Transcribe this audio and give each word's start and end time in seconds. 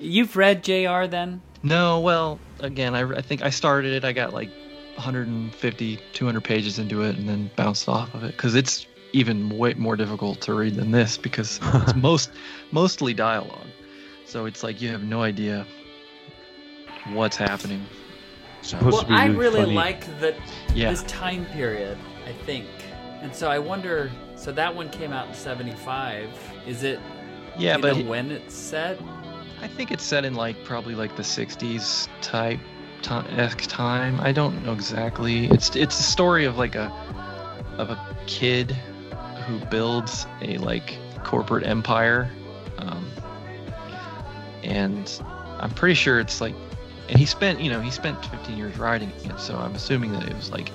You've 0.00 0.36
read 0.36 0.64
JR 0.64 1.06
then? 1.06 1.40
No, 1.62 2.00
well, 2.00 2.38
again, 2.60 2.94
I, 2.94 3.02
I 3.02 3.20
think 3.22 3.42
I 3.42 3.50
started 3.50 3.92
it. 3.92 4.04
I 4.04 4.12
got 4.12 4.32
like 4.32 4.50
150, 4.94 6.00
200 6.12 6.40
pages 6.44 6.78
into 6.78 7.02
it, 7.02 7.16
and 7.16 7.28
then 7.28 7.50
bounced 7.56 7.88
off 7.88 8.14
of 8.14 8.24
it 8.24 8.32
because 8.32 8.54
it's 8.54 8.86
even 9.12 9.50
way 9.58 9.74
more 9.74 9.96
difficult 9.96 10.40
to 10.42 10.54
read 10.54 10.76
than 10.76 10.90
this 10.90 11.16
because 11.18 11.58
it's 11.74 11.94
most 11.94 12.30
mostly 12.72 13.12
dialogue. 13.14 13.66
So 14.24 14.46
it's 14.46 14.62
like 14.62 14.80
you 14.80 14.88
have 14.90 15.02
no 15.02 15.22
idea 15.22 15.66
what's 17.12 17.36
happening. 17.36 17.84
Supposed 18.62 18.92
well, 18.92 19.02
to 19.02 19.08
be 19.08 19.14
I 19.14 19.26
really 19.26 19.38
really 19.38 19.60
funny. 19.62 19.74
like 19.74 20.20
that 20.20 20.34
Yeah. 20.74 20.90
this 20.90 21.02
time 21.04 21.46
period. 21.46 21.98
I 22.26 22.32
think, 22.44 22.66
and 23.22 23.34
so 23.34 23.50
I 23.50 23.58
wonder. 23.58 24.10
So 24.36 24.52
that 24.52 24.74
one 24.74 24.88
came 24.90 25.12
out 25.12 25.28
in 25.28 25.34
'75. 25.34 26.28
Is 26.66 26.82
it? 26.84 27.00
Yeah, 27.58 27.76
but 27.76 27.96
when 28.04 28.30
it's 28.30 28.54
set? 28.54 28.98
I 29.62 29.68
think 29.68 29.90
it's 29.90 30.04
set 30.04 30.24
in 30.24 30.34
like 30.34 30.62
probably 30.64 30.94
like 30.94 31.16
the 31.16 31.22
60s 31.22 32.08
type 32.22 32.60
time. 33.02 34.20
I 34.20 34.32
don't 34.32 34.64
know 34.64 34.72
exactly. 34.72 35.46
It's 35.46 35.74
it's 35.76 35.98
a 35.98 36.02
story 36.02 36.44
of 36.44 36.58
like 36.58 36.74
a 36.74 36.92
of 37.78 37.90
a 37.90 38.16
kid 38.26 38.72
who 39.46 39.58
builds 39.66 40.26
a 40.42 40.58
like 40.58 40.98
corporate 41.24 41.66
empire, 41.66 42.30
um, 42.78 43.10
and 44.62 45.20
I'm 45.58 45.70
pretty 45.70 45.94
sure 45.94 46.20
it's 46.20 46.40
like, 46.40 46.54
and 47.08 47.18
he 47.18 47.26
spent 47.26 47.60
you 47.60 47.70
know 47.70 47.80
he 47.80 47.90
spent 47.90 48.24
15 48.26 48.56
years 48.56 48.76
writing 48.78 49.12
it, 49.24 49.38
so 49.38 49.56
I'm 49.56 49.74
assuming 49.74 50.12
that 50.12 50.28
it 50.28 50.34
was 50.34 50.50
like 50.50 50.70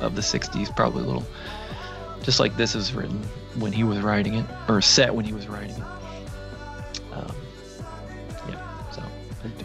of 0.00 0.14
the 0.14 0.22
60s, 0.22 0.74
probably 0.74 1.02
a 1.02 1.06
little, 1.06 1.26
just 2.22 2.40
like 2.40 2.56
this 2.56 2.74
is 2.74 2.94
written 2.94 3.22
when 3.56 3.72
he 3.72 3.84
was 3.84 3.98
writing 3.98 4.34
it 4.34 4.46
or 4.68 4.80
set 4.80 5.14
when 5.14 5.24
he 5.24 5.32
was 5.32 5.48
writing 5.48 5.76
it. 5.76 5.99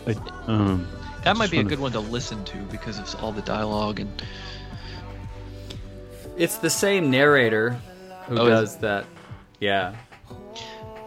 I, 0.08 0.16
um, 0.48 0.88
that 1.24 1.36
might 1.38 1.50
be 1.52 1.58
a 1.58 1.60
wanna- 1.60 1.70
good 1.70 1.80
one 1.80 1.92
to 1.94 2.00
listen 2.00 2.44
to 2.46 2.58
because 2.72 3.00
of 3.00 3.24
all 3.24 3.32
the 3.32 3.42
dialogue 3.42 4.00
and 4.00 4.22
It's 6.38 6.58
the 6.58 6.70
same 6.70 7.10
narrator 7.10 7.80
who 8.28 8.38
Oh, 8.40 8.50
does 8.50 8.78
that. 8.78 9.06
Yeah. 9.60 9.96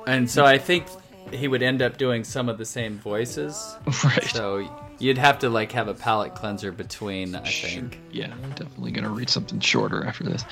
And 0.06 0.28
so 0.30 0.44
I 0.46 0.56
think 0.56 0.86
he 1.30 1.48
would 1.48 1.62
end 1.62 1.82
up 1.82 1.98
doing 1.98 2.24
some 2.24 2.48
of 2.48 2.56
the 2.56 2.64
same 2.64 2.98
voices. 2.98 3.76
right. 4.04 4.24
So 4.24 4.66
you'd 4.98 5.18
have 5.18 5.38
to 5.40 5.50
like 5.50 5.70
have 5.72 5.88
a 5.88 5.94
palate 5.94 6.34
cleanser 6.34 6.72
between, 6.72 7.34
I 7.34 7.42
think. 7.46 7.98
Yeah, 8.10 8.32
I'm 8.32 8.50
definitely 8.50 8.90
gonna 8.92 9.10
read 9.10 9.28
something 9.28 9.60
shorter 9.60 10.04
after 10.06 10.24
this. 10.24 10.44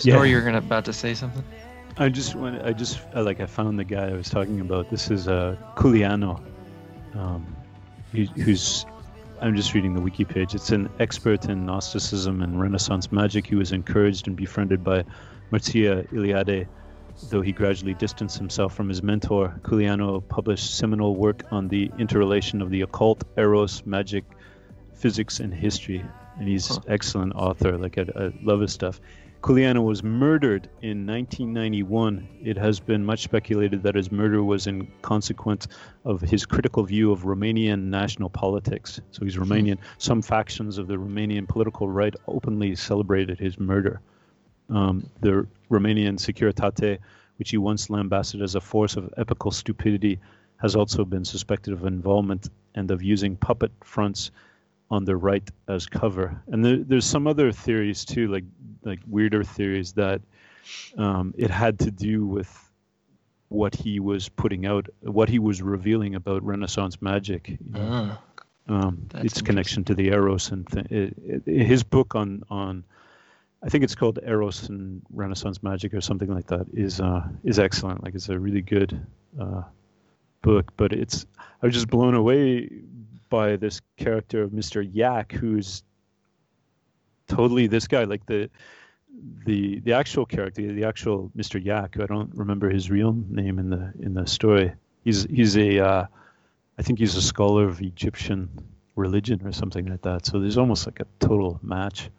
Yeah. 0.00 0.14
Story, 0.14 0.30
you're 0.30 0.42
gonna 0.44 0.58
about 0.58 0.84
to 0.86 0.92
say 0.92 1.14
something? 1.14 1.44
I 1.96 2.08
just 2.08 2.34
want. 2.34 2.60
I 2.62 2.72
just 2.72 2.98
uh, 3.14 3.22
like 3.22 3.40
I 3.40 3.46
found 3.46 3.78
the 3.78 3.84
guy 3.84 4.08
I 4.10 4.12
was 4.14 4.28
talking 4.28 4.60
about. 4.60 4.90
This 4.90 5.10
is 5.10 5.28
uh, 5.28 5.56
Culianu, 5.76 6.42
um, 7.14 7.46
he, 7.46 7.55
who's. 8.24 8.86
I'm 9.40 9.54
just 9.54 9.74
reading 9.74 9.94
the 9.94 10.00
wiki 10.00 10.24
page. 10.24 10.54
It's 10.54 10.70
an 10.70 10.88
expert 10.98 11.44
in 11.44 11.66
Gnosticism 11.66 12.40
and 12.40 12.58
Renaissance 12.58 13.12
magic. 13.12 13.46
He 13.46 13.54
was 13.54 13.70
encouraged 13.72 14.26
and 14.28 14.34
befriended 14.36 14.82
by 14.82 15.04
Mircea 15.52 16.08
Eliade, 16.10 16.66
though 17.30 17.42
he 17.42 17.52
gradually 17.52 17.92
distanced 17.92 18.38
himself 18.38 18.74
from 18.74 18.88
his 18.88 19.02
mentor. 19.02 19.54
Culianu 19.62 20.26
published 20.28 20.74
seminal 20.78 21.14
work 21.16 21.42
on 21.50 21.68
the 21.68 21.90
interrelation 21.98 22.62
of 22.62 22.70
the 22.70 22.80
occult, 22.80 23.24
eros, 23.36 23.84
magic, 23.84 24.24
physics, 24.94 25.38
and 25.40 25.52
history. 25.52 26.02
And 26.38 26.48
he's 26.48 26.68
Huh. 26.68 26.80
excellent 26.88 27.34
author. 27.34 27.76
Like 27.76 27.98
I, 27.98 28.06
I 28.16 28.32
love 28.42 28.60
his 28.60 28.72
stuff. 28.72 29.00
Culianu 29.46 29.84
was 29.84 30.02
murdered 30.02 30.68
in 30.82 31.06
1991. 31.06 32.26
It 32.42 32.56
has 32.56 32.80
been 32.80 33.04
much 33.04 33.22
speculated 33.22 33.84
that 33.84 33.94
his 33.94 34.10
murder 34.10 34.42
was 34.42 34.66
in 34.66 34.88
consequence 35.02 35.68
of 36.04 36.20
his 36.20 36.44
critical 36.44 36.82
view 36.82 37.12
of 37.12 37.20
Romanian 37.20 37.82
national 37.84 38.28
politics. 38.28 39.00
So 39.12 39.24
he's 39.24 39.36
Romanian. 39.36 39.78
Some 39.98 40.20
factions 40.20 40.78
of 40.78 40.88
the 40.88 40.96
Romanian 40.96 41.46
political 41.46 41.88
right 41.88 42.12
openly 42.26 42.74
celebrated 42.74 43.38
his 43.38 43.56
murder. 43.56 44.00
Um, 44.68 45.08
the 45.20 45.46
Romanian 45.70 46.18
Securitate, 46.18 46.98
which 47.36 47.50
he 47.50 47.56
once 47.56 47.88
lambasted 47.88 48.42
as 48.42 48.56
a 48.56 48.60
force 48.60 48.96
of 48.96 49.14
epical 49.16 49.52
stupidity, 49.52 50.18
has 50.56 50.74
also 50.74 51.04
been 51.04 51.24
suspected 51.24 51.72
of 51.72 51.84
involvement 51.84 52.48
and 52.74 52.90
of 52.90 53.00
using 53.00 53.36
puppet 53.36 53.70
fronts 53.84 54.32
on 54.90 55.04
the 55.04 55.16
right 55.16 55.48
as 55.68 55.86
cover. 55.86 56.40
And 56.48 56.64
there, 56.64 56.76
there's 56.76 57.04
some 57.06 57.26
other 57.26 57.52
theories 57.52 58.04
too, 58.04 58.28
like 58.28 58.44
like 58.84 59.00
weirder 59.06 59.42
theories 59.44 59.92
that 59.94 60.20
um, 60.96 61.34
it 61.36 61.50
had 61.50 61.78
to 61.80 61.90
do 61.90 62.26
with 62.26 62.70
what 63.48 63.74
he 63.74 64.00
was 64.00 64.28
putting 64.28 64.66
out, 64.66 64.88
what 65.02 65.28
he 65.28 65.38
was 65.38 65.62
revealing 65.62 66.14
about 66.14 66.42
Renaissance 66.42 67.00
magic. 67.00 67.48
you 67.48 67.58
know 67.72 68.10
Ah, 68.10 68.20
um, 68.68 69.06
its 69.14 69.40
connection 69.42 69.84
to 69.84 69.94
the 69.94 70.08
eros 70.08 70.50
and 70.50 70.66
th- 70.68 70.86
it, 70.90 71.42
it, 71.46 71.66
his 71.66 71.84
book 71.84 72.14
on 72.16 72.42
on 72.50 72.84
I 73.62 73.68
think 73.68 73.84
it's 73.84 73.94
called 73.94 74.18
Eros 74.24 74.68
and 74.68 75.02
Renaissance 75.12 75.62
Magic 75.62 75.94
or 75.94 76.00
something 76.00 76.32
like 76.32 76.46
that 76.48 76.66
is 76.72 77.00
uh, 77.00 77.26
is 77.42 77.58
excellent. 77.58 78.04
Like 78.04 78.14
it's 78.14 78.28
a 78.28 78.38
really 78.38 78.62
good 78.62 79.04
uh, 79.40 79.62
book, 80.42 80.72
but 80.76 80.92
it's 80.92 81.26
I 81.62 81.66
was 81.66 81.74
just 81.74 81.88
blown 81.88 82.14
away 82.14 82.68
by 83.28 83.56
this 83.56 83.80
character 83.96 84.42
of 84.42 84.50
Mr. 84.50 84.88
Yak, 84.90 85.32
who's 85.32 85.82
totally 87.28 87.66
this 87.66 87.86
guy. 87.86 88.04
Like 88.04 88.26
the 88.26 88.50
the 89.44 89.80
the 89.80 89.92
actual 89.92 90.26
character, 90.26 90.72
the 90.72 90.84
actual 90.84 91.30
Mr. 91.36 91.62
Yak. 91.62 91.98
I 92.00 92.06
don't 92.06 92.34
remember 92.34 92.68
his 92.70 92.90
real 92.90 93.12
name 93.28 93.58
in 93.58 93.70
the 93.70 93.92
in 94.00 94.14
the 94.14 94.26
story. 94.26 94.72
He's 95.04 95.24
he's 95.24 95.56
a 95.56 95.78
uh, 95.84 96.06
I 96.78 96.82
think 96.82 96.98
he's 96.98 97.16
a 97.16 97.22
scholar 97.22 97.64
of 97.64 97.80
Egyptian 97.80 98.48
religion 98.96 99.46
or 99.46 99.52
something 99.52 99.86
like 99.86 100.02
that. 100.02 100.26
So 100.26 100.40
there's 100.40 100.58
almost 100.58 100.86
like 100.86 101.00
a 101.00 101.06
total 101.20 101.60
match. 101.62 102.10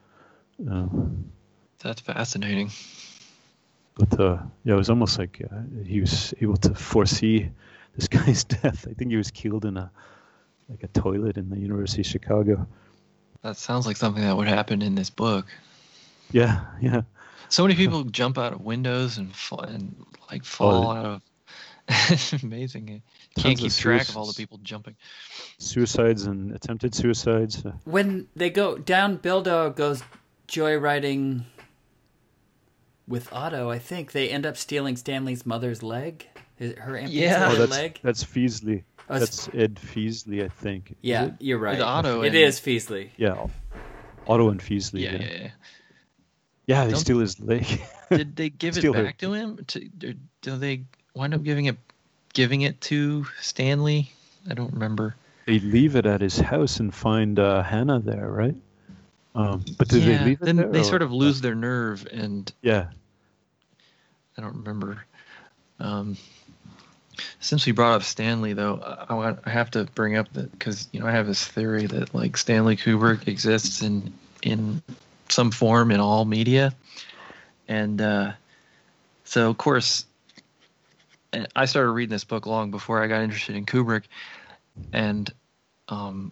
Uh, 0.70 0.88
that's 1.80 2.02
fascinating. 2.02 2.72
but 3.96 4.20
uh, 4.20 4.38
yeah, 4.64 4.74
it 4.74 4.78
was 4.78 4.90
almost 4.90 5.20
like 5.20 5.42
uh, 5.52 5.58
he 5.86 6.00
was 6.02 6.34
able 6.42 6.58
to 6.58 6.74
foresee 6.74 7.50
this 7.96 8.08
guy's 8.18 8.44
death. 8.44 8.88
I 8.90 8.94
think 8.94 9.12
he 9.12 9.18
was 9.18 9.32
killed 9.32 9.66
in 9.66 9.78
a 9.78 9.92
like 10.70 10.84
a 10.84 10.88
toilet 10.88 11.38
in 11.38 11.50
the 11.50 11.60
University 11.60 12.02
of 12.02 12.08
Chicago. 12.08 12.68
That 13.44 13.58
sounds 13.58 13.86
like 13.86 13.98
something 13.98 14.24
that 14.24 14.36
would 14.36 14.48
happen 14.48 14.82
in 14.82 14.96
this 14.96 15.10
book. 15.10 15.46
Yeah, 16.32 16.62
yeah. 16.82 17.02
So 17.50 17.64
many 17.64 17.76
people 17.76 18.04
jump 18.04 18.38
out 18.38 18.52
of 18.54 18.62
windows 18.62 19.18
and 19.18 19.34
fall, 19.34 19.62
and 19.62 19.96
like 20.30 20.44
fall 20.44 20.88
Oh, 20.88 20.92
out 20.92 21.06
of. 21.06 21.22
it's 22.10 22.34
amazing. 22.44 22.88
You 22.90 23.02
can't 23.42 23.58
keep 23.58 23.68
of 23.72 23.78
track 23.78 24.10
of 24.10 24.18
all 24.18 24.26
the 24.26 24.34
people 24.34 24.60
jumping. 24.64 24.96
Suicides 25.58 26.24
and 26.26 26.52
attempted 26.54 26.94
suicides. 26.94 27.64
When 27.86 28.28
they 28.36 28.50
go 28.50 28.78
down, 28.78 29.20
Bildo 29.20 29.74
goes 29.74 30.04
joyriding 30.50 31.44
with 33.08 33.32
Otto. 33.32 33.70
I 33.70 33.80
think 33.80 34.12
they 34.12 34.30
end 34.30 34.46
up 34.46 34.58
stealing 34.58 34.98
Stanley's 34.98 35.46
mother's 35.46 35.82
leg. 35.82 36.28
Her 36.60 36.98
amputated 36.98 37.10
Yeah. 37.12 37.48
Oh, 37.50 37.54
oh, 37.54 37.56
that's 37.60 37.72
leg. 37.72 38.00
that's 38.04 38.24
Feasley. 38.24 38.84
That's 39.08 39.48
Ed 39.54 39.76
Feasley, 39.76 40.44
I 40.44 40.50
think. 40.50 40.96
Yeah, 41.02 41.26
it? 41.26 41.34
you're 41.40 41.58
right. 41.60 41.74
With 41.78 41.82
Otto 41.82 42.22
It 42.22 42.28
and- 42.28 42.36
is 42.36 42.60
Feasley. 42.60 43.10
Yeah. 43.18 43.48
Otto 44.28 44.50
and 44.50 44.60
Feasley. 44.60 45.02
Yeah, 45.02 45.14
Yeah, 45.14 45.22
yeah, 45.22 45.38
yeah. 45.42 45.50
Yeah, 46.68 46.86
they 46.86 46.92
Don't- 46.92 47.00
steal 47.00 47.20
his 47.20 47.40
leg. 47.40 47.66
Did 48.12 48.36
they 48.36 48.50
give 48.50 48.76
it 48.76 48.82
Steal 48.82 48.94
her. 48.94 49.04
back 49.04 49.18
to 49.20 49.32
him? 49.34 49.64
To, 49.68 49.86
or 50.06 50.14
do 50.42 50.58
they 50.58 50.84
wind 51.14 51.34
up 51.34 51.44
giving 51.44 51.66
it, 51.66 51.78
giving 52.34 52.62
it 52.62 52.80
to 52.82 53.26
Stanley? 53.40 54.12
I 54.50 54.54
don't 54.54 54.74
remember. 54.74 55.16
they 55.46 55.60
leave 55.60 55.96
it 55.96 56.06
at 56.06 56.20
his 56.22 56.38
house 56.38 56.80
and 56.82 56.94
find 56.94 57.40
uh, 57.40 57.64
Hannah 57.64 58.00
there, 58.00 58.30
right? 58.30 58.56
Um, 59.36 59.64
but 59.78 59.88
did 59.88 60.04
yeah, 60.04 60.18
they 60.20 60.26
leave 60.26 60.42
it 60.42 60.46
then 60.46 60.56
there? 60.58 60.68
they 60.70 60.82
or- 60.82 60.84
sort 60.84 61.02
of 61.02 61.12
lose 61.14 61.40
their 61.42 61.56
nerve, 61.56 62.06
and 62.12 62.52
Yeah. 62.62 62.88
I 64.38 64.42
don't 64.42 64.56
remember. 64.58 65.06
Um, 65.80 66.18
since 67.40 67.66
we 67.66 67.72
brought 67.72 67.96
up 67.96 68.04
Stanley, 68.04 68.54
though, 68.54 68.80
I, 69.10 69.16
I 69.16 69.38
I 69.46 69.50
have 69.50 69.72
to 69.72 69.86
bring 69.96 70.18
up 70.18 70.32
that 70.34 70.52
because 70.52 70.88
you 70.92 71.00
know 71.00 71.08
I 71.08 71.12
have 71.12 71.28
this 71.28 71.46
theory 71.46 71.86
that 71.88 72.14
like 72.14 72.38
Stanley 72.38 72.78
Kubrick 72.78 73.28
exists 73.28 73.82
in 73.82 74.14
in 74.42 74.82
some 75.30 75.52
form 75.52 75.92
in 75.92 76.00
all 76.00 76.26
media, 76.26 76.74
and 77.68 78.02
uh, 78.02 78.32
so 79.24 79.50
of 79.50 79.58
course, 79.58 80.06
and 81.34 81.48
I 81.56 81.66
started 81.66 81.92
reading 81.92 82.12
this 82.14 82.24
book 82.24 82.46
long 82.46 82.72
before 82.72 83.04
I 83.04 83.08
got 83.08 83.22
interested 83.22 83.56
in 83.56 83.66
Kubrick, 83.66 84.04
and 84.94 85.32
um, 85.90 86.32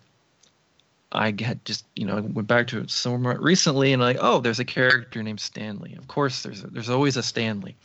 I 1.11 1.33
had 1.39 1.63
just 1.65 1.85
you 1.95 2.05
know 2.05 2.21
went 2.21 2.47
back 2.47 2.67
to 2.67 2.79
it 2.79 2.91
somewhat 2.91 3.41
recently 3.41 3.93
and 3.93 4.01
like 4.01 4.17
oh 4.19 4.39
there's 4.39 4.59
a 4.59 4.65
character 4.65 5.23
named 5.23 5.39
Stanley. 5.39 5.95
Of 5.95 6.07
course 6.07 6.43
there's 6.43 6.61
there's 6.63 6.89
always 6.89 7.17
a 7.17 7.23
Stanley. 7.23 7.75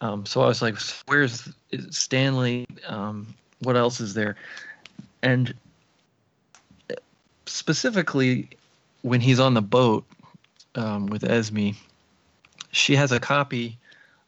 Um, 0.00 0.26
so 0.26 0.42
I 0.42 0.46
was 0.46 0.60
like, 0.60 0.76
where's 1.06 1.48
is 1.70 1.96
Stanley? 1.96 2.66
Um, 2.86 3.34
what 3.60 3.76
else 3.76 4.00
is 4.00 4.14
there? 4.14 4.36
And 5.22 5.54
specifically, 7.46 8.48
when 9.02 9.20
he's 9.20 9.40
on 9.40 9.54
the 9.54 9.62
boat 9.62 10.04
um, 10.74 11.06
with 11.06 11.24
Esme, 11.24 11.70
she 12.72 12.96
has 12.96 13.12
a 13.12 13.20
copy 13.20 13.78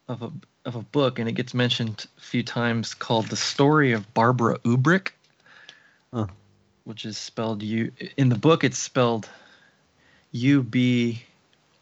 of 0.08 0.22
a 0.22 0.32
of 0.64 0.74
a 0.74 0.82
book, 0.82 1.18
and 1.18 1.28
it 1.28 1.32
gets 1.32 1.54
mentioned 1.54 2.06
a 2.18 2.20
few 2.20 2.42
times, 2.42 2.94
called 2.94 3.26
"The 3.26 3.36
Story 3.36 3.92
of 3.92 4.12
Barbara 4.14 4.58
Ubryk," 4.60 5.10
Huh. 6.12 6.26
which 6.84 7.04
is 7.04 7.18
spelled 7.18 7.62
U. 7.62 7.92
In 8.16 8.28
the 8.28 8.38
book, 8.38 8.64
it's 8.64 8.78
spelled 8.78 9.28
U 10.32 10.62
B 10.62 11.22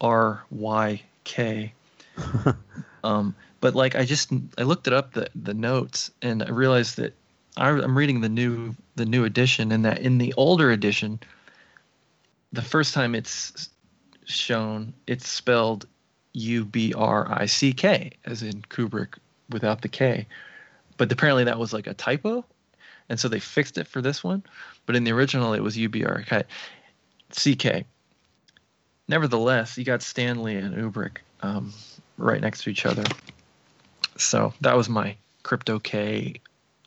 R 0.01 0.43
Y 0.51 1.03
K. 1.25 1.73
um, 3.05 3.35
but 3.65 3.75
like 3.75 3.97
I 3.97 4.05
just 4.05 4.31
I 4.59 4.63
looked 4.65 4.87
it 4.89 4.93
up 4.93 5.15
the 5.15 5.27
the 5.35 5.55
notes 5.55 6.11
and 6.21 6.43
I 6.43 6.51
realized 6.51 6.99
that 6.99 7.15
I, 7.57 7.71
I'm 7.71 7.97
reading 7.97 8.21
the 8.21 8.29
new 8.29 8.75
the 8.97 9.07
new 9.07 9.25
edition 9.25 9.73
and 9.73 9.87
that 9.87 10.01
in 10.01 10.19
the 10.19 10.35
older 10.37 10.71
edition, 10.71 11.19
the 12.53 12.61
first 12.61 12.93
time 12.93 13.15
it's 13.15 13.71
shown 14.27 14.93
it's 15.07 15.27
spelled 15.27 15.87
U 16.35 16.67
B 16.67 16.93
R 16.93 17.27
I 17.33 17.47
C 17.47 17.73
K 17.73 18.11
as 18.27 18.43
in 18.43 18.61
Kubrick 18.69 19.17
without 19.49 19.81
the 19.81 19.89
K, 19.89 20.27
but 20.99 21.11
apparently 21.11 21.45
that 21.45 21.59
was 21.59 21.73
like 21.73 21.87
a 21.87 21.95
typo, 21.95 22.45
and 23.09 23.19
so 23.19 23.29
they 23.29 23.41
fixed 23.41 23.79
it 23.79 23.87
for 23.87 24.03
this 24.03 24.23
one. 24.23 24.43
But 24.85 24.95
in 24.95 25.05
the 25.05 25.13
original, 25.13 25.55
it 25.55 25.63
was 25.63 25.75
U 25.79 25.89
B 25.89 26.05
R 26.05 26.23
C 27.31 27.57
K. 27.57 27.87
Nevertheless, 29.09 29.79
you 29.79 29.85
got 29.87 30.03
Stanley 30.03 30.57
and 30.57 30.77
Kubrick 30.77 31.17
um, 31.41 31.73
right 32.19 32.43
next 32.43 32.65
to 32.65 32.69
each 32.71 32.85
other. 32.85 33.05
So 34.17 34.53
that 34.61 34.77
was 34.77 34.89
my 34.89 35.17
crypto 35.43 35.79
K 35.79 36.41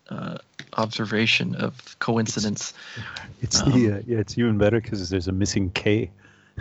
uh, 0.09 0.38
observation 0.77 1.56
of 1.56 1.97
coincidence. 2.00 2.74
It's 3.41 3.62
Um, 3.62 3.71
the, 3.74 3.91
uh, 3.91 4.01
yeah, 4.07 4.18
it's 4.18 4.38
even 4.38 4.57
better 4.57 4.81
because 4.81 5.09
there's 5.09 5.27
a 5.27 5.31
missing 5.31 5.69
K. 5.71 6.09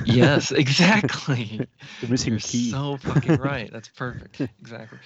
yes, 0.04 0.50
exactly. 0.52 1.66
The 2.00 2.08
missing 2.08 2.32
You're 2.32 2.40
key. 2.40 2.70
so 2.70 2.96
fucking 2.98 3.36
right. 3.38 3.70
That's 3.72 3.88
perfect. 3.88 4.40
Exactly. 4.60 4.98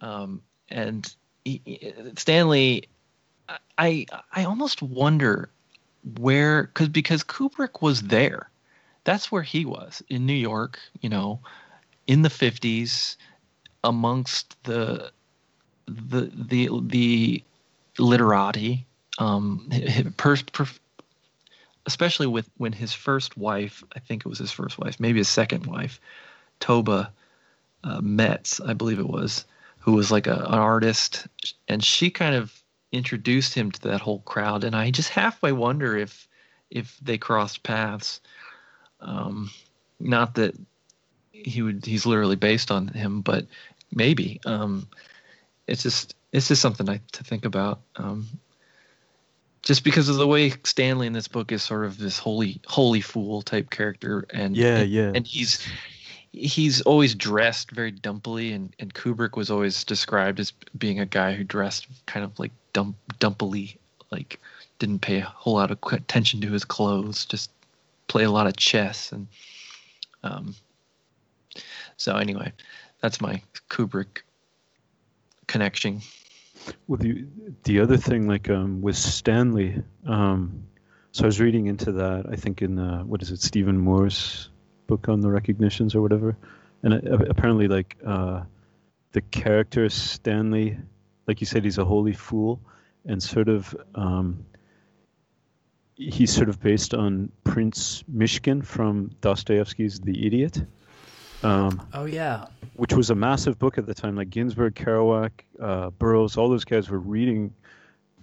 Um, 0.00 0.42
and 0.70 1.14
he, 1.44 1.60
he- 1.64 1.92
Stanley, 2.16 2.88
I 3.78 4.06
I 4.32 4.44
almost 4.44 4.82
wonder 4.82 5.50
where 6.18 6.64
because 6.64 6.88
because 6.88 7.22
Kubrick 7.24 7.80
was 7.82 8.02
there. 8.02 8.50
That's 9.04 9.30
where 9.30 9.42
he 9.42 9.64
was 9.64 10.02
in 10.08 10.26
New 10.26 10.34
York. 10.34 10.78
You 11.00 11.08
know, 11.10 11.40
in 12.06 12.22
the 12.22 12.30
fifties, 12.30 13.16
amongst 13.84 14.60
the 14.64 15.12
the 15.86 16.30
the 16.34 16.68
the 16.82 17.44
literati. 17.98 18.84
Um, 19.18 19.70
per, 20.16 20.36
per, 20.52 20.66
especially 21.86 22.26
with 22.26 22.50
when 22.56 22.72
his 22.72 22.92
first 22.92 23.36
wife, 23.36 23.84
I 23.94 24.00
think 24.00 24.22
it 24.22 24.28
was 24.28 24.38
his 24.38 24.50
first 24.50 24.78
wife, 24.78 24.98
maybe 24.98 25.18
his 25.18 25.28
second 25.28 25.66
wife, 25.66 26.00
Toba 26.58 27.12
uh, 27.84 28.00
Metz, 28.00 28.60
I 28.60 28.72
believe 28.72 28.98
it 28.98 29.08
was, 29.08 29.44
who 29.78 29.92
was 29.92 30.10
like 30.10 30.26
a, 30.26 30.34
an 30.34 30.58
artist, 30.58 31.26
and 31.68 31.84
she 31.84 32.10
kind 32.10 32.34
of 32.34 32.60
introduced 32.90 33.54
him 33.54 33.70
to 33.70 33.80
that 33.82 34.00
whole 34.00 34.20
crowd. 34.20 34.64
And 34.64 34.74
I 34.74 34.90
just 34.90 35.10
halfway 35.10 35.52
wonder 35.52 35.96
if 35.96 36.26
if 36.70 36.98
they 37.02 37.18
crossed 37.18 37.62
paths. 37.62 38.20
Um, 39.00 39.50
not 40.00 40.34
that 40.36 40.56
he 41.32 41.62
would 41.62 41.84
he's 41.84 42.06
literally 42.06 42.36
based 42.36 42.70
on 42.70 42.88
him, 42.88 43.20
but 43.20 43.46
maybe. 43.92 44.40
Um, 44.44 44.88
it's 45.66 45.82
just 45.82 46.14
it's 46.32 46.48
just 46.48 46.62
something 46.62 46.88
I, 46.88 47.00
to 47.12 47.24
think 47.24 47.44
about. 47.44 47.80
Um, 47.96 48.26
just 49.62 49.82
because 49.82 50.08
of 50.08 50.16
the 50.16 50.26
way 50.26 50.52
Stanley 50.64 51.06
in 51.06 51.12
this 51.14 51.28
book 51.28 51.50
is 51.50 51.62
sort 51.62 51.84
of 51.84 51.98
this 51.98 52.18
holy 52.18 52.60
holy 52.66 53.00
fool 53.00 53.42
type 53.42 53.70
character, 53.70 54.26
and 54.30 54.56
Yeah, 54.56 54.78
and, 54.78 54.90
yeah. 54.90 55.12
and 55.14 55.26
he's 55.26 55.66
he's 56.32 56.82
always 56.82 57.14
dressed 57.14 57.70
very 57.70 57.92
dumpily, 57.92 58.54
and 58.54 58.74
and 58.78 58.92
Kubrick 58.92 59.36
was 59.36 59.50
always 59.50 59.84
described 59.84 60.40
as 60.40 60.52
being 60.76 61.00
a 61.00 61.06
guy 61.06 61.32
who 61.32 61.44
dressed 61.44 61.86
kind 62.06 62.24
of 62.24 62.38
like 62.38 62.52
dump 62.72 62.96
dumpily, 63.18 63.76
like 64.10 64.38
didn't 64.78 65.00
pay 65.00 65.18
a 65.18 65.24
whole 65.24 65.54
lot 65.54 65.70
of 65.70 65.78
attention 65.92 66.40
to 66.42 66.50
his 66.50 66.64
clothes, 66.64 67.24
just 67.24 67.50
play 68.08 68.24
a 68.24 68.30
lot 68.30 68.46
of 68.46 68.56
chess, 68.56 69.12
and 69.12 69.26
um. 70.22 70.54
So 71.96 72.16
anyway, 72.16 72.52
that's 73.04 73.20
my 73.20 73.42
Kubrick 73.68 74.22
connection. 75.46 76.00
Well, 76.86 76.96
the 76.96 77.26
the 77.64 77.80
other 77.80 77.98
thing, 77.98 78.26
like 78.26 78.48
um, 78.48 78.80
with 78.80 78.96
Stanley, 78.96 79.82
um, 80.06 80.64
so 81.12 81.24
I 81.24 81.26
was 81.26 81.38
reading 81.38 81.66
into 81.66 81.92
that. 81.92 82.24
I 82.32 82.36
think 82.36 82.62
in 82.62 82.78
uh, 82.78 83.02
what 83.02 83.20
is 83.20 83.30
it, 83.30 83.42
Steven 83.42 83.76
Moore's 83.76 84.48
book 84.86 85.10
on 85.10 85.20
the 85.20 85.30
recognitions 85.30 85.94
or 85.94 86.00
whatever, 86.00 86.34
and 86.82 86.94
uh, 86.94 87.18
apparently, 87.28 87.68
like 87.68 87.94
uh, 88.06 88.44
the 89.12 89.20
character 89.20 89.90
Stanley, 89.90 90.78
like 91.26 91.42
you 91.42 91.46
said, 91.46 91.62
he's 91.62 91.76
a 91.76 91.84
holy 91.84 92.14
fool, 92.14 92.58
and 93.04 93.22
sort 93.22 93.50
of 93.50 93.76
um, 93.94 94.46
he's 95.96 96.32
sort 96.32 96.48
of 96.48 96.58
based 96.58 96.94
on 96.94 97.30
Prince 97.44 98.02
Myshkin 98.10 98.64
from 98.64 99.10
Dostoevsky's 99.20 100.00
The 100.00 100.26
Idiot. 100.26 100.64
Um, 101.44 101.86
Oh 101.92 102.06
yeah. 102.06 102.46
which 102.76 102.92
was 102.94 103.10
a 103.10 103.14
massive 103.14 103.58
book 103.58 103.78
at 103.78 103.86
the 103.86 103.94
time. 103.94 104.16
Like 104.16 104.30
Ginsberg, 104.30 104.74
Kerouac, 104.74 105.30
uh, 105.60 105.90
Burroughs, 105.90 106.36
all 106.36 106.48
those 106.48 106.64
guys 106.64 106.88
were 106.90 106.98
reading 106.98 107.52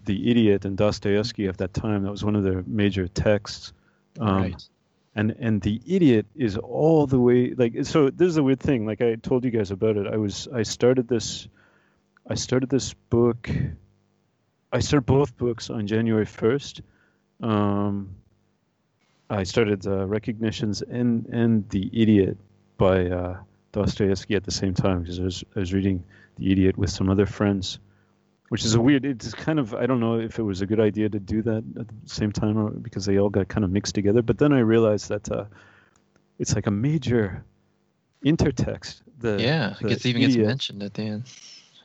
The 0.06 0.30
Idiot 0.30 0.66
and 0.66 0.76
Dostoevsky 0.78 1.48
at 1.48 1.58
that 1.58 1.74
time. 1.74 2.04
That 2.04 2.12
was 2.12 2.26
one 2.26 2.36
of 2.36 2.44
their 2.44 2.64
major 2.68 3.08
texts. 3.08 3.74
Um, 4.20 4.42
right. 4.42 4.64
And 5.16 5.32
and 5.40 5.62
The 5.62 5.82
Idiot 5.86 6.26
is 6.36 6.58
all 6.58 7.06
the 7.06 7.20
way 7.20 7.54
like 7.54 7.74
so. 7.84 8.10
This 8.10 8.28
is 8.30 8.38
a 8.38 8.44
weird 8.44 8.60
thing. 8.62 8.86
Like 8.86 9.02
I 9.02 9.16
told 9.16 9.44
you 9.44 9.52
guys 9.52 9.70
about 9.72 9.98
it. 9.98 10.08
I 10.08 10.16
was 10.18 10.48
I 10.54 10.64
started 10.64 11.08
this, 11.08 11.48
I 12.28 12.36
started 12.36 12.70
this 12.70 12.94
book. 13.10 13.50
I 14.72 14.80
started 14.80 15.06
both 15.06 15.36
books 15.38 15.70
on 15.70 15.86
January 15.86 16.26
first. 16.26 16.82
Um, 17.42 18.16
I 19.30 19.44
started 19.44 19.86
uh, 19.86 20.06
Recognitions 20.08 20.82
and 20.82 21.26
and 21.28 21.68
The 21.70 21.90
Idiot 21.94 22.38
by 22.82 23.06
uh, 23.10 23.38
Dostoevsky 23.74 24.36
at 24.36 24.44
the 24.44 24.52
same 24.52 24.74
time 24.74 25.02
because 25.02 25.20
I 25.20 25.24
was 25.24 25.44
I 25.56 25.60
was 25.60 25.72
reading 25.72 26.04
The 26.38 26.52
Idiot 26.52 26.78
with 26.78 26.90
some 26.90 27.10
other 27.12 27.28
friends, 27.28 27.80
which 28.50 28.66
is 28.66 28.74
a 28.74 28.82
weird. 28.82 29.06
It's 29.06 29.34
kind 29.36 29.60
of 29.60 29.76
I 29.76 29.86
don't 29.86 30.00
know 30.00 30.20
if 30.20 30.40
it 30.40 30.44
was 30.44 30.62
a 30.62 30.66
good 30.66 30.80
idea 30.80 31.08
to 31.10 31.20
do 31.20 31.44
that 31.44 31.64
at 31.80 31.88
the 31.88 32.10
same 32.10 32.32
time 32.32 32.58
or 32.58 32.72
because 32.72 33.06
they 33.06 33.20
all 33.20 33.30
got 33.30 33.48
kind 33.48 33.64
of 33.64 33.70
mixed 33.70 33.94
together. 33.94 34.24
But 34.24 34.40
then 34.40 34.52
I 34.52 34.60
realized 34.60 35.10
that 35.10 35.32
uh, 35.32 35.46
it's 36.40 36.56
like 36.56 36.68
a 36.68 36.72
major 36.72 37.46
intertext. 38.26 39.02
The 39.20 39.38
yeah, 39.40 39.76
it 39.80 39.88
the 39.88 39.90
gets 39.90 40.06
even 40.06 40.22
gets 40.22 40.36
mentioned 40.36 40.82
at 40.84 40.94
the 40.96 41.04
end. 41.04 41.24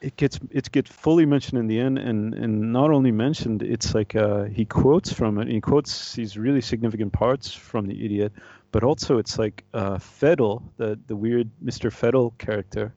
it 0.01 0.15
gets 0.15 0.39
it 0.51 0.71
gets 0.71 0.89
fully 0.89 1.25
mentioned 1.25 1.59
in 1.59 1.67
the 1.67 1.79
end 1.79 1.97
and 1.97 2.33
and 2.33 2.71
not 2.71 2.91
only 2.91 3.11
mentioned 3.11 3.63
it's 3.63 3.93
like 3.95 4.15
uh 4.15 4.43
he 4.43 4.65
quotes 4.65 5.11
from 5.11 5.39
it 5.39 5.47
he 5.47 5.59
quotes 5.61 6.13
these 6.13 6.37
really 6.37 6.61
significant 6.61 7.11
parts 7.13 7.53
from 7.53 7.87
the 7.87 8.05
idiot 8.05 8.31
but 8.71 8.83
also 8.83 9.17
it's 9.17 9.39
like 9.39 9.63
uh 9.73 9.97
Feddle 9.97 10.61
the 10.77 10.99
the 11.07 11.15
weird 11.15 11.49
Mr. 11.63 11.91
Feddle 11.91 12.37
character 12.37 12.93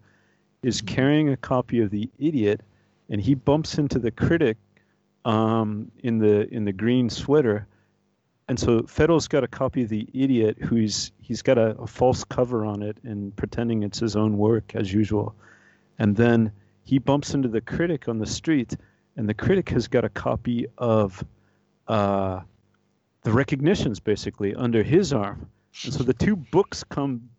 is 0.63 0.81
carrying 0.81 1.29
a 1.31 1.37
copy 1.37 1.81
of 1.81 1.91
the 1.91 2.11
idiot 2.19 2.61
and 3.09 3.21
he 3.21 3.35
bumps 3.35 3.79
into 3.79 3.99
the 3.99 4.11
critic 4.11 4.57
um 5.25 5.91
in 6.03 6.19
the 6.19 6.53
in 6.53 6.65
the 6.65 6.73
green 6.73 7.11
sweater. 7.11 7.67
And 8.49 8.59
so 8.59 8.81
Feddle's 8.81 9.29
got 9.29 9.45
a 9.45 9.49
copy 9.49 9.85
of 9.85 9.89
the 9.89 10.09
idiot 10.13 10.59
who's 10.61 11.13
he's 11.21 11.43
got 11.43 11.57
a, 11.57 11.77
a 11.79 11.87
false 11.87 12.25
cover 12.25 12.65
on 12.65 12.83
it 12.83 12.97
and 13.05 13.35
pretending 13.37 13.85
it's 13.85 14.01
his 14.01 14.17
own 14.17 14.37
work 14.39 14.75
as 14.75 14.93
usual. 14.93 15.35
And 16.01 16.17
then 16.17 16.51
he 16.83 16.99
bumps 16.99 17.35
into 17.35 17.49
the 17.49 17.61
critic 17.61 18.09
on 18.09 18.19
the 18.19 18.27
street, 18.27 18.77
and 19.17 19.29
the 19.29 19.35
critic 19.35 19.69
has 19.69 19.87
got 19.87 20.05
a 20.05 20.09
copy 20.09 20.67
of 20.77 21.23
uh, 21.87 22.41
the 23.23 23.33
recognitions 23.33 24.01
basically 24.01 24.55
under 24.55 24.83
his 24.83 25.13
arm, 25.13 25.49
and 25.85 25.93
so 25.95 26.03
the 26.03 26.15
two 26.15 26.37
books 26.37 26.85
come 26.85 27.31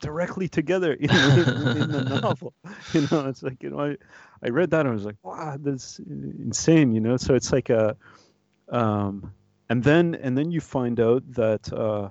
directly 0.00 0.48
together 0.48 0.92
in, 0.92 1.10
in, 1.10 1.78
in 1.78 1.90
the 1.90 2.04
novel. 2.22 2.52
You 2.92 3.06
know, 3.10 3.28
it's 3.28 3.42
like 3.42 3.62
you 3.62 3.70
know, 3.70 3.80
I 3.80 3.96
I 4.42 4.48
read 4.50 4.70
that 4.70 4.80
and 4.80 4.90
I 4.90 4.92
was 4.92 5.04
like, 5.04 5.16
wow, 5.22 5.56
that's 5.58 5.98
insane. 6.00 6.92
You 6.92 7.00
know, 7.00 7.16
so 7.16 7.34
it's 7.34 7.52
like 7.52 7.70
a, 7.70 7.96
um, 8.68 9.32
and 9.68 9.82
then 9.82 10.14
and 10.16 10.36
then 10.36 10.50
you 10.50 10.60
find 10.60 11.00
out 11.00 11.22
that 11.34 11.72
uh, 11.72 12.10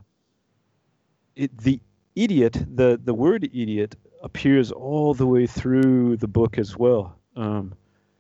it 1.36 1.56
the 1.58 1.80
idiot 2.16 2.58
the 2.76 3.00
the 3.04 3.14
word 3.14 3.44
idiot 3.44 3.96
appears 4.24 4.72
all 4.72 5.14
the 5.14 5.26
way 5.28 5.48
through 5.48 6.18
the 6.18 6.28
book 6.28 6.58
as 6.58 6.78
well. 6.78 7.18
Um, 7.36 7.74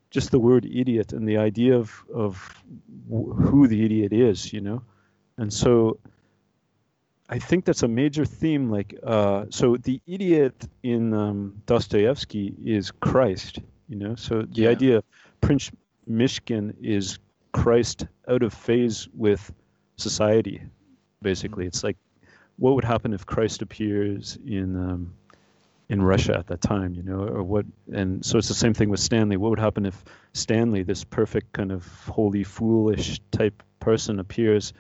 just 0.10 0.31
the 0.31 0.39
word 0.39 0.65
idiot 0.65 1.13
and 1.13 1.27
the 1.27 1.38
idea 1.38 1.77
of 1.77 2.03
of 2.13 2.63
w- 3.10 3.33
who 3.33 3.67
the 3.67 3.86
idiot 3.86 4.13
is, 4.13 4.51
you 4.51 4.62
know, 4.62 4.83
and 5.38 5.51
so 5.51 6.00
I 7.31 7.39
think 7.39 7.63
that's 7.63 7.83
a 7.83 7.88
major 7.88 8.25
theme. 8.25 8.69
Like, 8.69 8.93
uh, 9.01 9.45
so 9.50 9.77
the 9.77 10.01
idiot 10.05 10.67
in 10.83 11.13
um, 11.13 11.61
Dostoevsky 11.65 12.53
is 12.63 12.91
Christ, 12.91 13.59
you 13.88 13.95
know. 13.95 14.15
So 14.15 14.41
the 14.41 14.63
Yeah. 14.63 14.69
idea 14.69 14.97
of 14.97 15.05
Prince 15.39 15.71
Myshkin 16.09 16.75
is 16.81 17.19
Christ 17.53 18.05
out 18.27 18.43
of 18.43 18.53
phase 18.53 19.07
with 19.13 19.51
society. 19.95 20.61
Basically, 21.21 21.65
it's 21.65 21.83
like 21.83 21.97
what 22.57 22.75
would 22.75 22.83
happen 22.83 23.13
if 23.13 23.25
Christ 23.25 23.61
appears 23.61 24.38
in 24.45 24.75
um, 24.75 25.13
in 25.88 26.01
Russia 26.01 26.38
at 26.38 26.47
that 26.47 26.61
time, 26.61 26.95
you 26.95 27.03
know, 27.03 27.23
or 27.27 27.43
what. 27.43 27.65
And 27.93 28.25
so 28.25 28.38
it's 28.39 28.47
the 28.47 28.53
same 28.53 28.73
thing 28.73 28.89
with 28.89 29.00
Stanley. 29.00 29.38
What 29.38 29.50
would 29.51 29.59
happen 29.59 29.85
if 29.85 30.03
Stanley, 30.33 30.83
this 30.83 31.03
perfect 31.05 31.53
kind 31.53 31.71
of 31.71 31.85
holy 32.07 32.43
foolish 32.43 33.21
type 33.31 33.63
person, 33.79 34.19
appears 34.19 34.73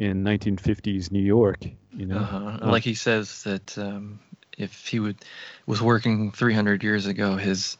in 0.00 0.24
1950s 0.24 1.12
New 1.12 1.22
York? 1.22 1.64
You 1.92 2.06
know, 2.06 2.18
uh-huh. 2.18 2.58
uh, 2.62 2.70
like 2.70 2.82
he 2.82 2.94
says 2.94 3.44
that 3.44 3.76
um, 3.78 4.18
if 4.58 4.86
he 4.86 4.98
would 4.98 5.18
was 5.66 5.80
working 5.80 6.32
300 6.32 6.82
years 6.82 7.06
ago, 7.06 7.36
his 7.36 7.76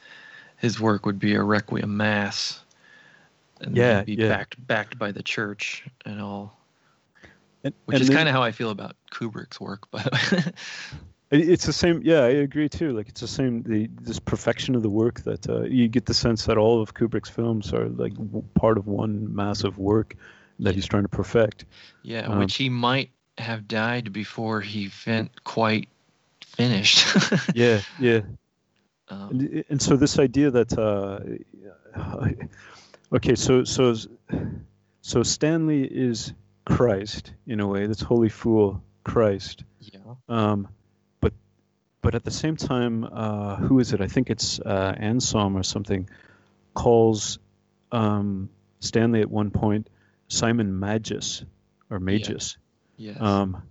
his 0.59 0.79
work 0.79 1.07
would 1.07 1.19
be 1.19 1.35
a 1.35 1.43
requiem 1.43 1.97
mass, 1.97 2.61
and 3.61 3.77
yeah, 3.77 4.03
be 4.03 4.15
yeah. 4.15 4.29
backed 4.29 4.65
backed 4.67 4.99
by 4.99 5.11
the 5.11 5.23
church 5.23 5.87
and 6.05 6.21
all. 6.21 6.57
And, 7.62 7.75
which 7.87 7.97
and 7.97 8.03
is 8.03 8.11
kind 8.11 8.29
of 8.29 8.35
how 8.35 8.43
I 8.43 8.53
feel 8.53 8.71
about 8.71 8.97
Kubrick's 9.12 9.61
work, 9.61 9.87
but 9.91 10.11
It's 11.31 11.65
the 11.65 11.73
same. 11.73 12.00
Yeah, 12.03 12.23
I 12.23 12.31
agree 12.31 12.69
too. 12.69 12.93
Like 12.93 13.09
it's 13.09 13.21
the 13.21 13.29
same. 13.29 13.62
The 13.62 13.89
this 14.00 14.19
perfection 14.19 14.75
of 14.75 14.83
the 14.83 14.91
work 14.91 15.21
that 15.21 15.49
uh, 15.49 15.62
you 15.62 15.87
get 15.87 16.07
the 16.07 16.15
sense 16.15 16.47
that 16.47 16.59
all 16.59 16.83
of 16.83 16.95
Kubrick's 16.95 17.31
films 17.31 17.73
are 17.73 17.89
like 17.89 18.15
w- 18.15 18.45
part 18.55 18.77
of 18.79 18.89
one 18.89 19.33
massive 19.33 19.79
work 19.79 20.17
that 20.61 20.75
he's 20.75 20.87
trying 20.87 21.02
to 21.05 21.09
perfect. 21.09 21.64
yeah, 22.02 22.26
Um, 22.26 22.38
which 22.38 22.57
he 22.57 22.69
might 22.69 23.11
have 23.38 23.67
died 23.69 24.12
before 24.12 24.61
he 24.61 24.88
fin- 24.88 25.31
quite 25.45 25.88
finished. 26.45 27.07
Yeah, 27.55 27.81
yeah. 27.99 28.21
um, 29.09 29.31
And, 29.31 29.64
and 29.71 29.83
so 29.83 29.97
this 29.97 30.19
idea 30.19 30.50
that 30.50 30.76
uh, 30.79 31.21
okay, 33.17 33.35
so 33.35 33.64
so 33.64 33.95
so 35.02 35.23
Stanley 35.23 35.85
is 35.85 36.33
Christ 36.64 37.33
in 37.47 37.61
a 37.61 37.67
way. 37.67 37.87
That's 37.87 38.02
holy 38.02 38.29
fool 38.29 38.83
Christ. 39.05 39.64
yeah. 39.81 39.99
Um, 40.29 40.69
but 41.21 41.33
but 42.02 42.14
at 42.14 42.25
the 42.25 42.31
same 42.31 42.57
time, 42.57 43.05
uh, 43.05 43.57
who 43.57 43.79
is 43.81 43.93
it? 43.93 44.00
I 44.00 44.07
think 44.07 44.31
it's 44.31 44.61
uh, 44.61 44.95
Anselm 44.97 45.57
or 45.57 45.62
something 45.62 46.09
calls 46.75 47.38
um, 47.93 48.50
Stanley 48.81 49.21
at 49.23 49.31
one 49.31 49.50
point 49.50 49.88
Simon 50.31 50.79
Magus 50.79 51.45
or 51.91 51.99
Magus. 51.99 52.57
Yes. 52.97 53.21
Um, 53.21 53.63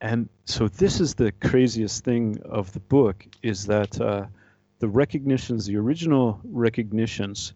and 0.00 0.28
so 0.46 0.66
this 0.66 0.98
is 0.98 1.14
the 1.14 1.30
craziest 1.30 2.04
thing 2.04 2.40
of 2.44 2.72
the 2.72 2.80
book 2.80 3.24
is 3.42 3.66
that 3.66 4.00
uh, 4.00 4.26
the 4.80 4.88
recognitions, 4.88 5.66
the 5.66 5.76
original 5.76 6.40
recognitions, 6.42 7.52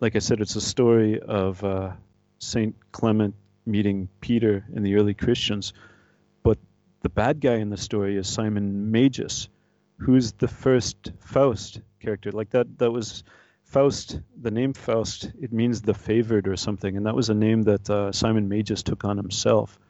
like 0.00 0.16
I 0.16 0.18
said, 0.18 0.40
it's 0.40 0.56
a 0.56 0.60
story 0.60 1.20
of 1.20 1.62
uh, 1.64 1.92
Saint 2.38 2.74
Clement 2.92 3.34
meeting 3.64 4.08
Peter 4.20 4.64
and 4.74 4.84
the 4.84 4.96
early 4.96 5.14
Christians, 5.14 5.72
but 6.42 6.58
the 7.00 7.08
bad 7.08 7.40
guy 7.40 7.54
in 7.54 7.70
the 7.70 7.76
story 7.76 8.16
is 8.16 8.28
Simon 8.28 8.90
Magus, 8.90 9.48
who's 9.98 10.32
the 10.32 10.48
first 10.48 11.12
Faust 11.20 11.80
character. 12.00 12.32
Like 12.32 12.50
that, 12.50 12.78
that 12.78 12.90
was 12.90 13.22
Faust. 13.74 14.20
The 14.40 14.52
name 14.52 14.72
Faust, 14.72 15.32
it 15.40 15.52
means 15.52 15.82
the 15.82 15.94
favored 15.94 16.46
or 16.46 16.56
something, 16.56 16.96
and 16.96 17.06
that 17.06 17.16
was 17.16 17.28
a 17.28 17.34
name 17.34 17.62
that 17.62 17.90
uh, 17.90 18.12
Simon 18.12 18.48
Magus 18.48 18.84
took 18.84 19.04
on 19.04 19.16
himself. 19.16 19.80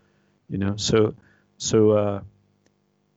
You 0.48 0.56
know, 0.56 0.76
so 0.76 1.14
so 1.58 1.90
uh, 1.90 2.20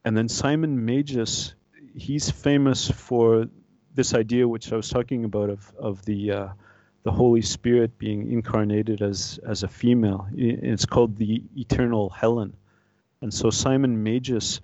and 0.04 0.18
then 0.18 0.28
Simon 0.28 0.84
Magus, 0.84 1.54
he's 1.96 2.30
famous 2.30 2.92
for 2.92 3.46
this 3.94 4.14
idea 4.14 4.46
which 4.46 4.74
I 4.74 4.76
was 4.76 4.90
talking 4.90 5.24
about 5.24 5.50
of 5.50 5.74
of 5.80 6.04
the 6.04 6.32
uh, 6.32 6.48
the 7.04 7.12
Holy 7.14 7.42
Spirit 7.42 7.98
being 7.98 8.30
incarnated 8.30 9.02
as 9.02 9.40
as 9.48 9.64
a 9.64 9.70
female. 9.70 10.28
It's 10.36 10.86
called 10.86 11.16
the 11.16 11.44
Eternal 11.56 12.10
Helen, 12.10 12.54
and 13.22 13.34
so 13.34 13.50
Simon 13.52 14.04
Magus 14.04 14.60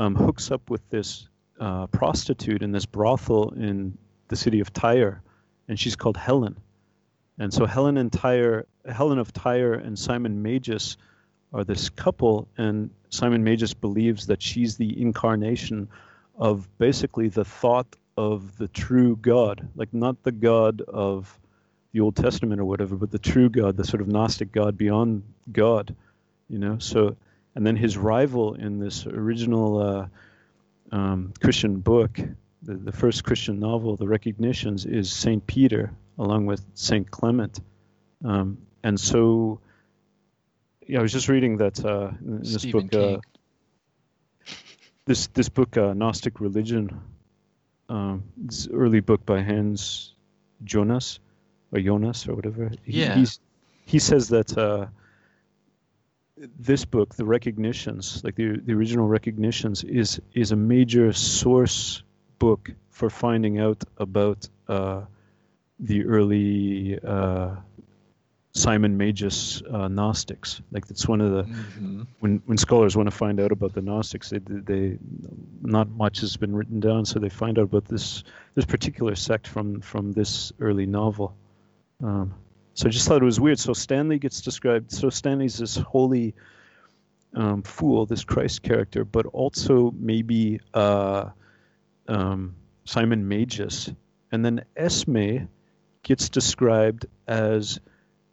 um, 0.00 0.16
hooks 0.16 0.50
up 0.50 0.70
with 0.70 0.82
this 0.90 1.28
uh, 1.60 1.86
prostitute 1.86 2.62
in 2.62 2.72
this 2.72 2.84
brothel 2.84 3.50
in 3.50 3.96
the 4.26 4.34
city 4.34 4.58
of 4.58 4.72
Tyre, 4.72 5.22
and 5.68 5.78
she's 5.78 5.96
called 5.96 6.16
Helen. 6.16 6.56
And 7.38 7.52
so 7.52 7.66
Helen 7.66 7.98
and 7.98 8.12
Tyre, 8.12 8.66
Helen 8.88 9.18
of 9.18 9.32
Tyre 9.32 9.74
and 9.74 9.98
Simon 9.98 10.42
Magus 10.42 10.96
are 11.52 11.64
this 11.64 11.90
couple, 11.90 12.48
and 12.56 12.90
Simon 13.10 13.44
Magus 13.44 13.74
believes 13.74 14.26
that 14.26 14.42
she's 14.42 14.76
the 14.76 15.00
incarnation 15.00 15.88
of 16.38 16.68
basically 16.78 17.28
the 17.28 17.44
thought 17.44 17.96
of 18.16 18.56
the 18.56 18.68
true 18.68 19.16
God, 19.16 19.68
like 19.74 19.92
not 19.92 20.22
the 20.22 20.32
God 20.32 20.80
of 20.80 21.38
the 21.92 22.00
Old 22.00 22.16
Testament 22.16 22.60
or 22.60 22.64
whatever, 22.64 22.96
but 22.96 23.10
the 23.10 23.18
true 23.18 23.48
God, 23.48 23.76
the 23.76 23.84
sort 23.84 24.00
of 24.00 24.08
Gnostic 24.08 24.52
God 24.52 24.76
beyond 24.76 25.22
God, 25.50 25.94
you 26.48 26.58
know. 26.58 26.78
So, 26.78 27.16
and 27.54 27.66
then 27.66 27.76
his 27.76 27.96
rival 27.96 28.54
in 28.54 28.78
this 28.78 29.06
original 29.06 29.78
uh, 29.78 30.06
um, 30.92 31.32
Christian 31.40 31.80
book, 31.80 32.18
the, 32.66 32.74
the 32.74 32.92
first 32.92 33.24
Christian 33.24 33.58
novel, 33.60 33.96
The 33.96 34.06
Recognitions, 34.08 34.84
is 34.86 35.10
Saint 35.10 35.46
Peter 35.46 35.92
along 36.18 36.46
with 36.46 36.62
Saint 36.74 37.10
Clement, 37.10 37.60
um, 38.24 38.58
and 38.82 38.98
so. 39.00 39.60
Yeah, 40.88 41.00
I 41.00 41.02
was 41.02 41.12
just 41.12 41.28
reading 41.28 41.56
that 41.56 41.84
uh, 41.84 42.10
in 42.24 42.38
this 42.40 42.52
Stephen 42.62 42.86
book. 42.86 42.90
Uh, 42.94 43.20
this 45.04 45.26
this 45.28 45.48
book, 45.48 45.76
uh, 45.76 45.92
Gnostic 45.94 46.40
Religion, 46.40 47.00
um, 47.88 48.22
this 48.36 48.68
early 48.72 49.00
book 49.00 49.26
by 49.26 49.42
Hans 49.42 50.14
Jonas 50.64 51.18
or 51.72 51.80
Jonas 51.80 52.28
or 52.28 52.34
whatever. 52.36 52.70
He- 52.84 53.00
Yeah. 53.00 53.16
He 53.84 53.98
says 53.98 54.28
that 54.28 54.56
uh, 54.56 54.86
this 56.58 56.84
book, 56.84 57.14
the 57.16 57.24
Recognitions, 57.24 58.22
like 58.24 58.34
the 58.36 58.58
the 58.64 58.72
original 58.72 59.06
Recognitions, 59.08 59.82
is 59.84 60.20
is 60.34 60.52
a 60.52 60.56
major 60.56 61.12
source 61.12 62.02
book 62.38 62.70
for 62.90 63.10
finding 63.10 63.58
out 63.58 63.82
about 63.98 64.48
uh, 64.68 65.02
the 65.78 66.04
early 66.04 66.98
uh, 67.04 67.56
Simon 68.52 68.96
Magus 68.96 69.62
uh, 69.70 69.88
Gnostics. 69.88 70.62
Like 70.72 70.84
it's 70.88 71.06
one 71.06 71.20
of 71.20 71.30
the 71.30 71.42
Mhm. 71.44 72.06
when 72.20 72.42
when 72.46 72.56
scholars 72.58 72.96
want 72.96 73.06
to 73.08 73.16
find 73.16 73.38
out 73.40 73.52
about 73.52 73.74
the 73.74 73.82
Gnostics, 73.82 74.30
they 74.30 74.38
they 74.38 74.98
not 75.62 75.88
much 75.90 76.20
has 76.20 76.36
been 76.36 76.54
written 76.56 76.80
down, 76.80 77.04
so 77.04 77.18
they 77.18 77.28
find 77.28 77.58
out 77.58 77.64
about 77.64 77.84
this 77.84 78.24
this 78.54 78.64
particular 78.64 79.14
sect 79.14 79.46
from 79.46 79.80
from 79.80 80.12
this 80.12 80.52
early 80.60 80.86
novel. 80.86 81.34
Um, 82.02 82.34
so 82.74 82.88
I 82.88 82.90
just 82.90 83.06
thought 83.08 83.22
it 83.22 83.24
was 83.26 83.40
weird. 83.40 83.58
So 83.58 83.72
Stanley 83.74 84.18
gets 84.18 84.40
described. 84.40 84.90
So 84.90 85.10
Stanley's 85.10 85.58
this 85.58 85.76
holy 85.76 86.34
um, 87.34 87.62
fool, 87.62 88.06
this 88.06 88.24
Christ 88.24 88.62
character, 88.62 89.04
but 89.04 89.26
also 89.26 89.92
maybe 89.98 90.60
uh, 90.72 91.30
um, 92.08 92.56
Simon 92.84 93.28
Magus, 93.28 93.90
and 94.30 94.44
then 94.44 94.64
Esme 94.76 95.46
gets 96.02 96.28
described 96.28 97.06
as 97.26 97.80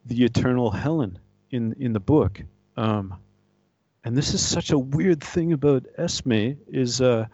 the 0.06 0.24
eternal 0.24 0.72
Helen 0.72 1.20
in 1.50 1.74
in 1.80 1.94
the 1.94 2.00
book. 2.00 2.42
Um, 2.78 3.16
and 4.04 4.18
this 4.18 4.34
is 4.34 4.46
such 4.46 4.72
a 4.72 4.78
weird 4.78 5.24
thing 5.24 5.54
about 5.54 5.86
Esme 5.98 6.56
is 6.68 7.00
uh, 7.02 7.28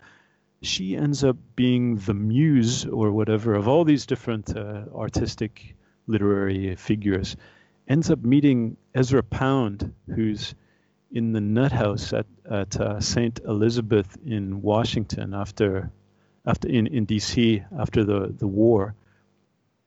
she 0.61 0.95
ends 0.95 1.23
up 1.23 1.37
being 1.55 1.95
the 1.95 2.13
muse 2.13 2.85
or 2.85 3.11
whatever 3.11 3.55
of 3.55 3.67
all 3.67 3.83
these 3.83 4.05
different 4.05 4.55
uh, 4.55 4.83
artistic 4.93 5.75
literary 6.05 6.75
figures. 6.75 7.35
Ends 7.87 8.11
up 8.11 8.19
meeting 8.19 8.77
Ezra 8.93 9.23
Pound, 9.23 9.93
who's 10.13 10.53
in 11.11 11.33
the 11.33 11.41
nut 11.41 11.71
house 11.71 12.13
at 12.13 12.27
at 12.49 12.79
uh, 12.79 12.99
Saint 12.99 13.39
Elizabeth 13.47 14.17
in 14.23 14.61
Washington 14.61 15.33
after 15.33 15.91
after 16.49 16.67
in 16.67 16.87
in 16.87 17.05
D.C. 17.05 17.63
after 17.77 18.03
the 18.03 18.33
the 18.37 18.47
war, 18.47 18.95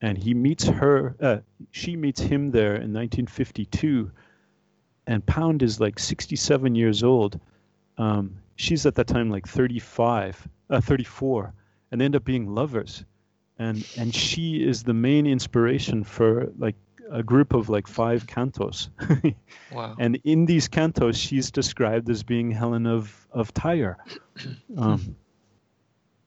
and 0.00 0.16
he 0.16 0.32
meets 0.34 0.64
her. 0.64 1.16
Uh, 1.20 1.38
she 1.70 1.96
meets 1.96 2.20
him 2.20 2.50
there 2.50 2.74
in 2.74 2.92
1952 2.92 4.10
and 5.06 5.24
Pound 5.26 5.62
is 5.62 5.80
like 5.80 5.98
67 5.98 6.74
years 6.74 7.02
old. 7.02 7.40
Um, 7.98 8.36
she's 8.56 8.86
at 8.86 8.94
that 8.96 9.06
time 9.06 9.30
like 9.30 9.46
35, 9.46 10.48
uh, 10.70 10.80
34, 10.80 11.52
and 11.90 12.00
they 12.00 12.04
end 12.04 12.16
up 12.16 12.24
being 12.24 12.54
lovers. 12.54 13.04
And 13.58 13.86
and 13.96 14.14
she 14.14 14.64
is 14.66 14.82
the 14.82 14.94
main 14.94 15.26
inspiration 15.26 16.04
for 16.04 16.50
like 16.58 16.74
a 17.10 17.22
group 17.22 17.52
of 17.52 17.68
like 17.68 17.86
five 17.86 18.26
cantos. 18.26 18.88
Wow. 19.72 19.96
and 19.98 20.20
in 20.24 20.44
these 20.44 20.68
cantos, 20.68 21.14
she's 21.16 21.50
described 21.50 22.10
as 22.10 22.22
being 22.22 22.50
Helen 22.50 22.86
of 22.86 23.26
of 23.32 23.52
Tyre. 23.54 23.98
Um, 24.76 25.14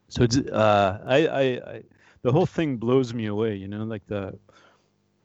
so 0.09 0.23
it's 0.23 0.37
uh, 0.37 1.01
I, 1.05 1.27
I, 1.27 1.41
I 1.41 1.83
the 2.21 2.31
whole 2.31 2.45
thing 2.45 2.77
blows 2.77 3.13
me 3.13 3.27
away. 3.27 3.55
You 3.55 3.67
know, 3.67 3.83
like 3.83 4.05
the 4.07 4.37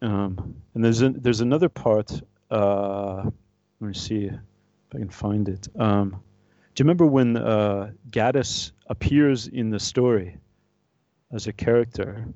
um, 0.03 0.57
and 0.75 0.85
there's 0.85 1.03
a, 1.03 1.11
there's 1.11 1.41
another 1.41 1.69
part. 1.69 2.21
Uh, 2.51 3.23
let 3.81 3.89
me 3.89 3.95
see 3.95 4.25
if 4.25 4.35
I 4.95 4.99
can 4.99 5.11
find 5.11 5.49
it. 5.49 5.69
Um, 5.79 6.11
do 6.75 6.83
you 6.83 6.85
remember 6.85 7.07
when 7.07 7.37
uh, 7.37 7.91
Gaddis 8.11 8.73
appears 8.87 9.47
in 9.47 9.71
the 9.71 9.81
story 9.81 10.39
as 11.33 11.47
a 11.47 11.53
character? 11.53 12.27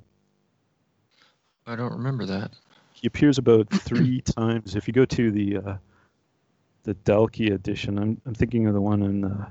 I 1.67 1.77
don't 1.77 1.93
remember 1.93 2.27
that. 2.27 2.53
He 2.93 3.07
appears 3.07 3.39
about 3.39 3.69
three 3.71 4.21
times. 4.37 4.77
If 4.77 4.87
you 4.87 4.95
go 4.95 5.05
to 5.05 5.31
the 5.31 5.57
uh, 5.59 5.77
the 6.85 6.95
Dalkey 6.95 7.53
edition, 7.53 7.99
I'm 7.99 8.21
I'm 8.27 8.35
thinking 8.35 8.67
of 8.67 8.75
the 8.75 8.81
one 8.81 9.03
in 9.03 9.25
uh, 9.25 9.51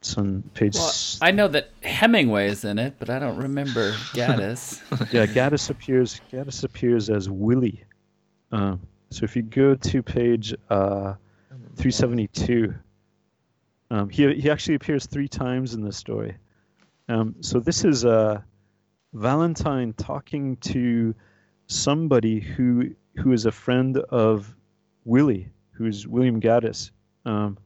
It's 0.00 0.16
on 0.18 0.42
page. 0.54 0.74
Well, 0.74 0.88
s- 0.88 1.18
I 1.22 1.30
know 1.30 1.48
that 1.48 1.70
Hemingway 1.82 2.48
is 2.48 2.64
in 2.64 2.78
it, 2.78 2.94
but 2.98 3.10
I 3.10 3.18
don't 3.18 3.36
remember 3.38 3.92
Gaddis. 4.12 4.80
yeah, 5.12 5.26
Gaddis 5.26 5.70
appears. 5.70 6.20
Gaddis 6.32 6.64
appears 6.64 7.10
as 7.10 7.28
Willie. 7.30 7.82
Um, 8.52 8.80
so 9.10 9.24
if 9.24 9.34
you 9.36 9.42
go 9.42 9.74
to 9.74 10.02
page 10.02 10.54
uh, 10.70 11.14
372, 11.76 12.74
um, 13.90 14.08
he 14.08 14.34
he 14.34 14.50
actually 14.50 14.74
appears 14.74 15.06
three 15.06 15.28
times 15.28 15.74
in 15.74 15.82
the 15.82 15.92
story. 15.92 16.36
Um, 17.08 17.34
so 17.40 17.60
this 17.60 17.84
is 17.84 18.04
uh, 18.04 18.40
Valentine 19.14 19.92
talking 19.94 20.56
to 20.58 21.14
somebody 21.66 22.40
who 22.40 22.90
who 23.16 23.32
is 23.32 23.46
a 23.46 23.52
friend 23.52 23.96
of 24.10 24.54
Willie, 25.04 25.48
who's 25.72 26.06
William 26.06 26.40
Gaddis. 26.40 26.90
Um, 27.24 27.56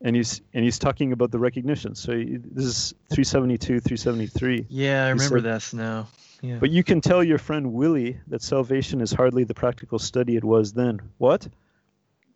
and 0.00 0.14
he's 0.14 0.40
and 0.54 0.64
he's 0.64 0.78
talking 0.78 1.12
about 1.12 1.30
the 1.30 1.38
recognition. 1.38 1.94
So 1.94 2.16
he- 2.16 2.36
this 2.36 2.64
is 2.64 2.94
372, 3.10 3.80
373. 3.80 4.66
Yeah, 4.68 5.06
I 5.06 5.08
remember 5.10 5.38
said- 5.38 5.44
this 5.44 5.72
now. 5.74 6.08
Yeah. 6.42 6.58
But 6.60 6.70
you 6.70 6.84
can 6.84 7.00
tell 7.00 7.24
your 7.24 7.38
friend 7.38 7.72
Willie 7.72 8.18
that 8.28 8.42
salvation 8.42 9.00
is 9.00 9.10
hardly 9.12 9.44
the 9.44 9.54
practical 9.54 9.98
study 9.98 10.36
it 10.36 10.44
was 10.44 10.74
then. 10.74 11.00
What? 11.16 11.48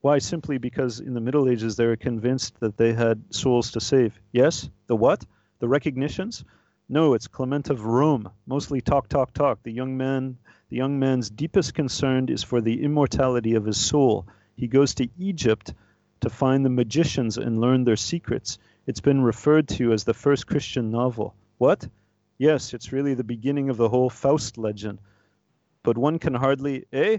Why? 0.01 0.19
Simply 0.19 0.57
because 0.57 1.01
in 1.01 1.13
the 1.13 1.21
Middle 1.21 1.49
Ages 1.51 1.77
they 1.77 1.87
were 1.87 1.97
convinced 1.97 2.59
that 2.61 2.79
they 2.79 2.95
had 2.95 3.23
souls 3.29 3.73
to 3.73 3.81
save. 3.81 4.19
Yes? 4.33 4.71
The 4.87 4.97
what? 4.97 5.27
The 5.59 5.69
recognitions? 5.69 6.45
No, 6.89 7.13
it's 7.13 7.29
Clement 7.29 7.69
of 7.69 7.85
Rome. 7.85 8.31
Mostly 8.47 8.81
talk, 8.81 9.09
talk, 9.09 9.35
talk. 9.35 9.63
The 9.63 9.71
young 9.71 9.99
man, 9.99 10.39
the 10.71 10.77
young 10.77 10.99
man's 10.99 11.29
deepest 11.29 11.75
concern 11.75 12.31
is 12.31 12.43
for 12.43 12.63
the 12.63 12.83
immortality 12.83 13.55
of 13.55 13.67
his 13.67 13.77
soul. 13.77 14.27
He 14.57 14.67
goes 14.67 14.95
to 14.95 15.09
Egypt 15.19 15.75
to 16.21 16.31
find 16.31 16.65
the 16.65 16.71
magicians 16.71 17.39
and 17.39 17.61
learn 17.61 17.85
their 17.85 17.97
secrets. 17.97 18.59
It's 18.87 19.01
been 19.01 19.23
referred 19.23 19.69
to 19.69 19.93
as 19.93 20.05
the 20.05 20.15
first 20.15 20.47
Christian 20.47 20.91
novel. 20.91 21.35
What? 21.59 21.87
Yes, 22.39 22.73
it's 22.75 22.93
really 22.93 23.15
the 23.15 23.25
beginning 23.25 23.69
of 23.69 23.77
the 23.77 23.89
whole 23.89 24.11
Faust 24.11 24.59
legend. 24.59 24.99
But 25.83 25.99
one 25.99 26.19
can 26.19 26.35
hardly, 26.35 26.87
eh? 26.93 27.19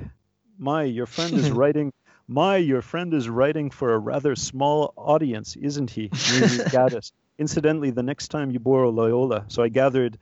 My, 0.58 0.84
your 0.84 1.06
friend 1.06 1.34
is 1.34 1.52
writing. 1.62 1.94
My, 2.28 2.58
your 2.58 2.82
friend 2.82 3.14
is 3.14 3.30
writing 3.30 3.70
for 3.70 3.94
a 3.94 4.00
rather 4.00 4.36
small 4.36 4.94
audience, 4.96 5.56
isn't 5.56 5.92
he? 5.92 6.10
Gaddis. 6.10 7.12
Incidentally, 7.38 7.92
the 7.92 8.04
next 8.04 8.28
time 8.28 8.52
you 8.52 8.60
borrow 8.60 8.90
Loyola, 8.90 9.46
so 9.48 9.64
I 9.64 9.70
gathered, 9.70 10.18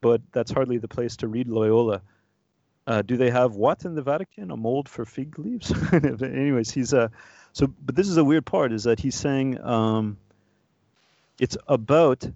but 0.00 0.22
that's 0.32 0.50
hardly 0.50 0.78
the 0.78 0.88
place 0.88 1.16
to 1.16 1.28
read 1.28 1.48
Loyola. 1.48 2.02
Uh, 2.86 3.02
do 3.02 3.16
they 3.16 3.30
have 3.30 3.56
what 3.56 3.84
in 3.84 3.94
the 3.94 4.02
Vatican? 4.02 4.50
A 4.50 4.56
mold 4.56 4.88
for 4.88 5.04
fig 5.04 5.38
leaves? 5.38 5.72
Anyways, 5.92 6.70
he's 6.70 6.94
uh, 6.94 7.08
so. 7.56 7.66
But 7.66 7.96
this 7.96 8.08
is 8.08 8.18
a 8.18 8.24
weird 8.24 8.44
part: 8.44 8.70
is 8.70 8.84
that 8.84 9.00
he's 9.00 9.14
saying 9.14 9.58
um, 9.62 10.18
it's 11.40 11.56
about 11.66 12.28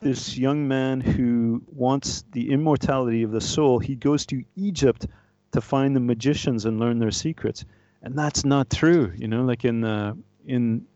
this 0.00 0.38
young 0.38 0.66
man 0.66 1.02
who 1.02 1.62
wants 1.70 2.24
the 2.32 2.50
immortality 2.50 3.22
of 3.22 3.32
the 3.32 3.42
soul. 3.42 3.78
He 3.78 3.96
goes 3.96 4.24
to 4.26 4.42
Egypt 4.56 5.06
to 5.52 5.60
find 5.60 5.94
the 5.94 6.00
magicians 6.00 6.64
and 6.64 6.80
learn 6.80 6.98
their 6.98 7.10
secrets, 7.10 7.66
and 8.00 8.16
that's 8.18 8.42
not 8.42 8.70
true. 8.70 9.12
You 9.14 9.28
know, 9.28 9.42
like 9.42 9.66
in 9.66 9.82
the 9.82 10.16
in 10.46 10.86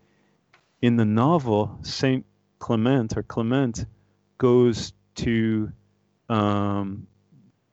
in 0.81 0.95
the 0.95 1.05
novel, 1.05 1.77
Saint 1.83 2.25
Clement 2.57 3.15
or 3.15 3.21
Clement 3.21 3.85
goes 4.39 4.91
to 5.17 5.71
um, 6.29 7.05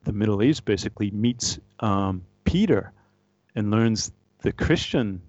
the 0.05 0.13
Middle 0.13 0.43
East, 0.43 0.67
basically 0.67 1.11
meets 1.13 1.59
um, 1.81 2.27
Peter 2.45 2.93
and 3.55 3.71
learns 3.71 4.13
the 4.43 4.53
Christian 4.53 5.23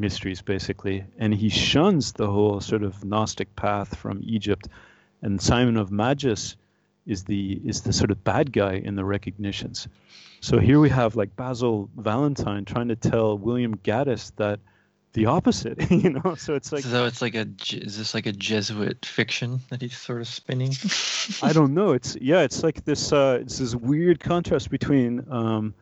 mysteries, 0.00 0.42
basically, 0.42 1.04
and 1.18 1.34
he 1.34 1.48
shuns 1.48 2.12
the 2.12 2.26
whole 2.26 2.60
sort 2.60 2.82
of 2.82 3.04
Gnostic 3.04 3.54
path 3.56 3.96
from 3.96 4.20
Egypt. 4.24 4.68
And 5.22 5.40
Simon 5.40 5.76
of 5.76 5.90
Magus 5.90 6.56
is 7.06 7.24
the 7.24 7.60
is 7.64 7.82
the 7.82 7.92
sort 7.92 8.10
of 8.10 8.22
bad 8.22 8.52
guy 8.52 8.74
in 8.74 8.94
the 8.94 9.04
recognitions. 9.04 9.88
So 10.40 10.58
here 10.58 10.78
we 10.78 10.90
have 10.90 11.16
like 11.16 11.34
Basil 11.34 11.90
Valentine 11.96 12.64
trying 12.64 12.88
to 12.88 12.96
tell 12.96 13.36
William 13.36 13.76
Gaddis 13.78 14.32
that 14.36 14.60
the 15.14 15.26
opposite, 15.26 15.90
you 15.90 16.10
know. 16.10 16.34
So 16.36 16.54
it's 16.54 16.70
like 16.70 16.84
so 16.84 17.06
it's 17.06 17.20
like 17.20 17.34
a 17.34 17.48
is 17.72 17.98
this 17.98 18.14
like 18.14 18.26
a 18.26 18.32
Jesuit 18.32 19.04
fiction 19.04 19.60
that 19.70 19.80
he's 19.80 19.96
sort 19.96 20.20
of 20.20 20.28
spinning? 20.28 20.72
I 21.42 21.52
don't 21.52 21.74
know. 21.74 21.92
It's 21.92 22.16
yeah, 22.20 22.42
it's 22.42 22.62
like 22.62 22.84
this. 22.84 23.12
Uh, 23.12 23.38
it's 23.40 23.58
this 23.58 23.74
weird 23.74 24.20
contrast 24.20 24.70
between 24.70 25.24
um, 25.30 25.74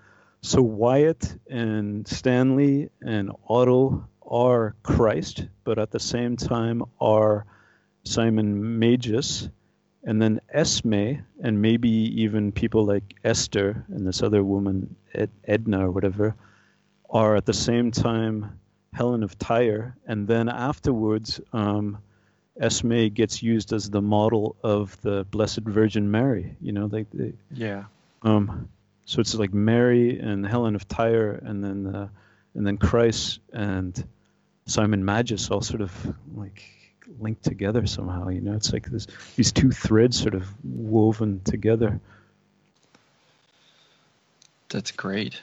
so 0.43 0.63
Wyatt 0.63 1.37
and 1.51 2.07
Stanley 2.07 2.91
and 3.05 3.31
Otto 3.49 4.07
are 4.27 4.75
Christ, 4.83 5.47
but 5.65 5.79
at 5.79 5.91
the 5.91 6.01
same 6.01 6.37
time 6.37 6.83
are 7.01 7.47
Simon 8.05 8.79
Magus, 8.79 9.49
and 10.05 10.23
then 10.23 10.41
Esme, 10.49 11.15
and 11.43 11.63
maybe 11.63 11.91
even 12.23 12.53
people 12.53 12.85
like 12.85 13.15
Esther 13.25 13.85
and 13.89 14.07
this 14.07 14.23
other 14.23 14.43
woman 14.43 14.95
Ed- 15.15 15.31
Edna 15.45 15.87
or 15.87 15.91
whatever, 15.91 16.35
are 17.11 17.37
at 17.37 17.47
the 17.47 17.55
same 17.55 17.91
time 17.91 18.59
Helen 18.93 19.23
of 19.23 19.39
Tyre, 19.39 19.97
and 20.07 20.27
then 20.27 20.49
afterwards. 20.49 21.41
Um, 21.53 21.99
Esme 22.59 23.09
gets 23.09 23.43
used 23.43 23.73
as 23.73 23.91
the 23.91 24.01
model 24.01 24.57
of 24.65 24.99
the 25.03 25.27
Blessed 25.31 25.61
Virgin 25.61 26.11
Mary. 26.11 26.57
You 26.61 26.73
know, 26.73 26.87
like 26.87 27.07
the, 27.13 27.35
yeah. 27.53 27.85
um, 28.23 28.69
so 29.05 29.21
it's 29.21 29.35
like 29.35 29.53
Mary 29.53 30.19
and 30.19 30.47
Helen 30.47 30.75
of 30.75 30.89
Tyre, 30.89 31.41
and 31.45 31.63
then 31.63 31.95
uh, 31.95 32.09
and 32.55 32.67
then 32.67 32.79
Christ 32.79 33.41
and 33.53 34.03
Simon 34.67 35.05
Magus 35.05 35.51
all 35.51 35.63
sort 35.63 35.81
of 35.81 35.93
like 36.35 36.63
linked 37.21 37.45
together 37.45 37.87
somehow. 37.87 38.29
You 38.29 38.41
know, 38.41 38.55
it's 38.55 38.73
like 38.73 38.87
this 38.91 39.07
these 39.37 39.53
two 39.53 39.71
threads 39.71 40.21
sort 40.21 40.35
of 40.35 40.47
woven 40.65 41.41
together. 41.45 42.01
That's 44.69 44.91
great. 44.91 45.41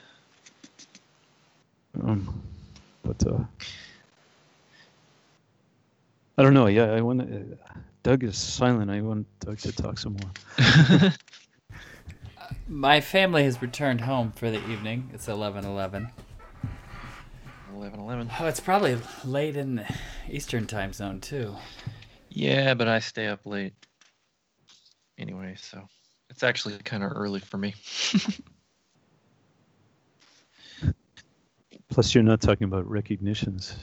Um, 2.01 2.41
but 3.03 3.25
uh, 3.25 3.43
I 6.37 6.43
don't 6.43 6.53
know. 6.53 6.67
Yeah, 6.67 6.91
I 6.91 7.01
want 7.01 7.21
to. 7.21 7.57
Doug 8.01 8.23
is 8.23 8.37
silent. 8.37 8.91
I 8.91 8.99
want 9.01 9.27
Doug 9.39 9.59
to 9.59 9.71
talk 9.71 9.97
some 9.97 10.17
more. 10.21 11.13
My 12.67 12.99
family 12.99 13.43
has 13.43 13.61
returned 13.61 14.01
home 14.01 14.33
for 14.35 14.51
the 14.51 14.57
evening. 14.69 15.09
It's 15.13 15.27
eleven 15.29 15.63
eleven. 15.65 16.09
11 17.75 17.99
11. 17.99 18.29
Oh, 18.39 18.47
it's 18.47 18.59
probably 18.59 18.97
late 19.25 19.55
in 19.57 19.75
the 19.75 19.85
Eastern 20.29 20.67
time 20.67 20.93
zone 20.93 21.19
too. 21.21 21.55
Yeah, 22.29 22.73
but 22.73 22.87
I 22.87 22.99
stay 22.99 23.27
up 23.27 23.45
late 23.45 23.73
anyway, 25.17 25.55
so 25.59 25.87
it's 26.29 26.43
actually 26.43 26.77
kind 26.79 27.03
of 27.03 27.11
early 27.15 27.39
for 27.39 27.57
me. 27.57 27.73
Plus, 31.89 32.15
you're 32.15 32.23
not 32.23 32.41
talking 32.41 32.65
about 32.65 32.89
recognitions 32.89 33.75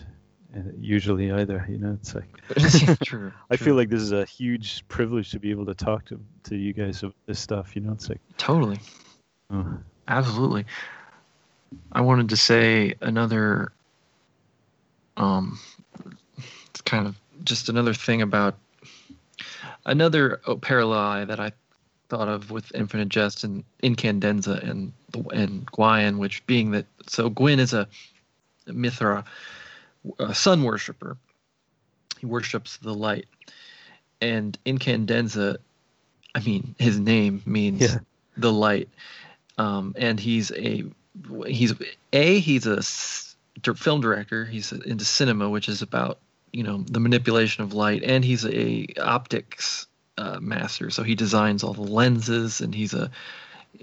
uh, 0.57 0.61
usually 0.79 1.31
either. 1.31 1.65
You 1.69 1.79
know, 1.79 1.97
it's 2.01 2.15
like 2.15 2.25
true. 3.05 3.33
I 3.51 3.57
true. 3.57 3.65
feel 3.67 3.75
like 3.77 3.89
this 3.89 4.03
is 4.03 4.13
a 4.13 4.25
huge 4.25 4.87
privilege 4.89 5.31
to 5.31 5.39
be 5.39 5.51
able 5.51 5.67
to 5.67 5.75
talk 5.75 6.07
to 6.07 6.21
to 6.45 6.57
you 6.57 6.73
guys 6.73 7.03
of 7.03 7.15
this 7.27 7.39
stuff. 7.39 7.77
You 7.77 7.83
know, 7.83 7.93
it's 7.93 8.09
like 8.09 8.21
totally. 8.37 8.79
uh, 9.51 9.65
Absolutely. 10.09 10.67
I 11.93 12.01
wanted 12.01 12.31
to 12.31 12.37
say 12.37 12.95
another 13.01 13.71
um 15.21 15.59
it's 16.71 16.81
kind 16.81 17.07
of 17.07 17.17
just 17.45 17.69
another 17.69 17.95
thing 17.95 18.23
about 18.23 18.57
another 19.87 20.41
parallel 20.63 21.27
that 21.27 21.39
I 21.41 21.53
thought 22.09 22.29
of 22.29 22.51
with 22.51 22.75
Infinite 22.75 23.09
Jest 23.09 23.45
and 23.45 23.63
Incandenza 23.83 24.63
and 24.69 24.93
and 25.33 25.67
Gwyon, 25.73 26.19
which 26.19 26.45
being 26.47 26.71
that 26.73 26.87
so 27.07 27.31
Gwyon 27.31 27.59
is 27.59 27.73
a 27.73 27.87
Mithra, 28.67 29.25
a 30.19 30.35
sun 30.35 30.63
worshiper. 30.65 31.17
He 32.19 32.27
worships 32.27 32.77
the 32.79 32.95
light, 32.95 33.27
and 34.21 34.59
Incandenza, 34.67 35.57
I 36.35 36.41
mean, 36.41 36.75
his 36.79 36.99
name 36.99 37.43
means 37.47 37.81
Yeah. 37.81 37.99
the 38.37 38.53
light, 38.53 38.89
um, 39.59 39.95
and 39.99 40.21
he's 40.21 40.51
a 40.53 40.85
he's 41.47 41.75
a 42.13 42.41
he's 42.41 42.67
a 42.67 42.83
film 43.77 44.01
director. 44.01 44.45
He's 44.45 44.73
into 44.73 45.05
cinema, 45.05 45.49
which 45.49 45.69
is 45.69 45.83
about 45.83 46.19
you 46.53 46.63
know 46.63 46.85
the 46.87 47.01
manipulation 47.01 47.65
of 47.65 47.73
light, 47.73 48.03
and 48.03 48.25
he's 48.25 48.45
a 48.45 48.87
optics 49.01 49.87
uh, 50.19 50.39
master. 50.41 50.91
So 50.91 51.03
he 51.03 51.15
designs 51.15 51.63
all 51.65 51.75
the 51.75 51.83
lenses, 51.83 52.61
and 52.61 52.75
he's 52.75 52.95
a, 52.95 53.11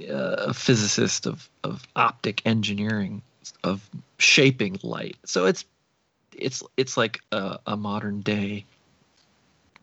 a 0.10 0.54
physicist 0.54 1.26
of 1.26 1.50
of 1.64 1.88
optic 1.96 2.46
engineering 2.46 3.22
of 3.64 3.90
shaping 4.18 4.78
light. 4.84 5.18
So 5.26 5.46
it's 5.46 5.66
it's 6.34 6.64
it's 6.78 6.98
like 6.98 7.20
a, 7.32 7.60
a 7.66 7.78
modern 7.78 8.22
day, 8.22 8.66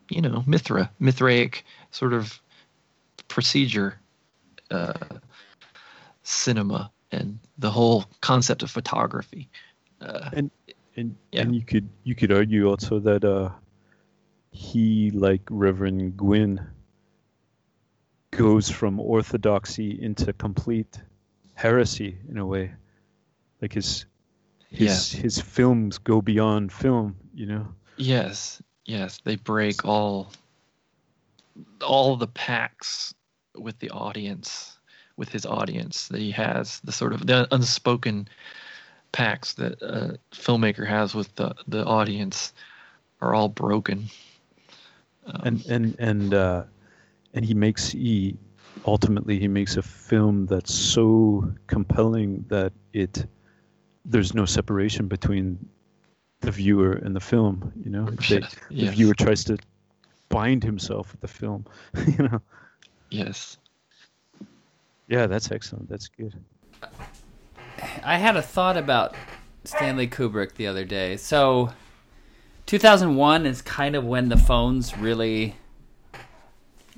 you 0.09 0.23
know, 0.23 0.45
Mithra, 0.47 0.91
Mithraic 0.99 1.65
sort 1.91 2.13
of 2.13 2.41
procedure, 3.29 3.99
uh, 4.71 4.93
cinema, 6.23 6.91
and 7.11 7.39
the 7.59 7.71
whole 7.71 8.05
concept 8.21 8.63
of 8.63 8.71
photography. 8.71 9.49
Uh, 10.01 10.31
and 10.35 10.51
Yeah. 11.33 11.43
and 11.43 11.55
you 11.55 11.63
could 11.65 11.89
you 12.05 12.15
could 12.15 12.33
argue 12.33 12.69
also 12.69 13.01
that 13.01 13.25
uh, 13.25 13.51
he, 14.51 15.11
like 15.11 15.43
Reverend 15.51 16.17
Gwyon, 16.17 16.65
goes 18.31 18.71
from 18.71 19.01
orthodoxy 19.01 20.01
into 20.01 20.33
complete 20.33 21.01
heresy 21.55 22.19
in 22.29 22.39
a 22.39 22.47
way. 22.47 22.73
Like 23.61 23.73
his 23.73 24.07
his 24.71 25.13
Yeah. 25.13 25.23
his 25.23 25.41
films 25.41 25.99
go 25.99 26.21
beyond 26.23 26.73
film, 26.73 27.17
you 27.35 27.47
know. 27.47 27.67
Yes, 27.97 28.63
yes, 28.87 29.21
they 29.25 29.37
break 29.37 29.85
all 29.85 30.33
all 31.83 32.17
the 32.17 32.27
pacts 32.29 33.15
with 33.57 33.79
the 33.79 33.91
audience, 33.91 34.79
with 35.17 35.29
his 35.29 35.47
audience 35.47 36.09
that 36.09 36.21
he 36.21 36.31
has, 36.33 36.81
the 36.85 36.93
sort 36.93 37.13
of 37.13 37.27
the 37.27 37.47
unspoken 37.55 38.29
pacts 39.15 39.55
that 39.55 39.81
a 39.81 40.19
filmmaker 40.33 40.87
has 40.87 41.15
with 41.15 41.33
the 41.37 41.55
the 41.69 41.85
audience 41.85 42.53
are 43.21 43.33
all 43.33 43.49
broken. 43.49 44.11
Um, 45.27 45.41
and 45.45 45.67
and 45.67 45.97
and 45.99 46.35
uh, 46.35 46.63
and 47.33 47.45
he 47.45 47.55
makes 47.55 47.91
he 47.91 48.37
ultimately 48.85 49.39
he 49.39 49.49
makes 49.49 49.77
a 49.77 49.83
film 49.83 50.47
that's 50.47 50.75
so 50.75 51.51
compelling 51.69 52.45
that 52.49 52.73
it 52.93 53.27
there's 54.05 54.35
no 54.35 54.45
separation 54.45 55.07
between 55.09 55.59
the 56.41 56.51
viewer 56.51 56.93
and 56.93 57.15
the 57.15 57.21
film. 57.21 57.73
You 57.85 57.91
know, 57.91 58.07
They- 58.29 58.41
the 58.71 58.91
viewer 58.91 59.15
tries 59.15 59.45
to 59.45 59.57
bind 60.29 60.65
himself 60.65 61.13
with 61.13 61.21
the 61.21 61.29
film. 61.29 61.65
you 62.19 62.29
know. 62.29 62.41
yes, 63.11 63.59
Yeah, 65.07 65.27
that's 65.29 65.53
excellent. 65.53 65.89
That's 65.89 66.09
good. 66.09 66.35
I 68.05 68.19
had 68.19 68.37
a 68.37 68.43
thought 68.43 68.77
about 68.77 69.15
Stanley 69.65 70.07
Kubrick 70.09 70.55
the 70.55 70.67
other 70.67 70.85
day. 70.85 71.17
So, 71.17 71.73
2001 72.67 73.47
is 73.47 73.63
kind 73.63 73.97
of 73.97 74.05
when 74.05 74.29
the 74.29 74.37
phones 74.37 74.97
really, 74.99 75.57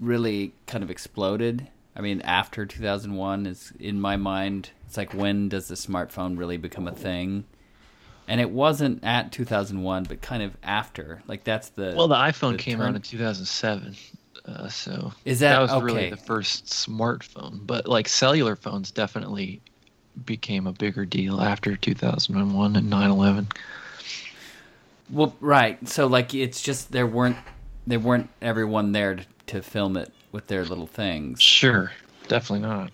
really 0.01 0.53
kind 0.67 0.83
of 0.83 0.91
exploded. 0.91 1.69
I 1.95 2.01
mean, 2.01 2.21
after 2.23 2.67
2001 2.67 3.47
is 3.47 3.73
in 3.79 4.01
my 4.01 4.17
mind. 4.17 4.71
It's 4.87 4.97
like 4.97 5.15
when 5.15 5.49
does 5.49 5.69
the 5.69 5.75
smartphone 5.75 6.39
really 6.39 6.57
become 6.59 6.87
a 6.87 6.93
thing? 6.93 7.45
And 8.29 8.41
it 8.41 8.51
wasn't 8.51 9.03
at 9.05 9.33
2001, 9.33 10.05
but 10.05 10.21
kind 10.21 10.43
of 10.43 10.57
after. 10.63 11.23
Like 11.27 11.45
that's 11.45 11.71
the 11.71 11.95
Well, 11.97 12.09
the 12.09 12.17
iPhone 12.17 12.53
the 12.53 12.59
came 12.59 12.81
out 12.81 12.95
in 12.95 13.01
2007, 13.03 13.97
uh, 14.45 14.69
so 14.69 15.13
Is 15.25 15.41
that, 15.41 15.51
that- 15.57 15.61
was 15.61 15.71
okay. 15.71 15.85
really 15.85 16.11
the 16.11 16.17
first 16.17 16.67
smartphone. 16.67 17.67
But 17.67 17.87
like 17.87 18.09
cellular 18.09 18.57
phones 18.57 18.91
definitely 18.91 19.61
became 20.25 20.67
a 20.67 20.73
bigger 20.73 21.05
deal 21.05 21.41
after 21.41 21.77
2001 21.77 22.77
and 22.77 22.91
9/11. 22.91 23.47
Well, 25.11 25.37
right. 25.41 25.87
So 25.89 26.07
like 26.07 26.35
it's 26.35 26.61
just 26.63 26.93
there 26.93 27.07
weren't 27.07 27.37
there 27.87 28.01
weren't 28.01 28.31
everyone 28.43 28.93
there 28.93 29.17
to, 29.17 29.25
to 29.47 29.63
film 29.63 29.97
it 29.97 30.13
with 30.33 30.47
their 30.49 30.65
little 30.65 30.87
things. 30.87 31.41
Sure, 31.41 31.93
definitely 32.29 32.67
not. 32.67 32.91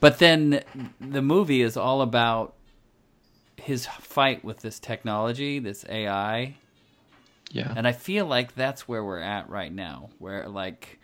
But 0.00 0.18
then 0.18 0.62
the 1.00 1.20
movie 1.20 1.60
is 1.60 1.76
all 1.76 2.00
about 2.00 2.54
his 3.56 3.84
fight 3.86 4.42
with 4.42 4.60
this 4.60 4.78
technology, 4.78 5.58
this 5.58 5.84
AI, 5.86 6.54
Yeah, 7.50 7.74
and 7.76 7.86
I 7.86 7.92
feel 7.92 8.24
like 8.24 8.54
that's 8.54 8.88
where 8.88 9.04
we're 9.04 9.20
at 9.20 9.50
right 9.50 9.70
now. 9.70 10.08
Where 10.18 10.48
like, 10.48 10.98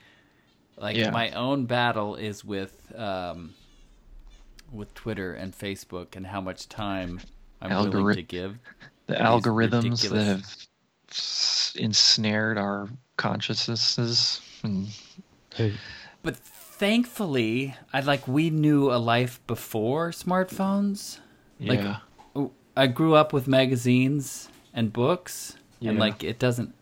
like 0.78 0.96
Yeah. 0.96 1.10
my 1.10 1.30
own 1.32 1.66
battle 1.66 2.14
is 2.16 2.42
with 2.42 2.90
um, 2.96 3.52
with 4.72 4.92
Twitter 4.94 5.34
and 5.34 5.56
Facebook 5.56 6.16
and 6.16 6.26
how 6.26 6.40
much 6.40 6.68
time 6.68 7.20
I'm 7.60 7.70
willing 7.90 8.14
to 8.16 8.22
give. 8.22 8.58
the 9.06 9.14
algorithms 9.14 9.84
ridiculous- 9.84 10.10
that 10.10 10.24
have 10.24 11.82
ensnared 11.82 12.58
our 12.58 12.88
consciousnesses 13.16 14.40
and 14.62 14.88
Hey, 15.54 15.72
But 16.22 16.36
thankfully, 16.36 17.74
I 17.92 18.00
like 18.00 18.26
we 18.28 18.50
knew 18.50 18.92
a 18.92 18.96
life 18.98 19.40
before 19.46 20.10
smartphones. 20.10 21.18
Like, 21.60 21.80
yeah, 21.80 21.96
Oh, 22.34 22.52
I 22.76 22.88
grew 22.88 23.14
up 23.14 23.32
with 23.32 23.48
magazines 23.48 24.48
and 24.74 24.92
books, 24.92 25.56
and 25.80 25.98
like 25.98 26.22
it 26.22 26.38
doesn't. 26.38 26.74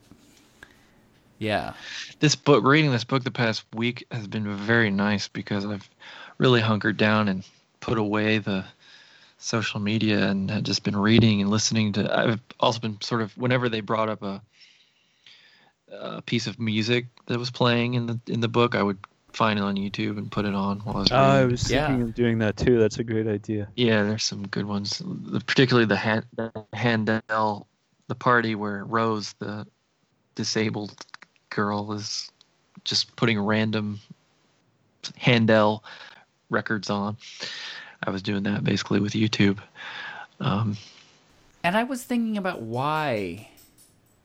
Yeah, 1.39 1.75
this 2.21 2.35
book 2.35 2.65
reading 2.65 2.91
this 2.91 3.05
book 3.05 3.23
the 3.23 3.31
past 3.31 3.65
week 3.75 4.05
has 4.11 4.27
been 4.27 4.57
very 4.57 4.91
nice 4.91 5.29
because 5.29 5.65
I've 5.67 5.89
really 6.39 6.61
hunkered 6.61 6.97
down 6.97 7.29
and 7.29 7.45
put 7.85 7.99
away 7.99 8.39
the 8.39 8.65
social 9.37 9.79
media 9.79 10.29
and 10.31 10.51
had 10.51 10.65
just 10.65 10.85
been 10.85 10.97
reading 10.97 11.43
and 11.43 11.51
listening 11.51 11.93
to 11.93 12.19
I've 12.19 12.41
also 12.59 12.81
been 12.81 12.99
sort 13.03 13.21
of 13.21 13.37
whenever 13.37 13.69
they 13.69 13.81
brought 13.81 14.09
up 14.09 14.23
a 14.23 14.43
a 15.93 16.23
piece 16.23 16.47
of 16.47 16.59
music 16.59 17.07
that 17.27 17.39
was 17.39 17.51
playing 17.51 17.93
in 17.93 18.07
the 18.07 18.19
in 18.27 18.41
the 18.41 18.49
book 18.49 18.75
I 18.75 18.83
would 18.83 18.97
find 19.35 19.59
it 19.59 19.63
on 19.63 19.77
YouTube 19.77 20.17
and 20.17 20.33
put 20.33 20.47
it 20.47 20.55
on 20.55 20.79
while 20.81 20.97
I 20.97 21.01
was 21.01 21.13
oh, 21.13 21.17
reading. 21.17 21.31
I 21.31 21.45
was 21.45 21.71
Yeah. 21.71 21.87
thinking 21.89 22.03
of 22.09 22.15
doing 22.15 22.39
that 22.39 22.57
too. 22.57 22.79
That's 22.79 22.99
a 23.01 23.05
great 23.05 23.27
idea. 23.27 23.69
Yeah, 23.75 24.05
there's 24.05 24.23
some 24.23 24.47
good 24.47 24.65
ones. 24.65 25.03
The- 25.05 25.41
Particularly 25.41 25.87
the, 25.87 25.97
Han- 25.97 26.25
the 26.37 26.53
Handel, 26.73 27.67
the 28.07 28.15
party 28.15 28.55
where 28.55 28.85
Rose, 28.85 29.35
the 29.41 29.67
disabled 30.37 30.95
girl, 31.51 31.93
is 31.93 32.31
just 32.85 33.15
putting 33.17 33.41
random 33.41 33.99
Handel 35.17 35.83
records 36.51 36.91
on. 36.91 37.17
I 38.03 38.11
was 38.11 38.23
doing 38.23 38.43
that 38.45 38.65
basically 38.65 39.01
with 39.01 39.13
YouTube. 39.13 39.59
Um, 40.41 40.77
and 41.63 41.77
I 41.77 41.85
was 41.85 42.03
thinking 42.03 42.37
about 42.37 42.63
why. 42.63 43.49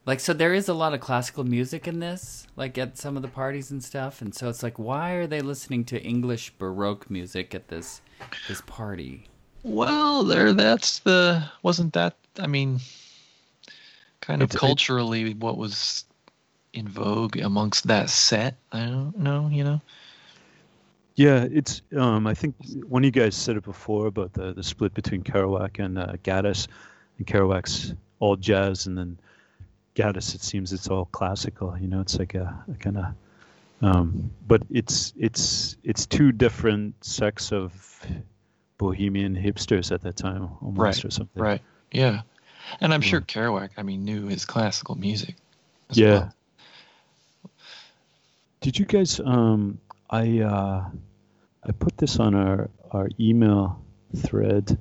Like, 0.06 0.20
so 0.20 0.34
there 0.34 0.54
is 0.54 0.68
a 0.70 0.74
lot 0.74 0.94
of 0.94 1.02
classical 1.02 1.44
music 1.44 1.88
in 1.88 2.00
this, 2.00 2.48
like 2.56 2.78
at 2.78 2.98
some 2.98 3.16
of 3.16 3.22
the 3.22 3.28
parties 3.28 3.70
and 3.70 3.84
stuff, 3.84 4.22
and 4.22 4.34
so 4.34 4.50
it's 4.50 4.64
like, 4.64 4.80
why 4.80 5.12
are 5.12 5.28
they 5.28 5.42
listening 5.42 5.86
to 5.86 6.02
English 6.02 6.52
Baroque 6.58 7.10
music 7.12 7.54
at 7.54 7.68
this 7.68 8.02
this 8.48 8.62
party? 8.66 9.26
well, 9.64 10.24
there. 10.24 10.54
That's 10.54 11.00
the. 11.00 11.44
Wasn't 11.64 11.94
that? 11.94 12.16
I 12.40 12.48
mean, 12.48 12.80
kind 14.22 14.42
of 14.42 14.50
It's- 14.50 14.56
it- 14.56 14.60
culturally 14.60 15.34
what 15.36 15.58
was 15.58 16.06
in 16.74 16.88
vogue 16.88 17.38
amongst 17.38 17.88
that 17.88 18.10
set. 18.10 18.56
I 18.72 18.86
don't 18.86 19.18
know. 19.18 19.48
You 19.52 19.64
know. 19.64 19.82
Yeah, 21.20 21.46
it's. 21.52 21.82
Um, 21.98 22.28
I 22.28 22.34
think 22.34 22.56
one 22.88 23.02
of 23.04 23.06
you 23.06 23.12
guys 23.12 23.36
said 23.36 23.58
it 23.58 23.64
before 23.66 24.08
about 24.08 24.32
the 24.32 24.54
the 24.54 24.64
split 24.64 24.94
between 24.94 25.22
Kerouac 25.22 25.84
and 25.84 25.98
uh, 26.00 26.14
Gaddis, 26.24 26.70
and 27.18 27.28
Kerouac's 27.28 27.94
all 28.22 28.38
jazz, 28.38 28.88
and 28.88 28.98
then 28.98 29.20
Gaddis. 29.96 30.34
It 30.34 30.42
seems 30.42 30.72
it's 30.72 30.88
all 30.88 31.04
classical. 31.12 31.78
You 31.78 31.90
know, 31.90 32.00
it's 32.00 32.18
like 32.18 32.36
a, 32.36 32.64
a 32.72 32.74
kind 32.76 33.00
of. 33.00 33.06
Um, 33.82 34.32
but 34.48 34.64
it's 34.70 35.14
it's 35.18 35.76
it's 35.84 36.06
two 36.06 36.32
different 36.32 36.96
sects 37.04 37.52
of 37.52 38.02
bohemian 38.78 39.36
hipsters 39.36 39.92
at 39.92 40.02
that 40.04 40.16
time, 40.16 40.48
almost 40.62 40.80
Right, 40.80 41.04
or 41.06 41.12
something. 41.12 41.44
Right. 41.44 41.62
Yeah. 41.92 42.22
And 42.80 42.94
I'm 42.94 43.02
Yeah. 43.02 43.10
sure 43.10 43.20
Kerouac, 43.22 43.72
I 43.76 43.84
mean, 43.84 44.06
knew 44.06 44.28
his 44.28 44.46
classical 44.46 44.96
music. 44.96 45.36
as 45.90 45.98
Yeah. 45.98 46.12
well. 46.12 46.34
Did 48.62 48.80
you 48.80 48.86
guys? 48.86 49.20
Um, 49.20 49.80
I 50.10 50.40
uh, 50.40 50.86
I 51.64 51.72
put 51.72 51.98
this 51.98 52.20
on 52.20 52.36
our 52.36 52.70
our 52.92 53.10
email 53.20 53.84
thread 54.16 54.78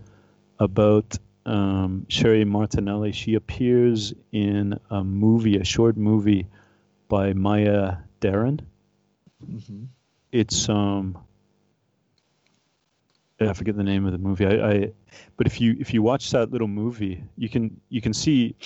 about 0.58 1.18
um, 1.44 2.06
Sheri 2.08 2.46
Martinelli. 2.46 3.12
She 3.12 3.34
appears 3.34 4.12
in 4.32 4.78
a 4.90 5.02
movie, 5.04 5.56
a 5.56 5.64
short 5.64 5.96
movie 5.96 6.46
by 7.08 7.32
Maya 7.32 7.96
Deren. 8.20 8.60
Mhm. 9.44 9.88
It's 10.32 10.68
um. 10.68 11.18
I 13.40 13.52
forget 13.52 13.76
the 13.76 13.84
name 13.84 14.04
of 14.04 14.10
the 14.10 14.18
movie. 14.18 14.46
I, 14.46 14.70
I, 14.70 14.92
but 15.36 15.46
if 15.46 15.60
you 15.60 15.76
if 15.78 15.94
you 15.94 16.02
watch 16.02 16.32
that 16.32 16.50
little 16.50 16.66
movie, 16.66 17.22
you 17.36 17.48
can 17.48 17.80
you 17.88 18.00
can 18.00 18.12
see 18.12 18.56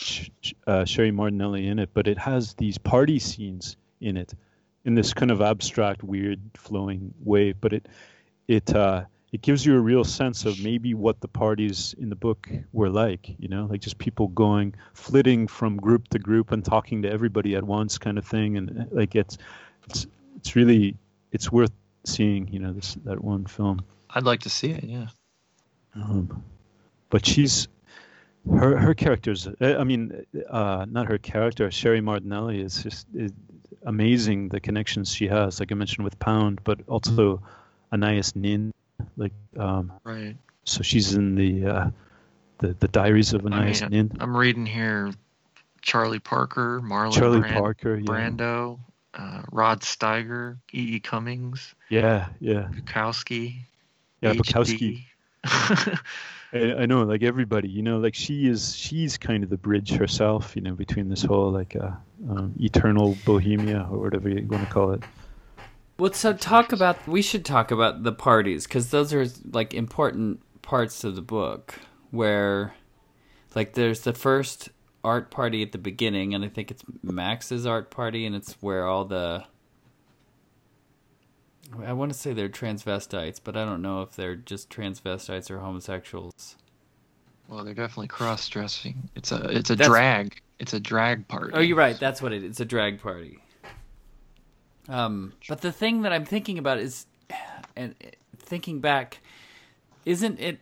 uh, 0.67 0.85
Sheri 0.85 1.13
Martinelli 1.13 1.67
in 1.69 1.79
it, 1.79 1.91
but 1.93 2.09
it 2.09 2.17
has 2.17 2.55
these 2.55 2.79
party 2.79 3.19
scenes 3.19 3.77
in 4.01 4.17
it, 4.17 4.33
in 4.85 4.95
this 4.95 5.15
kind 5.15 5.31
of 5.31 5.41
abstract, 5.41 6.03
weird, 6.03 6.41
flowing 6.55 7.15
way. 7.23 7.53
But 7.53 7.73
it 7.73 7.89
it 8.49 8.75
uh, 8.75 9.05
it 9.33 9.43
gives 9.43 9.65
you 9.65 9.77
a 9.77 9.81
real 9.81 10.05
sense 10.05 10.45
of 10.45 10.63
maybe 10.63 10.95
what 10.95 11.21
the 11.21 11.29
parties 11.29 11.95
in 11.99 12.09
the 12.09 12.17
book 12.17 12.49
were 12.73 12.91
like. 12.91 13.35
You 13.39 13.49
know, 13.49 13.67
like 13.71 13.81
just 13.81 13.99
people 13.99 14.29
going 14.29 14.75
flitting 14.95 15.47
from 15.47 15.77
group 15.77 16.09
to 16.09 16.19
group 16.19 16.53
and 16.53 16.65
talking 16.65 17.03
to 17.03 17.11
everybody 17.11 17.57
at 17.57 17.65
once, 17.65 17.99
kind 17.99 18.19
of 18.19 18.27
thing. 18.27 18.57
And 18.57 18.81
uh, 18.81 18.85
like 18.91 19.15
it's 19.15 19.39
it's 19.89 20.07
it's 20.37 20.57
really 20.57 20.97
it's 21.33 21.51
worth 21.51 21.73
seeing. 22.05 22.49
You 22.49 22.61
know, 22.61 22.73
this 22.73 22.95
that 23.05 23.23
one 23.23 23.47
film. 23.47 23.85
I'd 24.11 24.25
like 24.25 24.41
to 24.41 24.51
see 24.51 24.71
it, 24.71 24.85
yeah. 24.85 25.07
Um, 25.95 26.43
but 27.09 27.25
she's 27.25 27.69
her 28.51 28.77
her 28.77 28.95
characters. 28.95 29.47
uh, 29.47 29.77
I 29.79 29.85
mean, 29.85 30.27
uh, 30.51 30.87
not 30.89 31.07
her 31.07 31.19
character. 31.19 31.69
Sheri 31.69 32.03
Martinelli 32.03 32.61
is 32.61 32.83
just 32.83 33.07
is 33.15 33.33
amazing. 33.85 34.49
The 34.49 34.61
connections 34.61 35.13
she 35.15 35.29
has, 35.29 35.61
like 35.61 35.73
I 35.73 35.75
mentioned 35.75 36.05
with 36.05 36.19
Pound, 36.19 36.61
but 36.65 36.81
also 36.87 37.43
Anais 37.93 38.23
Nin. 38.35 38.73
Like, 39.17 39.33
um, 39.57 39.93
Right. 40.05 40.37
so 40.65 40.83
she's 40.83 41.15
in 41.15 41.35
the 41.35 41.67
uh, 41.67 41.91
the 42.59 42.75
the 42.79 42.89
Diaries 42.89 43.33
of 43.33 43.45
I 43.47 43.51
Anais 43.51 43.81
mean, 43.83 43.91
Nin. 43.91 44.13
I'm 44.21 44.37
reading 44.37 44.67
here 44.67 45.13
Charlie 45.81 46.21
Parker, 46.21 46.81
Marlon 46.83 47.13
Charlie 47.13 47.41
Brand- 47.41 47.57
Parker, 47.57 47.97
yeah, 47.97 48.05
Brando, 48.07 48.79
uh, 49.15 49.43
Rod 49.51 49.81
Steiger, 49.81 50.59
E. 50.73 50.97
E. 50.97 51.01
Cummings, 51.01 51.75
yeah, 51.89 52.29
yeah, 52.41 52.69
Bukowski. 52.73 53.57
yeah. 54.21 54.35
Bukowski. 54.35 55.05
I, 56.55 56.83
I 56.83 56.87
know, 56.87 57.03
like 57.05 57.23
everybody, 57.23 57.69
you 57.69 57.83
know, 57.83 57.99
like 57.99 58.15
she 58.15 58.47
is, 58.47 58.77
she's 58.77 59.17
kind 59.19 59.43
of 59.43 59.51
the 59.51 59.57
bridge 59.57 59.91
herself, 59.91 60.55
you 60.55 60.61
know, 60.63 60.75
between 60.75 61.09
this 61.09 61.23
whole 61.23 61.51
like 61.51 61.75
uh, 61.75 61.91
um, 62.29 62.55
eternal 62.61 63.17
bohemia 63.25 63.87
or 63.91 63.99
whatever 63.99 64.29
you 64.29 64.47
want 64.47 64.67
to 64.67 64.73
call 64.73 64.93
it. 64.93 65.03
Well, 65.99 66.13
so 66.13 66.33
talk 66.33 66.73
about. 66.73 67.07
We 67.07 67.23
should 67.23 67.45
talk 67.45 67.71
about 67.71 68.03
the 68.03 68.13
parties 68.13 68.67
because 68.67 68.91
those 68.91 69.13
are 69.13 69.27
like 69.51 69.75
important 69.75 70.41
parts 70.63 71.05
of 71.05 71.15
the 71.15 71.23
book. 71.23 71.75
Where, 72.11 72.75
like, 73.55 73.73
there's 73.75 74.01
the 74.01 74.13
first 74.13 74.69
art 75.05 75.31
party 75.31 75.63
at 75.63 75.73
the 75.73 75.79
beginning, 75.79 76.35
and 76.35 76.45
I 76.45 76.49
think 76.49 76.71
it's 76.71 76.83
Max's 77.03 77.65
art 77.67 77.91
party, 77.91 78.27
and 78.27 78.35
it's 78.37 78.53
where 78.61 78.87
all 78.87 79.05
the. 79.05 79.45
I 81.85 81.93
want 81.95 82.13
to 82.13 82.19
say 82.19 82.33
they're 82.35 82.51
transvestites, 82.51 83.41
but 83.43 83.57
I 83.57 83.65
don't 83.65 83.81
know 83.81 84.03
if 84.03 84.15
they're 84.15 84.37
just 84.37 84.69
transvestites 84.69 85.51
or 85.51 85.61
homosexuals. 85.61 86.57
well, 87.49 87.65
they're 87.65 87.73
definitely 87.75 88.09
cross-dressing. 88.09 89.09
It's 89.15 89.33
a 89.33 89.37
it's 89.49 89.71
a 89.71 89.77
That's- 89.77 89.89
drag. 89.89 90.41
It's 90.63 90.73
a 90.73 90.79
drag 90.79 91.27
party. 91.27 91.51
Oh, 91.55 91.61
you're 91.61 91.77
right. 91.77 91.99
That's 91.99 92.23
what 92.23 92.33
it 92.33 92.45
is. 92.45 92.51
It's 92.51 92.61
a 92.61 92.65
drag 92.65 93.03
party. 93.03 93.41
Um, 94.89 95.33
but 95.49 95.61
the 95.61 95.73
thing 95.73 96.03
that 96.03 96.13
I'm 96.13 96.25
thinking 96.25 96.57
about 96.57 96.79
is, 96.79 97.07
and 97.75 97.97
thinking 98.37 98.79
back, 98.81 99.19
isn't 100.07 100.39
it 100.39 100.61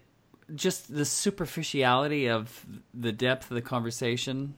just 0.55 0.93
the 0.93 1.05
superficiality 1.05 2.31
of 2.31 2.65
the 2.95 3.13
depth 3.13 3.51
of 3.51 3.57
the 3.57 3.61
conversation? 3.61 4.55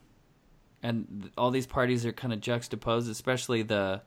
And 0.80 1.32
all 1.36 1.50
these 1.50 1.66
parties 1.66 2.06
are 2.06 2.12
kind 2.12 2.32
of 2.32 2.40
juxtaposed, 2.40 3.10
especially 3.10 3.62
the 3.62 4.02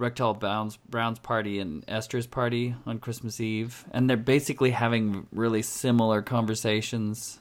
Recktall 0.00 0.40
Brown's, 0.40 0.78
Brown's 0.78 1.20
party 1.20 1.60
and 1.60 1.84
Esther's 1.86 2.26
party 2.26 2.74
on 2.86 2.98
Christmas 2.98 3.40
Eve. 3.40 3.84
And 3.92 4.10
they're 4.10 4.16
basically 4.16 4.72
having 4.72 5.28
really 5.30 5.62
similar 5.62 6.22
conversations. 6.22 7.38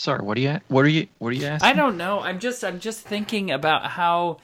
Sorry, 0.00 0.24
what 0.24 0.38
are 0.38 0.40
you? 0.40 0.60
What 0.68 0.86
are 0.86 0.88
you? 0.88 1.08
What 1.18 1.28
are 1.28 1.32
you 1.36 1.44
asking? 1.44 1.68
I 1.68 1.74
don't 1.74 1.98
know. 1.98 2.20
I'm 2.20 2.38
just 2.38 2.64
I'm 2.64 2.80
just 2.80 3.02
thinking 3.02 3.50
about 3.50 3.84
how 3.84 4.38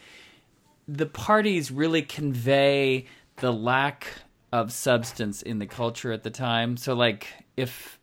the 0.86 1.06
parties 1.06 1.70
really 1.70 2.02
convey 2.02 3.06
the 3.36 3.54
lack 3.54 4.06
of 4.52 4.70
substance 4.70 5.40
in 5.40 5.58
the 5.58 5.64
culture 5.64 6.12
at 6.12 6.24
the 6.24 6.30
time. 6.30 6.76
So 6.76 6.92
like 6.92 7.28
if 7.56 7.98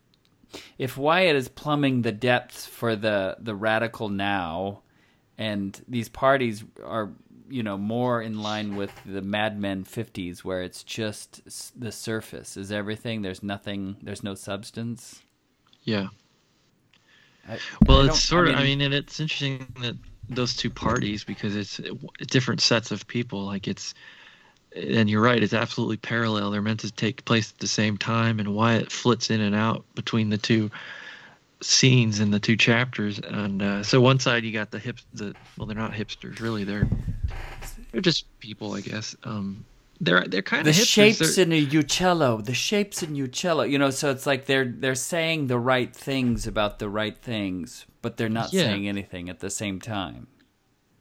if 0.78 0.96
Wyatt 0.98 1.36
is 1.36 1.46
plumbing 1.46 2.02
the 2.02 2.10
depths 2.10 2.66
for 2.66 2.96
the 2.96 3.36
the 3.38 3.54
radical 3.54 4.08
now 4.08 4.82
and 5.38 5.80
these 5.86 6.08
parties 6.08 6.64
are 6.84 7.12
you 7.48 7.62
know 7.62 7.78
more 7.78 8.20
in 8.20 8.42
line 8.42 8.74
with 8.74 8.90
the 9.06 9.22
Mad 9.22 9.60
Men 9.60 9.84
50s 9.84 10.40
where 10.40 10.62
it's 10.62 10.82
just 10.82 11.40
the 11.78 11.92
surface 11.92 12.56
is 12.56 12.72
everything 12.72 13.22
there's 13.22 13.44
nothing 13.44 13.96
there's 14.02 14.24
no 14.24 14.34
substance 14.34 15.22
Yeah. 15.84 16.08
I, 17.48 17.58
Well, 17.86 18.02
I 18.02 18.06
it's 18.06 18.22
sort 18.22 18.48
of. 18.48 18.54
I 18.54 18.58
mean- 18.58 18.78
mean, 18.78 18.86
and 18.86 18.94
it's 18.94 19.20
interesting 19.20 19.66
that 19.80 19.96
those 20.28 20.54
two 20.56 20.70
parties 20.70 21.22
because 21.24 21.54
it's 21.54 21.80
different 22.26 22.60
sets 22.60 22.90
of 22.90 23.06
people. 23.06 23.44
Like 23.44 23.68
it's, 23.68 23.94
and 24.74 25.08
you're 25.08 25.22
right. 25.22 25.42
It's 25.42 25.52
absolutely 25.52 25.98
parallel. 25.98 26.50
They're 26.50 26.62
meant 26.62 26.80
to 26.80 26.90
take 26.90 27.24
place 27.24 27.52
at 27.52 27.58
the 27.58 27.66
same 27.66 27.98
time, 27.98 28.40
and 28.40 28.54
why 28.54 28.74
it 28.74 28.90
flits 28.90 29.30
in 29.30 29.40
and 29.40 29.54
out 29.54 29.84
between 29.94 30.30
the 30.30 30.38
two 30.38 30.70
scenes 31.60 32.20
in 32.20 32.30
the 32.30 32.40
two 32.40 32.56
chapters. 32.56 33.18
And 33.18 33.62
uh, 33.62 33.82
so 33.82 34.00
one 34.00 34.18
side 34.18 34.44
you 34.44 34.52
got 34.52 34.70
the 34.70 34.78
hip, 34.78 34.98
the 35.12 35.34
well, 35.56 35.66
they're 35.66 35.76
not 35.76 35.92
hipsters 35.92 36.40
really. 36.40 36.64
They're 36.64 36.88
they're 37.92 38.00
just 38.00 38.26
people, 38.40 38.74
I 38.74 38.80
guess. 38.80 39.14
Um, 39.24 39.64
they're 40.00 40.24
they're 40.26 40.42
kind 40.42 40.64
the 40.66 40.70
of 40.70 40.76
shapes 40.76 41.38
in 41.38 41.52
a 41.52 41.66
Uccello 41.66 42.44
the 42.44 42.54
shapes 42.54 43.02
in 43.02 43.14
Uccello 43.14 43.68
you 43.68 43.78
know 43.78 43.90
so 43.90 44.10
it's 44.10 44.26
like 44.26 44.46
they're 44.46 44.64
they're 44.66 44.94
saying 44.94 45.46
the 45.46 45.58
right 45.58 45.94
things 45.94 46.46
about 46.46 46.78
the 46.78 46.88
right 46.88 47.16
things 47.16 47.86
but 48.02 48.16
they're 48.16 48.28
not 48.28 48.52
Yeah. 48.52 48.64
saying 48.64 48.88
anything 48.88 49.28
at 49.28 49.40
the 49.40 49.50
same 49.50 49.80
time 49.80 50.26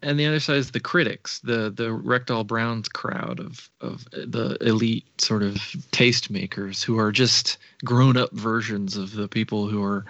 and 0.04 0.20
the 0.20 0.26
other 0.28 0.42
side 0.42 0.58
is 0.58 0.72
the 0.72 0.82
critics, 0.82 1.40
the 1.40 1.70
the 1.70 1.86
Recktall 1.88 2.46
Browns 2.46 2.90
crowd 2.90 3.40
of 3.40 3.70
of 3.80 4.04
the 4.12 4.58
elite 4.60 5.06
sort 5.22 5.44
of 5.44 5.54
tastemakers 5.94 6.84
who 6.84 7.00
are 7.00 7.10
just 7.12 7.58
grown 7.86 8.18
up 8.18 8.34
versions 8.34 8.98
of 8.98 9.14
the 9.14 9.30
people 9.30 9.68
who 9.70 9.82
are 9.82 10.04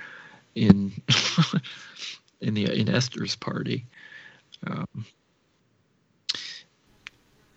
in 0.55 0.91
in 2.41 2.55
the 2.55 2.65
in 2.75 2.89
Esther's 2.89 3.35
party. 3.35 3.85
Um, 4.65 5.05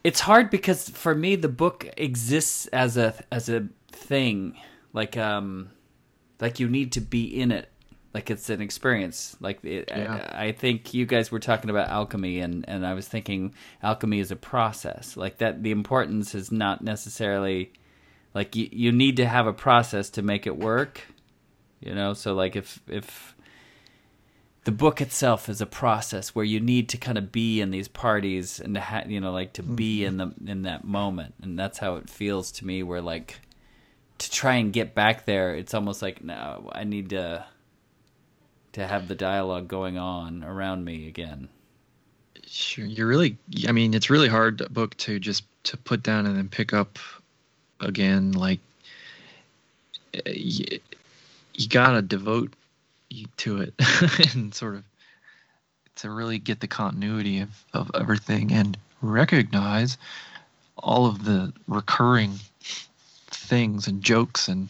it's 0.07 0.21
hard 0.21 0.51
because 0.51 0.89
for 0.89 1.15
me 1.15 1.35
the 1.35 1.49
book 1.49 1.89
exists 1.97 2.67
as 2.69 2.97
a 2.97 3.15
as 3.33 3.49
a 3.49 3.69
thing. 3.91 4.57
Like 4.93 5.17
um 5.17 5.71
like 6.41 6.61
you 6.61 6.69
need 6.69 6.93
to 6.93 7.01
be 7.01 7.25
in 7.25 7.51
it. 7.51 7.69
Like 8.15 8.31
it's 8.31 8.49
an 8.49 8.61
experience. 8.61 9.37
Like 9.41 9.65
it, 9.65 9.89
Yeah. 9.89 10.31
I, 10.33 10.47
I 10.47 10.53
think 10.53 10.95
you 10.95 11.07
guys 11.07 11.33
were 11.33 11.41
talking 11.41 11.71
about 11.71 11.89
alchemy 11.89 12.39
and 12.41 12.65
and 12.69 12.87
i 12.87 12.95
was 12.95 13.09
thinking 13.09 13.53
alchemy 13.83 14.21
is 14.21 14.31
a 14.31 14.37
process. 14.37 15.17
Like 15.17 15.39
that 15.39 15.63
the 15.65 15.73
importance 15.73 16.35
is 16.35 16.53
not 16.53 16.83
necessarily 16.83 17.73
like 18.33 18.55
you, 18.55 18.69
you 18.71 18.93
need 18.93 19.17
to 19.17 19.27
have 19.27 19.49
a 19.49 19.53
process 19.53 20.11
to 20.11 20.23
make 20.23 20.47
it 20.47 20.57
work 20.57 21.03
you 21.81 21.95
know? 21.95 22.15
So 22.15 22.35
like 22.35 22.57
if 22.57 22.81
if 22.89 23.36
the 24.67 24.73
book 24.73 25.01
itself 25.01 25.49
is 25.49 25.61
a 25.61 25.67
process 25.67 26.35
where 26.35 26.45
you 26.45 26.59
need 26.59 26.89
to 26.89 26.99
kind 26.99 27.17
of 27.17 27.31
be 27.31 27.61
in 27.61 27.71
these 27.71 27.87
parties 27.87 28.59
and 28.59 28.75
to 28.75 28.81
ha- 28.81 29.05
you 29.07 29.21
know 29.21 29.33
like 29.33 29.53
to 29.53 29.63
be 29.63 30.05
in 30.05 30.17
the 30.17 30.35
in 30.45 30.63
that 30.63 30.85
moment 30.85 31.35
and 31.41 31.59
that's 31.59 31.79
how 31.79 31.95
it 31.95 32.11
feels 32.11 32.51
to 32.51 32.67
me 32.67 32.83
where 32.83 33.01
like 33.01 33.39
to 34.19 34.31
try 34.31 34.57
and 34.57 34.73
get 34.73 34.93
back 34.93 35.25
there 35.25 35.55
it's 35.55 35.73
almost 35.73 36.03
like 36.03 36.23
no 36.25 36.69
i 36.73 36.83
need 36.83 37.11
to 37.11 37.45
to 38.73 38.87
have 38.87 39.07
the 39.07 39.15
dialogue 39.15 39.69
going 39.69 39.97
on 39.97 40.43
around 40.43 40.85
me 40.85 41.07
again 41.07 41.49
sure, 42.47 42.85
you're 42.85 43.07
really. 43.07 43.37
I 43.69 43.73
mean, 43.73 43.95
it's 43.95 44.11
really 44.11 44.29
hard 44.29 44.73
book 44.73 44.97
to 44.99 45.19
just 45.19 45.45
to 45.65 45.77
put 45.77 46.03
down 46.03 46.27
and 46.27 46.37
then 46.37 46.49
pick 46.49 46.73
up 46.73 46.99
again. 47.81 48.33
Like 48.33 48.61
uh, 50.15 50.31
you, 50.31 50.81
you 51.55 51.69
gotta 51.69 52.03
devote 52.03 52.53
to 53.37 53.61
it 53.61 53.75
and 54.35 54.55
sort 54.55 54.75
of 54.75 54.85
to 55.97 56.11
really 56.11 56.39
get 56.39 56.61
the 56.61 56.67
continuity 56.67 57.41
of, 57.41 57.65
of 57.73 57.91
everything 57.95 58.53
and 58.53 58.77
recognize 59.01 59.97
all 60.79 61.07
of 61.07 61.25
the 61.25 61.53
recurring 61.67 62.35
things 63.29 63.87
and 63.87 64.03
jokes 64.03 64.49
and 64.49 64.69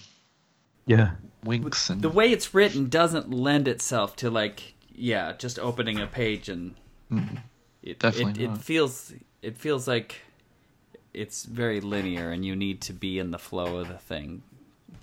Yeah, 0.87 1.13
winks 1.45 1.91
and 1.91 2.03
the 2.03 2.09
way 2.09 2.31
it's 2.31 2.55
written 2.55 2.89
doesn't 2.89 3.31
lend 3.31 3.67
itself 3.67 4.15
to 4.17 4.31
like 4.31 4.75
yeah 4.95 5.33
just 5.33 5.59
opening 5.59 6.01
a 6.01 6.07
page 6.07 6.49
and 6.49 6.75
Mm, 7.11 7.39
it, 7.83 8.01
Definitely 8.01 8.45
it, 8.45 8.51
it 8.51 8.59
feels 8.59 9.13
it 9.43 9.57
feels 9.57 9.87
like 9.87 10.23
it's 11.15 11.45
very 11.45 11.81
linear 11.81 12.31
and 12.31 12.45
you 12.45 12.55
need 12.57 12.81
to 12.83 12.93
be 12.93 13.19
in 13.19 13.31
the 13.31 13.39
flow 13.39 13.79
of 13.79 13.89
the 13.89 13.99
thing 13.99 14.43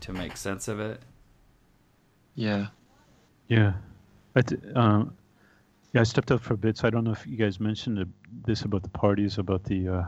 to 0.02 0.13
make 0.13 0.38
sense 0.38 0.67
of 0.67 0.80
it. 0.80 1.02
Yeah 2.36 2.67
yeah. 3.47 3.73
I 4.36 4.41
um, 4.75 5.13
yeah, 5.93 6.01
I 6.01 6.03
stepped 6.03 6.32
out 6.32 6.41
for 6.41 6.53
a 6.53 6.58
bit, 6.58 6.77
so 6.77 6.88
I 6.88 6.89
don't 6.89 7.03
know 7.03 7.12
if 7.12 7.25
you 7.27 7.38
guys 7.38 7.60
mentioned 7.60 8.12
this 8.45 8.62
about 8.63 8.84
the 8.84 8.89
parties, 8.89 9.38
about 9.38 9.63
the 9.63 9.88
uh, 9.88 10.03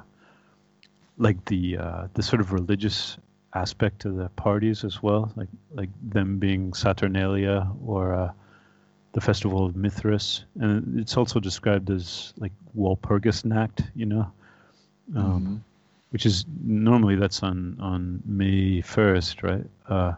like 1.18 1.44
the 1.46 1.78
uh, 1.78 2.08
the 2.14 2.24
sort 2.24 2.42
of 2.42 2.52
religious 2.54 3.18
aspect 3.54 4.06
of 4.06 4.16
the 4.16 4.30
parties 4.30 4.84
as 4.84 5.02
well, 5.02 5.32
like 5.36 5.50
like 5.74 5.90
them 6.02 6.38
being 6.40 6.74
Saturnalia 6.74 7.70
or 7.86 8.14
uh, 8.14 8.32
the 9.14 9.22
festival 9.22 9.66
of 9.66 9.76
Mithras, 9.76 10.46
and 10.60 11.00
it's 11.00 11.18
also 11.18 11.40
described 11.40 11.90
as 11.90 12.34
like 12.38 12.52
Walpurgisnacht, 12.78 13.90
you 13.96 14.06
know, 14.06 14.32
um, 15.16 15.44
Mhm. 15.46 15.62
which 16.10 16.26
is 16.26 16.46
normally 16.64 17.16
that's 17.16 17.44
on 17.44 17.78
on 17.80 18.22
May 18.26 18.82
first, 18.82 19.44
right? 19.44 19.66
Uh, 19.88 20.14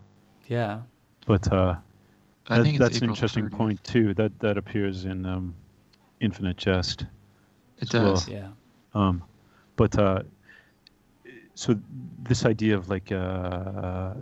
yeah 0.48 0.82
but 1.26 1.52
uh, 1.52 1.76
I 2.50 2.58
that- 2.58 2.64
think 2.64 2.76
it's 2.76 2.80
that's 2.86 2.98
an 3.02 3.10
interesting 3.10 3.46
30th. 3.50 3.58
point 3.58 3.84
too. 3.84 4.14
That 4.14 4.38
that 4.40 4.58
appears 4.58 5.06
in 5.06 5.26
um, 5.26 5.54
Infinite 6.22 6.58
Jest. 6.58 7.02
it 7.80 7.94
as 7.94 7.94
well. 7.94 8.14
does 8.14 8.28
yeah 8.28 8.50
Um, 8.94 9.24
but 9.76 9.98
uh, 10.00 10.24
so 11.56 11.78
this 12.24 12.46
idea 12.46 12.76
of 12.78 12.90
like 12.90 13.12
uh, 13.12 14.14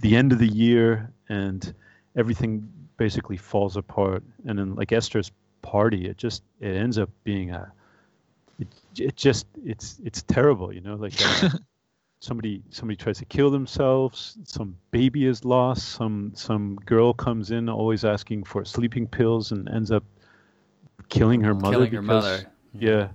the 0.00 0.16
end 0.16 0.32
of 0.32 0.38
the 0.38 0.48
year 0.48 1.10
and 1.28 1.74
everything 2.16 2.68
basically 2.96 3.36
falls 3.36 3.76
apart, 3.76 4.22
and 4.46 4.58
then 4.58 4.74
like 4.74 4.92
Esther's 4.92 5.30
party, 5.62 6.06
it 6.06 6.16
just 6.16 6.42
it 6.60 6.74
ends 6.76 6.98
up 6.98 7.10
being 7.24 7.50
a 7.50 7.72
it, 8.58 8.68
it 8.98 9.16
just 9.16 9.46
it's 9.64 9.98
it's 10.04 10.22
terrible, 10.22 10.72
you 10.72 10.80
know, 10.80 10.94
like 10.96 11.14
uh, 11.24 11.50
somebody 12.24 12.62
somebody 12.70 12.96
tries 12.96 13.18
to 13.18 13.24
kill 13.26 13.50
themselves. 13.50 14.38
Some 14.44 14.76
baby 14.90 15.26
is 15.26 15.44
lost. 15.44 15.88
Some 15.90 16.32
some 16.34 16.76
girl 16.86 17.12
comes 17.12 17.50
in 17.50 17.68
always 17.68 18.04
asking 18.04 18.44
for 18.44 18.64
sleeping 18.64 19.06
pills 19.06 19.52
and 19.52 19.68
ends 19.68 19.90
up 19.90 20.04
killing 21.08 21.40
her 21.42 21.54
mother. 21.54 21.72
Killing 21.76 21.92
her 21.92 22.02
mother. 22.02 22.52
Yeah. 22.72 23.08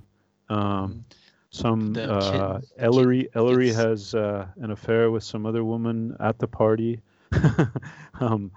Um, 0.50 1.06
some 1.52 1.94
The 1.94 2.12
uh, 2.14 2.60
kid- 2.60 2.70
Ellery 2.78 3.30
Ellery 3.34 3.68
gets- 3.68 3.78
has 3.78 4.16
uh, 4.16 4.48
an 4.58 4.72
affair 4.72 5.10
with 5.12 5.24
some 5.24 5.46
other 5.46 5.64
woman 5.64 6.16
at 6.20 6.38
the 6.38 6.48
party. 6.48 7.02
um, 8.20 8.52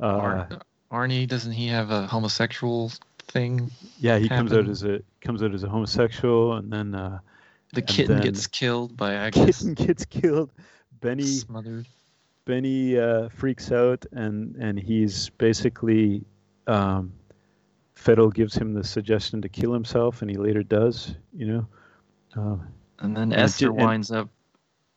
uh, 0.00 0.06
Ar- 0.06 0.48
Arnie, 0.92 1.26
doesn't 1.26 1.52
he 1.52 1.66
have 1.68 1.90
a 1.90 2.06
homosexual 2.06 2.92
thing? 3.18 3.70
yeah, 3.98 4.18
he 4.18 4.28
comes 4.28 4.52
out 4.52 4.68
as 4.68 4.84
a 4.84 5.00
comes 5.20 5.42
out 5.42 5.52
as 5.54 5.64
a 5.64 5.68
homosexual, 5.68 6.54
and 6.54 6.72
then 6.72 6.94
uh, 6.94 7.18
The 7.74 7.80
And 7.80 7.88
kitten 7.88 8.20
gets 8.20 8.46
killed 8.46 8.96
by 8.96 9.14
Agnes. 9.14 9.44
kitten 9.58 9.74
gets 9.74 10.04
killed. 10.04 10.50
Benny 11.00 11.24
Smothered. 11.24 11.86
Benny 12.44 12.98
uh, 12.98 13.28
freaks 13.28 13.70
out, 13.70 14.06
and 14.12 14.56
and 14.56 14.78
he's 14.78 15.28
basically 15.30 16.24
um, 16.66 17.12
Feddle 17.94 18.32
gives 18.32 18.54
him 18.56 18.72
the 18.72 18.82
suggestion 18.84 19.42
to 19.42 19.48
kill 19.48 19.72
himself, 19.72 20.22
and 20.22 20.30
he 20.30 20.36
later 20.36 20.62
does. 20.62 21.14
You 21.34 21.46
know. 21.46 21.66
Uh, 22.36 22.56
And 23.00 23.14
then 23.16 23.32
And 23.32 23.34
Esther 23.34 23.68
and- 23.68 23.76
winds 23.76 24.10
up 24.10 24.28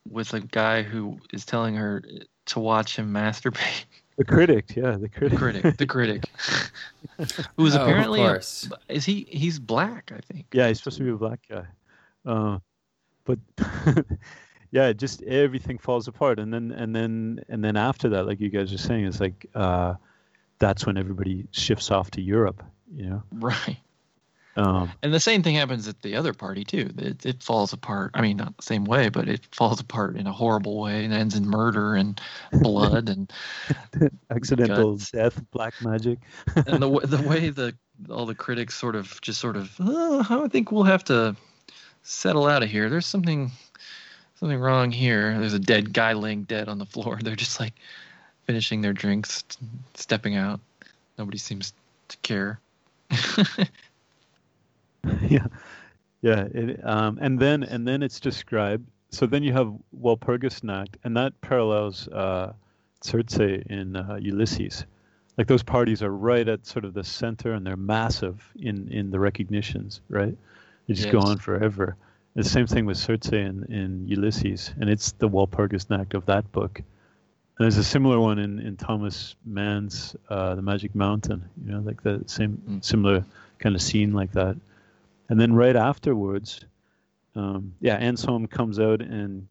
with 0.09 0.33
a 0.33 0.39
guy 0.39 0.81
who 0.81 1.19
is 1.33 1.45
telling 1.45 1.75
her 1.75 2.01
to 2.47 2.59
watch 2.59 2.95
him 2.97 3.13
masturbate. 3.13 3.85
the 4.17 4.25
critic, 4.25 4.75
yeah, 4.75 4.91
the 4.91 4.99
The 4.99 5.09
critic. 5.09 5.37
critic, 5.37 5.77
the 5.77 5.85
critic, 5.85 6.23
who 7.57 7.65
is 7.65 7.75
Oh, 7.75 7.81
of 7.81 7.87
apparently 7.87 8.21
a- 8.21 8.39
is 8.89 9.05
he? 9.05 9.27
He's 9.29 9.59
black, 9.59 10.11
I 10.15 10.19
think. 10.33 10.47
Yeah, 10.53 10.67
he's 10.69 10.77
supposed 10.79 10.97
to 10.97 11.03
be 11.03 11.11
a 11.11 11.15
black 11.15 11.39
guy. 11.49 11.65
Uh, 12.25 12.59
but 13.25 13.39
yeah, 14.71 14.93
just 14.93 15.21
everything 15.23 15.77
falls 15.77 16.07
apart, 16.07 16.39
and 16.39 16.53
then 16.53 16.71
and 16.71 16.95
then 16.95 17.43
and 17.49 17.63
then 17.63 17.77
after 17.77 18.09
that, 18.09 18.25
like 18.25 18.39
you 18.39 18.49
guys 18.49 18.73
are 18.73 18.77
saying, 18.77 19.05
it's 19.05 19.19
like 19.19 19.45
uh, 19.55 19.95
that's 20.59 20.85
when 20.85 20.97
everybody 20.97 21.47
shifts 21.51 21.91
off 21.91 22.11
to 22.11 22.21
Europe. 22.21 22.63
You 22.93 23.09
know, 23.09 23.23
Right. 23.33 23.77
um, 24.57 24.91
And 25.01 25.13
the 25.13 25.19
same 25.19 25.43
thing 25.43 25.55
happens 25.55 25.87
at 25.87 26.01
the 26.01 26.15
other 26.15 26.33
party 26.33 26.63
too. 26.65 26.89
It, 26.97 27.25
it 27.25 27.41
falls 27.43 27.71
apart. 27.73 28.11
I 28.15 28.21
mean, 28.21 28.37
not 28.37 28.57
the 28.57 28.63
same 28.63 28.83
way, 28.83 29.07
but 29.09 29.29
it 29.29 29.47
falls 29.51 29.79
apart 29.79 30.17
in 30.17 30.27
a 30.27 30.33
horrible 30.33 30.81
way 30.81 31.05
and 31.05 31.13
ends 31.13 31.35
in 31.35 31.45
murder 31.47 31.95
and 31.95 32.19
blood 32.51 33.07
and 33.09 33.31
accidental 34.29 34.95
Guts. 34.97 35.11
death, 35.11 35.41
black 35.51 35.73
magic. 35.81 36.19
and 36.55 36.81
the 36.83 36.99
the 37.05 37.21
way 37.27 37.49
the 37.49 37.75
all 38.09 38.25
the 38.25 38.35
critics 38.35 38.75
sort 38.75 38.95
of 38.95 39.19
just 39.21 39.39
sort 39.39 39.55
of 39.55 39.73
oh, 39.79 40.43
I 40.43 40.47
think 40.47 40.71
we'll 40.71 40.83
have 40.83 41.03
to 41.05 41.35
settle 42.03 42.47
out 42.47 42.63
of 42.63 42.69
here. 42.69 42.89
There's 42.89 43.05
something 43.05 43.51
something 44.35 44.59
wrong 44.59 44.91
here. 44.91 45.37
There's 45.39 45.53
a 45.53 45.59
dead 45.59 45.93
guy 45.93 46.13
laying 46.13 46.43
dead 46.43 46.67
on 46.67 46.77
the 46.77 46.85
floor. 46.85 47.19
They're 47.23 47.35
just 47.35 47.59
like 47.59 47.73
finishing 48.45 48.81
their 48.81 48.93
drinks, 48.93 49.43
stepping 49.93 50.35
out. 50.35 50.59
Nobody 51.17 51.37
seems 51.37 51.73
to 52.09 52.17
care. 52.17 52.59
yeah, 55.21 55.45
yeah. 56.21 56.47
It, 56.53 56.79
um, 56.85 57.19
and 57.21 57.39
then 57.39 57.63
and 57.63 57.87
then 57.87 58.01
it's 58.03 58.19
described. 58.19 58.87
So 59.11 59.25
then 59.25 59.43
you 59.43 59.51
have 59.53 59.73
Walpurgisnacht, 60.01 60.95
and 61.03 61.17
that 61.17 61.39
parallels 61.41 62.07
uh, 62.07 62.53
Circe 63.01 63.37
in 63.39 63.95
uh, 63.95 64.17
Ulysses. 64.21 64.85
Like 65.37 65.47
those 65.47 65.63
parties 65.63 66.01
are 66.01 66.11
right 66.11 66.47
at 66.47 66.65
sort 66.65 66.85
of 66.85 66.93
the 66.93 67.03
center, 67.03 67.53
and 67.53 67.65
they're 67.65 67.75
massive 67.75 68.41
in 68.55 68.87
in 68.89 69.11
the 69.11 69.19
recognitions. 69.19 70.01
Right, 70.09 70.37
they 70.91 71.01
just 71.03 71.11
go 71.11 71.19
on 71.19 71.37
forever. 71.37 71.95
The 72.35 72.43
same 72.43 72.67
thing 72.67 72.85
with 72.85 72.97
Circe 72.97 73.29
in, 73.29 73.65
in 73.69 74.07
Ulysses, 74.07 74.73
and 74.79 74.89
it's 74.89 75.11
the 75.13 75.27
Walpurgis 75.29 75.87
Walpurgisnacht 75.87 76.13
of 76.13 76.25
that 76.27 76.49
book. 76.51 76.77
And 76.77 77.65
there's 77.65 77.77
a 77.77 77.83
similar 77.83 78.19
one 78.19 78.39
in, 78.39 78.59
in 78.59 78.77
Thomas 78.77 79.35
Mann's 79.45 80.15
uh, 80.29 80.55
The 80.55 80.61
Magic 80.61 80.95
Mountain. 80.95 81.43
You 81.65 81.73
know, 81.73 81.79
like 81.79 82.01
the 82.01 82.23
same 82.27 82.61
Mm. 82.69 82.83
similar 82.83 83.25
kind 83.59 83.75
of 83.75 83.81
scene 83.81 84.13
like 84.13 84.31
that. 84.31 84.55
And 85.29 85.39
then 85.39 85.53
right 85.53 85.75
afterwards, 85.75 86.65
um, 87.35 87.73
yeah, 87.81 87.95
Anselm 87.95 88.47
comes 88.47 88.79
out 88.79 89.01
and 89.01 89.47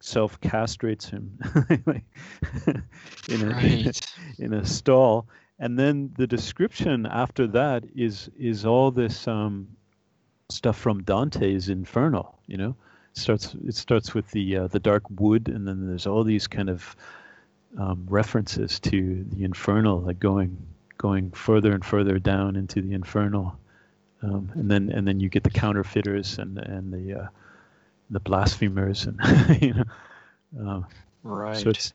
self 0.00 0.40
castrates 0.40 1.08
him 1.08 1.38
in, 3.28 3.42
a, 3.42 3.46
Right. 3.46 4.00
in 4.38 4.54
a 4.54 4.64
stall. 4.64 5.26
And 5.58 5.78
then 5.78 6.12
the 6.16 6.26
description 6.26 7.06
after 7.06 7.46
that 7.48 7.84
is 7.94 8.30
is 8.38 8.64
all 8.64 8.90
this 8.90 9.26
um, 9.28 9.68
stuff 10.52 10.76
from 10.76 11.02
Dante's 11.02 11.68
Inferno. 11.68 12.34
You 12.46 12.56
know, 12.56 12.76
it 13.14 13.20
starts 13.20 13.54
it 13.66 13.74
starts 13.74 14.14
with 14.14 14.30
the 14.30 14.56
uh, 14.56 14.66
the 14.68 14.80
dark 14.80 15.04
wood, 15.10 15.48
and 15.48 15.66
then 15.66 15.86
there's 15.86 16.06
all 16.06 16.24
these 16.24 16.46
kind 16.46 16.68
of 16.70 16.96
um, 17.78 18.06
references 18.08 18.80
to 18.80 19.24
the 19.32 19.44
infernal, 19.44 20.00
like 20.00 20.20
going 20.20 20.56
going 20.98 21.30
further 21.30 21.72
and 21.72 21.84
further 21.84 22.18
down 22.18 22.56
into 22.56 22.82
the 22.82 22.92
infernal, 22.92 23.58
um, 24.22 24.50
and 24.54 24.70
then 24.70 24.90
and 24.90 25.06
then 25.06 25.20
you 25.20 25.28
get 25.28 25.44
the 25.44 25.50
counterfeiters 25.50 26.38
and 26.38 26.58
and 26.58 26.92
the 26.92 27.20
uh, 27.20 27.28
the 28.10 28.20
blasphemers, 28.20 29.06
and 29.06 29.20
you 29.62 29.74
know. 29.74 29.84
Um, 30.58 30.86
Right. 31.22 31.56
so 31.56 31.70
it's, 31.70 31.92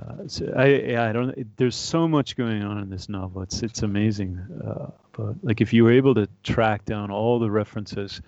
uh, 0.00 0.26
so 0.26 0.52
I 0.56 1.08
I 1.08 1.12
don't. 1.12 1.30
It, 1.30 1.46
there's 1.56 1.76
so 1.76 2.06
much 2.08 2.36
going 2.36 2.62
on 2.62 2.78
in 2.78 2.90
this 2.90 3.08
novel. 3.08 3.42
It's 3.42 3.62
it's 3.62 3.82
amazing. 3.82 4.38
Uh, 4.64 4.90
but 5.12 5.34
like 5.42 5.60
if 5.60 5.72
you 5.72 5.84
were 5.84 5.92
able 5.92 6.14
to 6.14 6.28
track 6.42 6.84
down 6.84 7.10
all 7.10 7.38
the 7.38 7.50
references, 7.50 8.20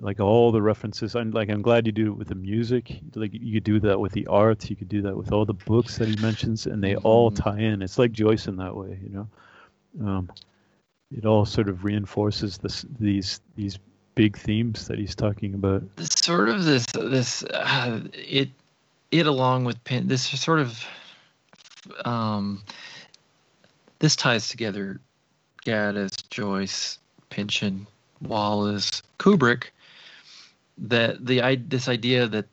like 0.00 0.20
all 0.20 0.50
the 0.52 0.62
references, 0.62 1.14
I'm 1.14 1.30
like 1.30 1.48
I'm 1.48 1.62
glad 1.62 1.86
you 1.86 1.92
do 1.92 2.08
it 2.08 2.16
with 2.16 2.28
the 2.28 2.34
music. 2.34 3.00
Like 3.14 3.32
you 3.32 3.54
could 3.54 3.64
do 3.64 3.80
that 3.80 4.00
with 4.00 4.12
the 4.12 4.26
art. 4.26 4.68
You 4.70 4.76
could 4.76 4.88
do 4.88 5.02
that 5.02 5.16
with 5.16 5.32
all 5.32 5.44
the 5.44 5.54
books 5.54 5.98
that 5.98 6.08
he 6.08 6.16
mentions, 6.22 6.66
and 6.66 6.82
they 6.82 6.96
all 6.96 7.30
Mhm. 7.30 7.36
tie 7.36 7.58
in. 7.60 7.82
It's 7.82 7.98
like 7.98 8.12
Joyce 8.12 8.46
in 8.46 8.56
that 8.56 8.74
way, 8.74 8.98
you 9.02 9.10
know. 9.10 9.28
Um, 10.06 10.28
it 11.16 11.24
all 11.24 11.44
sort 11.44 11.68
of 11.68 11.84
reinforces 11.84 12.58
this 12.58 12.84
these 12.98 13.40
these 13.56 13.78
big 14.16 14.36
themes 14.36 14.88
that 14.88 14.98
he's 14.98 15.14
talking 15.14 15.54
about. 15.54 15.82
Sort 16.00 16.48
of 16.48 16.64
this 16.64 16.86
this 16.86 17.44
uh, 17.44 18.00
it 18.12 18.48
it 19.14 19.26
along 19.26 19.64
with 19.64 19.82
this 19.84 20.24
sort 20.40 20.58
of 20.58 20.84
um 22.04 22.62
this 24.00 24.16
ties 24.16 24.48
together 24.48 25.00
Gaddis, 25.64 26.28
Joyce, 26.28 26.98
Pynchon, 27.30 27.86
Wallace, 28.20 29.02
Kubrick 29.18 29.70
that 30.76 31.24
the 31.24 31.40
this 31.68 31.88
idea 31.88 32.26
that 32.26 32.46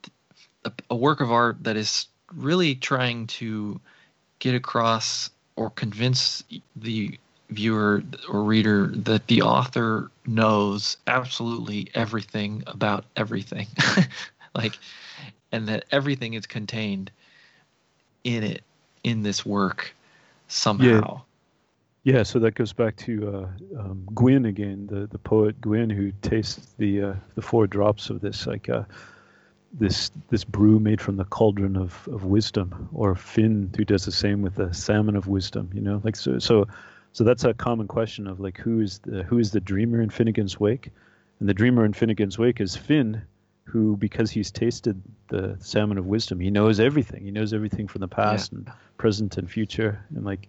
a, 0.65 0.71
a 0.91 0.95
work 0.95 1.19
of 1.19 1.31
art 1.31 1.63
that 1.63 1.75
is 1.75 2.07
really 2.35 2.75
trying 2.75 3.27
to 3.27 3.81
get 4.39 4.53
across 4.55 5.31
or 5.55 5.71
convince 5.71 6.43
the 6.75 7.17
viewer 7.49 8.03
or 8.29 8.43
reader 8.43 8.87
that 8.95 9.27
the 9.27 9.41
author 9.41 10.09
knows 10.25 10.97
absolutely 11.07 11.89
everything 11.95 12.63
about 12.67 13.05
everything. 13.15 13.67
Like 14.53 14.77
and 15.51 15.67
that 15.67 15.85
everything 15.91 16.33
is 16.33 16.45
contained 16.45 17.11
in 18.23 18.43
it 18.43 18.63
in 19.03 19.23
this 19.23 19.45
work 19.45 19.95
somehow. 20.47 21.21
Yeah, 22.03 22.17
yeah 22.17 22.23
so 22.23 22.39
that 22.39 22.55
goes 22.55 22.73
back 22.73 22.95
to 22.97 23.27
uh, 23.27 23.79
um, 23.79 24.07
Gwyn 24.13 24.45
again, 24.45 24.87
the, 24.89 25.07
the 25.07 25.17
poet 25.17 25.59
Gwyn, 25.61 25.89
who 25.89 26.11
tastes 26.21 26.73
the 26.77 27.01
uh, 27.01 27.13
the 27.35 27.41
four 27.41 27.67
drops 27.67 28.09
of 28.09 28.21
this 28.21 28.47
like 28.47 28.69
uh, 28.69 28.83
this 29.73 30.11
this 30.29 30.43
brew 30.43 30.79
made 30.79 31.01
from 31.01 31.17
the 31.17 31.25
cauldron 31.25 31.75
of, 31.77 32.07
of 32.11 32.25
wisdom, 32.25 32.89
or 32.93 33.15
Finn, 33.15 33.71
who 33.75 33.85
does 33.85 34.05
the 34.05 34.11
same 34.11 34.41
with 34.41 34.55
the 34.55 34.73
salmon 34.73 35.15
of 35.15 35.27
wisdom. 35.27 35.69
You 35.73 35.81
know, 35.81 36.01
like 36.03 36.15
so 36.15 36.39
so 36.39 36.67
so 37.13 37.23
that's 37.23 37.43
a 37.43 37.53
common 37.53 37.87
question 37.87 38.27
of 38.27 38.39
like 38.39 38.57
who 38.57 38.79
is 38.79 38.99
the 38.99 39.23
who 39.23 39.39
is 39.39 39.51
the 39.51 39.61
dreamer 39.61 40.01
in 40.01 40.09
Finnegan's 40.09 40.59
Wake, 40.59 40.91
and 41.39 41.47
the 41.47 41.53
dreamer 41.53 41.85
in 41.85 41.93
Finnegan's 41.93 42.37
Wake 42.37 42.61
is 42.61 42.75
Finn, 42.75 43.21
who 43.63 43.95
because 43.97 44.31
he's 44.31 44.51
tasted 44.51 45.01
the 45.29 45.55
salmon 45.59 45.97
of 45.97 46.05
wisdom, 46.05 46.39
he 46.39 46.49
knows 46.49 46.79
everything. 46.79 47.23
He 47.23 47.31
knows 47.31 47.53
everything 47.53 47.87
from 47.87 48.01
the 48.01 48.07
past 48.07 48.51
and 48.51 48.69
present 48.97 49.37
and 49.37 49.49
future, 49.49 50.03
and 50.15 50.25
like 50.25 50.47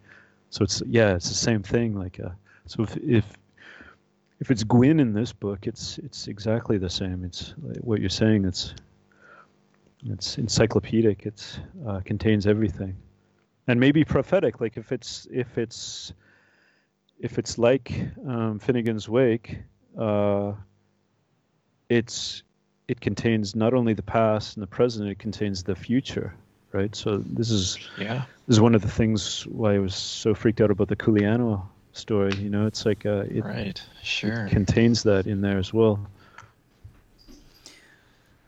so 0.50 0.64
it's 0.64 0.82
yeah, 0.86 1.14
it's 1.14 1.28
the 1.28 1.34
same 1.34 1.62
thing. 1.62 1.96
Like 1.96 2.20
uh, 2.20 2.30
so 2.66 2.82
if 2.82 2.96
if 2.96 3.24
if 4.40 4.50
it's 4.50 4.64
Gwyon 4.64 5.00
in 5.00 5.12
this 5.12 5.32
book, 5.32 5.66
it's 5.66 5.98
it's 5.98 6.26
exactly 6.26 6.78
the 6.78 6.90
same. 6.90 7.24
It's 7.24 7.54
like 7.62 7.78
what 7.78 8.00
you're 8.00 8.10
saying. 8.10 8.44
It's 8.44 8.74
it's 10.06 10.36
encyclopedic. 10.36 11.26
It's 11.26 11.60
uh, 11.86 12.00
contains 12.04 12.46
everything, 12.46 12.96
and 13.68 13.78
maybe 13.78 14.04
prophetic. 14.04 14.60
Like 14.60 14.76
if 14.76 14.90
it's 14.90 15.28
if 15.30 15.58
it's 15.58 16.12
if 17.20 17.38
it's 17.38 17.56
like 17.56 17.92
um, 18.26 18.58
Finnegan's 18.58 19.08
Wake, 19.08 19.58
uh, 19.96 20.52
it's 21.88 22.42
it 22.88 23.00
contains 23.00 23.54
not 23.54 23.74
only 23.74 23.94
the 23.94 24.02
past 24.02 24.56
and 24.56 24.62
the 24.62 24.66
present, 24.66 25.08
it 25.08 25.18
contains 25.18 25.62
the 25.62 25.74
future, 25.74 26.34
right? 26.72 26.94
So 26.94 27.18
this 27.18 27.50
is 27.50 27.78
yeah 27.98 28.24
this 28.46 28.56
is 28.56 28.60
one 28.60 28.74
of 28.74 28.82
the 28.82 28.90
things 28.90 29.46
why 29.46 29.74
I 29.74 29.78
was 29.78 29.94
so 29.94 30.34
freaked 30.34 30.60
out 30.60 30.70
about 30.70 30.88
the 30.88 30.96
Culianu 30.96 31.62
story. 31.92 32.34
You 32.34 32.50
know, 32.50 32.66
it's 32.66 32.84
like 32.84 33.06
uh, 33.06 33.24
it 33.30 33.44
right 33.44 33.82
sure 34.02 34.48
contains 34.48 35.04
that 35.04 35.26
in 35.26 35.40
there 35.40 35.58
as 35.58 35.72
well. 35.72 36.06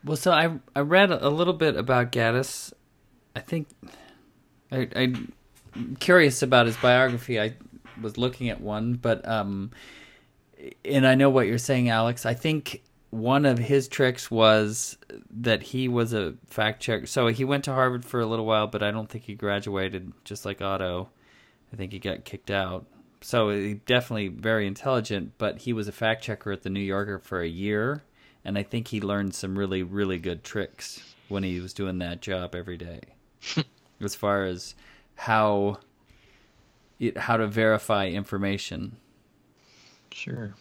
Well, 0.04 0.16
so 0.16 0.32
I 0.32 0.58
I 0.74 0.80
read 0.80 1.10
a 1.10 1.30
little 1.30 1.54
bit 1.54 1.76
about 1.76 2.12
Gaddis. 2.12 2.72
I 3.36 3.40
think 3.40 3.68
I 4.70 4.88
I'm 4.94 5.32
curious 6.00 6.42
about 6.42 6.66
his 6.66 6.76
biography. 6.76 7.40
I 7.40 7.54
was 8.00 8.18
looking 8.18 8.48
at 8.50 8.60
one, 8.60 8.94
but 8.94 9.26
um, 9.26 9.70
and 10.84 11.06
I 11.06 11.14
know 11.14 11.30
what 11.30 11.46
you're 11.46 11.58
saying, 11.58 11.88
Alex. 11.88 12.26
I 12.26 12.34
think 12.34 12.82
one 13.14 13.46
of 13.46 13.58
his 13.58 13.86
tricks 13.86 14.28
was 14.28 14.98
that 15.30 15.62
he 15.62 15.86
was 15.86 16.12
a 16.12 16.34
fact 16.48 16.82
checker. 16.82 17.06
So 17.06 17.28
he 17.28 17.44
went 17.44 17.64
to 17.64 17.72
Harvard 17.72 18.04
for 18.04 18.20
a 18.20 18.26
little 18.26 18.44
while, 18.44 18.66
but 18.66 18.82
I 18.82 18.90
don't 18.90 19.08
think 19.08 19.24
he 19.24 19.34
graduated. 19.34 20.12
Just 20.24 20.44
like 20.44 20.60
Otto, 20.60 21.10
I 21.72 21.76
think 21.76 21.92
he 21.92 22.00
got 22.00 22.24
kicked 22.24 22.50
out. 22.50 22.86
So 23.20 23.50
he 23.50 23.74
definitely 23.74 24.28
very 24.28 24.66
intelligent, 24.66 25.32
but 25.38 25.58
he 25.58 25.72
was 25.72 25.86
a 25.86 25.92
fact 25.92 26.24
checker 26.24 26.50
at 26.50 26.62
the 26.62 26.70
New 26.70 26.80
Yorker 26.80 27.20
for 27.20 27.40
a 27.40 27.48
year, 27.48 28.02
and 28.44 28.58
I 28.58 28.64
think 28.64 28.88
he 28.88 29.00
learned 29.00 29.34
some 29.34 29.56
really 29.56 29.82
really 29.82 30.18
good 30.18 30.44
tricks 30.44 31.14
when 31.28 31.42
he 31.42 31.60
was 31.60 31.72
doing 31.72 31.98
that 31.98 32.20
job 32.20 32.54
every 32.54 32.76
day, 32.76 33.00
as 34.00 34.14
far 34.14 34.44
as 34.44 34.74
how 35.14 35.78
it, 36.98 37.16
how 37.16 37.36
to 37.36 37.46
verify 37.46 38.08
information. 38.08 38.96
Sure. 40.12 40.54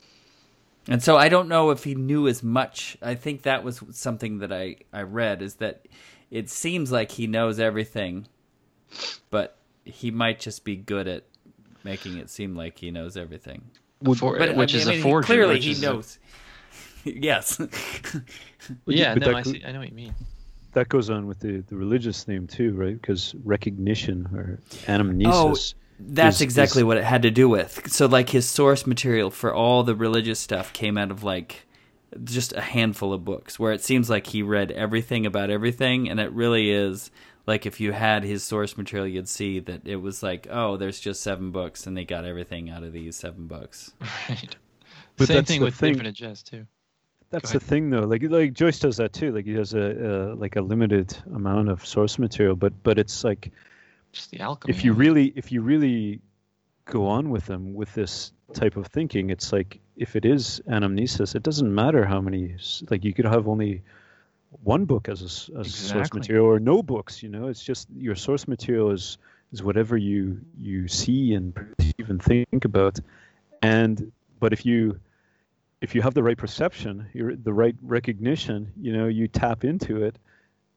And 0.88 1.02
so 1.02 1.16
I 1.18 1.30
don't 1.30 1.48
know 1.48 1.70
if 1.72 1.84
he 1.84 1.96
knew 1.96 2.28
as 2.28 2.44
much. 2.44 2.98
I 3.02 3.16
think 3.16 3.44
that 3.44 3.64
was 3.64 3.82
something 3.92 4.40
that 4.40 4.52
I, 4.52 4.78
I 4.92 5.02
read 5.04 5.42
is 5.42 5.56
that 5.56 5.88
it 6.30 6.50
seems 6.50 6.92
like 6.92 7.12
he 7.12 7.26
knows 7.28 7.60
everything, 7.60 8.28
but 9.30 9.58
he 9.86 10.12
might 10.12 10.40
just 10.40 10.64
be 10.66 10.76
good 10.76 11.08
at 11.08 11.24
making 11.84 12.18
it 12.18 12.30
seem 12.30 12.56
like 12.56 12.78
he 12.78 12.92
knows 12.92 13.16
everything. 13.18 13.64
For, 14.18 14.38
But 14.38 14.56
which 14.58 14.76
I 14.76 14.80
is 14.80 14.88
mean, 14.88 15.00
a 15.00 15.02
forgery. 15.02 15.26
Clearly, 15.28 15.60
he 15.62 15.72
is 15.72 15.82
a- 15.84 15.86
knows. 15.86 16.20
yes. 17.06 17.60
yeah, 18.86 19.14
But 19.14 19.22
no, 19.22 19.26
that 19.28 19.36
I 19.36 19.42
see. 19.44 19.64
I 19.66 19.72
know 19.72 19.80
what 19.80 19.90
you 19.90 19.96
mean. 19.96 20.14
That 20.74 20.90
goes 20.90 21.10
on 21.10 21.28
with 21.28 21.40
the, 21.40 21.60
the 21.68 21.76
religious 21.76 22.24
theme 22.24 22.48
too, 22.48 22.74
right? 22.74 23.00
Because 23.00 23.36
recognition 23.44 24.28
or 24.34 24.60
anamnesis. 24.88 25.74
Oh, 25.76 25.83
That's 26.08 26.38
is- 26.38 26.42
exactly 26.42 26.82
is- 26.82 26.86
what 26.86 26.98
it 26.98 27.04
had 27.04 27.22
to 27.24 27.32
do 27.32 27.48
with. 27.50 27.92
So, 27.92 28.06
like, 28.06 28.30
his 28.30 28.48
source 28.50 28.86
material 28.88 29.30
for 29.32 29.54
all 29.54 29.84
the 29.84 29.96
religious 29.96 30.40
stuff 30.40 30.74
came 30.74 30.98
out 30.98 31.12
of 31.12 31.24
like 31.24 31.66
just 32.24 32.54
a 32.54 32.62
handful 32.62 33.12
of 33.14 33.26
books, 33.26 33.58
where 33.60 33.72
it 33.74 33.82
seems 33.84 34.10
like 34.10 34.28
he 34.28 34.44
read 34.44 34.72
everything 34.72 35.26
about 35.26 35.50
everything, 35.50 36.10
and 36.10 36.20
it 36.20 36.32
really 36.32 36.70
is 36.72 37.10
like 37.48 37.66
if 37.66 37.80
you 37.80 37.92
had 37.92 38.24
his 38.24 38.44
source 38.44 38.78
material, 38.78 39.08
you'd 39.08 39.28
see 39.28 39.60
that 39.60 39.82
it 39.88 39.98
was 39.98 40.24
like, 40.24 40.48
oh, 40.50 40.78
there's 40.78 41.00
just 41.00 41.22
seven 41.22 41.52
books, 41.52 41.88
and 41.88 41.98
they 41.98 42.06
got 42.06 42.24
everything 42.26 42.70
out 42.70 42.84
of 42.84 42.94
these 42.94 43.16
seven 43.16 43.48
books. 43.48 43.92
Right. 44.30 44.56
But 45.18 45.28
Same 45.28 45.44
thing 45.46 45.62
with 45.62 45.76
thing. 45.76 45.92
infinite 45.94 46.16
jest 46.16 46.48
too. 46.48 46.66
That's 47.30 47.52
the 47.52 47.60
thing, 47.60 47.90
though. 47.90 48.02
Like 48.02 48.22
like 48.24 48.54
Joyce 48.54 48.80
does 48.80 48.98
that 48.98 49.14
too. 49.14 49.32
Like 49.32 49.46
he 49.46 49.54
has 49.54 49.74
a, 49.74 49.80
a 49.80 50.36
like 50.36 50.56
a 50.56 50.62
limited 50.62 51.16
amount 51.34 51.70
of 51.70 51.86
source 51.86 52.18
material, 52.20 52.56
but 52.56 52.74
but 52.84 52.98
it's 53.00 53.24
like 53.24 53.52
Just 54.14 54.32
the 54.32 54.40
alchemy. 54.40 54.74
if 54.74 54.86
you 54.86 54.94
really 54.94 55.34
if 55.36 55.52
you 55.52 55.62
really 55.62 56.22
go 56.86 57.08
on 57.08 57.30
with 57.30 57.46
them 57.46 57.74
with 57.74 57.94
this 57.94 58.32
type 58.54 58.78
of 58.78 58.88
thinking, 58.88 59.30
it's 59.30 59.52
like 59.52 59.80
if 59.98 60.16
it 60.16 60.24
is 60.24 60.62
anamnesis, 60.68 61.36
it 61.36 61.44
doesn't 61.44 61.74
matter 61.74 62.06
how 62.06 62.22
many. 62.22 62.56
Like 62.90 63.04
you 63.04 63.14
could 63.14 63.26
have 63.26 63.48
only 63.48 63.82
one 64.64 64.86
book 64.86 65.10
as 65.10 65.22
a, 65.22 65.60
as 65.60 65.74
source 65.74 66.14
material 66.14 66.46
or 66.46 66.60
no 66.60 66.84
books. 66.84 67.24
You 67.24 67.30
know, 67.30 67.48
it's 67.48 67.64
just 67.64 67.88
your 67.96 68.16
source 68.16 68.48
material 68.48 68.92
is 68.92 69.18
is 69.52 69.64
whatever 69.64 69.98
you 69.98 70.40
you 70.58 70.88
see 70.88 71.34
and 71.34 71.54
perceive 71.54 72.10
and 72.10 72.22
think 72.22 72.66
about, 72.66 73.00
and 73.62 74.12
but 74.40 74.54
if 74.54 74.66
you 74.66 75.00
if 75.82 75.96
you 75.96 76.02
have 76.02 76.14
the 76.14 76.24
right 76.24 76.38
perception, 76.38 77.08
you're, 77.14 77.36
the 77.36 77.54
right 77.54 77.76
recognition, 77.82 78.72
you 78.80 78.94
know, 78.96 79.08
you 79.08 79.28
tap 79.28 79.66
into 79.66 80.02
it, 80.04 80.18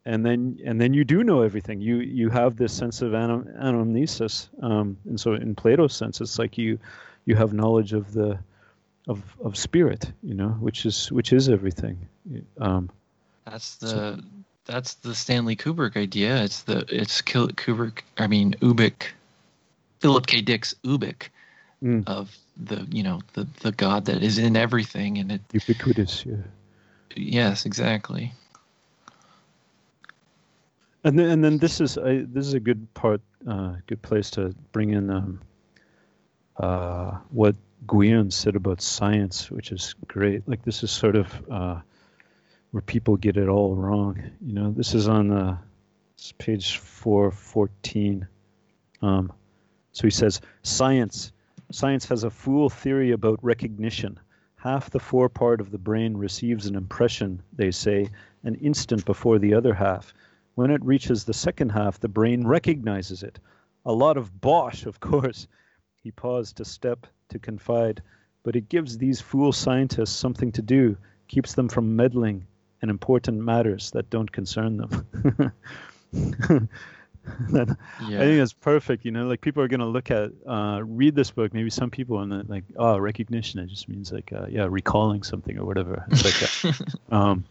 and 0.06 0.24
then 0.24 0.58
and 0.64 0.80
then 0.80 0.94
you 0.94 1.04
do 1.04 1.22
know 1.24 1.42
everything. 1.42 1.80
You 1.80 1.96
you 1.96 2.30
have 2.30 2.56
this 2.56 2.72
sense 2.72 3.02
of 3.02 3.12
anam- 3.12 3.48
anamnesis, 3.60 4.48
um, 4.62 4.96
and 5.04 5.20
so 5.20 5.34
in 5.34 5.54
Plato's 5.54 5.94
sense, 5.94 6.20
it's 6.20 6.38
like 6.38 6.56
you 6.56 6.78
you 7.26 7.34
have 7.34 7.52
knowledge 7.52 7.92
of 7.92 8.12
the 8.12 8.38
of 9.08 9.20
of 9.44 9.56
spirit, 9.56 10.10
you 10.22 10.34
know, 10.34 10.50
which 10.60 10.86
is 10.86 11.10
which 11.12 11.32
is 11.32 11.48
everything. 11.48 11.98
Um, 12.58 12.88
That's 13.44 13.76
the 13.76 14.22
that's 14.64 14.94
the 14.94 15.14
Stanley 15.14 15.56
Kubrick 15.56 15.96
idea. 15.96 16.42
It's 16.42 16.62
the 16.62 16.84
it's 16.88 17.20
Kubrick. 17.20 18.02
I 18.16 18.28
mean 18.28 18.54
Ubik, 18.60 19.08
Philip 20.00 20.26
K. 20.26 20.40
Dick's 20.40 20.74
Ubik 20.84 21.28
Mm. 21.82 22.08
of 22.08 22.34
the 22.56 22.86
you 22.90 23.02
know 23.02 23.20
the 23.34 23.46
the 23.60 23.70
God 23.70 24.06
that 24.06 24.22
is 24.22 24.38
in 24.38 24.56
everything, 24.56 25.18
and 25.18 25.30
it 25.30 25.42
ubiquitous, 25.52 26.24
yeah. 26.24 26.36
yes 27.14 27.66
exactly. 27.66 28.32
And 31.06 31.16
then, 31.16 31.30
and 31.30 31.44
then 31.44 31.58
this 31.58 31.80
is 31.80 31.96
I, 31.96 32.24
this 32.26 32.48
is 32.48 32.54
a 32.54 32.58
good 32.58 32.92
part, 32.94 33.20
uh, 33.48 33.74
good 33.86 34.02
place 34.02 34.28
to 34.32 34.52
bring 34.72 34.90
in 34.90 35.08
um, 35.08 35.40
uh, 36.56 37.18
what 37.30 37.54
Gwyon 37.86 38.32
said 38.32 38.56
about 38.56 38.82
science, 38.82 39.48
which 39.48 39.70
is 39.70 39.94
great. 40.08 40.48
Like 40.48 40.64
this 40.64 40.82
is 40.82 40.90
sort 40.90 41.14
of 41.14 41.28
uh, 41.48 41.80
where 42.72 42.82
people 42.82 43.16
get 43.16 43.36
it 43.36 43.48
all 43.48 43.76
wrong. 43.76 44.20
You 44.44 44.52
know, 44.52 44.72
this 44.72 44.94
is 44.94 45.06
on 45.06 45.30
uh, 45.30 45.58
page 46.38 46.78
four 46.78 47.30
fourteen. 47.30 48.26
Um, 49.00 49.32
so 49.92 50.08
he 50.08 50.10
says, 50.10 50.40
science, 50.64 51.30
science 51.70 52.04
has 52.08 52.24
a 52.24 52.30
fool 52.30 52.68
theory 52.68 53.12
about 53.12 53.38
recognition. 53.42 54.18
Half 54.56 54.90
the 54.90 54.98
forepart 54.98 55.60
of 55.60 55.70
the 55.70 55.78
brain 55.78 56.16
receives 56.16 56.66
an 56.66 56.74
impression, 56.74 57.40
they 57.52 57.70
say, 57.70 58.08
an 58.42 58.56
instant 58.56 59.04
before 59.04 59.38
the 59.38 59.54
other 59.54 59.72
half. 59.72 60.12
When 60.56 60.70
it 60.70 60.84
reaches 60.84 61.24
the 61.24 61.32
second 61.34 61.68
half, 61.70 62.00
the 62.00 62.08
brain 62.08 62.46
recognizes 62.46 63.22
it. 63.22 63.38
A 63.84 63.92
lot 63.92 64.16
of 64.16 64.40
bosh, 64.40 64.84
of 64.86 64.98
course. 65.00 65.46
He 66.02 66.10
paused 66.10 66.56
to 66.56 66.64
step, 66.64 67.06
to 67.28 67.38
confide, 67.38 68.02
but 68.42 68.56
it 68.56 68.68
gives 68.68 68.98
these 68.98 69.20
fool 69.20 69.52
scientists 69.52 70.10
something 70.16 70.50
to 70.52 70.62
do, 70.62 70.96
keeps 71.28 71.54
them 71.54 71.68
from 71.68 71.94
meddling 71.96 72.46
in 72.82 72.90
important 72.90 73.38
matters 73.40 73.90
that 73.92 74.10
don't 74.10 74.30
concern 74.32 74.76
them. 74.78 75.52
That- 77.50 77.76
Yeah. 78.08 78.18
I 78.18 78.24
think 78.24 78.38
that's 78.38 78.52
perfect. 78.52 79.04
You 79.04 79.10
know, 79.10 79.26
like 79.26 79.40
people 79.40 79.62
are 79.62 79.68
gonna 79.68 79.86
look 79.88 80.10
at, 80.12 80.30
uh, 80.46 80.80
read 80.84 81.16
this 81.16 81.32
book. 81.32 81.52
Maybe 81.52 81.70
some 81.70 81.90
people 81.90 82.20
and 82.20 82.30
then 82.30 82.44
like, 82.48 82.62
oh, 82.76 82.98
recognition. 82.98 83.58
It 83.60 83.66
just 83.66 83.88
means 83.88 84.12
like, 84.12 84.32
uh, 84.32 84.46
yeah, 84.48 84.68
recalling 84.70 85.24
something 85.24 85.58
or 85.58 85.64
whatever. 85.66 86.04
It's 86.10 86.24
like, 86.24 86.74
uh, 87.10 87.14
um, 87.14 87.44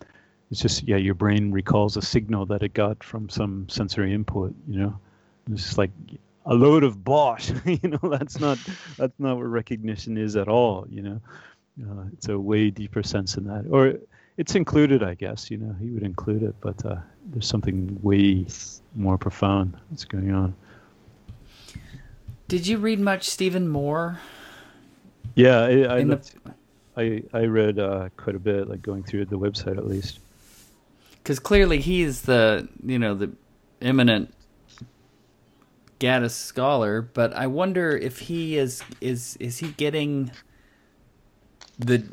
it's 0.51 0.61
just 0.61 0.83
yeah, 0.83 0.97
your 0.97 1.15
brain 1.15 1.51
recalls 1.51 1.97
a 1.97 2.01
signal 2.01 2.45
that 2.47 2.61
it 2.63 2.73
got 2.73 3.03
from 3.03 3.29
some 3.29 3.67
sensory 3.69 4.13
input. 4.13 4.53
You 4.67 4.79
know, 4.79 4.99
it's 5.51 5.63
just 5.63 5.77
like 5.77 5.91
a 6.45 6.53
load 6.53 6.83
of 6.83 7.03
bosh. 7.03 7.51
you 7.65 7.79
know, 7.89 8.09
that's 8.09 8.39
not 8.39 8.57
that's 8.97 9.19
not 9.19 9.37
what 9.37 9.45
recognition 9.45 10.17
is 10.17 10.35
at 10.35 10.47
all. 10.47 10.85
You 10.89 11.01
know, 11.01 11.21
uh, 11.83 12.03
it's 12.13 12.29
a 12.29 12.39
way 12.39 12.69
deeper 12.69 13.03
sense 13.03 13.33
than 13.33 13.45
that, 13.47 13.65
or 13.69 13.95
it's 14.37 14.55
included, 14.55 15.03
I 15.03 15.15
guess. 15.15 15.49
You 15.49 15.57
know, 15.57 15.75
he 15.81 15.89
would 15.89 16.03
include 16.03 16.43
it, 16.43 16.55
but 16.61 16.85
uh, 16.85 16.97
there's 17.31 17.47
something 17.47 17.97
way 18.01 18.45
more 18.95 19.17
profound 19.17 19.75
that's 19.89 20.05
going 20.05 20.31
on. 20.31 20.55
Did 22.47 22.67
you 22.67 22.77
read 22.77 22.99
much 22.99 23.27
Steven 23.27 23.67
Moore? 23.67 24.19
Yeah, 25.33 25.61
I 25.61 25.95
I, 25.95 25.99
the- 25.99 26.05
looked, 26.05 26.35
I, 26.95 27.23
I 27.33 27.45
read 27.45 27.79
uh, 27.79 28.09
quite 28.15 28.35
a 28.35 28.39
bit, 28.39 28.69
like 28.69 28.81
going 28.81 29.03
through 29.03 29.25
the 29.25 29.37
website 29.39 29.77
at 29.77 29.87
least. 29.87 30.19
Because 31.25 31.39
clearly 31.39 31.81
he's 31.81 32.21
the 32.21 32.69
you 32.85 32.99
know 32.99 33.15
the 33.15 33.31
eminent 33.81 34.31
Gaddis 35.99 36.31
scholar, 36.31 37.01
but 37.01 37.33
I 37.33 37.47
wonder 37.47 37.97
if 37.97 38.19
he 38.19 38.57
is 38.57 38.83
is 39.01 39.35
is 39.39 39.57
he 39.57 39.69
getting 39.69 40.29
the 41.79 42.05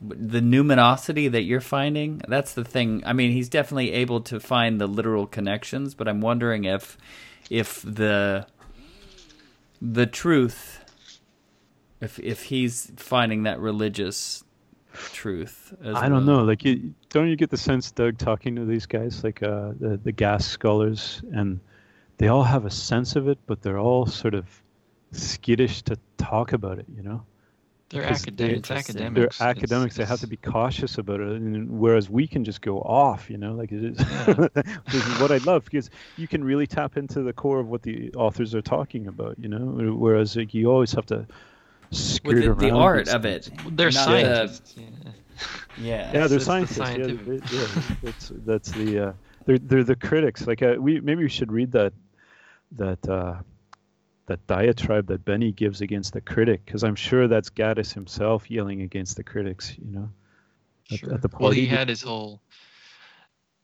the 0.00 0.40
numinosity 0.40 1.30
that 1.30 1.42
you're 1.42 1.60
finding? 1.60 2.20
That's 2.26 2.52
the 2.52 2.64
thing. 2.64 3.04
I 3.06 3.12
mean, 3.12 3.30
he's 3.30 3.48
definitely 3.48 3.92
able 3.92 4.22
to 4.22 4.40
find 4.40 4.80
the 4.80 4.88
literal 4.88 5.28
connections, 5.28 5.94
but 5.94 6.08
I'm 6.08 6.20
wondering 6.20 6.64
if 6.64 6.98
if 7.48 7.80
the 7.82 8.48
the 9.80 10.06
truth 10.06 10.80
if 12.00 12.18
if 12.18 12.44
he's 12.44 12.90
finding 12.96 13.44
that 13.44 13.60
religious 13.60 14.42
truth 15.12 15.74
as 15.82 15.94
I 15.96 16.08
don't 16.08 16.26
well. 16.26 16.38
know. 16.38 16.44
Like, 16.44 16.64
you, 16.64 16.94
don't 17.10 17.28
you 17.28 17.36
get 17.36 17.50
the 17.50 17.56
sense, 17.56 17.90
Doug, 17.90 18.18
talking 18.18 18.56
to 18.56 18.64
these 18.64 18.86
guys, 18.86 19.24
like 19.24 19.42
uh, 19.42 19.72
the 19.80 19.98
the 20.02 20.12
gas 20.12 20.46
scholars, 20.46 21.22
and 21.32 21.60
they 22.18 22.28
all 22.28 22.44
have 22.44 22.64
a 22.64 22.70
sense 22.70 23.16
of 23.16 23.28
it, 23.28 23.38
but 23.46 23.62
they're 23.62 23.78
all 23.78 24.06
sort 24.06 24.34
of 24.34 24.46
skittish 25.12 25.82
to 25.82 25.96
talk 26.16 26.52
about 26.52 26.78
it. 26.78 26.86
You 26.96 27.02
know, 27.02 27.22
They're 27.90 28.04
academics. 28.04 28.68
they- 28.68 28.74
academics. 28.74 29.14
they're 29.14 29.24
It's- 29.24 29.40
academics. 29.40 29.96
they 29.96 30.04
have 30.04 30.20
to 30.20 30.26
be 30.26 30.36
cautious 30.36 30.98
about 30.98 31.20
it, 31.20 31.28
and 31.40 31.70
whereas 31.78 32.10
we 32.10 32.26
can 32.26 32.44
just 32.44 32.60
go 32.60 32.80
off. 32.82 33.30
You 33.30 33.38
know, 33.38 33.54
like 33.54 33.72
it 33.72 33.82
is, 33.84 33.98
which 34.36 34.94
is 34.94 35.20
what 35.20 35.30
I 35.32 35.38
love 35.38 35.64
because 35.64 35.90
you 36.16 36.28
can 36.28 36.44
really 36.44 36.66
tap 36.66 36.96
into 36.96 37.22
the 37.22 37.32
core 37.32 37.60
of 37.60 37.68
what 37.68 37.82
the 37.82 38.12
authors 38.14 38.54
are 38.54 38.62
talking 38.62 39.06
about. 39.06 39.38
You 39.38 39.48
know, 39.48 39.94
whereas 39.96 40.36
like, 40.36 40.52
you 40.54 40.70
always 40.70 40.92
have 40.92 41.06
to 41.06 41.26
skirt 41.26 41.26
with 41.90 42.42
the, 42.44 42.54
the 42.54 42.70
art 42.70 43.08
of 43.08 43.24
it. 43.24 43.50
They're 43.70 43.86
not 43.90 43.92
the- 43.92 43.92
scientists. 43.92 44.74
yeah. 44.76 44.86
Yeah. 45.80 46.10
Yeah, 46.12 46.12
they're 46.12 46.24
It's 46.24 46.32
the 46.32 46.40
scientists. 46.40 46.78
Yeah, 46.78 47.06
they- 47.06 47.56
yeah, 47.56 47.94
that's 48.02 48.32
that's 48.44 48.70
the 48.72 48.98
uh, 49.08 49.12
they're 49.46 49.58
they're 49.58 49.84
the 49.84 49.94
critics. 49.94 50.44
Like 50.46 50.60
uh, 50.60 50.74
we 50.78 51.00
maybe 51.00 51.22
we 51.22 51.28
should 51.28 51.52
read 51.52 51.70
that 51.72 51.92
that 52.72 53.08
uh, 53.08 53.36
that 54.26 54.44
diatribe 54.48 55.06
that 55.06 55.24
Benny 55.24 55.52
gives 55.52 55.80
against 55.80 56.12
the 56.14 56.20
critic, 56.20 56.64
because 56.66 56.82
I'm 56.82 56.96
sure 56.96 57.28
that's 57.28 57.48
Gaddis 57.48 57.94
himself 57.94 58.50
yelling 58.50 58.82
against 58.82 59.16
the 59.16 59.22
critics. 59.22 59.76
You 59.78 59.92
know, 59.92 60.10
at, 60.90 60.98
Sure. 60.98 61.14
at 61.14 61.22
the 61.22 61.28
well, 61.38 61.52
he 61.52 61.66
had 61.66 61.88
his 61.88 62.02
whole 62.02 62.40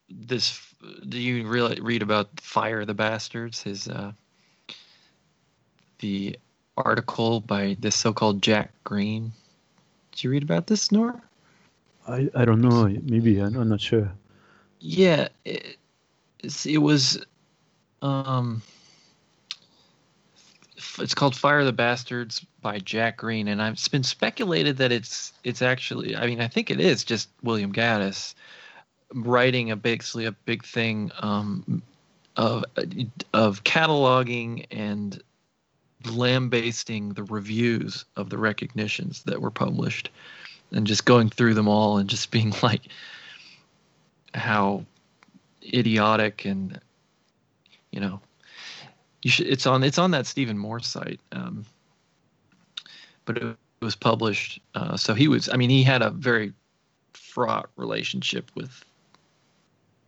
this. 0.09 0.61
Do 1.09 1.19
you 1.19 1.49
really 1.49 1.81
read 1.81 2.03
about 2.03 2.29
Fire 2.41 2.85
the 2.85 2.95
Bastards? 2.95 3.61
His 3.61 3.89
uh, 3.89 4.13
the 5.99 6.39
article 6.77 7.41
by 7.41 7.77
this 7.81 7.97
so-called 7.97 8.43
Jack 8.43 8.71
Green. 8.85 9.33
Did 10.13 10.25
you 10.25 10.31
read 10.31 10.43
about 10.43 10.67
this, 10.67 10.93
Nor? 10.93 11.21
I 12.07 12.29
I 12.35 12.45
don't 12.45 12.61
know. 12.61 12.85
Maybe 13.03 13.39
I'm, 13.39 13.57
I'm 13.57 13.69
not 13.69 13.81
sure. 13.81 14.11
Yeah, 14.81 15.29
it, 15.45 15.77
it's, 16.41 16.67
it 16.67 16.79
was. 16.79 17.25
Um, 18.03 18.63
it's 20.99 21.15
called 21.15 21.35
Fire 21.35 21.65
the 21.65 21.73
Bastards 21.73 22.45
by 22.61 22.79
Jack 22.79 23.17
Green, 23.17 23.49
and 23.49 23.63
I've, 23.63 23.75
it's 23.75 23.89
been 23.89 24.03
speculated 24.03 24.77
that 24.77 24.93
it's 24.93 25.33
it's 25.43 25.63
actually. 25.63 26.15
I 26.15 26.27
mean, 26.27 26.41
I 26.41 26.49
think 26.49 26.71
it 26.71 26.81
is 26.81 27.05
just 27.05 27.29
William 27.43 27.73
Gaddis 27.73 28.35
writing 29.15 29.71
a 29.71 29.77
basically 29.77 30.27
a 30.27 30.33
big 30.33 30.65
thing 30.65 31.11
um, 31.21 31.83
of 32.37 32.65
of 33.33 33.65
cataloging 33.65 34.67
and 34.71 35.23
lambasting 36.07 37.11
the 37.15 37.25
reviews 37.25 38.05
of 38.17 38.31
the 38.31 38.39
recognitions 38.39 39.23
that 39.25 39.41
were 39.41 39.51
published, 39.51 40.11
and 40.73 40.87
just 40.87 41.05
going 41.05 41.31
through 41.31 41.55
them 41.55 41.69
all 41.69 41.99
and 41.99 42.09
just 42.09 42.31
being 42.31 42.55
like 42.63 42.83
how 44.35 44.85
idiotic 45.73 46.45
and 46.45 46.79
you 47.91 48.01
know 48.01 48.21
you 49.23 49.31
should 49.31 49.47
it's 49.47 49.67
on 49.67 49.83
it's 49.83 49.99
on 49.99 50.11
that 50.11 50.27
Steven 50.27 50.59
Moore 50.59 50.81
site 50.81 51.21
um, 51.33 51.65
but 53.25 53.39
it 53.39 53.57
was 53.81 53.97
published 53.97 54.61
uh, 54.75 54.97
so 54.97 55.15
he 55.15 55.29
was 55.29 55.49
I 55.49 55.57
mean 55.57 55.71
he 55.71 55.83
had 55.83 56.03
a 56.03 56.11
very 56.11 56.53
fraught 57.13 57.71
relationship 57.77 58.51
with 58.55 58.85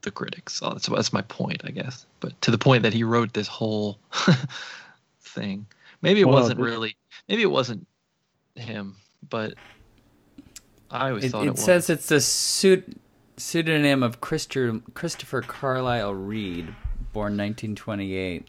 the 0.02 0.10
critics. 0.10 0.54
So 0.54 0.70
that's, 0.70 0.86
that's 0.86 1.12
my 1.12 1.22
point 1.22 1.62
I 1.64 1.70
guess 1.70 2.04
but 2.20 2.38
to 2.42 2.50
the 2.50 2.58
point 2.58 2.82
that 2.82 2.92
he 2.92 3.04
wrote 3.04 3.32
this 3.32 3.48
whole 3.48 3.98
thing 5.20 5.66
maybe 6.02 6.20
it 6.20 6.24
Well, 6.26 6.34
wasn't 6.34 6.60
really 6.60 6.96
maybe 7.28 7.42
it 7.42 7.50
wasn't 7.50 7.86
him 8.54 8.96
but 9.28 9.54
I 10.90 11.08
always 11.08 11.24
It, 11.24 11.30
thought 11.30 11.46
it 11.46 11.50
it, 11.50 11.58
says 11.58 11.90
it's 11.90 12.08
the 12.08 12.20
pseud- 12.20 12.94
pseudonym 13.36 14.02
of 14.02 14.20
Christer, 14.20 14.80
Christopher 14.94 15.42
Carlisle 15.42 16.14
Reed, 16.14 16.66
born 17.12 17.36
1928. 17.36 18.48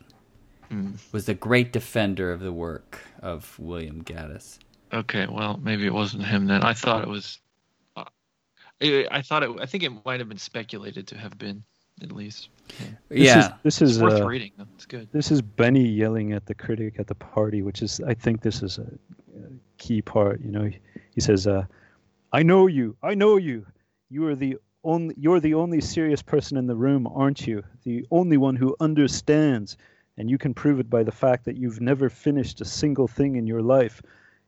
Hmm. 0.70 0.92
Was 1.12 1.26
the 1.26 1.34
great 1.34 1.74
defender 1.74 2.32
of 2.32 2.42
the 2.42 2.52
work 2.54 3.00
of 3.22 3.58
William 3.58 4.04
Gaddis. 4.04 4.60
Okay, 4.94 5.26
well, 5.26 5.58
maybe 5.64 5.86
it 5.86 5.94
wasn't 5.94 6.26
him 6.26 6.46
then. 6.46 6.62
I 6.62 6.74
thought 6.74 7.04
it 7.04 7.08
was. 7.10 7.40
Uh, 7.96 8.04
I, 8.82 9.08
I 9.10 9.22
thought 9.22 9.44
it. 9.44 9.50
I 9.60 9.66
think 9.66 9.84
it 9.84 9.92
might 10.06 10.20
have 10.20 10.30
been 10.30 10.38
speculated 10.38 11.08
to 11.08 11.18
have 11.18 11.38
been, 11.38 11.64
at 12.02 12.12
least. 12.12 12.50
This 13.10 13.20
yeah. 13.20 13.40
Is, 13.40 13.52
this 13.64 13.82
is 13.82 13.98
It's 13.98 14.04
worth 14.04 14.22
uh, 14.22 14.28
reading. 14.28 14.52
Though. 14.58 14.66
It's 14.76 14.86
good. 14.86 15.08
This 15.12 15.32
is 15.32 15.42
Benny 15.42 15.88
yelling 15.88 16.34
at 16.34 16.46
the 16.46 16.56
critic 16.56 16.96
at 17.00 17.08
the 17.08 17.16
party, 17.16 17.62
which 17.62 17.82
is, 17.82 18.02
I 18.06 18.14
think, 18.14 18.42
this 18.42 18.62
is 18.62 18.78
a, 18.78 18.82
a 18.82 19.50
key 19.78 20.02
part. 20.02 20.42
You 20.42 20.52
know, 20.52 20.64
he, 20.66 20.80
he 21.16 21.22
says, 21.22 21.48
uh, 21.48 21.66
"I 22.34 22.44
know 22.44 22.68
you. 22.68 22.96
I 23.02 23.16
know 23.16 23.38
you. 23.38 23.66
You 24.10 24.28
are 24.28 24.36
the 24.36 24.58
only. 24.84 25.16
You're 25.18 25.40
the 25.40 25.54
only 25.54 25.82
serious 25.82 26.22
person 26.22 26.58
in 26.58 26.68
the 26.68 26.76
room, 26.76 27.08
aren't 27.08 27.48
you? 27.48 27.64
The 27.84 28.06
only 28.12 28.38
one 28.38 28.56
who 28.56 28.76
understands, 28.80 29.78
and 30.18 30.30
you 30.30 30.38
can 30.38 30.54
prove 30.54 30.80
it 30.80 30.90
by 30.90 31.04
the 31.04 31.12
fact 31.12 31.46
that 31.46 31.58
you've 31.58 31.82
never 31.82 32.10
finished 32.10 32.62
a 32.62 32.66
single 32.66 33.08
thing 33.08 33.36
in 33.36 33.48
your 33.48 33.62
life." 33.62 34.02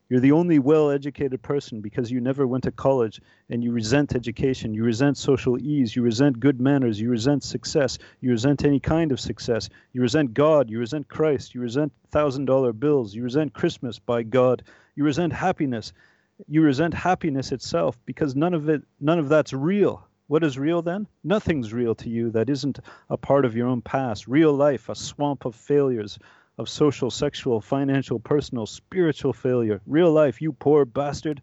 You're 0.10 0.20
the 0.20 0.32
only 0.32 0.58
well 0.58 0.90
educated 0.90 1.40
person 1.44 1.82
because 1.82 2.10
you 2.10 2.20
never 2.20 2.48
went 2.48 2.64
to 2.64 2.72
college 2.72 3.22
and 3.48 3.64
you 3.64 3.72
resent 3.72 4.16
education, 4.16 4.74
you 4.74 4.84
resent 4.84 5.18
social 5.18 5.60
ease, 5.60 5.96
you 5.96 6.02
resent 6.02 6.40
good 6.40 6.60
manners, 6.60 7.00
you 7.00 7.12
resent 7.12 7.44
success, 7.44 8.00
you 8.20 8.32
resent 8.32 8.66
any 8.66 8.80
kind 8.80 9.12
of 9.12 9.20
success, 9.20 9.70
you 9.94 10.02
resent 10.02 10.34
God, 10.34 10.68
you 10.68 10.80
resent 10.80 11.08
Christ, 11.08 11.54
you 11.54 11.62
resent 11.62 11.94
thousand 12.10 12.46
dollar 12.46 12.74
bills, 12.74 13.14
you 13.14 13.22
resent 13.22 13.54
Christmas 13.54 14.00
by 14.00 14.24
God, 14.24 14.64
you 14.96 15.04
resent 15.04 15.32
happiness, 15.32 15.94
you 16.48 16.64
resent 16.64 16.96
happiness 16.96 17.52
itself 17.52 18.00
because 18.08 18.36
none 18.36 18.56
of 18.56 18.68
it 18.68 18.82
none 19.00 19.20
of 19.20 19.30
that's 19.30 19.54
real. 19.54 20.08
What 20.26 20.44
is 20.44 20.58
real 20.58 20.82
then? 20.82 21.08
Nothing's 21.24 21.72
real 21.72 21.94
to 21.96 22.10
you 22.10 22.32
that 22.32 22.50
isn't 22.50 22.80
a 23.10 23.18
part 23.18 23.46
of 23.46 23.56
your 23.56 23.68
own 23.68 23.82
past. 23.82 24.28
Real 24.28 24.54
life, 24.54 24.90
a 24.90 24.96
swamp 24.96 25.46
of 25.46 25.56
failures, 25.56 26.18
of 26.60 26.68
social, 26.68 27.10
sexual, 27.10 27.62
financial, 27.62 28.20
personal, 28.20 28.66
spiritual 28.66 29.32
failure. 29.32 29.80
Real 29.88 30.12
life, 30.12 30.42
you 30.42 30.52
poor 30.52 30.84
bastard. 30.84 31.42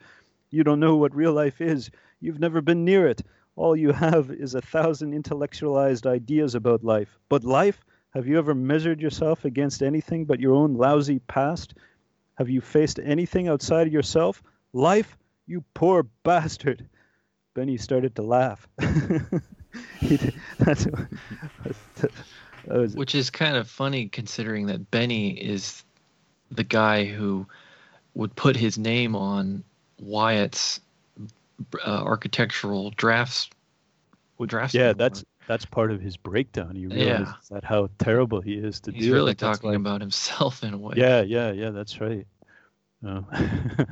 You 0.50 0.62
don't 0.62 0.78
know 0.78 0.96
what 0.96 1.16
real 1.16 1.32
life 1.32 1.62
is. 1.62 1.90
You've 2.20 2.38
never 2.38 2.60
been 2.60 2.84
near 2.84 3.06
it. 3.06 3.22
All 3.56 3.74
you 3.74 3.92
have 3.92 4.30
is 4.30 4.54
a 4.54 4.60
thousand 4.60 5.14
intellectualized 5.14 6.06
ideas 6.06 6.54
about 6.54 6.84
life. 6.84 7.18
But 7.30 7.44
life? 7.44 7.82
Have 8.10 8.26
you 8.26 8.36
ever 8.36 8.54
measured 8.54 9.00
yourself 9.00 9.46
against 9.46 9.82
anything 9.82 10.26
but 10.26 10.38
your 10.38 10.54
own 10.54 10.74
lousy 10.74 11.18
past? 11.20 11.72
Have 12.34 12.50
you 12.50 12.60
faced 12.60 13.00
anything 13.02 13.48
outside 13.48 13.86
of 13.86 13.92
yourself? 13.94 14.42
Life? 14.74 15.16
You 15.46 15.64
poor 15.72 16.02
bastard. 16.24 16.86
Benny 17.54 17.78
started 17.78 18.14
to 18.16 18.22
laugh. 18.22 18.68
he 20.00 20.18
did, 20.18 20.34
that's, 20.58 20.84
that 20.84 22.10
was, 22.68 22.94
Which 22.96 23.14
is 23.14 23.30
kind 23.30 23.56
of 23.56 23.68
funny 23.68 24.08
considering 24.08 24.66
that 24.66 24.90
Benny 24.90 25.30
is 25.30 25.82
the 26.50 26.64
guy 26.64 27.04
who 27.04 27.46
would 28.14 28.34
put 28.36 28.56
his 28.56 28.78
name 28.78 29.14
on 29.14 29.62
Wyatt's 30.00 30.80
uh, 31.84 32.02
architectural 32.04 32.90
drafts. 32.90 33.48
Drafts. 34.44 34.74
yeah, 34.74 34.92
that's 34.92 35.24
that's 35.46 35.64
part 35.64 35.90
of 35.90 36.00
his 36.00 36.16
breakdown. 36.18 36.76
You 36.76 36.90
Yeah. 36.90 37.18
realize 37.18 37.34
that 37.50 37.64
how 37.64 37.88
terrible 37.98 38.40
he 38.42 38.54
is 38.54 38.80
to 38.80 38.92
He's 38.92 39.06
do. 39.06 39.12
it. 39.12 39.14
really 39.14 39.30
Like, 39.30 39.38
talking 39.38 39.70
why- 39.70 39.76
about 39.76 40.00
himself 40.02 40.62
in 40.62 40.74
a 40.74 40.78
way. 40.78 40.94
Yeah, 40.96 41.22
yeah, 41.22 41.52
yeah. 41.52 41.70
That's 41.70 42.00
right. 42.00 42.26
Uh, 43.06 43.22
uh, 43.32 43.84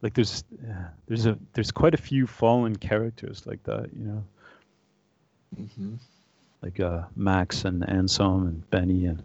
like 0.00 0.14
there's 0.14 0.42
there's 1.06 1.26
a 1.26 1.38
there's 1.52 1.70
quite 1.70 1.94
a 1.94 1.98
few 1.98 2.26
fallen 2.26 2.74
characters 2.76 3.46
like 3.46 3.62
that. 3.64 3.90
You 3.96 4.04
know, 4.04 4.24
hmm 5.76 5.94
like 6.62 6.78
uh, 6.80 7.02
Max 7.16 7.64
and 7.64 7.88
Anselm 7.88 8.46
and 8.46 8.70
Benny 8.70 9.06
and 9.06 9.22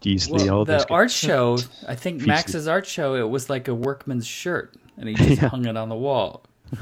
Deasley. 0.00 0.32
Well, 0.46 0.50
all 0.58 0.64
the 0.64 0.72
those 0.72 0.84
guys. 0.84 0.90
art 0.90 1.10
show, 1.10 1.58
I 1.86 1.94
think 1.94 2.16
Feasted. 2.20 2.28
Max's 2.28 2.68
art 2.68 2.86
show, 2.86 3.14
it 3.14 3.28
was 3.28 3.50
like 3.50 3.68
a 3.68 3.74
workman's 3.74 4.26
shirt, 4.26 4.74
and 4.96 5.08
he 5.08 5.14
just 5.16 5.42
Yeah. 5.42 5.48
hung 5.48 5.66
it 5.66 5.76
on 5.76 5.88
the 5.88 5.96
wall. 5.96 6.44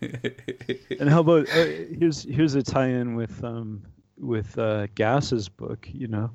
And 0.00 1.08
how 1.10 1.20
about 1.20 1.48
uh, 1.48 1.64
here's 1.98 2.22
here's 2.22 2.54
a 2.54 2.62
tie-in 2.62 3.16
with 3.16 3.42
um 3.42 3.82
with 4.16 4.56
uh, 4.56 4.86
Gass's 4.94 5.48
book, 5.48 5.88
you 5.92 6.06
know, 6.06 6.30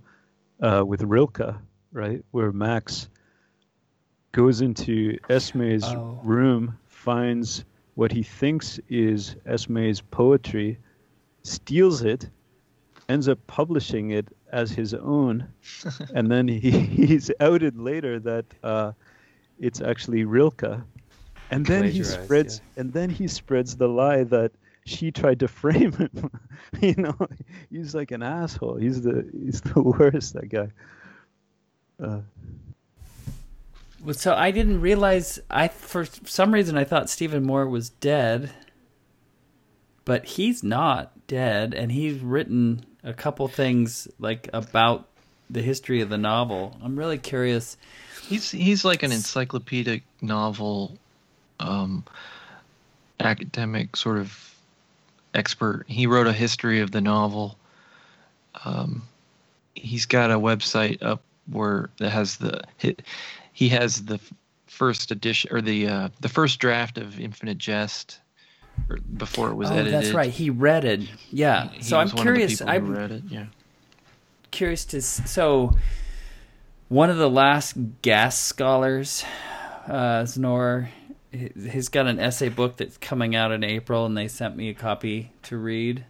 uh, 0.62 0.84
with 0.86 1.02
Rilke, 1.02 1.56
right, 1.94 2.24
where 2.32 2.52
Max 2.52 3.08
goes 4.34 4.60
into 4.62 5.18
Esme's 5.30 5.84
Oh. 5.86 6.20
room, 6.24 6.78
finds 6.88 7.64
what 7.96 8.12
he 8.12 8.22
thinks 8.24 8.80
is 8.90 9.36
Esme's 9.46 10.02
poetry, 10.02 10.78
steals 11.44 12.02
it, 12.04 12.30
ends 13.10 13.28
up 13.28 13.40
publishing 13.48 14.12
it 14.12 14.28
as 14.52 14.72
his 14.72 14.94
own, 14.94 15.48
and 16.16 16.32
then 16.32 16.48
he, 16.48 16.72
he's 16.72 17.32
outed 17.40 17.78
later 17.78 18.20
that 18.20 18.46
uh, 18.64 18.92
it's 19.60 19.82
actually 19.82 20.24
Rilke. 20.26 20.82
And 21.52 21.66
then 21.66 21.84
he 21.84 22.02
Plagiarized, 22.02 22.24
spreads 22.24 22.62
and 22.78 22.94
then 22.94 23.10
he 23.10 23.28
spreads 23.28 23.76
the 23.76 23.88
lie 23.88 24.24
that 24.24 24.52
she 24.86 25.12
tried 25.12 25.40
to 25.42 25.48
frame 25.62 25.92
him. 25.94 26.32
you 26.82 26.96
know, 26.98 27.16
he's 27.70 27.94
like 27.94 28.12
an 28.12 28.24
asshole. 28.24 28.78
He's 28.78 29.02
the 29.02 29.30
he's 29.32 29.62
the 29.62 29.82
worst, 29.82 30.34
that 30.34 30.50
guy. 30.50 30.70
Uh, 32.04 32.22
Well, 34.04 34.14
so 34.16 34.34
I 34.34 34.52
didn't 34.52 34.82
realize. 34.82 35.40
I 35.50 35.68
for 35.68 36.06
some 36.06 36.54
reason 36.54 36.78
I 36.78 36.84
thought 36.86 37.10
Steven 37.10 37.44
Moore 37.44 37.68
was 37.68 37.90
dead, 37.90 38.52
but 40.06 40.26
he's 40.26 40.64
not 40.64 41.12
dead, 41.28 41.74
and 41.74 41.92
he's 41.92 42.20
written 42.20 42.86
a 43.04 43.14
couple 43.14 43.48
things 43.48 44.08
like 44.20 44.50
about 44.54 45.08
the 45.50 45.62
history 45.62 46.02
of 46.02 46.10
the 46.10 46.18
novel. 46.18 46.78
I'm 46.84 46.98
really 46.98 47.18
curious. 47.18 47.78
He's 48.28 48.52
he's 48.52 48.86
like 48.86 49.04
an 49.04 49.12
encyclopedic 49.12 50.04
novel, 50.22 50.98
um, 51.60 52.04
academic 53.20 53.96
sort 53.96 54.18
of 54.18 54.56
expert. 55.34 55.86
He 55.88 56.08
wrote 56.08 56.28
a 56.28 56.34
history 56.34 56.82
of 56.82 56.92
the 56.92 57.02
novel. 57.02 57.58
Um, 58.66 59.04
he's 59.76 60.06
got 60.06 60.32
a 60.32 60.40
website 60.40 61.02
up 61.02 61.22
where 61.48 61.90
that 61.98 62.12
has 62.12 62.38
the 62.38 62.62
he, 62.78 62.96
he 63.52 63.70
has 63.70 64.06
the 64.06 64.20
first 64.68 65.12
edition 65.12 65.54
or 65.54 65.62
the 65.62 65.88
uh, 65.88 66.10
the 66.22 66.30
first 66.30 66.60
draft 66.60 66.98
of 66.98 67.20
Infinite 67.20 67.58
Jest 67.58 68.20
before 69.18 69.50
it 69.50 69.56
was 69.56 69.70
oh, 69.70 69.74
edited. 69.76 69.94
that's 69.94 70.12
right. 70.12 70.30
He 70.30 70.50
read 70.50 70.86
it. 70.86 71.02
Yeah. 71.30 71.70
He 71.70 71.84
so 71.84 71.98
I'm 71.98 72.06
was 72.06 72.14
one 72.14 72.24
curious. 72.24 72.62
Of 72.62 72.68
the 72.68 72.74
I'm 72.74 72.92
read 72.92 73.12
it. 73.12 73.24
Yeah. 73.28 73.46
curious 74.52 74.86
to. 74.86 75.02
So, 75.02 75.76
one 76.90 77.10
of 77.10 77.18
the 77.18 77.30
last 77.30 77.76
gas 78.02 78.38
scholars, 78.38 79.24
uh, 79.88 80.24
Znor, 80.24 80.90
he- 81.32 81.52
he's 81.70 81.90
got 81.90 82.08
an 82.08 82.20
essay 82.20 82.50
book 82.50 82.78
that's 82.78 82.98
coming 82.98 83.36
out 83.36 83.52
in 83.52 83.64
April, 83.64 84.06
and 84.06 84.16
they 84.18 84.28
sent 84.28 84.56
me 84.56 84.70
a 84.70 84.74
copy 84.74 85.32
to 85.44 85.58
read. 85.58 86.06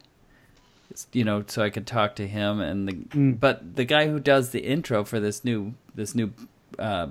You 1.11 1.23
know, 1.23 1.43
so 1.47 1.63
I 1.63 1.71
could 1.71 1.87
talk 1.87 2.15
to 2.17 2.27
him 2.27 2.59
and 2.59 2.87
the. 2.87 2.93
Mm. 2.93 3.39
But 3.39 3.75
the 3.75 3.85
guy 3.85 4.07
who 4.07 4.19
does 4.19 4.51
the 4.51 4.59
intro 4.59 5.03
for 5.03 5.19
this 5.19 5.43
new 5.43 5.73
this 5.95 6.13
new 6.13 6.33
uh, 6.77 7.07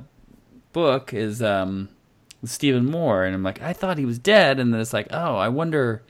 book 0.73 1.13
is 1.13 1.43
um, 1.43 1.89
Steven 2.45 2.85
Moore, 2.87 3.25
and 3.25 3.35
I'm 3.35 3.43
like, 3.43 3.61
I 3.63 3.73
thought 3.73 3.99
he 3.99 4.05
was 4.05 4.19
dead, 4.19 4.59
and 4.59 4.73
then 4.73 4.81
it's 4.81 4.93
like, 4.93 5.09
oh, 5.11 5.37
I 5.37 5.49
wonder. 5.49 6.03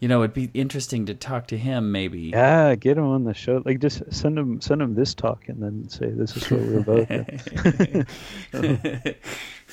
You 0.00 0.06
know, 0.06 0.22
it'd 0.22 0.32
be 0.32 0.48
interesting 0.54 1.06
to 1.06 1.14
talk 1.14 1.48
to 1.48 1.58
him, 1.58 1.90
maybe. 1.90 2.20
Yeah, 2.30 2.76
get 2.76 2.96
him 2.98 3.04
on 3.04 3.24
the 3.24 3.34
show. 3.34 3.62
Like, 3.64 3.80
just 3.80 4.00
send 4.12 4.38
him 4.38 4.60
send 4.60 4.80
him 4.80 4.94
this 4.94 5.12
talk, 5.12 5.48
and 5.48 5.60
then 5.60 5.88
say 5.88 6.06
this 6.10 6.36
is 6.36 6.48
what 6.50 6.60
we're 6.60 6.78
about. 6.78 7.08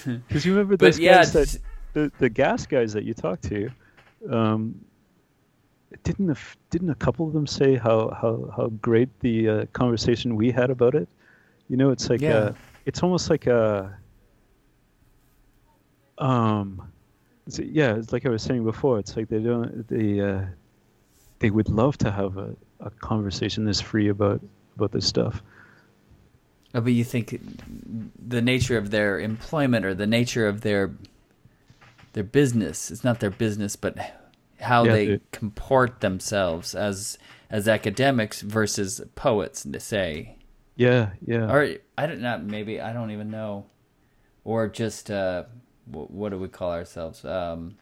Because 0.03 0.45
you 0.45 0.51
remember 0.53 0.77
But 0.77 0.97
yeah, 0.97 1.17
guys 1.17 1.33
that 1.33 1.57
the, 1.93 2.11
the 2.19 2.29
gas 2.29 2.65
guys 2.65 2.93
that 2.93 3.03
you 3.03 3.13
talked 3.13 3.43
to, 3.43 3.69
um, 4.29 4.83
didn't 6.03 6.29
a, 6.31 6.35
didn't 6.69 6.89
a 6.89 6.95
couple 6.95 7.27
of 7.27 7.33
them 7.33 7.47
say 7.47 7.75
how 7.75 8.09
how, 8.19 8.51
how 8.55 8.67
great 8.81 9.09
the 9.21 9.49
uh, 9.49 9.65
conversation 9.73 10.35
we 10.35 10.51
had 10.51 10.69
about 10.69 10.95
it? 10.95 11.07
You 11.69 11.77
know, 11.77 11.91
it's 11.91 12.09
like 12.09 12.21
Yeah. 12.21 12.35
uh 12.37 12.53
it's 12.85 13.01
almost 13.01 13.29
like 13.29 13.47
a 13.47 13.95
um, 16.17 16.91
it's- 17.47 17.59
yeah, 17.67 17.95
it's 17.95 18.11
like 18.13 18.25
I 18.25 18.29
was 18.29 18.41
saying 18.43 18.63
before. 18.63 18.99
It's 18.99 19.15
like 19.15 19.29
they 19.29 19.39
don't 19.39 19.87
they 19.87 20.19
uh, 20.19 20.45
they 21.39 21.49
would 21.49 21.69
love 21.69 21.97
to 21.99 22.11
have 22.11 22.37
a, 22.37 22.55
a 22.79 22.89
conversation 22.89 23.65
this 23.65 23.81
free 23.81 24.07
about 24.09 24.41
about 24.75 24.91
this 24.91 25.05
stuff. 25.07 25.41
Oh, 26.73 26.81
but 26.81 26.91
you 26.91 27.03
think 27.05 27.39
the 28.27 28.41
nature 28.41 28.77
of 28.77 28.91
their 28.91 29.19
employment 29.19 29.85
or 29.85 29.93
the 29.93 30.07
nature 30.07 30.47
of 30.47 30.61
their 30.61 30.93
their 32.13 32.23
business 32.23 32.91
it's 32.91 33.03
not 33.03 33.19
their 33.19 33.29
business 33.29 33.75
but 33.75 33.97
how 34.59 34.83
Yeah, 34.85 34.91
they 34.93 35.05
they- 35.07 35.21
comport 35.31 35.99
themselves 36.01 36.73
as 36.75 37.17
as 37.49 37.67
academics 37.67 38.41
versus 38.41 39.01
poets 39.15 39.63
to 39.63 39.79
say 39.81 40.35
Yeah, 40.77 41.11
yeah. 41.25 41.51
or 41.51 41.75
i 41.97 42.05
don't 42.07 42.21
know 42.21 42.37
maybe 42.39 42.79
i 42.81 42.91
don't 42.93 43.11
even 43.11 43.29
know 43.29 43.65
or 44.45 44.67
just 44.69 45.11
uh 45.11 45.43
wh- 45.91 46.09
what 46.11 46.29
do 46.31 46.37
we 46.37 46.47
call 46.47 46.71
ourselves 46.71 47.23
um 47.25 47.75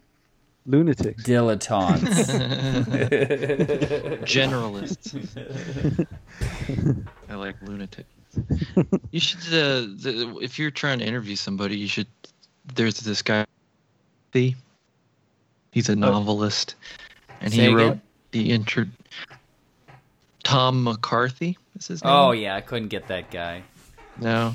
Lunatics. 0.66 1.24
dilettantes 1.24 2.30
Generalists. 4.24 5.14
I 7.30 7.36
like 7.36 7.56
lunatic. 7.62 8.06
You 9.12 9.20
should, 9.20 9.40
uh, 9.48 9.82
the, 9.96 10.38
if 10.42 10.58
you're 10.58 10.72
trying 10.72 11.00
to 11.00 11.06
interview 11.06 11.36
somebody, 11.36 11.78
you 11.78 11.88
should. 11.88 12.08
There's 12.76 13.00
this 13.02 13.22
guy. 13.22 13.46
He's 15.72 15.90
a 15.90 15.96
novelist, 15.96 16.76
and 17.42 17.52
Say 17.52 17.58
he 17.58 17.66
again? 17.66 17.76
wrote 17.78 18.00
the 18.32 18.52
intro. 18.52 18.86
Tom 20.44 20.84
McCarthy 20.84 21.58
is 21.78 21.88
his 21.88 22.04
name. 22.04 22.12
oh 22.14 22.32
yeah 22.32 22.56
i 22.56 22.62
couldn't 22.62 22.90
get 22.90 23.08
that 23.08 23.32
guy 23.32 23.64
no, 24.20 24.54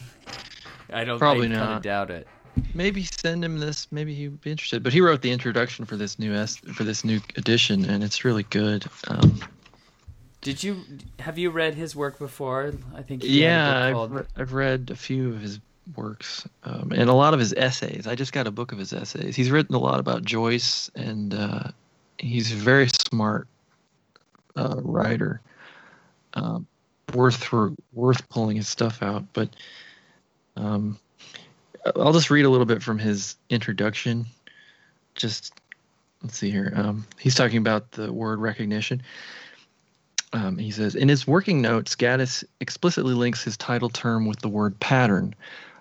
i 0.93 1.03
don't 1.05 1.19
Probably 1.19 1.47
I 1.47 1.51
kinda 1.51 1.65
not. 1.65 1.83
doubt 1.83 2.11
it 2.11 2.27
maybe 2.75 3.05
send 3.05 3.45
him 3.45 3.59
this. 3.59 3.87
Maybe 3.91 4.15
he'd 4.15 4.41
be 4.41 4.51
interested. 4.51 4.83
But 4.83 4.93
he 4.93 5.01
wrote 5.01 5.23
the 5.23 5.31
introduction 5.31 5.85
for 5.85 5.97
this 5.97 6.19
new 6.19 6.33
es- 6.35 6.57
for 6.57 6.85
this 6.85 7.05
new 7.05 7.21
edition, 7.37 7.85
and 7.85 8.03
it's 8.05 8.25
really 8.25 8.45
good. 8.45 8.85
Um, 9.09 9.41
did 10.41 10.63
you 10.63 10.83
have 11.19 11.37
you 11.39 11.51
read 11.51 11.75
his 11.75 11.97
work 11.97 12.17
before 12.17 12.73
i 12.95 13.03
think 13.03 13.25
he 13.25 13.41
had 13.41 13.51
a 13.51 13.51
yeah, 13.51 13.85
I've, 13.87 13.93
called- 13.95 14.13
re- 14.13 14.23
I've 14.37 14.53
read 14.53 14.89
a 14.93 14.95
few 14.95 15.31
of 15.31 15.41
his 15.41 15.59
works 15.97 16.47
um, 16.65 16.93
and 16.95 17.09
a 17.11 17.15
lot 17.15 17.35
of 17.35 17.41
his 17.41 17.53
essays. 17.55 18.07
I 18.07 18.15
just 18.15 18.33
got 18.33 18.47
a 18.47 18.51
book 18.51 18.73
of 18.73 18.79
his 18.79 18.93
essays. 18.93 19.35
He's 19.35 19.51
written 19.51 19.75
a 19.75 19.79
lot 19.79 19.99
about 20.01 20.25
Joyce, 20.25 20.91
and 20.95 21.35
uh, 21.35 21.65
he's 22.19 22.53
a 22.53 22.57
very 22.57 22.89
smart 23.11 23.49
uh, 24.55 24.77
writer. 24.83 25.41
Um, 26.35 26.67
worth 27.15 27.43
for 27.43 27.73
worth 27.95 28.29
pulling 28.29 28.57
his 28.59 28.69
stuff 28.69 29.03
out, 29.03 29.25
but 29.33 29.49
um, 30.57 30.99
I'll 31.97 32.13
just 32.13 32.31
read 32.31 32.45
a 32.45 32.51
little 32.51 32.67
bit 32.67 32.83
from 32.83 32.99
his 32.99 33.37
introduction. 33.51 34.27
Just 35.15 35.53
let's 36.23 36.37
see 36.37 36.51
here. 36.51 36.73
Um, 36.75 37.07
he's 37.19 37.35
talking 37.35 37.59
about 37.59 37.93
the 37.93 38.13
word 38.13 38.41
recognition. 38.41 39.03
Um, 40.33 40.59
he 40.59 40.71
says, 40.71 40.95
in 40.95 41.09
his 41.09 41.27
working 41.27 41.63
notes, 41.63 41.97
Gaddis 41.97 42.45
explicitly 42.61 43.15
links 43.15 43.45
his 43.45 43.57
title 43.57 43.89
term 43.89 44.27
with 44.27 44.41
the 44.41 44.49
word 44.49 44.79
pattern, 44.79 45.35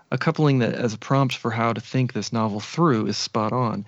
a 0.10 0.18
coupling 0.18 0.60
that, 0.60 0.74
as 0.74 0.94
a 0.94 0.98
prompt 0.98 1.36
for 1.36 1.52
how 1.52 1.74
to 1.74 1.82
think 1.82 2.14
this 2.14 2.32
novel 2.32 2.62
through, 2.62 3.08
is 3.08 3.18
spot 3.18 3.52
on. 3.52 3.86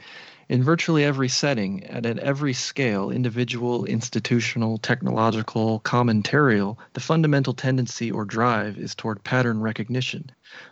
In 0.50 0.64
virtually 0.64 1.06
every 1.06 1.30
setting 1.30 1.84
and 1.84 2.06
at 2.06 2.18
every 2.20 2.54
scale, 2.54 3.12
individual, 3.12 3.86
institutional, 3.86 4.80
technological, 4.80 5.80
commentarial, 5.82 6.76
the 6.94 7.00
fundamental 7.00 7.54
tendency 7.54 8.12
or 8.12 8.26
drive 8.26 8.78
is 8.78 8.96
toward 8.96 9.24
pattern 9.24 9.62
recognition, 9.62 10.32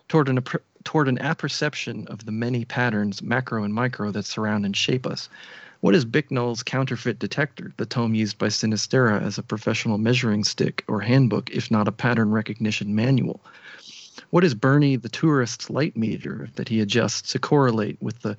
toward 0.09 0.29
an, 0.29 0.43
toward 0.87 1.09
an 1.09 1.19
apperception 1.19 2.07
of 2.07 2.25
the 2.25 2.31
many 2.31 2.63
patterns, 2.63 3.21
macro 3.21 3.65
and 3.65 3.73
micro, 3.73 4.09
that 4.09 4.25
surround 4.25 4.65
and 4.65 4.73
shape 4.73 5.05
us. 5.05 5.27
What 5.81 5.93
is 5.93 6.05
Bicknell's 6.05 6.63
counterfeit 6.63 7.19
detector, 7.19 7.73
the 7.75 7.85
tome 7.85 8.15
used 8.15 8.37
by 8.37 8.47
Sinisterra 8.47 9.21
as 9.21 9.37
a 9.37 9.43
professional 9.43 9.97
measuring 9.97 10.45
stick 10.45 10.85
or 10.87 11.01
handbook, 11.01 11.49
if 11.49 11.69
not 11.69 11.89
a 11.89 11.91
pattern 11.91 12.31
recognition 12.31 12.95
manual? 12.95 13.41
What 14.29 14.45
is 14.45 14.55
Bernie 14.55 14.95
the 14.95 15.09
tourist's 15.09 15.69
light 15.69 15.97
meter 15.97 16.47
that 16.55 16.69
he 16.69 16.79
adjusts 16.79 17.33
to 17.33 17.39
correlate 17.39 18.01
with 18.01 18.21
the 18.21 18.37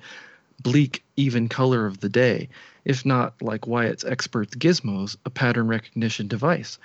bleak, 0.63 1.03
even 1.17 1.49
color 1.49 1.85
of 1.85 1.99
the 1.99 2.09
day, 2.09 2.49
if 2.83 3.05
not, 3.05 3.39
like 3.43 3.67
Wyatt's 3.67 4.03
expert's 4.03 4.55
gizmos, 4.55 5.15
a 5.23 5.29
pattern 5.29 5.67
recognition 5.67 6.27
device? 6.27 6.79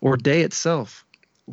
Or 0.00 0.16
day 0.16 0.42
itself, 0.42 1.04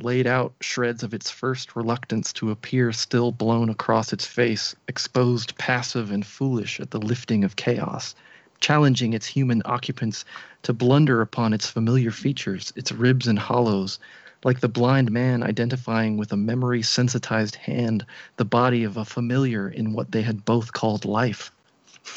laid 0.02 0.28
out 0.28 0.54
shreds 0.62 1.04
of 1.04 1.14
its 1.14 1.30
first 1.30 1.76
reluctance 1.76 2.34
to 2.34 2.52
appear 2.52 2.91
still 2.91 3.32
blown 3.32 3.70
across 3.70 4.12
its 4.12 4.26
face, 4.26 4.76
exposed 4.88 5.58
passive 5.58 6.12
and 6.12 6.26
foolish 6.26 6.80
at 6.80 6.91
the 6.91 7.00
lifting 7.00 7.43
of 7.43 7.56
chaos, 7.56 8.16
challenging 8.60 9.14
its 9.14 9.26
human 9.26 9.62
occupants 9.66 10.26
to 10.64 10.74
blunder 10.74 11.22
upon 11.22 11.54
its 11.54 11.70
familiar 11.70 12.12
features, 12.12 12.74
its 12.76 12.91
ribs 12.91 13.28
and 13.28 13.39
hollows, 13.39 14.00
like 14.43 14.60
the 14.60 14.70
blind 14.70 15.12
man 15.12 15.43
identifying 15.43 16.18
with 16.18 16.32
a 16.32 16.38
memory 16.38 16.82
sensitized 16.82 17.56
hand 17.56 18.06
the 18.38 18.46
body 18.46 18.84
of 18.84 18.98
a 18.98 19.06
familiar 19.06 19.70
in 19.70 19.93
what 19.93 20.12
they 20.12 20.22
had 20.22 20.46
both 20.46 20.72
called 20.72 21.06
life. 21.06 21.52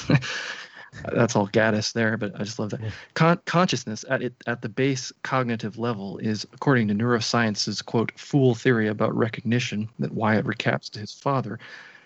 That's 1.12 1.36
all 1.36 1.48
Gaddis 1.48 1.92
there, 1.92 2.16
but 2.16 2.32
I 2.34 2.44
just 2.44 2.58
love 2.58 2.70
that. 2.70 2.80
Con- 3.14 3.40
consciousness 3.46 4.04
at 4.08 4.22
it 4.22 4.34
at 4.46 4.62
the 4.62 4.68
base 4.68 5.12
cognitive 5.22 5.78
level 5.78 6.18
is, 6.18 6.44
according 6.52 6.88
to 6.88 6.94
neuroscience's 6.94 7.82
quote 7.82 8.12
fool 8.18 8.54
theory 8.54 8.88
about 8.88 9.14
recognition 9.16 9.88
that 9.98 10.12
Wyatt 10.12 10.46
recaps 10.46 10.90
to 10.90 11.00
his 11.00 11.12
father, 11.12 11.58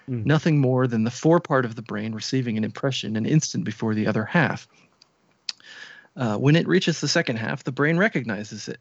Mm. 0.09 0.27
nothing 0.27 0.59
more 0.59 0.89
than 0.89 1.05
the 1.05 1.13
fore 1.13 1.39
part 1.39 1.65
of 1.65 1.77
the 1.77 1.83
brain 1.83 2.13
receiving 2.13 2.59
an 2.59 2.65
impression 2.65 3.15
an 3.15 3.25
instant 3.25 3.65
before 3.65 3.95
the 3.95 4.09
other 4.09 4.25
half. 4.25 4.67
Uh, 6.17 6.37
when 6.37 6.57
it 6.57 6.67
reaches 6.67 7.01
the 7.01 7.07
second 7.09 7.37
half, 7.37 7.63
the 7.65 7.73
brain 7.73 7.97
recognizes 7.97 8.69
it. 8.69 8.81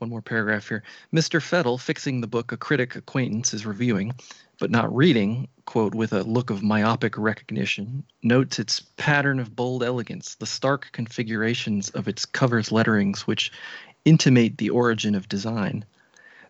One 0.00 0.08
more 0.08 0.22
paragraph 0.22 0.66
here. 0.66 0.82
Mr. 1.14 1.42
Feddle, 1.42 1.78
fixing 1.78 2.22
the 2.22 2.26
book 2.26 2.52
a 2.52 2.56
critic 2.56 2.96
acquaintance 2.96 3.52
is 3.52 3.66
reviewing, 3.66 4.14
but 4.58 4.70
not 4.70 4.96
reading, 4.96 5.46
quote, 5.66 5.94
with 5.94 6.14
a 6.14 6.22
look 6.22 6.48
of 6.48 6.62
myopic 6.62 7.18
recognition, 7.18 8.02
notes 8.22 8.58
its 8.58 8.80
pattern 8.80 9.38
of 9.38 9.54
bold 9.54 9.82
elegance, 9.82 10.36
the 10.36 10.46
stark 10.46 10.88
configurations 10.92 11.90
of 11.90 12.08
its 12.08 12.24
cover's 12.24 12.72
letterings 12.72 13.26
which 13.26 13.52
intimate 14.06 14.56
the 14.56 14.70
origin 14.70 15.14
of 15.14 15.28
design. 15.28 15.84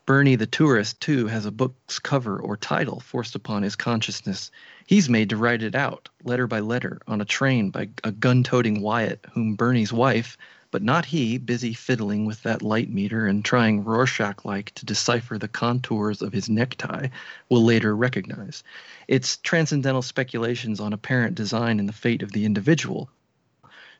Bernie 0.07 0.36
the 0.36 0.46
tourist, 0.46 1.01
too, 1.01 1.26
has 1.26 1.44
a 1.44 1.51
book's 1.51 1.98
cover 1.98 2.38
or 2.38 2.57
title 2.57 3.01
forced 3.01 3.34
upon 3.34 3.64
his 3.64 3.74
consciousness. 3.74 4.53
He's 4.86 5.09
made 5.09 5.28
to 5.30 5.36
write 5.36 5.64
it 5.64 5.74
out, 5.74 6.09
letter 6.22 6.46
by 6.46 6.61
letter, 6.61 7.01
on 7.09 7.20
a 7.20 7.24
train 7.24 7.70
by 7.70 7.88
a 8.05 8.12
gun 8.12 8.44
toting 8.44 8.80
Wyatt, 8.80 9.26
whom 9.32 9.57
Bernie's 9.57 9.92
wife, 9.92 10.38
but 10.71 10.83
not 10.83 11.05
he, 11.05 11.37
busy 11.37 11.75
fiddling 11.75 12.25
with 12.25 12.43
that 12.45 12.62
light 12.62 12.89
meter 12.89 13.27
and 13.27 13.45
trying 13.45 13.83
Rorschach 13.83 14.45
like 14.45 14.73
to 14.77 14.87
decipher 14.87 15.37
the 15.37 15.49
contours 15.49 16.23
of 16.23 16.33
his 16.33 16.49
necktie, 16.49 17.09
will 17.49 17.64
later 17.64 17.97
recognize. 17.97 18.62
It's 19.09 19.37
transcendental 19.39 20.03
speculations 20.03 20.79
on 20.79 20.93
apparent 20.93 21.35
design 21.35 21.81
and 21.81 21.89
the 21.89 21.93
fate 21.93 22.23
of 22.23 22.33
the 22.33 22.45
individual. 22.45 23.11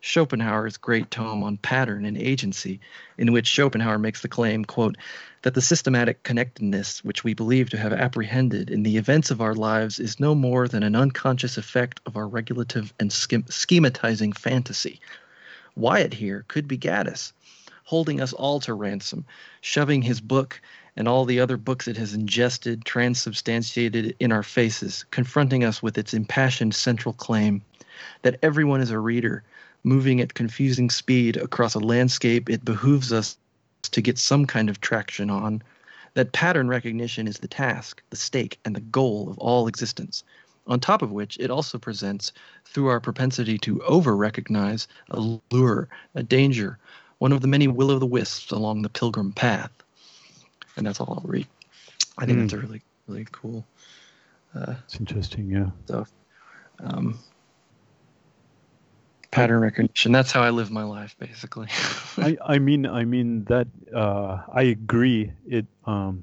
Schopenhauer's 0.03 0.79
great 0.79 1.11
tome 1.11 1.43
on 1.43 1.59
pattern 1.59 2.07
and 2.07 2.17
agency, 2.17 2.81
in 3.19 3.33
which 3.33 3.47
Schopenhauer 3.47 3.99
makes 3.99 4.23
the 4.23 4.29
claim, 4.29 4.65
quote, 4.65 4.97
that 5.43 5.53
the 5.55 5.61
systematic 5.61 6.23
connectedness 6.23 7.05
which 7.05 7.23
we 7.23 7.35
believe 7.35 7.69
to 7.71 7.77
have 7.77 7.93
apprehended 7.93 8.71
in 8.71 8.83
the 8.83 8.97
events 8.97 9.31
of 9.31 9.43
our 9.43 9.55
lives 9.55 10.01
is 10.01 10.21
no 10.21 10.35
more 10.35 10.69
than 10.69 10.83
an 10.83 10.97
unconscious 10.97 11.59
effect 11.59 12.01
of 12.07 12.17
our 12.17 12.27
regulative 12.27 12.95
and 12.99 13.11
schematizing 13.11 14.37
fantasy. 14.37 15.01
Wyatt 15.81 16.13
here 16.13 16.45
could 16.47 16.69
be 16.69 16.77
Gaddis, 16.77 17.33
holding 17.85 18.21
us 18.21 18.35
all 18.35 18.61
to 18.61 18.75
ransom, 18.75 19.25
shoving 19.63 20.03
his 20.03 20.21
book 20.21 20.61
and 20.95 21.09
all 21.09 21.25
the 21.25 21.41
other 21.41 21.57
books 21.57 21.89
it 21.89 21.97
has 21.97 22.13
ingested, 22.13 22.85
transubstantiated 22.85 24.15
in 24.21 24.31
our 24.31 24.43
faces, 24.43 25.07
confronting 25.11 25.65
us 25.65 25.83
with 25.83 25.97
its 25.97 26.13
impassioned 26.13 26.75
central 26.75 27.15
claim 27.15 27.63
that 28.21 28.39
everyone 28.43 28.83
is 28.83 28.91
a 28.91 28.99
reader, 28.99 29.43
moving 29.83 30.21
at 30.21 30.35
confusing 30.35 30.91
speed 30.91 31.39
across 31.39 31.75
a 31.75 31.81
landscape 31.81 32.51
it 32.51 32.63
behooves 32.63 33.11
us 33.11 33.39
to 33.83 34.03
get 34.03 34.19
some 34.19 34.45
kind 34.45 34.69
of 34.69 34.83
traction 34.83 35.31
on, 35.31 35.63
that 36.13 36.33
pattern 36.33 36.69
recognition 36.69 37.27
is 37.27 37.39
the 37.39 37.49
task, 37.49 38.03
the 38.11 38.17
stake, 38.17 38.59
and 38.67 38.77
the 38.77 38.81
goal 38.81 39.31
of 39.31 39.39
all 39.39 39.67
existence. 39.67 40.25
On 40.71 40.79
top 40.79 41.03
of 41.03 41.11
which, 41.11 41.37
it 41.41 41.51
also 41.51 41.79
presents, 41.79 42.33
through 42.65 42.87
our 42.87 43.01
propensity 43.01 43.59
to 43.59 43.83
over 43.83 44.17
recognize, 44.17 44.87
a 45.11 45.39
lure, 45.51 45.89
a 46.15 46.23
danger, 46.23 46.79
one 47.19 47.33
of 47.33 47.41
the 47.41 47.49
many 47.49 47.67
will 47.67 47.91
o' 47.91 47.99
the 47.99 48.07
wisps 48.07 48.53
along 48.53 48.83
the 48.83 48.89
pilgrim 48.89 49.33
path. 49.33 49.73
And 50.77 50.87
that's 50.87 51.01
all 51.01 51.19
I'll 51.19 51.29
read. 51.29 51.49
I 52.19 52.25
think 52.25 52.39
mm. 52.39 52.43
that's 52.43 52.53
a 52.53 52.59
really, 52.59 52.83
really 53.09 53.27
cool. 53.33 53.67
Uh, 54.55 54.77
it's 54.85 54.97
interesting, 55.01 55.51
yeah. 55.51 55.71
Stuff. 55.87 56.13
Um, 56.79 57.19
pattern 59.33 59.61
recognition. 59.61 60.13
That's 60.13 60.31
how 60.31 60.43
I 60.43 60.51
live 60.51 60.71
my 60.71 60.85
life, 60.85 61.17
basically. 61.19 61.67
I, 62.17 62.39
I 62.47 62.59
mean, 62.61 62.87
I 62.87 63.05
mean 63.05 63.43
that 63.47 63.67
uh, 63.93 64.39
I 64.53 64.63
agree. 64.63 65.33
It, 65.49 65.67
um, 65.85 66.23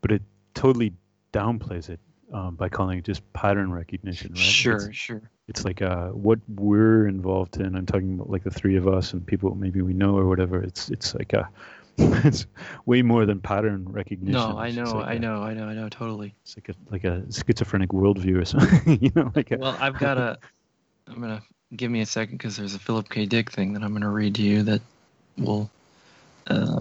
but 0.00 0.10
it 0.10 0.22
totally 0.54 0.92
downplays 1.32 1.88
it 1.88 2.00
um, 2.32 2.56
by 2.56 2.68
calling 2.68 2.98
it 2.98 3.04
just 3.04 3.32
pattern 3.32 3.72
recognition, 3.72 4.32
right? 4.32 4.38
Sure, 4.38 4.88
it's, 4.88 4.96
sure. 4.96 5.22
It's 5.48 5.64
like 5.64 5.80
uh, 5.82 6.08
what 6.08 6.38
we're 6.48 7.08
involved 7.08 7.58
in. 7.58 7.74
I'm 7.74 7.86
talking 7.86 8.14
about 8.14 8.30
like 8.30 8.44
the 8.44 8.50
three 8.50 8.76
of 8.76 8.86
us 8.86 9.12
and 9.12 9.26
people 9.26 9.54
maybe 9.54 9.82
we 9.82 9.94
know 9.94 10.16
or 10.16 10.26
whatever. 10.26 10.62
It's 10.62 10.90
it's 10.90 11.14
like 11.14 11.32
a 11.32 11.48
it's 11.98 12.46
way 12.86 13.02
more 13.02 13.26
than 13.26 13.40
pattern 13.40 13.84
recognition. 13.88 14.32
No, 14.32 14.58
I 14.58 14.70
know, 14.70 14.96
like 14.96 15.06
I 15.08 15.12
a, 15.14 15.18
know, 15.18 15.42
I 15.42 15.54
know, 15.54 15.64
I 15.64 15.74
know, 15.74 15.88
totally. 15.88 16.34
It's 16.42 16.56
like 16.56 16.68
a 16.68 16.74
like 16.90 17.04
a 17.04 17.24
schizophrenic 17.32 17.90
worldview 17.90 18.42
or 18.42 18.44
something, 18.44 19.02
you 19.02 19.10
know, 19.14 19.32
like. 19.34 19.50
A, 19.50 19.56
well, 19.56 19.76
I've 19.80 19.98
got 19.98 20.18
a. 20.18 20.38
I'm 21.08 21.20
gonna 21.20 21.42
give 21.74 21.90
me 21.90 22.02
a 22.02 22.06
second 22.06 22.36
because 22.36 22.56
there's 22.56 22.74
a 22.74 22.78
Philip 22.78 23.08
K. 23.08 23.26
Dick 23.26 23.50
thing 23.50 23.72
that 23.72 23.82
I'm 23.82 23.92
gonna 23.92 24.10
read 24.10 24.34
to 24.36 24.42
you 24.42 24.62
that 24.64 24.82
will. 25.38 25.70
Uh, 26.46 26.80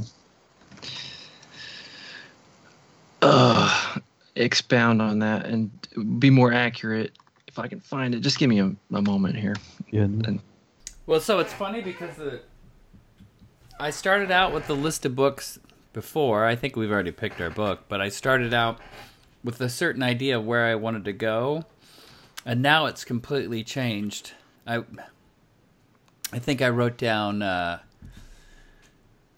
uh, 3.21 3.97
expound 4.41 5.01
on 5.01 5.19
that 5.19 5.45
and 5.45 5.71
be 6.19 6.29
more 6.29 6.53
accurate 6.53 7.17
if 7.47 7.59
I 7.59 7.67
can 7.67 7.79
find 7.79 8.13
it. 8.13 8.19
Just 8.19 8.39
give 8.39 8.49
me 8.49 8.59
a, 8.59 8.75
a 8.93 9.01
moment 9.01 9.35
here. 9.35 9.55
Yeah. 9.91 10.03
And, 10.03 10.41
well, 11.05 11.19
so 11.19 11.39
it's 11.39 11.53
funny 11.53 11.81
because 11.81 12.15
the 12.15 12.41
I 13.79 13.91
started 13.91 14.31
out 14.31 14.53
with 14.53 14.67
the 14.67 14.75
list 14.75 15.05
of 15.05 15.15
books 15.15 15.59
before. 15.93 16.45
I 16.45 16.55
think 16.55 16.75
we've 16.75 16.91
already 16.91 17.11
picked 17.11 17.39
our 17.39 17.49
book, 17.49 17.81
but 17.87 18.01
I 18.01 18.09
started 18.09 18.53
out 18.53 18.79
with 19.43 19.61
a 19.61 19.69
certain 19.69 20.01
idea 20.01 20.37
of 20.37 20.45
where 20.45 20.65
I 20.65 20.75
wanted 20.75 21.05
to 21.05 21.13
go, 21.13 21.65
and 22.45 22.61
now 22.61 22.87
it's 22.87 23.03
completely 23.05 23.63
changed. 23.63 24.33
I 24.65 24.83
I 26.33 26.39
think 26.39 26.61
I 26.61 26.69
wrote 26.69 26.97
down 26.97 27.41
uh, 27.41 27.79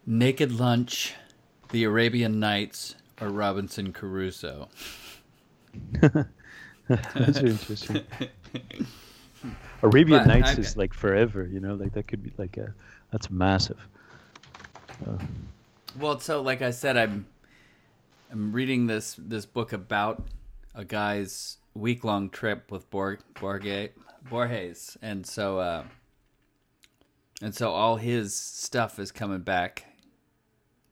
Naked 0.05 0.51
Lunch, 0.53 1.13
The 1.71 1.83
Arabian 1.83 2.39
Nights, 2.39 2.95
or 3.21 3.29
Robinson 3.29 3.93
Crusoe. 3.93 4.69
That's 6.87 7.37
interesting. 7.37 8.03
Arabian 9.83 10.19
but 10.19 10.27
Nights 10.27 10.57
I, 10.57 10.61
is 10.61 10.77
like 10.77 10.93
forever, 10.93 11.47
you 11.47 11.59
know, 11.59 11.75
like 11.75 11.93
that 11.93 12.07
could 12.07 12.23
be 12.23 12.33
like 12.37 12.57
a 12.57 12.73
that's 13.11 13.29
massive. 13.29 13.79
Uh, 15.05 15.17
well, 15.97 16.19
so 16.19 16.41
like 16.41 16.61
I 16.61 16.71
said, 16.71 16.97
I'm 16.97 17.25
I'm 18.31 18.51
reading 18.51 18.87
this 18.87 19.15
this 19.17 19.45
book 19.45 19.71
about 19.71 20.27
a 20.75 20.83
guy's 20.83 21.57
week 21.73 22.03
long 22.03 22.29
trip 22.29 22.71
with 22.71 22.89
Borg, 22.89 23.19
Borge, 23.35 23.91
Borges, 24.29 24.97
and 25.01 25.25
so 25.25 25.59
uh, 25.59 25.83
and 27.41 27.55
so 27.55 27.71
all 27.71 27.95
his 27.95 28.35
stuff 28.35 28.99
is 28.99 29.11
coming 29.11 29.41
back 29.41 29.85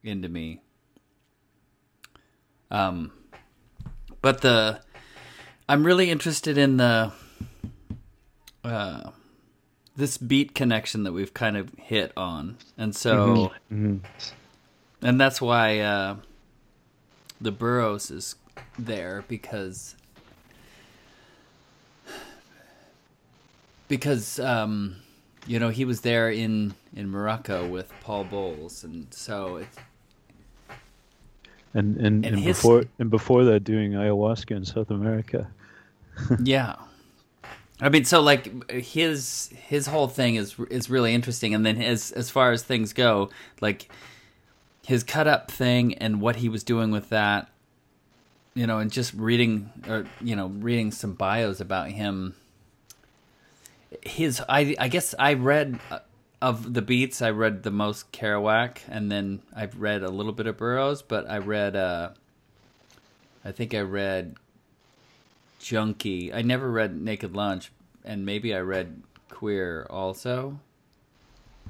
into 0.04 0.30
me. 0.30 0.62
Um, 2.70 3.12
but 4.22 4.42
the 4.42 4.82
I'm 5.70 5.86
really 5.86 6.10
interested 6.10 6.58
in 6.58 6.78
the 6.78 7.12
uh, 8.64 9.12
this 9.96 10.18
beat 10.18 10.54
connection 10.54 11.04
that 11.04 11.12
we've 11.14 11.34
kind 11.34 11.58
of 11.58 11.74
hit 11.78 12.12
on, 12.16 12.58
and 12.78 12.96
so 12.96 13.52
mm-hmm. 13.70 13.88
Mm-hmm. 13.88 15.06
and 15.06 15.20
that's 15.20 15.42
why 15.42 15.80
uh, 15.80 16.18
the 17.42 17.52
Burroughs 17.52 18.12
is 18.12 18.36
there 18.80 19.24
because 19.28 19.96
because 23.88 24.40
um, 24.40 24.98
you 25.46 25.60
know 25.60 25.70
he 25.70 25.86
was 25.86 26.02
there 26.02 26.30
in 26.30 26.76
in 26.96 27.10
Morocco 27.10 27.68
with 27.68 27.92
Paul 28.02 28.24
Bowles, 28.24 28.84
and 28.84 29.14
so 29.14 29.58
it's 29.58 29.78
and 31.74 31.98
and, 31.98 32.26
and, 32.26 32.26
and 32.26 32.40
his, 32.40 32.58
before 32.58 32.84
and 33.00 33.10
before 33.10 33.44
that 33.46 33.64
doing 33.64 33.92
ayahuasca 33.92 34.56
in 34.56 34.66
South 34.66 34.90
America. 34.90 35.50
yeah. 36.44 36.76
I 37.80 37.90
mean, 37.90 38.06
so 38.06 38.22
like 38.22 38.72
his 38.72 39.52
his 39.68 39.86
whole 39.88 40.08
thing 40.08 40.36
is 40.36 40.56
is 40.72 40.90
really 40.90 41.14
interesting, 41.14 41.54
and 41.54 41.66
then 41.66 41.80
as 41.82 42.12
as 42.12 42.30
far 42.30 42.52
as 42.52 42.64
things 42.64 42.92
go, 42.92 43.30
like 43.62 43.90
his 44.86 45.04
cut 45.04 45.28
up 45.28 45.52
thing 45.52 45.94
and 45.96 46.20
what 46.20 46.38
he 46.38 46.50
was 46.50 46.64
doing 46.64 46.92
with 46.92 47.10
that, 47.10 47.50
you 48.56 48.66
know, 48.66 48.80
and 48.80 48.92
just 48.92 49.14
reading 49.14 49.70
or 49.88 50.08
you 50.22 50.36
know 50.36 50.48
reading 50.48 50.92
some 50.92 51.14
bios 51.14 51.60
about 51.60 51.90
him. 51.90 52.36
His 54.02 54.42
I 54.50 54.76
I 54.80 54.88
guess 54.88 55.14
I 55.20 55.34
read 55.36 55.80
of 56.42 56.74
the 56.74 56.82
beats, 56.82 57.22
I 57.22 57.32
read 57.32 57.64
the 57.64 57.72
most 57.72 58.12
Kerouac, 58.12 58.80
and 58.88 59.12
then 59.12 59.42
I've 59.56 59.80
read 59.80 60.04
a 60.04 60.10
little 60.10 60.34
bit 60.34 60.48
of 60.48 60.58
Burroughs, 60.58 61.02
but 61.02 61.30
I 61.30 61.40
read, 61.40 61.76
uh, 61.76 62.10
I 63.44 63.52
think 63.52 63.74
I 63.74 63.82
read 63.82 64.36
Junkie. 65.60 66.32
I 66.32 66.44
never 66.44 66.70
read 66.70 66.96
Naked 66.96 67.36
Lunch, 67.36 67.72
and 68.06 68.26
maybe 68.26 68.54
I 68.54 68.60
read 68.60 69.02
Queer 69.30 69.88
also, 69.90 70.60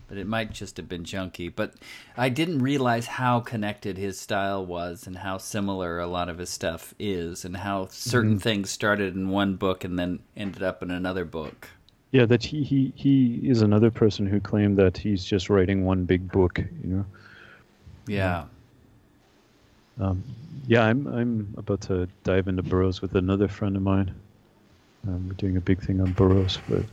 but 0.09 0.17
it 0.17 0.27
might 0.27 0.51
just 0.51 0.75
have 0.77 0.89
been 0.89 1.05
Junkie. 1.05 1.49
But 1.49 1.75
I 2.17 2.27
didn't 2.27 2.59
realize 2.59 3.07
how 3.07 3.39
connected 3.39 3.97
his 3.97 4.19
style 4.19 4.65
was, 4.65 5.07
and 5.07 5.19
how 5.19 5.37
similar 5.37 5.97
a 5.97 6.07
lot 6.07 6.27
of 6.27 6.39
his 6.39 6.49
stuff 6.49 6.93
is, 6.99 7.45
and 7.45 7.55
how 7.55 7.87
certain 7.89 8.31
mm-hmm. 8.31 8.39
things 8.39 8.69
started 8.69 9.15
in 9.15 9.29
one 9.29 9.55
book 9.55 9.85
and 9.85 9.97
then 9.97 10.19
ended 10.35 10.61
up 10.61 10.83
in 10.83 10.91
another 10.91 11.23
book. 11.23 11.69
Yeah, 12.11 12.25
that 12.25 12.43
he, 12.43 12.63
he 12.63 12.93
he 12.95 13.41
is 13.43 13.61
another 13.61 13.91
person 13.91 14.25
who 14.25 14.39
claimed 14.39 14.77
that 14.77 14.97
he's 14.97 15.25
just 15.25 15.49
writing 15.49 15.85
one 15.85 16.05
big 16.05 16.31
book, 16.31 16.57
you 16.59 16.89
know. 16.89 17.05
Yeah. 18.07 18.45
Um, 19.99 20.23
yeah, 20.67 20.83
I'm 20.83 21.05
I'm 21.07 21.53
about 21.57 21.81
to 21.81 22.07
dive 22.23 22.47
into 22.47 22.63
Burroughs 22.63 23.01
with 23.01 23.15
another 23.15 23.47
friend 23.47 23.75
of 23.75 23.81
mine. 23.81 24.13
Um, 25.07 25.27
we're 25.27 25.33
doing 25.33 25.57
a 25.57 25.61
big 25.61 25.81
thing 25.81 26.01
on 26.01 26.13
Burroughs, 26.13 26.59
but. 26.69 26.83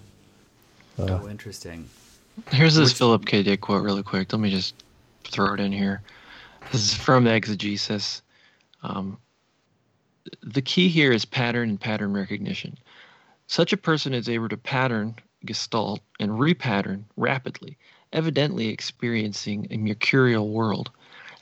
Uh, 0.99 1.21
oh, 1.23 1.29
interesting. 1.29 1.89
Here's 2.51 2.75
this 2.75 2.91
Which... 2.91 2.99
Philip 2.99 3.27
K. 3.27 3.43
Dick 3.43 3.61
quote, 3.61 3.83
really 3.83 4.03
quick. 4.03 4.33
Let 4.33 4.41
me 4.41 4.51
just 4.51 4.75
throw 5.25 5.55
it 5.55 5.61
in 5.61 5.73
here. 5.73 6.03
This 6.73 6.85
is 6.85 6.95
from 6.95 7.25
the 7.25 7.35
Exegesis. 7.35 8.23
Um, 8.83 9.19
the 10.43 10.62
key 10.62 10.89
here 10.89 11.12
is 11.12 11.25
pattern 11.25 11.71
and 11.71 11.81
pattern 11.81 12.12
recognition. 12.12 12.79
Such 13.47 13.72
a 13.72 13.76
person 13.76 14.14
is 14.14 14.28
able 14.28 14.49
to 14.49 14.57
pattern, 14.57 15.16
gestalt, 15.45 16.01
and 16.18 16.32
repattern 16.32 17.05
rapidly, 17.16 17.76
evidently 18.12 18.68
experiencing 18.68 19.66
a 19.70 19.76
mercurial 19.76 20.49
world. 20.49 20.90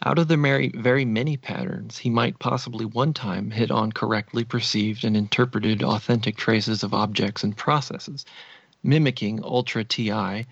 Out 0.04 0.18
of 0.18 0.26
the 0.26 0.36
very 0.74 1.04
many 1.04 1.36
patterns, 1.36 1.98
he 1.98 2.10
might 2.10 2.40
possibly 2.40 2.84
one 2.84 3.14
time 3.14 3.52
hit 3.52 3.70
on 3.70 3.92
correctly 3.92 4.42
perceived 4.42 5.04
and 5.04 5.16
interpreted 5.16 5.82
authentic 5.84 6.36
traces 6.36 6.82
of 6.82 6.92
objects 6.92 7.44
and 7.44 7.56
processes, 7.56 8.26
mimicking 8.82 9.40
ultra 9.44 9.84
TI 9.84 10.44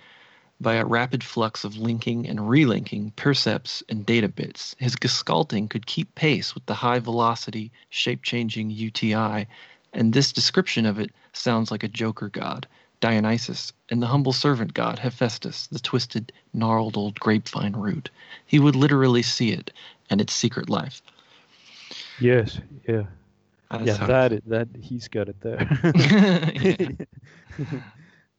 by 0.61 0.75
a 0.75 0.85
rapid 0.85 1.25
flux 1.25 1.65
of 1.65 1.79
linking 1.79 2.29
and 2.29 2.39
relinking 2.39 3.17
percepts 3.17 3.83
and 3.89 4.07
data 4.07 4.29
bits. 4.29 4.77
His 4.79 4.95
gestalting 4.95 5.69
could 5.69 5.87
keep 5.87 6.15
pace 6.15 6.55
with 6.55 6.67
the 6.67 6.75
high 6.75 7.01
velocity, 7.01 7.73
shape 7.89 8.23
changing 8.23 8.71
UTI 8.71 9.47
and 9.93 10.13
this 10.13 10.33
description 10.33 10.87
of 10.87 10.99
it 10.99 11.11
sounds 11.33 11.71
like 11.71 11.83
a 11.83 11.89
Joker 11.89 12.29
god. 12.29 12.67
Dionysus, 13.01 13.73
and 13.89 14.03
the 14.03 14.07
humble 14.07 14.35
servant 14.35 14.75
god 14.75 14.99
Hephaestus, 14.99 15.69
the 15.69 15.79
twisted, 15.79 16.33
gnarled 16.53 16.99
old 16.99 17.19
grapevine 17.19 17.73
root. 17.73 18.11
He 18.45 18.59
would 18.59 18.77
literally 18.77 19.23
see 19.23 19.53
it 19.53 19.73
and 20.11 20.21
its 20.21 20.35
secret 20.35 20.69
life. 20.69 21.01
Yes, 22.21 22.61
yeah. 22.87 23.05
That's 23.71 23.87
yeah, 23.87 24.07
that 24.07 24.43
that 24.49 24.69
he's 24.79 25.09
got 25.09 25.29
it 25.31 25.41
there. 25.41 25.67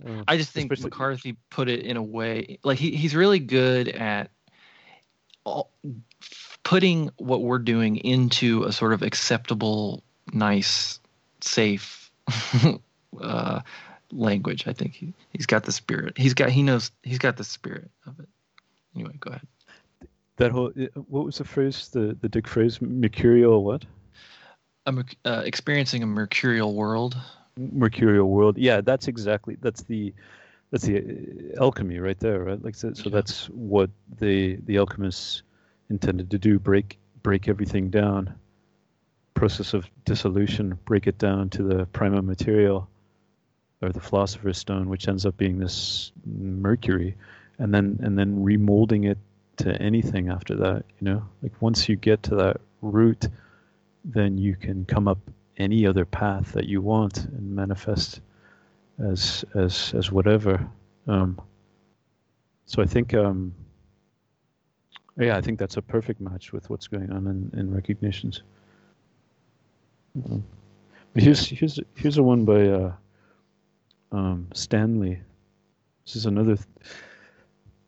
Uh, 0.03 0.23
I 0.27 0.37
just 0.37 0.51
think 0.51 0.71
Especially- 0.71 0.89
McCarthy 0.89 1.37
put 1.51 1.69
it 1.69 1.81
in 1.85 1.95
a 1.95 2.01
way 2.01 2.57
like 2.63 2.79
he, 2.79 2.95
he's 2.95 3.15
really 3.15 3.37
good 3.37 3.87
at 3.87 4.31
all, 5.43 5.69
putting 6.63 7.11
what 7.17 7.43
we're 7.43 7.59
doing 7.59 7.97
into 7.97 8.63
a 8.63 8.71
sort 8.71 8.93
of 8.93 9.03
acceptable, 9.03 10.03
nice, 10.33 10.99
safe 11.43 12.11
uh, 13.21 13.61
language. 14.11 14.67
I 14.67 14.73
think 14.73 14.93
he, 14.93 15.13
he's 15.31 15.45
got 15.45 15.63
the 15.63 15.71
spirit. 15.71 16.17
He's 16.17 16.33
got 16.33 16.49
he 16.49 16.63
knows 16.63 16.91
he's 17.03 17.19
got 17.19 17.37
the 17.37 17.43
spirit 17.43 17.89
of 18.05 18.19
it. 18.19 18.29
Anyway, 18.95 19.13
go 19.19 19.29
ahead. 19.31 19.47
that 20.37 20.51
whole 20.51 20.71
uh, 20.79 20.85
what 21.09 21.25
was 21.25 21.37
the 21.37 21.43
phrase? 21.45 21.89
The 21.89 22.17
the 22.21 22.29
Dick 22.29 22.47
phrase, 22.47 22.81
mercurial 22.81 23.63
what? 23.63 23.85
A 24.87 25.03
uh, 25.25 25.43
experiencing 25.45 26.03
a 26.03 26.07
mercurial 26.07 26.73
world. 26.73 27.15
mercurial 27.57 28.29
world 28.29 28.57
yeah 28.57 28.81
that's 28.81 29.07
exactly 29.07 29.55
that's 29.61 29.83
the 29.83 30.13
that's 30.71 30.85
the 30.85 30.97
uh, 30.97 31.61
alchemy 31.63 31.99
right 31.99 32.17
there 32.19 32.43
right 32.45 32.63
like 32.63 32.73
so, 32.75 32.93
so 32.93 33.09
Yeah. 33.09 33.09
that's 33.09 33.47
what 33.49 33.89
the 34.19 34.55
the 34.65 34.77
alchemists 34.77 35.43
intended 35.89 36.31
to 36.31 36.37
do 36.39 36.57
break 36.57 36.97
break 37.21 37.47
everything 37.47 37.89
down 37.91 38.33
process 39.41 39.73
of 39.73 39.89
dissolution 40.05 40.77
break 40.85 41.07
it 41.07 41.17
down 41.17 41.49
to 41.49 41.63
the 41.63 41.85
prima 41.87 42.21
material 42.21 42.87
or 43.81 43.89
the 43.91 43.99
philosopher's 43.99 44.57
stone 44.57 44.87
which 44.87 45.07
ends 45.07 45.25
up 45.25 45.35
being 45.37 45.57
this 45.57 46.11
mercury 46.25 47.15
and 47.57 47.73
then 47.73 47.99
and 48.03 48.17
then 48.17 48.43
remolding 48.43 49.09
it 49.09 49.17
to 49.57 49.69
anything 49.81 50.29
after 50.29 50.55
that 50.55 50.83
you 50.99 51.05
know 51.07 51.23
like 51.41 51.53
once 51.59 51.89
you 51.89 51.95
get 51.95 52.21
to 52.23 52.35
that 52.35 52.57
root 52.81 53.27
then 54.05 54.37
you 54.37 54.55
can 54.55 54.85
come 54.85 55.07
up 55.07 55.19
any 55.57 55.85
other 55.85 56.05
path 56.05 56.51
that 56.53 56.65
you 56.65 56.81
want 56.81 57.17
and 57.25 57.55
manifest 57.55 58.21
as 58.99 59.45
as 59.55 59.93
as 59.95 60.11
whatever. 60.11 60.67
Um, 61.07 61.39
so 62.65 62.81
I 62.81 62.85
think, 62.85 63.13
um, 63.13 63.53
yeah, 65.17 65.35
I 65.35 65.41
think 65.41 65.59
that's 65.59 65.77
a 65.77 65.81
perfect 65.81 66.21
match 66.21 66.53
with 66.53 66.69
what's 66.69 66.87
going 66.87 67.11
on 67.11 67.27
in, 67.27 67.59
in 67.59 67.73
recognitions. 67.73 68.43
Here's 71.15 71.45
here's 71.45 71.79
here's 71.95 72.17
a 72.17 72.23
one 72.23 72.45
by 72.45 72.67
uh, 72.67 72.93
um, 74.11 74.47
Stanley. 74.53 75.21
This 76.05 76.15
is 76.15 76.25
another 76.25 76.57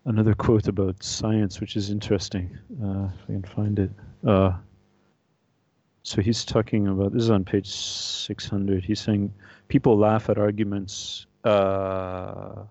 another 0.05 0.33
quote 0.33 0.67
about 0.67 1.03
science, 1.03 1.59
which 1.59 1.75
is 1.75 1.89
interesting. 1.89 2.57
Uh, 2.83 3.09
if 3.13 3.23
I 3.23 3.33
can 3.33 3.43
find 3.43 3.79
it. 3.79 3.91
Uh, 4.25 4.53
so 6.03 6.21
he's 6.21 6.43
talking 6.43 6.87
about 6.87 7.13
this 7.13 7.23
is 7.23 7.29
on 7.29 7.45
page 7.45 7.69
600. 7.69 8.83
He's 8.83 8.99
saying 8.99 9.33
people 9.69 9.97
laugh 9.97 10.29
at 10.29 10.37
arguments. 10.37 11.25
Uh, 11.45 12.63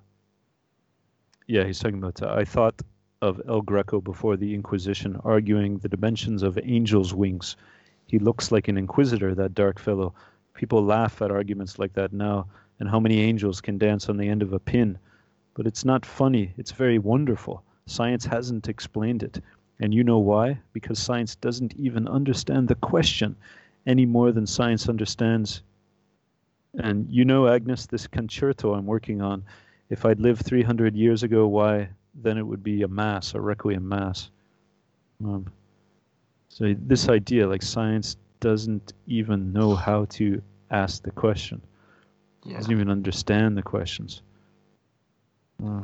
yeah, 1.46 1.64
he's 1.64 1.78
talking 1.78 1.98
about. 1.98 2.22
I 2.22 2.44
thought 2.44 2.80
of 3.22 3.40
El 3.48 3.62
Greco 3.62 4.00
before 4.00 4.36
the 4.36 4.54
Inquisition, 4.54 5.18
arguing 5.24 5.78
the 5.78 5.88
dimensions 5.88 6.42
of 6.42 6.58
angels' 6.62 7.14
wings. 7.14 7.56
He 8.12 8.18
looks 8.18 8.52
like 8.52 8.68
an 8.68 8.76
inquisitor, 8.76 9.34
that 9.34 9.54
dark 9.54 9.78
fellow. 9.78 10.12
People 10.52 10.84
laugh 10.84 11.22
at 11.22 11.30
arguments 11.30 11.78
like 11.78 11.94
that 11.94 12.12
now, 12.12 12.46
and 12.78 12.86
how 12.86 13.00
many 13.00 13.22
angels 13.22 13.62
can 13.62 13.78
dance 13.78 14.10
on 14.10 14.18
the 14.18 14.28
end 14.28 14.42
of 14.42 14.52
a 14.52 14.58
pin. 14.58 14.98
But 15.54 15.66
it's 15.66 15.82
not 15.82 16.04
funny, 16.04 16.52
it's 16.58 16.72
very 16.72 16.98
wonderful. 16.98 17.64
Science 17.86 18.26
hasn't 18.26 18.68
explained 18.68 19.22
it. 19.22 19.40
And 19.80 19.94
you 19.94 20.04
know 20.04 20.18
why? 20.18 20.60
Because 20.74 20.98
science 20.98 21.36
doesn't 21.36 21.72
even 21.76 22.06
understand 22.06 22.68
the 22.68 22.74
question 22.74 23.34
any 23.86 24.04
more 24.04 24.30
than 24.30 24.46
science 24.46 24.90
understands. 24.90 25.62
And 26.74 27.10
you 27.10 27.24
know, 27.24 27.48
Agnes, 27.48 27.86
this 27.86 28.06
concerto 28.06 28.74
I'm 28.74 28.84
working 28.84 29.22
on, 29.22 29.42
if 29.88 30.04
I'd 30.04 30.20
lived 30.20 30.44
300 30.44 30.94
years 30.94 31.22
ago, 31.22 31.46
why, 31.46 31.88
then 32.14 32.36
it 32.36 32.46
would 32.46 32.62
be 32.62 32.82
a 32.82 32.88
mass, 32.88 33.32
a 33.34 33.40
requiem 33.40 33.88
mass. 33.88 34.28
Um, 35.24 35.46
so 36.52 36.74
this 36.86 37.08
idea, 37.08 37.48
like 37.48 37.62
science 37.62 38.18
doesn't 38.40 38.92
even 39.06 39.54
know 39.54 39.74
how 39.74 40.04
to 40.10 40.42
ask 40.70 41.02
the 41.02 41.10
question, 41.10 41.62
Yeah. 42.44 42.56
doesn't 42.58 42.72
even 42.72 42.90
understand 42.90 43.56
the 43.56 43.62
questions. 43.62 44.20
Uh, 45.64 45.80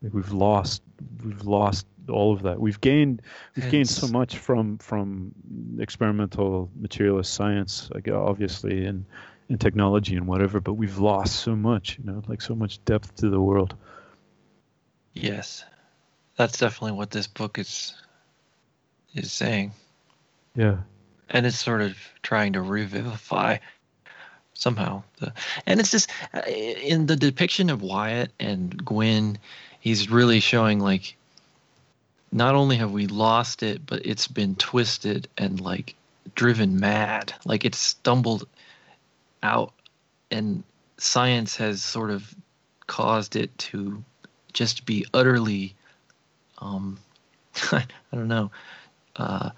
like 0.00 0.14
we've 0.14 0.32
lost, 0.32 0.80
we've 1.22 1.44
lost 1.44 1.86
all 2.08 2.32
of 2.32 2.40
that. 2.44 2.58
We've 2.58 2.80
gained, 2.80 3.20
we've 3.56 3.70
gained 3.70 3.90
so 3.90 4.08
much 4.08 4.38
from 4.38 4.78
from 4.78 5.34
experimental 5.78 6.70
materialist 6.74 7.34
science, 7.34 7.90
like 7.92 8.08
obviously, 8.08 8.86
and 8.86 9.04
and 9.50 9.60
technology 9.60 10.16
and 10.16 10.26
whatever. 10.26 10.60
But 10.60 10.74
we've 10.74 10.96
lost 10.98 11.40
so 11.40 11.54
much, 11.54 11.98
you 11.98 12.04
know, 12.10 12.22
like 12.26 12.40
so 12.40 12.54
much 12.54 12.82
depth 12.86 13.16
to 13.16 13.28
the 13.28 13.40
world. 13.40 13.76
Yes, 15.12 15.66
that's 16.38 16.56
definitely 16.56 16.92
what 16.92 17.10
this 17.10 17.26
book 17.26 17.58
is 17.58 17.92
is 19.18 19.32
saying. 19.32 19.72
Yeah, 20.54 20.78
and 21.30 21.46
it's 21.46 21.58
sort 21.58 21.82
of 21.82 21.96
trying 22.22 22.54
to 22.54 22.62
revivify 22.62 23.58
somehow 24.58 25.02
the 25.20 25.32
and 25.66 25.78
it's 25.78 25.92
just 25.92 26.10
uh, 26.34 26.40
in 26.48 27.06
the 27.06 27.14
depiction 27.14 27.70
of 27.70 27.80
Wyatt 27.80 28.32
and 28.40 28.84
Gwyon 28.84 29.36
he's 29.78 30.10
really 30.10 30.40
showing 30.40 30.80
like 30.80 31.16
not 32.32 32.56
only 32.56 32.76
have 32.76 32.90
we 32.90 33.06
lost 33.06 33.62
it 33.62 33.86
but 33.86 34.04
it's 34.04 34.26
been 34.26 34.56
twisted 34.56 35.28
and 35.38 35.60
like 35.60 35.94
driven 36.34 36.80
mad 36.80 37.32
like 37.44 37.64
it's 37.64 37.78
stumbled 37.78 38.48
out 39.44 39.72
and 40.32 40.64
science 40.96 41.56
has 41.56 41.80
sort 41.80 42.10
of 42.10 42.34
caused 42.88 43.36
it 43.36 43.56
to 43.58 44.02
just 44.52 44.84
be 44.86 45.06
utterly 45.14 45.72
um 46.58 46.98
I 47.72 47.84
don't 48.12 48.26
know 48.26 48.50
uh 49.18 49.50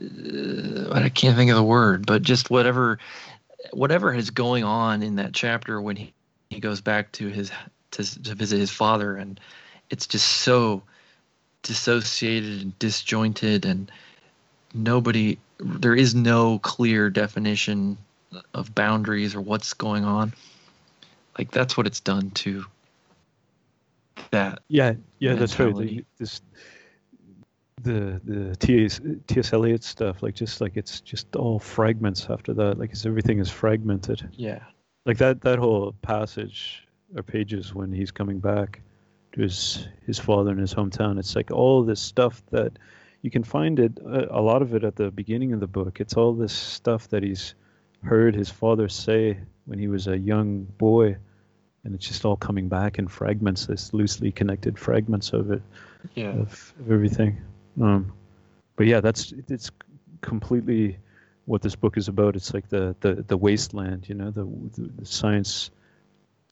uh, 0.00 0.92
I 0.92 1.10
can't 1.10 1.36
think 1.36 1.50
of 1.50 1.56
the 1.56 1.62
word, 1.62 2.06
but 2.06 2.22
just 2.22 2.48
whatever 2.50 2.98
whatever 3.72 4.14
is 4.14 4.30
going 4.30 4.64
on 4.64 5.02
in 5.02 5.16
that 5.16 5.34
chapter 5.34 5.80
when 5.80 5.96
he, 5.96 6.14
he 6.48 6.60
goes 6.60 6.80
back 6.80 7.12
to 7.12 7.28
his 7.28 7.50
to, 7.90 8.22
to 8.22 8.34
visit 8.34 8.58
his 8.58 8.70
father 8.70 9.16
and 9.16 9.38
it's 9.90 10.06
just 10.06 10.26
so 10.26 10.82
dissociated 11.62 12.62
and 12.62 12.78
disjointed 12.78 13.66
and 13.66 13.92
nobody 14.72 15.36
there 15.58 15.94
is 15.94 16.14
no 16.14 16.58
clear 16.60 17.10
definition 17.10 17.98
of 18.54 18.74
boundaries 18.74 19.34
or 19.34 19.40
what's 19.42 19.74
going 19.74 20.04
on 20.04 20.32
like 21.38 21.50
that's 21.50 21.76
what 21.76 21.86
it's 21.86 22.00
done 22.00 22.30
to 22.30 22.64
that 24.30 24.60
yeah, 24.68 24.94
yeah. 25.18 25.34
That's 25.34 25.58
right. 25.58 25.66
mentality. 25.68 26.04
This, 26.18 26.40
the 27.82 28.20
the 28.24 28.56
T.S. 28.56 29.00
T.S. 29.26 29.52
Eliot 29.52 29.84
stuff, 29.84 30.22
like 30.22 30.34
just 30.34 30.60
like 30.60 30.76
it's 30.76 31.00
just 31.00 31.34
all 31.36 31.58
fragments 31.58 32.26
after 32.30 32.52
that. 32.54 32.78
Like 32.78 32.90
it's, 32.90 33.06
everything 33.06 33.38
is 33.38 33.50
fragmented. 33.50 34.28
yeah 34.36 34.60
like 35.06 35.18
that 35.18 35.40
that 35.40 35.58
whole 35.58 35.92
passage 36.02 36.86
or 37.16 37.22
pages 37.22 37.74
when 37.74 37.92
he's 37.92 38.10
coming 38.10 38.38
back 38.38 38.80
to 39.32 39.40
his 39.40 39.88
his 40.06 40.18
father 40.18 40.52
in 40.52 40.58
his 40.58 40.74
hometown 40.74 41.18
it's 41.18 41.34
like 41.36 41.50
all 41.50 41.82
this 41.82 42.00
stuff 42.00 42.42
that 42.50 42.78
you 43.22 43.30
can 43.30 43.42
find 43.44 43.78
it 43.78 43.98
a, 43.98 44.38
a 44.38 44.40
lot 44.40 44.62
of 44.62 44.74
it 44.74 44.84
at 44.84 44.96
the 44.96 45.10
beginning 45.10 45.52
of 45.52 45.60
the 45.60 45.66
book 45.66 46.00
it's 46.00 46.14
all 46.14 46.32
this 46.32 46.52
stuff 46.52 47.08
that 47.08 47.22
he's 47.22 47.54
heard 48.02 48.34
his 48.34 48.50
father 48.50 48.88
say 48.88 49.38
when 49.66 49.78
he 49.78 49.88
was 49.88 50.06
a 50.06 50.18
young 50.18 50.64
boy 50.78 51.16
and 51.84 51.94
it's 51.94 52.06
just 52.06 52.24
all 52.24 52.36
coming 52.36 52.68
back 52.68 52.98
in 52.98 53.08
fragments 53.08 53.66
this 53.66 53.92
loosely 53.94 54.30
connected 54.30 54.78
fragments 54.78 55.32
of 55.32 55.50
it 55.50 55.62
yeah 56.14 56.30
of, 56.30 56.74
of 56.78 56.90
everything. 56.90 57.40
Um, 57.80 58.12
but 58.76 58.86
yeah, 58.86 59.00
that's 59.00 59.32
it's 59.48 59.70
completely 60.20 60.98
what 61.44 61.62
this 61.62 61.76
book 61.76 61.96
is 61.96 62.08
about. 62.08 62.36
It's 62.36 62.54
like 62.54 62.68
the 62.68 62.94
the, 63.00 63.24
the 63.26 63.36
wasteland, 63.36 64.08
you 64.08 64.14
know, 64.14 64.30
the, 64.30 64.48
the, 64.76 65.06
science, 65.06 65.70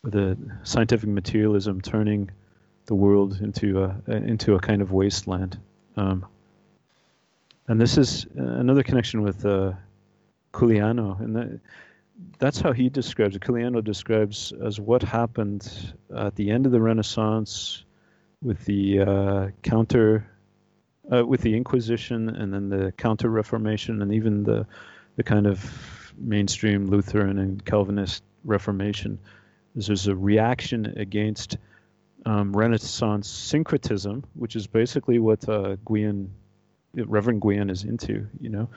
the 0.02 0.36
scientific 0.62 1.08
materialism 1.08 1.80
turning 1.80 2.30
the 2.86 2.94
world 2.94 3.40
into 3.40 3.84
a 3.84 4.12
into 4.12 4.54
a 4.54 4.60
kind 4.60 4.82
of 4.82 4.92
wasteland. 4.92 5.58
Um, 5.96 6.26
and 7.68 7.80
this 7.80 7.98
is 7.98 8.26
another 8.34 8.82
connection 8.82 9.22
with 9.22 9.44
uh, 9.44 9.72
Culianu, 10.52 11.20
and 11.20 11.36
that, 11.36 11.60
that's 12.38 12.60
how 12.60 12.72
he 12.72 12.88
describes 12.88 13.36
it. 13.36 13.42
Culianu 13.42 13.84
describes 13.84 14.52
as 14.64 14.80
what 14.80 15.02
happened 15.02 15.94
at 16.16 16.34
the 16.34 16.50
end 16.50 16.66
of 16.66 16.72
the 16.72 16.80
Renaissance 16.80 17.84
with 18.42 18.64
the 18.64 19.00
uh, 19.00 19.48
counter, 19.62 20.26
uh, 21.12 21.24
with 21.24 21.40
the 21.40 21.56
Inquisition, 21.56 22.28
and 22.28 22.52
then 22.52 22.68
the 22.68 22.92
Counter 22.92 23.30
Reformation, 23.30 24.02
and 24.02 24.12
even 24.12 24.44
the 24.44 24.66
the 25.16 25.24
kind 25.24 25.46
of 25.46 26.14
mainstream 26.16 26.86
Lutheran 26.86 27.38
and 27.38 27.64
Calvinist 27.64 28.22
Reformation. 28.44 29.18
there's 29.74 30.06
a 30.06 30.14
reaction 30.14 30.94
against 30.96 31.59
um, 32.24 32.56
Renaissance 32.56 33.28
syncretism, 33.28 34.24
which 34.34 34.56
is 34.56 34.66
basically 34.66 35.18
what 35.18 35.48
uh, 35.48 35.76
Gwyon, 35.84 36.28
Reverend 36.94 37.42
Gwyon 37.42 37.70
is 37.70 37.84
into. 37.84 38.26
You 38.40 38.50
know, 38.50 38.68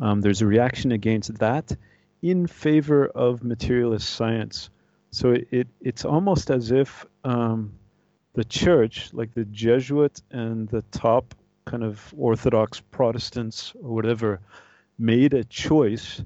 um, 0.00 0.20
there's 0.20 0.42
a 0.42 0.46
reaction 0.46 0.92
against 0.92 1.38
that 1.38 1.74
in 2.22 2.46
favor 2.46 3.06
of 3.06 3.42
materialist 3.42 4.08
science. 4.10 4.70
So 5.10 5.32
it, 5.32 5.48
it 5.50 5.68
it's 5.80 6.04
almost 6.04 6.50
as 6.50 6.70
if 6.70 7.06
um, 7.24 7.72
the 8.34 8.44
church, 8.44 9.10
like 9.12 9.32
the 9.34 9.44
Jesuit 9.46 10.20
and 10.30 10.68
the 10.68 10.82
top 10.90 11.34
kind 11.68 11.84
of 11.84 12.14
Orthodox 12.16 12.80
Protestants 12.80 13.74
or 13.82 13.94
whatever, 13.94 14.40
made 14.98 15.34
a 15.34 15.44
choice 15.44 16.22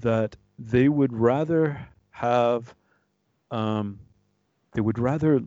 that 0.00 0.36
they 0.58 0.88
would 0.88 1.12
rather 1.12 1.88
have, 2.10 2.74
um, 3.50 3.98
they 4.72 4.82
would 4.82 4.98
rather 4.98 5.40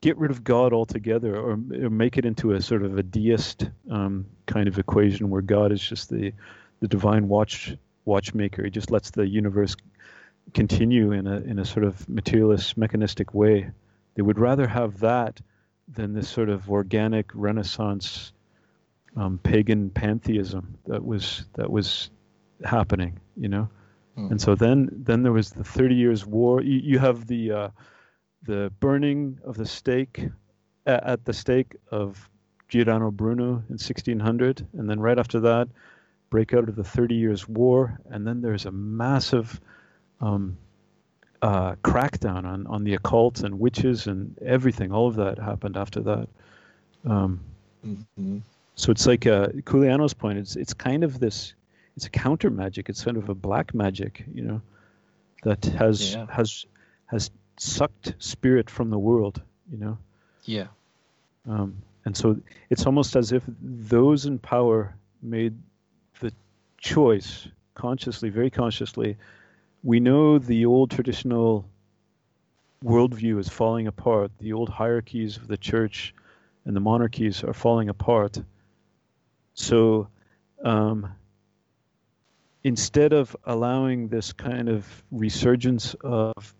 get 0.00 0.16
rid 0.18 0.30
of 0.30 0.44
God 0.44 0.72
altogether 0.72 1.36
or, 1.36 1.52
or, 1.52 1.90
make 1.90 2.16
it 2.16 2.24
into 2.24 2.52
a 2.52 2.60
sort 2.60 2.82
of 2.82 2.96
a 2.96 3.02
deist 3.02 3.70
um, 3.90 4.26
kind 4.46 4.68
of 4.68 4.78
equation 4.78 5.30
where 5.30 5.42
God 5.42 5.72
is 5.72 5.80
just 5.80 6.10
the, 6.10 6.32
the 6.80 6.88
divine 6.88 7.26
watch 7.26 7.74
watchmaker. 8.04 8.64
He 8.64 8.70
just 8.70 8.90
lets 8.90 9.10
the 9.10 9.26
universe 9.26 9.74
continue 10.52 11.12
in 11.12 11.26
a 11.26 11.36
in 11.36 11.58
a 11.58 11.64
sort 11.64 11.84
of 11.84 12.06
materialist 12.06 12.76
mechanistic 12.76 13.32
way. 13.32 13.70
They 14.14 14.22
would 14.22 14.38
rather 14.38 14.66
have 14.66 15.00
that 15.00 15.40
than 15.88 16.12
this 16.12 16.28
sort 16.28 16.50
of 16.50 16.70
organic 16.70 17.30
Renaissance 17.34 18.33
um, 19.16 19.38
pagan 19.38 19.90
pantheism 19.90 20.78
that 20.86 21.04
was 21.04 21.44
that 21.54 21.70
was 21.70 22.10
happening, 22.64 23.18
you 23.36 23.48
know. 23.48 23.68
Mm. 24.18 24.32
And 24.32 24.40
so 24.40 24.54
then 24.54 24.88
then 24.92 25.22
there 25.22 25.32
was 25.32 25.50
the 25.50 25.64
Thirty 25.64 25.94
Years' 25.94 26.26
War. 26.26 26.62
You, 26.62 26.80
you 26.82 26.98
have 26.98 27.26
the 27.26 27.52
uh, 27.52 27.68
the 28.42 28.72
burning 28.80 29.38
of 29.44 29.56
the 29.56 29.66
stake 29.66 30.28
at, 30.86 31.04
at 31.04 31.24
the 31.24 31.32
stake 31.32 31.76
of 31.90 32.28
Giordano 32.68 33.10
Bruno 33.10 33.62
in 33.68 33.78
1600, 33.78 34.66
and 34.72 34.88
then 34.88 35.00
right 35.00 35.18
after 35.18 35.40
that, 35.40 35.68
breakout 36.30 36.68
of 36.68 36.76
the 36.76 36.84
Thirty 36.84 37.14
Years' 37.14 37.48
War, 37.48 37.98
and 38.10 38.26
then 38.26 38.40
there's 38.40 38.66
a 38.66 38.72
massive 38.72 39.60
um, 40.20 40.56
uh, 41.42 41.74
crackdown 41.84 42.44
on, 42.46 42.66
on 42.66 42.84
the 42.84 42.94
occult 42.94 43.40
and 43.40 43.58
witches 43.58 44.06
and 44.06 44.38
everything. 44.38 44.92
All 44.92 45.06
of 45.06 45.16
that 45.16 45.38
happened 45.38 45.76
after 45.76 46.00
that. 46.00 46.28
Um, 47.04 47.40
mm-hmm. 47.86 48.38
So 48.76 48.90
it's 48.90 49.06
like 49.06 49.26
uh, 49.26 49.48
Culianu's 49.62 50.14
point. 50.14 50.38
It's 50.38 50.56
it's 50.56 50.74
kind 50.74 51.04
of 51.04 51.18
this. 51.20 51.54
It's 51.96 52.06
a 52.06 52.10
counter 52.10 52.50
magic. 52.50 52.88
It's 52.88 53.04
kind 53.04 53.16
of 53.16 53.28
a 53.28 53.34
black 53.34 53.72
magic, 53.72 54.24
you 54.32 54.42
know, 54.42 54.62
that 55.44 55.64
has 55.64 56.14
yeah. 56.14 56.26
has 56.28 56.66
has 57.06 57.30
sucked 57.56 58.14
spirit 58.18 58.68
from 58.68 58.90
the 58.90 58.98
world, 58.98 59.40
you 59.70 59.78
know. 59.78 59.98
Yeah. 60.44 60.66
Um, 61.48 61.82
and 62.04 62.16
so 62.16 62.40
it's 62.68 62.86
almost 62.86 63.16
as 63.16 63.32
if 63.32 63.42
those 63.62 64.26
in 64.26 64.38
power 64.38 64.96
made 65.22 65.56
the 66.20 66.32
choice 66.78 67.48
consciously, 67.74 68.28
very 68.28 68.50
consciously. 68.50 69.16
We 69.82 70.00
know 70.00 70.38
the 70.38 70.66
old 70.66 70.90
traditional 70.90 71.68
worldview 72.84 73.38
is 73.38 73.48
falling 73.48 73.86
apart. 73.86 74.32
The 74.38 74.52
old 74.52 74.68
hierarchies 74.68 75.36
of 75.36 75.48
the 75.48 75.56
church 75.56 76.14
and 76.64 76.74
the 76.74 76.80
monarchies 76.80 77.44
are 77.44 77.52
falling 77.52 77.88
apart. 77.88 78.42
So 79.54 80.08
um, 80.64 81.12
instead 82.62 83.12
of 83.12 83.36
allowing 83.44 84.08
this 84.08 84.32
kind 84.32 84.68
of 84.68 84.86
resurgence 85.10 85.94
of 86.02 86.54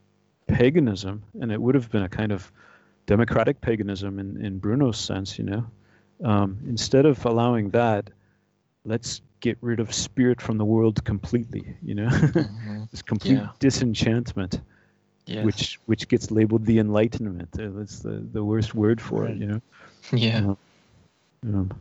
paganism, 0.46 1.22
and 1.40 1.50
it 1.50 1.60
would 1.60 1.74
have 1.74 1.90
been 1.90 2.02
a 2.02 2.08
kind 2.08 2.32
of 2.32 2.50
democratic 3.06 3.60
paganism 3.60 4.18
in, 4.18 4.44
in 4.44 4.58
Bruno's 4.58 4.98
sense, 4.98 5.38
you 5.38 5.44
know, 5.44 5.66
um, 6.22 6.58
instead 6.66 7.06
of 7.06 7.24
allowing 7.26 7.70
that, 7.70 8.10
let's 8.84 9.20
get 9.40 9.58
rid 9.60 9.80
of 9.80 9.92
spirit 9.92 10.40
from 10.40 10.58
the 10.58 10.64
world 10.64 11.04
completely, 11.04 11.76
you 11.82 11.94
know, 11.94 12.06
mm-hmm. 12.08 12.84
this 12.90 13.02
complete 13.02 13.36
yeah. 13.36 13.48
disenchantment. 13.58 14.60
Yes. 15.26 15.42
Which 15.42 15.80
which 15.86 16.08
gets 16.08 16.30
labeled 16.30 16.66
the 16.66 16.78
Enlightenment. 16.78 17.48
That's 17.52 18.00
the, 18.00 18.22
the 18.30 18.44
worst 18.44 18.74
word 18.74 19.00
for 19.00 19.22
right. 19.22 19.30
it, 19.30 19.38
you 19.38 19.46
know. 19.46 19.62
Yeah. 20.12 20.38
Um, 20.38 20.58
um, 21.44 21.72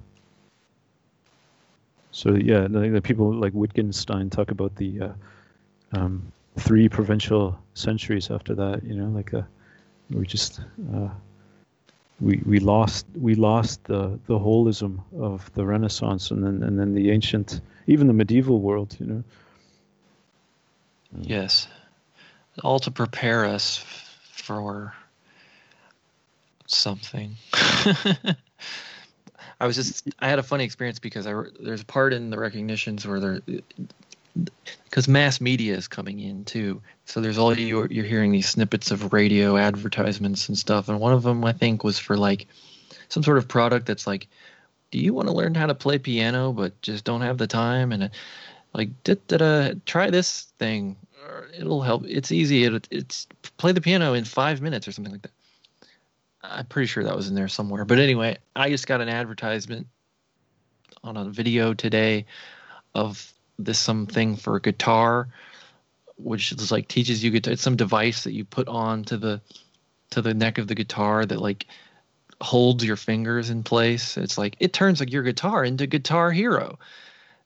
so 2.13 2.35
yeah, 2.35 2.67
the, 2.67 3.01
people 3.03 3.33
like 3.33 3.53
Wittgenstein 3.53 4.29
talk 4.29 4.51
about 4.51 4.75
the 4.75 5.01
uh, 5.01 5.09
um, 5.93 6.31
three 6.57 6.87
provincial 6.87 7.59
centuries 7.73 8.29
after 8.29 8.53
that. 8.53 8.83
You 8.83 8.93
know, 8.93 9.09
like 9.09 9.33
uh, 9.33 9.41
we 10.11 10.27
just 10.27 10.61
uh, 10.95 11.09
we 12.21 12.39
we 12.45 12.59
lost 12.59 13.07
we 13.19 13.33
lost 13.33 13.83
the 13.85 14.19
the 14.27 14.37
holism 14.37 14.99
of 15.19 15.51
the 15.53 15.65
Renaissance 15.65 16.29
and 16.29 16.43
then 16.43 16.61
and 16.61 16.79
then 16.79 16.93
the 16.93 17.09
ancient, 17.09 17.61
even 17.87 18.05
the 18.05 18.13
medieval 18.13 18.59
world. 18.59 18.95
You 18.99 19.07
know. 19.07 19.23
Yes, 21.19 21.67
all 22.63 22.77
to 22.77 22.91
prepare 22.91 23.43
us 23.43 23.83
for 24.31 24.93
something. 26.67 27.37
I 29.63 29.65
was 29.65 29.77
just 29.77 30.09
I 30.19 30.27
had 30.27 30.39
a 30.39 30.43
funny 30.43 30.65
experience 30.65 30.99
because 30.99 31.25
I 31.25 31.33
there's 31.57 31.83
a 31.83 31.85
part 31.85 32.11
in 32.11 32.31
the 32.31 32.37
recognitions 32.37 33.07
where 33.07 33.21
there 33.21 33.39
because 34.83 35.07
mass 35.07 35.39
media 35.39 35.73
is 35.73 35.87
coming 35.87 36.19
in 36.19 36.43
too. 36.43 36.81
So 37.05 37.21
there's 37.21 37.37
all 37.37 37.57
you 37.57 37.87
you're 37.89 38.03
hearing 38.03 38.33
these 38.33 38.49
snippets 38.49 38.91
of 38.91 39.13
radio 39.13 39.55
advertisements 39.55 40.49
and 40.49 40.57
stuff, 40.57 40.89
and 40.89 40.99
one 40.99 41.13
of 41.13 41.23
them 41.23 41.45
I 41.45 41.53
think 41.53 41.81
was 41.81 41.97
for 41.97 42.17
like 42.17 42.47
some 43.07 43.23
sort 43.23 43.37
of 43.37 43.47
product 43.47 43.85
that's 43.85 44.05
like, 44.05 44.27
do 44.91 44.99
you 44.99 45.13
want 45.13 45.29
to 45.29 45.33
learn 45.33 45.55
how 45.55 45.67
to 45.67 45.75
play 45.75 45.97
piano 45.97 46.51
but 46.51 46.81
just 46.81 47.05
don't 47.05 47.21
have 47.21 47.37
the 47.37 47.47
time? 47.47 47.93
And 47.93 48.09
like 48.73 48.89
da, 49.05 49.15
da, 49.29 49.37
da, 49.37 49.73
try 49.85 50.09
this 50.09 50.51
thing. 50.59 50.97
It'll 51.57 51.83
help. 51.83 52.03
It's 52.05 52.33
easy. 52.33 52.65
It, 52.65 52.85
it's 52.91 53.27
play 53.55 53.71
the 53.71 53.79
piano 53.79 54.13
in 54.13 54.25
five 54.25 54.61
minutes 54.61 54.89
or 54.89 54.91
something 54.91 55.13
like 55.13 55.21
that 55.21 55.31
I'm 56.43 56.65
pretty 56.65 56.87
sure 56.87 57.03
that 57.03 57.15
was 57.15 57.29
in 57.29 57.35
there 57.35 57.47
somewhere. 57.47 57.85
But 57.85 57.99
anyway, 57.99 58.37
I 58.55 58.69
just 58.69 58.85
got 58.85 59.01
an 59.01 59.09
advertisement 59.09 59.87
on 61.03 61.17
a 61.17 61.25
video 61.25 61.73
today 61.73 62.25
of 62.93 63.33
this 63.57 63.79
something 63.79 64.35
for 64.35 64.57
a 64.57 64.61
guitar, 64.61 65.29
which 66.17 66.51
is 66.51 66.71
like 66.71 66.87
teaches 66.87 67.23
you 67.23 67.31
guitar. 67.31 67.53
It's 67.53 67.61
some 67.61 67.75
device 67.75 68.25
that 68.25 68.33
you 68.33 68.45
put 68.45 68.67
on 68.67 69.03
to 69.05 69.17
the 69.17 69.41
to 70.11 70.21
the 70.21 70.33
neck 70.33 70.57
of 70.57 70.67
the 70.67 70.75
guitar 70.75 71.25
that 71.25 71.39
like 71.39 71.65
holds 72.41 72.83
your 72.83 72.97
fingers 72.97 73.49
in 73.49 73.63
place. 73.63 74.17
It's 74.17 74.37
like 74.37 74.55
it 74.59 74.73
turns 74.73 74.99
like 74.99 75.11
your 75.11 75.23
guitar 75.23 75.63
into 75.63 75.87
Guitar 75.87 76.31
Hero. 76.31 76.77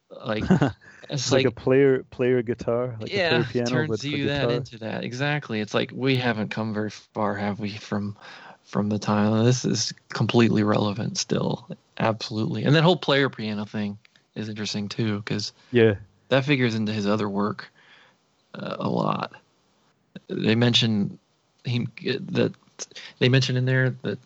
Like 0.09 0.43
it's 1.09 1.31
like, 1.31 1.45
like, 1.45 1.45
a 1.45 1.51
player 1.51 2.03
player 2.09 2.41
guitar. 2.41 2.95
Like 2.99 3.13
yeah, 3.13 3.29
player 3.29 3.43
piano, 3.43 3.69
turns 3.69 4.03
you 4.03 4.27
that 4.27 4.49
into 4.49 4.79
that 4.79 5.03
exactly. 5.03 5.59
It's 5.59 5.73
like 5.73 5.91
we 5.93 6.15
haven't 6.15 6.49
come 6.49 6.73
very 6.73 6.89
far, 6.89 7.35
have 7.35 7.59
we, 7.59 7.71
from 7.71 8.17
from 8.67 8.89
the 8.89 8.99
time. 8.99 9.45
This 9.45 9.65
is 9.65 9.93
completely 10.09 10.61
relevant 10.61 11.17
still, 11.17 11.67
absolutely. 11.97 12.63
And 12.65 12.75
that 12.75 12.83
whole 12.83 12.97
player 12.97 13.29
piano 13.29 13.65
thing 13.65 13.97
is 14.35 14.49
interesting 14.49 14.89
too, 14.89 15.17
because 15.17 15.53
yeah, 15.71 15.95
that 16.29 16.45
figures 16.45 16.75
into 16.75 16.93
his 16.93 17.07
other 17.07 17.27
work 17.27 17.71
uh, 18.53 18.75
a 18.77 18.89
lot. 18.89 19.31
They 20.27 20.55
mention 20.55 21.17
he 21.63 21.87
that 22.03 22.53
they 23.19 23.29
mention 23.29 23.57
in 23.57 23.65
there 23.65 23.91
that 24.03 24.19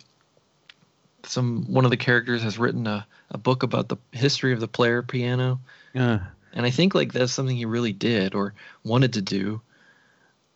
some 1.24 1.72
one 1.72 1.86
of 1.86 1.92
the 1.92 1.98
characters 1.98 2.42
has 2.42 2.58
written 2.58 2.88
a, 2.88 3.06
a 3.30 3.38
book 3.38 3.64
about 3.64 3.90
the 3.90 3.98
history 4.12 4.54
of 4.54 4.60
the 4.60 4.68
player 4.68 5.04
piano. 5.04 5.60
Yeah. 5.94 6.20
And 6.54 6.66
I 6.66 6.72
think 6.72 6.96
like 6.96 7.14
that's 7.14 7.32
something 7.32 7.56
he 7.56 7.66
really 7.66 7.94
did 7.94 8.34
or 8.34 8.54
wanted 8.84 9.14
to 9.14 9.22
do. 9.22 9.62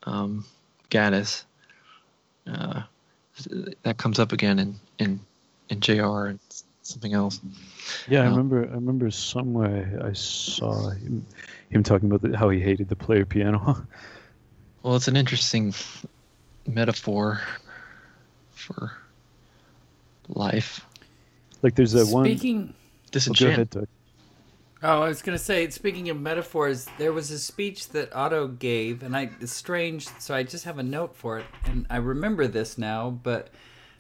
Um, 0.03 0.43
Gaddis. 0.89 1.43
Uh, 2.47 2.83
that 3.83 3.97
comes 3.97 4.19
up 4.19 4.31
again 4.31 4.59
in 4.59 4.75
in 4.99 5.19
in 5.69 5.79
JR 5.79 6.25
and 6.27 6.39
something 6.81 7.13
else. 7.13 7.39
Yeah, 8.07 8.21
I 8.21 8.25
um, 8.25 8.31
remember. 8.31 8.69
I 8.69 8.75
remember 8.75 9.11
somewhere 9.11 10.01
I 10.03 10.13
saw 10.13 10.89
him, 10.89 11.25
him 11.69 11.83
talking 11.83 12.09
about 12.09 12.21
the, 12.21 12.37
how 12.37 12.49
he 12.49 12.59
hated 12.59 12.89
the 12.89 12.95
player 12.95 13.25
piano. 13.25 13.87
well, 14.83 14.95
it's 14.95 15.07
an 15.07 15.15
interesting 15.15 15.73
metaphor 16.67 17.41
for 18.51 18.91
life. 20.29 20.85
Like 21.61 21.75
there's 21.75 21.95
a 21.95 22.05
one. 22.05 22.25
Speaking. 22.25 22.73
Disenchant. 23.11 23.75
Oh, 23.77 23.85
Oh, 24.83 25.01
I 25.01 25.07
was 25.07 25.21
going 25.21 25.37
to 25.37 25.43
say, 25.43 25.69
speaking 25.69 26.09
of 26.09 26.19
metaphors, 26.19 26.85
there 26.97 27.13
was 27.13 27.31
a 27.31 27.39
speech 27.39 27.89
that 27.89 28.13
Otto 28.13 28.49
gave, 28.49 29.03
and 29.03 29.15
I 29.15 29.29
it's 29.39 29.53
strange, 29.53 30.07
so 30.19 30.35
I 30.35 30.43
just 30.43 30.65
have 30.65 30.77
a 30.77 30.83
note 30.83 31.15
for 31.15 31.39
it, 31.39 31.45
and 31.63 31.87
I 31.89 31.97
remember 31.97 32.45
this 32.45 32.77
now, 32.77 33.09
but 33.09 33.49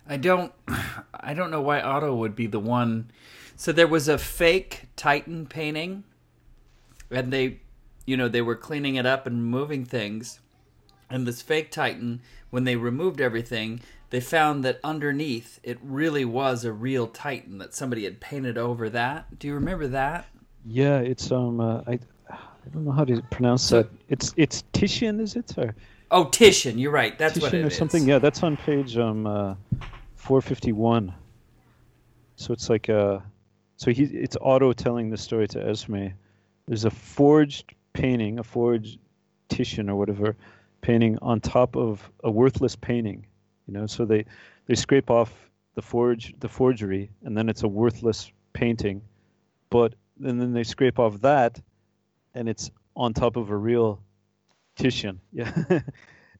I 0.05 0.17
don't, 0.17 0.51
I 1.13 1.33
don't 1.33 1.49
know 1.49 1.61
why 1.61 1.79
Otto 1.79 2.13
would 2.15 2.35
be 2.35 2.47
the 2.47 2.59
one. 2.59 3.09
So 3.55 3.71
there 3.71 3.87
was 3.87 4.09
a 4.09 4.17
fake 4.17 4.87
Titan 4.97 5.45
painting, 5.45 6.03
and 7.09 7.31
they, 7.31 7.61
you 8.05 8.17
know, 8.17 8.27
they 8.27 8.41
were 8.41 8.55
cleaning 8.55 8.95
it 8.95 9.05
up 9.05 9.25
and 9.25 9.45
moving 9.45 9.85
things, 9.85 10.39
And 11.09 11.25
this 11.25 11.41
fake 11.41 11.71
Titan, 11.71 12.21
when 12.49 12.65
they 12.65 12.75
removed 12.75 13.21
everything, 13.21 13.79
they 14.09 14.19
found 14.19 14.63
that 14.65 14.81
underneath 14.83 15.59
it 15.63 15.79
really 15.81 16.25
was 16.25 16.65
a 16.65 16.73
real 16.73 17.07
Titan 17.07 17.59
that 17.59 17.73
somebody 17.73 18.03
had 18.03 18.19
painted 18.19 18.57
over 18.57 18.89
that. 18.89 19.39
Do 19.39 19.47
you 19.47 19.53
remember 19.53 19.87
that? 19.87 20.27
Yeah, 20.65 20.99
it's 20.99 21.31
um, 21.31 21.59
uh, 21.59 21.81
I, 21.87 21.99
I 22.29 22.69
don't 22.73 22.85
know 22.85 22.91
how 22.91 23.05
to 23.05 23.21
pronounce 23.29 23.69
that. 23.69 23.87
It's 24.09 24.33
it's 24.35 24.63
Titian, 24.73 25.19
is 25.19 25.35
it 25.35 25.53
or 25.57 25.75
Oh, 26.11 26.25
Titian, 26.25 26.77
you're 26.77 26.91
right. 26.91 27.17
That's 27.17 27.39
what 27.39 27.51
Titian 27.51 27.61
it 27.61 27.63
or 27.65 27.67
is. 27.67 27.77
something? 27.77 28.07
Yeah, 28.07 28.19
that's 28.19 28.41
on 28.43 28.57
page 28.57 28.97
um, 28.97 29.27
uh, 29.27 29.55
four 30.15 30.41
fifty 30.41 30.71
one. 30.71 31.13
So 32.35 32.53
it's 32.53 32.69
like 32.69 32.89
uh, 32.89 33.19
so 33.77 33.91
he 33.91 34.03
it's 34.03 34.37
Otto 34.41 34.73
telling 34.73 35.09
the 35.09 35.17
story 35.17 35.47
to 35.49 35.67
Esme. 35.67 36.07
There's 36.67 36.85
a 36.85 36.89
forged 36.89 37.73
painting, 37.93 38.39
a 38.39 38.43
forged 38.43 38.99
Titian 39.49 39.89
or 39.89 39.95
whatever 39.95 40.35
painting 40.81 41.17
on 41.21 41.39
top 41.41 41.75
of 41.75 42.07
a 42.23 42.31
worthless 42.31 42.75
painting. 42.75 43.25
You 43.67 43.73
know, 43.73 43.87
so 43.87 44.05
they 44.05 44.25
they 44.67 44.75
scrape 44.75 45.09
off 45.09 45.31
the 45.75 45.81
forge 45.81 46.33
the 46.39 46.49
forgery, 46.49 47.09
and 47.23 47.37
then 47.37 47.49
it's 47.49 47.63
a 47.63 47.67
worthless 47.67 48.31
painting. 48.53 49.01
But 49.69 49.93
and 50.23 50.39
then 50.41 50.53
they 50.53 50.63
scrape 50.63 50.99
off 50.99 51.21
that, 51.21 51.59
and 52.33 52.47
it's 52.49 52.71
on 52.95 53.13
top 53.13 53.35
of 53.35 53.49
a 53.49 53.57
real 53.57 53.99
Titian. 54.75 55.19
Yeah. 55.31 55.51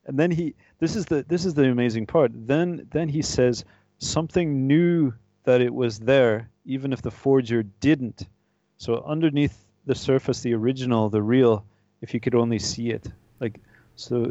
and 0.06 0.20
then 0.20 0.32
he 0.32 0.54
this 0.80 0.96
is 0.96 1.06
the 1.06 1.24
this 1.28 1.46
is 1.46 1.54
the 1.54 1.66
amazing 1.70 2.06
part. 2.06 2.32
Then 2.34 2.88
then 2.92 3.10
he 3.10 3.22
says 3.22 3.66
something 4.00 4.68
knew 4.68 5.14
that 5.44 5.62
it 5.62 5.74
was 5.74 6.00
there, 6.00 6.50
even 6.66 6.92
if 6.94 7.02
the 7.02 7.12
forger 7.12 7.64
didn't. 7.64 8.28
So 8.78 9.04
underneath 9.06 9.58
the 9.86 9.96
surface, 9.96 10.42
the 10.42 10.54
original, 10.54 11.10
the 11.10 11.22
real, 11.22 11.66
if 12.02 12.14
you 12.14 12.20
could 12.20 12.36
only 12.36 12.60
see 12.60 12.90
it, 12.90 13.08
like 13.40 13.60
so. 13.96 14.24
uh, 14.26 14.30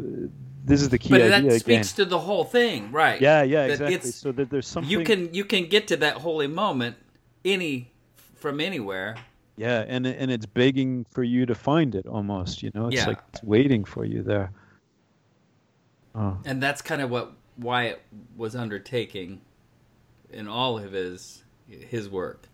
This 0.65 0.81
is 0.81 0.89
the 0.89 0.97
key 0.97 1.09
but 1.09 1.21
idea 1.21 1.29
that 1.29 1.45
again. 1.45 1.59
speaks 1.59 1.93
to 1.93 2.05
the 2.05 2.19
whole 2.19 2.43
thing, 2.43 2.91
right? 2.91 3.21
Yeah, 3.21 3.43
yeah, 3.43 3.67
that 3.67 3.81
exactly. 3.81 4.11
So 4.11 4.31
that 4.33 4.49
there's 4.49 4.67
something. 4.67 4.91
You 4.91 5.03
can 5.05 5.33
you 5.33 5.45
can 5.45 5.67
get 5.69 5.87
to 5.87 5.97
that 5.97 6.15
holy 6.17 6.47
moment 6.47 6.95
any 7.43 7.91
from 8.35 8.59
anywhere. 8.59 9.15
Yeah, 9.57 9.85
and 9.87 10.05
and 10.05 10.29
it's 10.31 10.45
begging 10.45 11.05
for 11.11 11.23
you 11.23 11.45
to 11.45 11.55
find 11.55 11.95
it 11.95 12.05
almost. 12.07 12.61
You 12.61 12.71
know, 12.75 12.87
it's 12.87 12.97
Yeah. 12.97 13.07
like 13.07 13.19
it's 13.29 13.43
waiting 13.43 13.85
for 13.85 14.03
you 14.03 14.21
there. 14.21 14.51
Oh, 16.13 16.37
And 16.45 16.61
that's 16.61 16.81
kind 16.81 17.01
of 17.01 17.09
what 17.09 17.33
Wyatt 17.57 18.01
was 18.37 18.55
undertaking 18.55 19.41
in 20.31 20.47
all 20.47 20.77
of 20.77 20.91
his 20.91 21.43
his 21.67 22.09
work. 22.09 22.47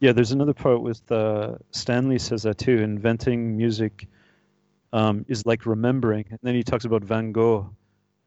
yeah. 0.00 0.12
There's 0.12 0.32
another 0.32 0.54
part 0.54 0.80
with 0.82 1.10
uh, 1.12 1.56
Stanley 1.72 2.18
says 2.18 2.44
that 2.44 2.58
too. 2.58 2.78
Inventing 2.78 3.56
music 3.56 4.08
um, 4.92 5.24
is 5.28 5.46
like 5.46 5.66
remembering, 5.66 6.26
and 6.30 6.38
then 6.42 6.54
he 6.54 6.62
talks 6.62 6.84
about 6.84 7.02
Van 7.04 7.32
Gogh. 7.32 7.70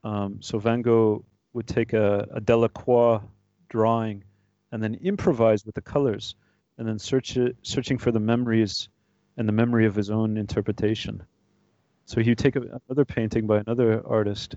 Um, 0.04 0.38
so 0.42 0.60
Van 0.60 0.82
Gogh 0.82 1.24
would 1.54 1.68
take 1.68 1.94
a, 1.94 2.28
a 2.32 2.42
Delacroix 2.42 3.22
drawing 3.70 4.24
and 4.72 4.82
then 4.84 4.96
improvise 4.96 5.66
with 5.66 5.76
the 5.76 5.82
colors, 5.82 6.36
and 6.78 6.88
then 6.88 7.00
search 7.00 7.38
it, 7.38 7.56
searching 7.62 7.98
for 7.98 8.12
the 8.12 8.20
memories 8.20 8.90
and 9.38 9.48
the 9.48 9.54
memory 9.54 9.86
of 9.86 9.96
his 9.96 10.10
own 10.10 10.38
interpretation. 10.38 11.24
So 12.06 12.22
he'd 12.22 12.38
take 12.38 12.56
a, 12.56 12.80
another 12.88 13.06
painting 13.06 13.48
by 13.48 13.60
another 13.60 14.06
artist, 14.06 14.56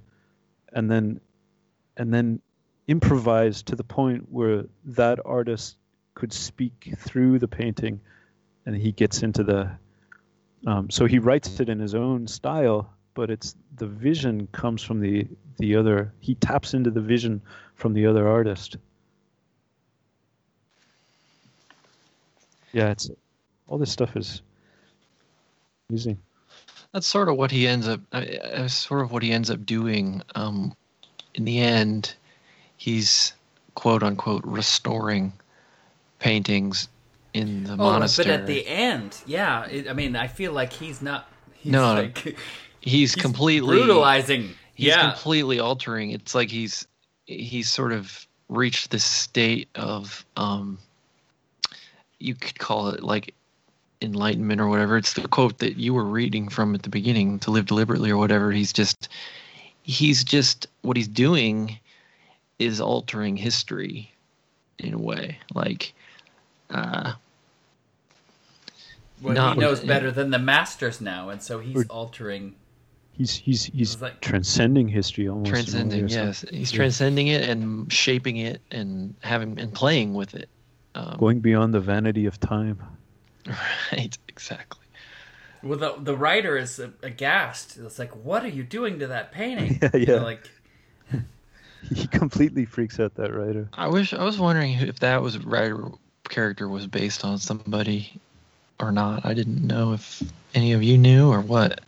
and 0.72 0.90
then 0.90 1.20
and 1.96 2.12
then 2.12 2.40
improvise 2.88 3.62
to 3.64 3.76
the 3.76 3.84
point 3.84 4.26
where 4.30 4.64
that 4.84 5.18
artist 5.24 5.76
could 6.14 6.32
speak 6.32 6.94
through 6.98 7.38
the 7.38 7.48
painting, 7.48 8.00
and 8.64 8.76
he 8.76 8.92
gets 8.92 9.22
into 9.22 9.44
the. 9.44 9.70
Um, 10.66 10.90
so 10.90 11.06
he 11.06 11.18
writes 11.18 11.60
it 11.60 11.68
in 11.68 11.78
his 11.78 11.94
own 11.94 12.26
style, 12.26 12.90
but 13.14 13.30
it's 13.30 13.54
the 13.76 13.86
vision 13.86 14.48
comes 14.50 14.82
from 14.82 15.00
the 15.00 15.28
the 15.58 15.76
other. 15.76 16.12
He 16.20 16.34
taps 16.34 16.74
into 16.74 16.90
the 16.90 17.00
vision 17.00 17.42
from 17.74 17.92
the 17.92 18.06
other 18.06 18.26
artist. 18.26 18.78
Yeah, 22.72 22.90
it's 22.90 23.10
all 23.68 23.78
this 23.78 23.90
stuff 23.92 24.16
is 24.16 24.42
amazing. 25.90 26.18
That's 26.92 27.06
sort 27.06 27.28
of 27.28 27.36
what 27.36 27.50
he 27.50 27.66
ends 27.66 27.88
up. 27.88 28.00
Uh, 28.12 28.68
sort 28.68 29.02
of 29.02 29.12
what 29.12 29.22
he 29.22 29.32
ends 29.32 29.50
up 29.50 29.64
doing. 29.66 30.22
Um, 30.34 30.74
in 31.34 31.44
the 31.44 31.58
end, 31.60 32.14
he's 32.76 33.32
quote 33.74 34.02
unquote 34.02 34.44
restoring 34.44 35.32
paintings 36.18 36.88
in 37.34 37.64
the 37.64 37.72
Oh, 37.74 37.76
monastery. 37.76 38.28
but 38.30 38.40
at 38.40 38.46
the 38.46 38.66
end, 38.66 39.16
yeah. 39.26 39.66
It, 39.66 39.88
I 39.88 39.92
mean, 39.92 40.16
I 40.16 40.26
feel 40.26 40.52
like 40.52 40.72
he's 40.72 41.02
not. 41.02 41.28
He's 41.54 41.72
No, 41.72 41.94
no, 41.94 42.02
like 42.02 42.18
he's, 42.80 43.14
he's 43.14 43.14
completely 43.14 43.76
brutalizing. 43.76 44.54
He's 44.74 44.88
yeah, 44.88 45.10
completely 45.10 45.58
altering. 45.60 46.10
It's 46.12 46.34
like 46.34 46.50
he's 46.50 46.86
he's 47.26 47.68
sort 47.68 47.92
of 47.92 48.26
reached 48.48 48.90
this 48.90 49.04
state 49.04 49.68
of 49.74 50.24
um, 50.36 50.78
you 52.18 52.34
could 52.34 52.58
call 52.58 52.88
it 52.88 53.02
like 53.02 53.34
enlightenment 54.02 54.60
or 54.60 54.68
whatever. 54.68 54.96
It's 54.96 55.14
the 55.14 55.26
quote 55.28 55.58
that 55.58 55.76
you 55.76 55.94
were 55.94 56.04
reading 56.04 56.48
from 56.48 56.74
at 56.74 56.82
the 56.82 56.88
beginning, 56.90 57.38
to 57.40 57.50
live 57.50 57.66
deliberately 57.66 58.10
or 58.10 58.16
whatever. 58.16 58.52
He's 58.52 58.72
just 58.72 59.08
he's 59.82 60.24
just 60.24 60.66
what 60.82 60.96
he's 60.96 61.08
doing 61.08 61.78
is 62.58 62.80
altering 62.80 63.36
history 63.36 64.12
in 64.78 64.94
a 64.94 64.98
way. 64.98 65.38
Like 65.54 65.94
uh 66.70 67.12
well, 69.22 69.34
not- 69.34 69.54
he 69.54 69.60
knows 69.60 69.80
better 69.80 70.10
than 70.18 70.30
the 70.30 70.38
masters 70.38 71.00
now, 71.00 71.28
and 71.30 71.42
so 71.42 71.58
he's 71.58 71.76
Or- 71.76 71.84
altering. 71.90 72.54
He's 73.12 73.34
he's 73.34 73.64
he's 73.64 74.02
like- 74.02 74.20
transcending 74.20 74.88
history 74.88 75.26
almost. 75.28 75.48
in 75.48 75.54
a 75.54 75.56
way, 75.56 75.62
transcending 75.62 76.08
yes 76.10 76.44
he's 76.50 76.70
Yeah. 76.72 76.76
transcending 76.76 77.28
it 77.28 77.48
and 77.48 77.90
shaping 77.90 78.36
it 78.36 78.60
and 78.70 79.14
having 79.22 79.58
and 79.58 79.72
playing 79.72 80.12
with 80.12 80.34
it 80.34 80.50
um, 80.96 81.16
going 81.18 81.40
beyond 81.40 81.74
the 81.74 81.80
vanity 81.80 82.26
of 82.26 82.40
time. 82.40 82.78
right 83.92 84.16
exactly 84.28 84.86
Well, 85.62 85.78
the 85.78 85.94
the 86.00 86.16
writer 86.16 86.56
is 86.58 86.80
aghast. 87.02 87.76
It's 87.78 87.98
like, 87.98 88.12
what 88.24 88.44
are 88.44 88.48
you 88.48 88.62
doing 88.64 88.98
to 89.00 89.06
that 89.08 89.32
painting? 89.32 89.78
Yeah, 89.82 89.90
You 89.94 90.06
know, 90.06 90.14
yeah. 90.16 90.22
like 90.22 90.50
He 91.94 92.06
completely 92.08 92.64
freaks 92.64 92.98
out 92.98 93.14
that 93.14 93.32
writer. 93.32 93.68
i 93.74 93.86
wish 93.86 94.12
i 94.12 94.24
was 94.24 94.38
wondering 94.38 94.72
if 94.72 94.98
that 95.00 95.22
was 95.22 95.38
writer 95.44 95.90
character 96.28 96.68
was 96.68 96.86
based 96.86 97.24
on 97.24 97.38
somebody 97.38 98.20
or 98.80 98.90
not 98.90 99.24
i 99.24 99.32
didn't 99.34 99.64
know 99.64 99.92
if 99.92 100.22
any 100.54 100.72
of 100.72 100.82
you 100.82 100.98
knew 100.98 101.30
or 101.30 101.40
what 101.40 101.80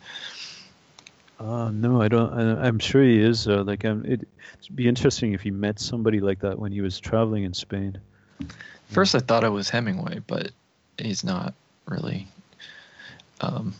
Uh, 1.39 1.71
no, 1.71 2.01
I 2.01 2.09
don't. 2.09 2.33
I, 2.33 2.67
I'm 2.67 2.79
sure 2.79 3.01
he 3.03 3.17
is. 3.21 3.47
Uh, 3.47 3.63
like, 3.63 3.85
um, 3.85 4.03
it, 4.05 4.27
it'd 4.61 4.75
be 4.75 4.87
interesting 4.87 5.33
if 5.33 5.41
he 5.41 5.51
met 5.51 5.79
somebody 5.79 6.19
like 6.19 6.39
that 6.39 6.59
when 6.59 6.71
he 6.71 6.81
was 6.81 6.99
traveling 6.99 7.43
in 7.45 7.53
Spain. 7.53 7.97
First 8.87 9.15
i 9.15 9.19
thought 9.19 9.43
it 9.43 9.49
was 9.49 9.69
hemingway 9.69 10.19
but 10.27 10.51
he's 10.97 11.23
not 11.23 11.53
really 11.87 12.27
um 13.41 13.73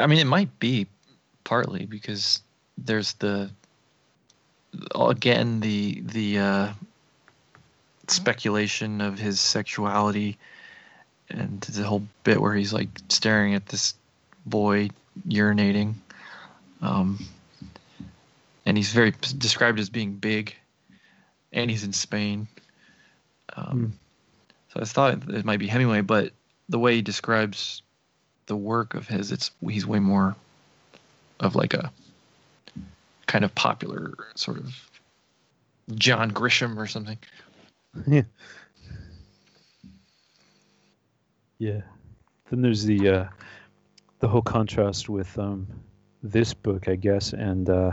i 0.00 0.06
mean 0.06 0.18
it 0.18 0.26
might 0.26 0.58
be 0.58 0.86
partly 1.44 1.86
because 1.86 2.42
there's 2.78 3.14
the 3.14 3.50
again 4.94 5.60
the 5.60 6.00
the 6.06 6.38
uh 6.38 6.68
speculation 8.08 9.00
of 9.00 9.18
his 9.18 9.40
sexuality 9.40 10.36
and 11.28 11.60
the 11.62 11.82
whole 11.82 12.02
bit 12.24 12.40
where 12.40 12.54
he's 12.54 12.72
like 12.72 12.88
staring 13.08 13.54
at 13.54 13.66
this 13.66 13.94
boy 14.46 14.88
urinating 15.28 15.94
um 16.82 17.18
and 18.66 18.76
he's 18.76 18.92
very 18.92 19.12
described 19.38 19.78
as 19.78 19.88
being 19.88 20.12
big 20.12 20.54
and 21.52 21.70
he's 21.70 21.84
in 21.84 21.92
spain 21.92 22.48
um, 23.56 23.92
so 24.72 24.80
i 24.80 24.84
thought 24.84 25.28
it 25.30 25.44
might 25.44 25.58
be 25.58 25.66
hemingway 25.66 26.00
but 26.00 26.32
the 26.68 26.78
way 26.78 26.94
he 26.96 27.02
describes 27.02 27.82
the 28.46 28.56
work 28.56 28.94
of 28.94 29.06
his 29.08 29.32
it's 29.32 29.50
he's 29.68 29.86
way 29.86 29.98
more 29.98 30.34
of 31.40 31.54
like 31.54 31.74
a 31.74 31.90
kind 33.26 33.44
of 33.44 33.54
popular 33.54 34.14
sort 34.34 34.58
of 34.58 34.74
john 35.94 36.30
grisham 36.30 36.76
or 36.76 36.86
something 36.86 37.18
yeah. 38.06 38.22
Yeah. 41.58 41.82
Then 42.50 42.62
there's 42.62 42.84
the 42.84 43.08
uh, 43.08 43.28
the 44.20 44.28
whole 44.28 44.42
contrast 44.42 45.08
with 45.08 45.38
um, 45.38 45.66
this 46.22 46.54
book, 46.54 46.88
I 46.88 46.96
guess, 46.96 47.32
and 47.32 47.68
uh, 47.68 47.92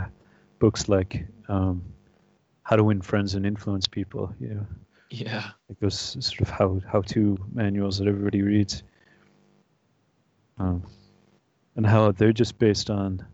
books 0.58 0.88
like 0.88 1.26
um, 1.48 1.82
How 2.62 2.76
to 2.76 2.84
Win 2.84 3.02
Friends 3.02 3.34
and 3.34 3.46
Influence 3.46 3.86
People. 3.86 4.34
You 4.40 4.48
know, 4.54 4.66
yeah 5.10 5.50
like 5.68 5.78
those 5.80 6.16
sort 6.20 6.40
of 6.40 6.50
how 6.50 6.80
how 6.90 7.00
to 7.02 7.36
manuals 7.52 7.98
that 7.98 8.08
everybody 8.08 8.42
reads. 8.42 8.82
Um, 10.58 10.82
and 11.76 11.86
how 11.86 12.10
they're 12.10 12.32
just 12.32 12.58
based 12.58 12.90
on 12.90 13.24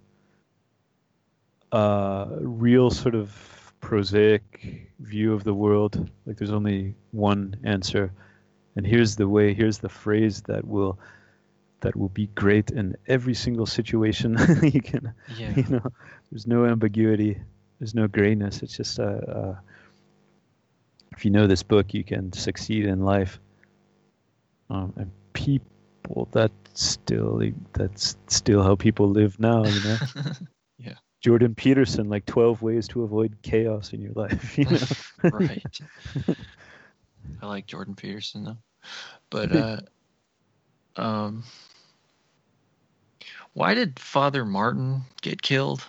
a 1.72 2.26
real 2.40 2.90
sort 2.90 3.14
of 3.14 3.72
prosaic 3.80 4.90
view 5.00 5.32
of 5.32 5.44
the 5.44 5.54
world. 5.54 6.10
Like 6.26 6.36
there's 6.36 6.52
only 6.52 6.94
one 7.12 7.56
answer, 7.64 8.12
and 8.76 8.86
here's 8.86 9.16
the 9.16 9.28
way. 9.28 9.54
Here's 9.54 9.78
the 9.78 9.88
phrase 9.88 10.42
that 10.42 10.66
will 10.66 10.98
that 11.80 11.96
will 11.96 12.08
be 12.10 12.26
great 12.28 12.70
in 12.70 12.96
every 13.08 13.34
single 13.34 13.66
situation. 13.66 14.36
you 14.62 14.80
can, 14.80 15.12
Yeah. 15.36 15.54
you 15.56 15.64
know, 15.68 15.82
there's 16.30 16.46
no 16.46 16.64
ambiguity, 16.64 17.38
there's 17.78 17.94
no 17.94 18.06
grayness. 18.08 18.62
It's 18.62 18.76
just 18.76 18.98
a, 18.98 19.08
uh, 19.08 19.56
if 21.16 21.24
you 21.24 21.30
know 21.30 21.46
this 21.46 21.62
book, 21.62 21.94
you 21.94 22.04
can 22.04 22.32
succeed 22.32 22.86
in 22.86 23.04
life. 23.04 23.38
Um, 24.70 24.92
and 24.96 25.10
people, 25.32 26.28
that's 26.32 26.52
still 26.74 27.40
that's 27.72 28.16
still 28.28 28.62
how 28.62 28.74
people 28.74 29.08
live 29.08 29.38
now. 29.38 29.64
You 29.64 29.80
know, 29.84 29.96
Yeah. 30.78 30.94
Jordan 31.20 31.54
Peterson, 31.54 32.08
like 32.08 32.26
12 32.26 32.60
ways 32.62 32.88
to 32.88 33.02
avoid 33.02 33.36
chaos 33.42 33.92
in 33.92 34.00
your 34.00 34.12
life. 34.12 34.58
You 34.58 34.64
know, 34.66 34.78
right. 35.30 35.80
I 37.42 37.46
like 37.46 37.66
Jordan 37.66 37.94
Peterson 37.94 38.44
though, 38.44 38.58
but 39.30 39.56
uh, 39.56 39.80
um, 40.96 41.44
why 43.54 43.74
did 43.74 43.98
Father 43.98 44.44
Martin 44.44 45.02
get 45.22 45.40
killed? 45.40 45.84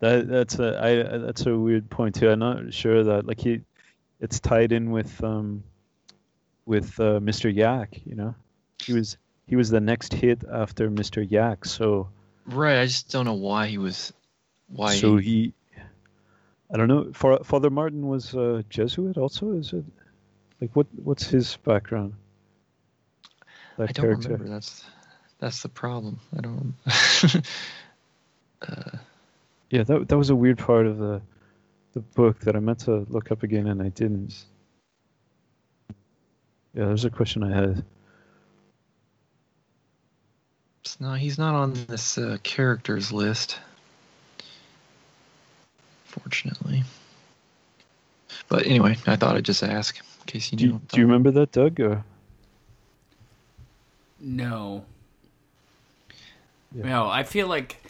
That 0.00 0.28
that's 0.28 0.58
a 0.58 0.78
I 0.82 1.18
that's 1.18 1.46
a 1.46 1.56
weird 1.56 1.88
point 1.88 2.16
too. 2.16 2.28
I'm 2.28 2.40
not 2.40 2.74
sure 2.74 3.02
that 3.04 3.26
like 3.26 3.40
he, 3.40 3.62
it's 4.24 4.40
tied 4.40 4.72
in 4.72 4.90
with 4.90 5.22
um, 5.22 5.62
with 6.64 6.98
uh, 6.98 7.20
Mr. 7.20 7.54
Yak. 7.54 8.00
You 8.06 8.16
know, 8.16 8.34
he 8.82 8.94
was 8.94 9.18
he 9.46 9.54
was 9.54 9.68
the 9.68 9.80
next 9.80 10.14
hit 10.14 10.42
after 10.50 10.90
Mr. 10.90 11.24
Yak. 11.30 11.66
So 11.66 12.08
Right. 12.46 12.80
I 12.80 12.86
just 12.86 13.12
don't 13.12 13.26
know 13.26 13.34
why 13.34 13.66
he 13.68 13.78
was. 13.78 14.12
Why? 14.68 14.96
so 14.96 15.18
he, 15.18 15.52
I 16.72 16.76
don't 16.76 16.88
know. 16.88 17.10
For 17.12 17.44
Father 17.44 17.70
Martin 17.70 18.08
was 18.08 18.34
a 18.34 18.64
Jesuit 18.70 19.18
also. 19.18 19.52
Is 19.52 19.72
it 19.72 19.84
like 20.60 20.70
what 20.74 20.86
what's 21.02 21.26
his 21.26 21.56
background? 21.58 22.14
That 23.76 23.90
I 23.90 23.92
don't 23.92 24.06
character. 24.06 24.28
remember. 24.30 24.48
That's 24.54 24.84
that's 25.38 25.62
the 25.62 25.68
problem. 25.68 26.18
I 26.36 26.40
don't. 26.40 26.74
uh, 28.68 28.96
Yeah, 29.70 29.82
that 29.84 30.08
that 30.08 30.16
was 30.16 30.30
a 30.30 30.36
weird 30.36 30.58
part 30.58 30.86
of 30.86 30.96
the 30.98 31.20
the 31.94 32.00
book 32.00 32.40
that 32.40 32.56
I 32.56 32.60
meant 32.60 32.80
to 32.80 33.06
look 33.08 33.30
up 33.30 33.42
again 33.42 33.68
and 33.68 33.80
I 33.82 33.88
didn't. 33.88 34.44
Yeah, 36.74 36.86
there's 36.86 37.04
a 37.04 37.10
question 37.10 37.42
I 37.44 37.54
had. 37.54 37.84
it's 40.82 41.00
not. 41.00 41.18
He's 41.18 41.38
not 41.38 41.54
on 41.54 41.72
this 41.88 42.18
uh, 42.18 42.36
characters 42.42 43.12
list. 43.12 43.58
Fortunately. 46.04 46.82
But 48.48 48.66
anyway, 48.66 48.96
I 49.06 49.16
thought 49.16 49.36
I'd 49.36 49.44
just 49.44 49.62
ask 49.62 49.96
in 49.96 50.26
case 50.26 50.52
you 50.52 50.58
Do 50.58 50.66
knew. 50.66 50.72
you, 50.74 50.80
do 50.88 51.00
you 51.00 51.06
remember 51.06 51.30
that, 51.30 51.52
Doug? 51.52 51.80
Or? 51.80 52.04
No. 54.20 54.84
Yeah. 56.74 56.86
No, 56.86 57.06
I 57.08 57.22
feel 57.22 57.46
like. 57.46 57.80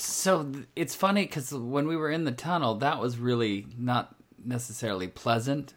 So 0.00 0.50
it's 0.74 0.94
funny 0.94 1.24
because 1.24 1.52
when 1.52 1.86
we 1.86 1.96
were 1.96 2.10
in 2.10 2.24
the 2.24 2.32
tunnel, 2.32 2.74
that 2.76 3.00
was 3.00 3.18
really 3.18 3.66
not 3.76 4.14
necessarily 4.42 5.08
pleasant, 5.08 5.74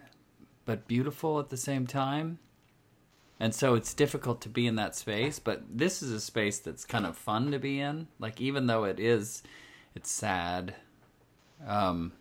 but 0.66 0.88
beautiful 0.88 1.40
at 1.40 1.50
the 1.50 1.58
same 1.58 1.86
time. 1.86 2.40
And 3.40 3.54
so 3.54 3.76
it's 3.76 3.94
difficult 3.94 4.40
to 4.42 4.50
be 4.50 4.66
in 4.66 4.76
that 4.76 4.96
space, 4.96 5.40
but 5.40 5.64
this 5.70 6.02
is 6.02 6.12
a 6.12 6.22
space 6.22 6.60
that's 6.60 6.86
kind 6.86 7.06
of 7.06 7.18
fun 7.18 7.52
to 7.52 7.60
be 7.60 7.80
in. 7.80 8.08
Like 8.20 8.40
even 8.40 8.68
though 8.68 8.86
it 8.86 9.00
is, 9.00 9.44
it's 9.96 10.10
sad, 10.10 10.76
um, 11.68 12.14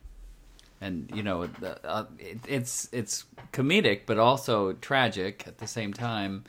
and 0.80 1.10
you 1.14 1.22
know, 1.22 1.48
uh, 1.84 2.04
it, 2.18 2.40
it's 2.48 2.88
it's 2.90 3.26
comedic, 3.52 4.00
but 4.06 4.18
also 4.18 4.72
tragic 4.72 5.44
at 5.46 5.58
the 5.58 5.68
same 5.68 5.92
time. 5.92 6.42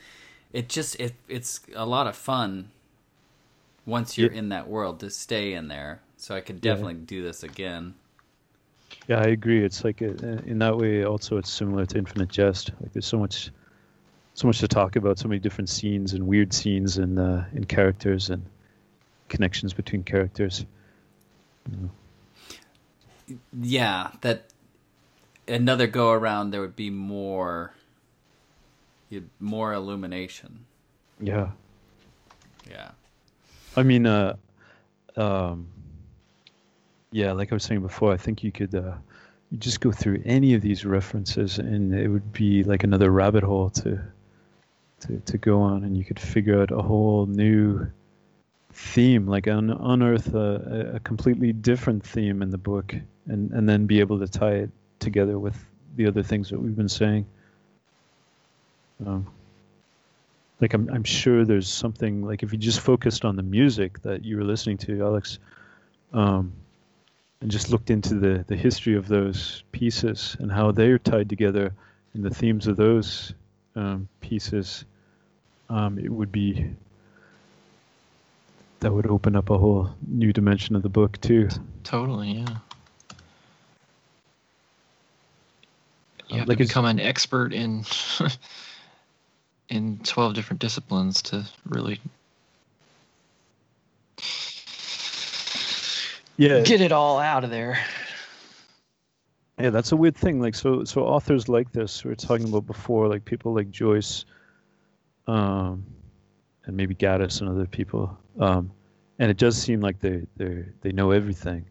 It 0.52 0.70
just 0.70 1.00
it 1.00 1.14
it's 1.28 1.60
a 1.76 1.86
lot 1.86 2.08
of 2.08 2.16
fun 2.16 2.72
once 3.86 4.18
you're 4.18 4.32
Yeah. 4.32 4.40
in 4.40 4.50
that 4.50 4.68
world 4.68 5.00
to 5.02 5.10
stay 5.10 5.54
in 5.54 5.68
there. 5.68 6.02
So 6.18 6.36
I 6.36 6.42
could 6.42 6.58
Yeah. 6.58 6.72
definitely 6.74 6.96
do 6.96 7.22
this 7.24 7.44
again. 7.44 7.96
Yeah, 9.08 9.20
I 9.20 9.24
agree. 9.30 9.64
It's 9.64 9.84
like 9.84 10.02
a, 10.02 10.12
in 10.46 10.60
that 10.60 10.78
way. 10.78 11.04
Also, 11.04 11.38
it's 11.38 11.50
similar 11.50 11.86
to 11.88 11.98
Infinite 11.98 12.30
Jest. 12.30 12.72
Like 12.80 12.94
there's 12.94 13.06
so 13.08 13.18
much, 13.20 13.52
so 14.36 14.48
much 14.48 14.60
to 14.60 14.68
talk 14.68 14.96
about. 14.96 15.20
So 15.20 15.28
many 15.28 15.40
different 15.40 15.70
scenes 15.70 16.14
and 16.14 16.26
weird 16.28 16.54
scenes 16.54 16.98
and 16.98 17.20
uh, 17.20 17.44
and 17.54 17.68
characters 17.68 18.30
and 18.30 18.46
connections 19.30 19.74
between 19.74 20.04
characters. 20.04 20.66
Yeah, 23.60 24.12
that 24.22 24.46
another 25.48 25.88
go 25.88 26.12
around 26.12 26.52
there 26.52 26.62
would 26.62 26.76
be 26.76 26.90
more 26.90 27.74
you'd- 29.10 29.30
more 29.40 29.74
illumination. 29.74 30.66
Yeah. 31.20 31.52
Yeah. 32.70 32.92
I 33.76 33.84
mean, 33.84 34.06
uh, 34.06 34.36
um, 35.16 35.68
yeah, 37.12 37.32
like 37.32 37.52
I 37.52 37.56
was 37.56 37.64
saying 37.64 37.82
before, 37.82 38.12
I 38.14 38.18
think 38.18 38.44
you 38.44 38.52
could 38.52 38.74
uh, 38.76 38.94
just 39.60 39.82
go 39.82 39.92
through 39.92 40.22
any 40.26 40.54
of 40.54 40.62
these 40.62 40.86
references, 40.86 41.60
and 41.60 41.94
it 41.94 42.08
would 42.08 42.34
be 42.34 42.64
like 42.64 42.84
another 42.84 43.12
rabbit 43.12 43.44
hole 43.44 43.70
to 43.72 44.00
to 45.02 45.20
to 45.20 45.38
go 45.38 45.62
on, 45.62 45.84
and 45.84 45.98
you 45.98 46.04
could 46.04 46.20
figure 46.20 46.62
out 46.62 46.72
a 46.72 46.82
whole 46.82 47.26
new 47.26 47.88
theme, 48.72 49.28
like 49.28 49.48
un- 49.48 49.70
unearth 49.70 50.34
a, 50.34 50.92
a- 50.94 50.96
a 50.96 51.00
completely 51.02 51.54
different 51.54 52.06
theme 52.06 52.42
in 52.42 52.50
the 52.50 52.58
book, 52.58 52.96
and 53.28 53.52
and 53.52 53.68
then 53.70 53.86
be 53.86 54.00
able 54.00 54.20
to 54.20 54.28
tie 54.28 54.54
it 54.56 54.70
together 55.00 55.38
with 55.38 55.64
the 55.96 56.08
other 56.08 56.24
things 56.24 56.50
that 56.50 56.60
we've 56.60 56.76
been 56.76 56.90
saying. 56.90 57.26
Um, 59.06 59.28
like 60.62 60.74
I'm, 60.74 60.90
I'm 60.90 61.04
sure 61.04 61.46
there's 61.46 61.68
something 61.68 62.24
like 62.26 62.44
if 62.44 62.52
you 62.52 62.58
just 62.58 62.80
focused 62.80 63.26
on 63.26 63.36
the 63.36 63.44
music 63.44 64.02
that 64.04 64.24
you 64.24 64.38
were 64.38 64.44
listening 64.44 64.78
to, 64.80 65.02
Alex, 65.04 65.40
um, 66.14 66.54
and 67.42 67.52
just 67.52 67.70
looked 67.70 67.90
into 67.90 68.16
the 68.16 68.46
the 68.48 68.56
history 68.56 68.96
of 68.96 69.08
those 69.08 69.64
pieces 69.72 70.36
and 70.40 70.52
how 70.52 70.72
they're 70.72 70.98
tied 71.00 71.30
together 71.30 71.74
and 72.14 72.24
the 72.24 72.30
themes 72.30 72.68
of 72.68 72.78
those 72.78 73.34
um, 73.76 74.08
pieces, 74.22 74.86
um, 75.70 75.98
it 75.98 76.10
would 76.10 76.32
be 76.32 76.70
that 78.80 78.94
would 78.94 79.08
open 79.08 79.36
up 79.36 79.50
a 79.50 79.58
whole 79.58 79.90
new 80.08 80.32
dimension 80.34 80.76
of 80.76 80.84
the 80.84 80.90
book 80.90 81.20
too. 81.22 81.50
Totally, 81.84 82.34
yeah. 82.34 82.58
You 86.30 86.36
Um, 86.36 86.40
have 86.40 86.48
like 86.48 86.58
to 86.60 86.66
become 86.66 86.86
an 86.86 87.00
expert 87.00 87.54
in 87.54 87.86
in 89.70 90.00
twelve 90.04 90.34
different 90.34 90.60
disciplines 90.60 91.22
to 91.24 91.46
really 91.68 92.00
Yeah, 96.38 96.62
get 96.62 96.82
it 96.82 96.92
all 96.92 97.20
out 97.20 97.44
of 97.44 97.50
there. 97.50 97.78
Yeah, 99.60 99.70
that's 99.70 99.92
a 99.92 99.96
weird 99.96 100.16
thing. 100.16 100.42
Like, 100.42 100.56
so, 100.56 100.84
so 100.84 101.04
authors 101.04 101.48
like 101.48 101.72
this, 101.72 102.04
we 102.04 102.10
were 102.10 102.16
talking 102.16 102.50
about 102.50 102.66
before, 102.66 103.08
like 103.08 103.24
people 103.24 103.54
like 103.54 103.70
Joyce, 103.70 104.26
um, 105.28 105.86
and 106.66 106.76
maybe 106.76 106.96
Gaddis 106.96 107.42
and 107.42 107.50
other 107.50 107.68
people, 107.68 108.18
um, 108.40 108.72
and 109.20 109.30
it 109.30 109.38
does 109.38 109.56
seem 109.56 109.80
like 109.80 110.00
they 110.00 110.26
they 110.38 110.66
they 110.82 110.92
know 110.92 111.12
everything, 111.12 111.66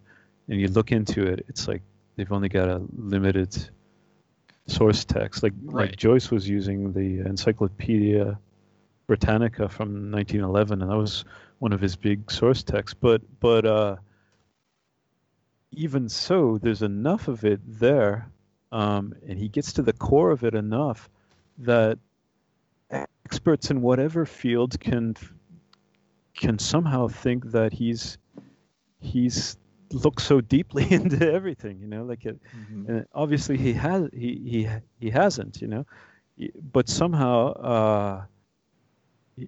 and 0.49 0.61
you 0.61 0.69
look 0.69 0.93
into 0.93 1.27
it, 1.27 1.45
it's 1.49 1.67
like 1.67 1.83
they've 2.17 2.31
only 2.31 2.49
got 2.49 2.69
a 2.69 2.81
limited 2.97 3.69
source 4.73 5.05
text. 5.05 5.43
Like 5.43 5.53
Right. 5.65 5.89
like 5.89 5.97
Joyce 5.97 6.31
was 6.31 6.49
using 6.49 6.93
the 6.93 7.21
Encyclopedia 7.21 8.39
Britannica 9.07 9.69
from 9.69 10.11
1911, 10.11 10.83
and 10.83 10.91
that 10.91 10.97
was 10.97 11.25
one 11.59 11.73
of 11.73 11.81
his 11.81 11.97
big 11.97 12.31
source 12.31 12.63
texts. 12.63 12.97
But 13.01 13.23
but 13.41 13.65
uh, 13.67 13.97
even 15.71 16.09
so, 16.09 16.59
there's 16.59 16.83
enough 16.83 17.29
of 17.29 17.45
it 17.45 17.61
there, 17.67 18.31
um, 18.71 19.15
and 19.27 19.39
he 19.39 19.49
gets 19.49 19.73
to 19.75 19.83
the 19.83 19.93
core 19.93 20.31
of 20.31 20.45
it 20.45 20.55
enough 20.55 21.09
that 21.59 21.99
experts 23.25 23.71
in 23.71 23.81
whatever 23.83 24.27
field 24.27 24.79
can 24.81 25.17
can 26.35 26.59
somehow 26.59 27.09
think 27.09 27.51
that 27.53 27.73
he's 27.73 28.19
he's 29.01 29.57
looked 29.93 30.23
so 30.23 30.41
deeply 30.41 30.87
into 30.91 31.31
everything. 31.31 31.81
You 31.81 31.87
know, 31.87 32.05
like 32.05 32.25
it, 32.27 32.41
and 32.89 33.07
obviously 33.15 33.57
he 33.57 33.73
has 33.75 34.09
he 34.13 34.41
he 34.45 34.69
he 34.99 35.11
hasn't. 35.11 35.61
You 35.61 35.69
know, 35.69 35.87
but 36.73 36.89
somehow 36.89 37.53
uh, 37.53 38.25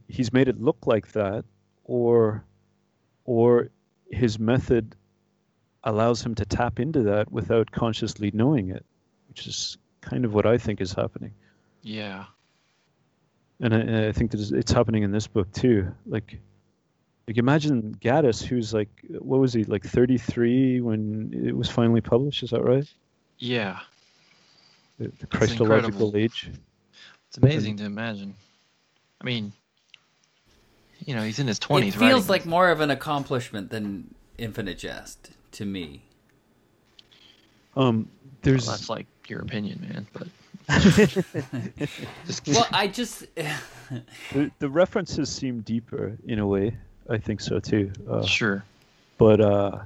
he's 0.09 0.33
made 0.33 0.49
it 0.49 0.61
look 0.61 0.87
like 0.87 1.13
that, 1.13 1.45
or 1.85 2.45
or 3.25 3.71
his 4.11 4.39
method 4.39 4.95
allows 5.85 6.25
him 6.25 6.35
to 6.35 6.45
tap 6.45 6.81
into 6.81 7.03
that 7.03 7.31
without 7.31 7.71
consciously 7.71 8.31
knowing 8.33 8.71
it, 8.71 8.85
which 9.29 9.47
is 9.47 9.77
kind 10.01 10.25
of 10.25 10.35
what 10.35 10.47
I 10.47 10.59
think 10.59 10.81
is 10.81 10.93
happening. 10.93 11.33
Yeah. 11.83 12.25
And 13.61 13.75
I, 13.75 14.09
I 14.09 14.13
think 14.13 14.31
that 14.33 14.41
it's 14.41 14.73
happening 14.73 15.03
in 15.03 15.13
this 15.13 15.27
book 15.27 15.53
too. 15.53 15.93
Like, 16.07 16.41
like 17.27 17.39
imagine 17.39 17.97
Gaddis, 18.01 18.43
who's 18.43 18.75
like, 18.75 18.91
what 19.09 19.41
was 19.41 19.53
he, 19.53 19.65
like 19.65 19.85
33 19.85 20.81
when 20.81 21.33
it 21.47 21.57
was 21.57 21.71
finally 21.71 22.01
published? 22.01 22.43
Is 22.43 22.51
that 22.51 22.63
right? 22.63 22.87
Yeah. 23.39 23.81
The, 24.99 25.11
the 25.19 25.27
Christological 25.27 26.17
age. 26.17 26.51
It's 27.29 27.39
amazing 27.39 27.79
to 27.79 27.85
imagine. 27.85 28.35
I 29.21 29.25
mean, 29.25 29.53
you 31.05 31.15
know, 31.15 31.23
he's 31.23 31.39
in 31.39 31.47
his 31.47 31.59
twenties. 31.59 31.97
It 31.97 31.99
feels 31.99 32.29
like 32.29 32.47
more 32.47 32.71
of 32.71 32.81
an 32.81 32.91
accomplishment 32.91 33.71
than 33.71 34.15
Infinite 34.39 34.79
Jest 34.79 35.31
to 35.53 35.65
me. 35.65 36.03
Um, 37.77 38.09
there's 38.43 38.67
well, 38.67 38.77
that's 38.77 38.89
like 38.89 39.07
your 39.27 39.41
opinion, 39.41 39.81
man. 39.81 40.07
But 40.13 40.29
well, 42.47 42.67
I 42.71 42.87
just 42.87 43.27
the, 43.35 44.51
the 44.59 44.69
references 44.69 45.29
seem 45.29 45.61
deeper 45.63 46.17
in 46.27 46.39
a 46.39 46.47
way. 46.47 46.77
I 47.09 47.19
think 47.19 47.41
so 47.41 47.59
too. 47.59 47.93
Uh, 48.09 48.25
sure, 48.25 48.65
but 49.19 49.41
uh, 49.41 49.79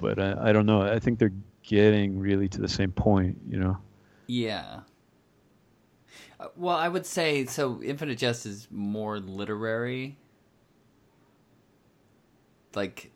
but 0.00 0.18
I, 0.18 0.50
I 0.50 0.52
don't 0.52 0.66
know. 0.66 0.82
I 0.82 0.98
think 0.98 1.18
they're 1.18 1.32
getting 1.62 2.18
really 2.18 2.48
to 2.48 2.60
the 2.60 2.68
same 2.68 2.92
point. 2.92 3.38
You 3.48 3.58
know. 3.58 3.78
Yeah. 4.26 4.80
Uh, 6.38 6.48
well, 6.56 6.76
I 6.76 6.88
would 6.88 7.06
say 7.06 7.46
so. 7.46 7.80
Infinite 7.82 8.18
Jest 8.18 8.46
is 8.46 8.68
more 8.70 9.18
literary. 9.18 10.18
Like 12.74 13.10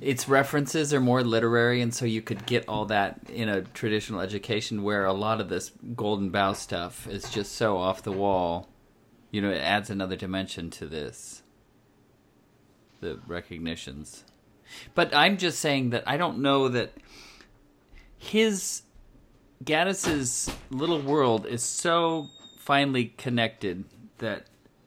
its 0.00 0.28
references 0.28 0.92
are 0.92 1.00
more 1.00 1.22
literary, 1.22 1.80
and 1.80 1.94
so 1.94 2.04
you 2.04 2.20
could 2.20 2.44
get 2.44 2.68
all 2.68 2.84
that 2.86 3.20
in 3.32 3.48
a 3.48 3.62
traditional 3.62 4.20
education. 4.20 4.82
Where 4.82 5.06
a 5.06 5.12
lot 5.12 5.40
of 5.40 5.48
this 5.48 5.70
Golden 5.94 6.30
Bough 6.30 6.52
stuff 6.52 7.08
is 7.08 7.30
just 7.30 7.52
so 7.52 7.78
off 7.78 8.02
the 8.02 8.12
wall. 8.12 8.68
You 9.32 9.40
know, 9.40 9.50
it 9.50 9.58
adds 9.58 9.90
another 9.90 10.14
dimension 10.14 10.70
to 10.70 10.86
this. 10.86 11.42
The 13.00 13.18
recognitions, 13.26 14.22
but 14.94 15.12
I'm 15.12 15.36
just 15.36 15.58
saying 15.58 15.90
that 15.90 16.04
I 16.06 16.16
don't 16.16 16.38
know 16.38 16.68
that 16.68 16.92
his 18.16 18.82
Gaddis's 19.64 20.48
little 20.70 21.00
world 21.00 21.44
is 21.44 21.64
so 21.64 22.28
finely 22.58 23.06
connected 23.06 23.84
that 24.18 24.46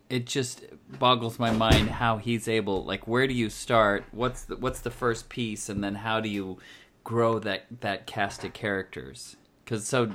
it 0.10 0.26
just 0.26 0.64
boggles 1.00 1.40
my 1.40 1.52
mind 1.52 1.90
how 1.90 2.18
he's 2.18 2.48
able 2.48 2.86
like 2.86 3.08
where 3.08 3.28
do 3.28 3.34
you 3.34 3.50
start? 3.50 4.06
What's 4.12 4.44
the 4.44 4.56
what's 4.56 4.80
the 4.80 4.92
first 4.92 5.28
piece? 5.30 5.68
And 5.68 5.84
then 5.84 5.96
how 5.96 6.22
do 6.22 6.30
you 6.30 6.58
grow 7.04 7.40
that 7.40 7.66
that 7.82 8.08
cast 8.08 8.44
of 8.44 8.54
characters? 8.54 9.36
Cuz 9.66 9.88
so 9.88 10.12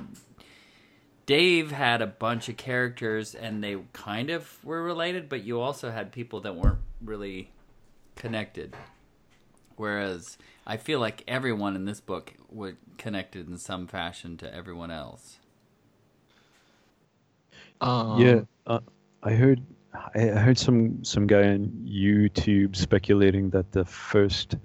Dave 1.31 1.71
had 1.71 2.01
a 2.01 2.07
bunch 2.07 2.49
of 2.49 2.57
characters 2.57 3.35
and 3.35 3.63
they 3.63 3.77
kind 3.93 4.29
of 4.29 4.61
were 4.65 4.83
related 4.83 5.29
but 5.29 5.45
you 5.45 5.61
also 5.61 5.89
had 5.89 6.11
people 6.11 6.41
that 6.41 6.57
weren't 6.57 6.81
really 7.01 7.49
connected. 8.17 8.75
Whereas 9.77 10.37
I 10.67 10.75
feel 10.75 10.99
like 10.99 11.23
everyone 11.29 11.77
in 11.77 11.85
this 11.85 12.01
book 12.01 12.33
was 12.49 12.73
connected 12.97 13.47
in 13.47 13.57
some 13.57 13.87
fashion 13.87 14.35
to 14.39 14.53
everyone 14.53 14.91
else. 14.91 15.39
Um, 17.79 18.19
yeah 18.19 18.41
uh, 18.67 18.81
I 19.23 19.31
heard 19.31 19.61
I 20.13 20.19
heard 20.19 20.57
some 20.57 21.01
some 21.05 21.27
guy 21.27 21.43
on 21.43 21.71
YouTube 21.87 22.75
speculating 22.75 23.51
that 23.51 23.71
the 23.71 23.85
first, 23.85 24.57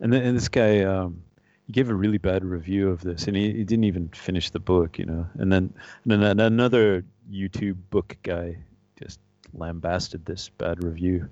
and, 0.00 0.10
then, 0.10 0.22
and 0.22 0.34
this 0.34 0.48
guy 0.48 0.84
um, 0.84 1.22
he 1.68 1.72
gave 1.72 1.90
a 1.90 1.94
really 1.94 2.16
bad 2.16 2.44
review 2.44 2.88
of 2.88 3.02
this, 3.02 3.28
and 3.28 3.36
he, 3.36 3.52
he 3.52 3.62
didn't 3.62 3.84
even 3.84 4.08
finish 4.08 4.48
the 4.48 4.58
book, 4.58 4.98
you 4.98 5.04
know. 5.04 5.26
And 5.34 5.52
then 5.52 5.74
and 6.08 6.22
then 6.22 6.40
another 6.40 7.04
YouTube 7.30 7.76
book 7.90 8.16
guy 8.22 8.56
just 8.98 9.20
lambasted 9.52 10.24
this 10.24 10.48
bad 10.48 10.82
review. 10.82 11.28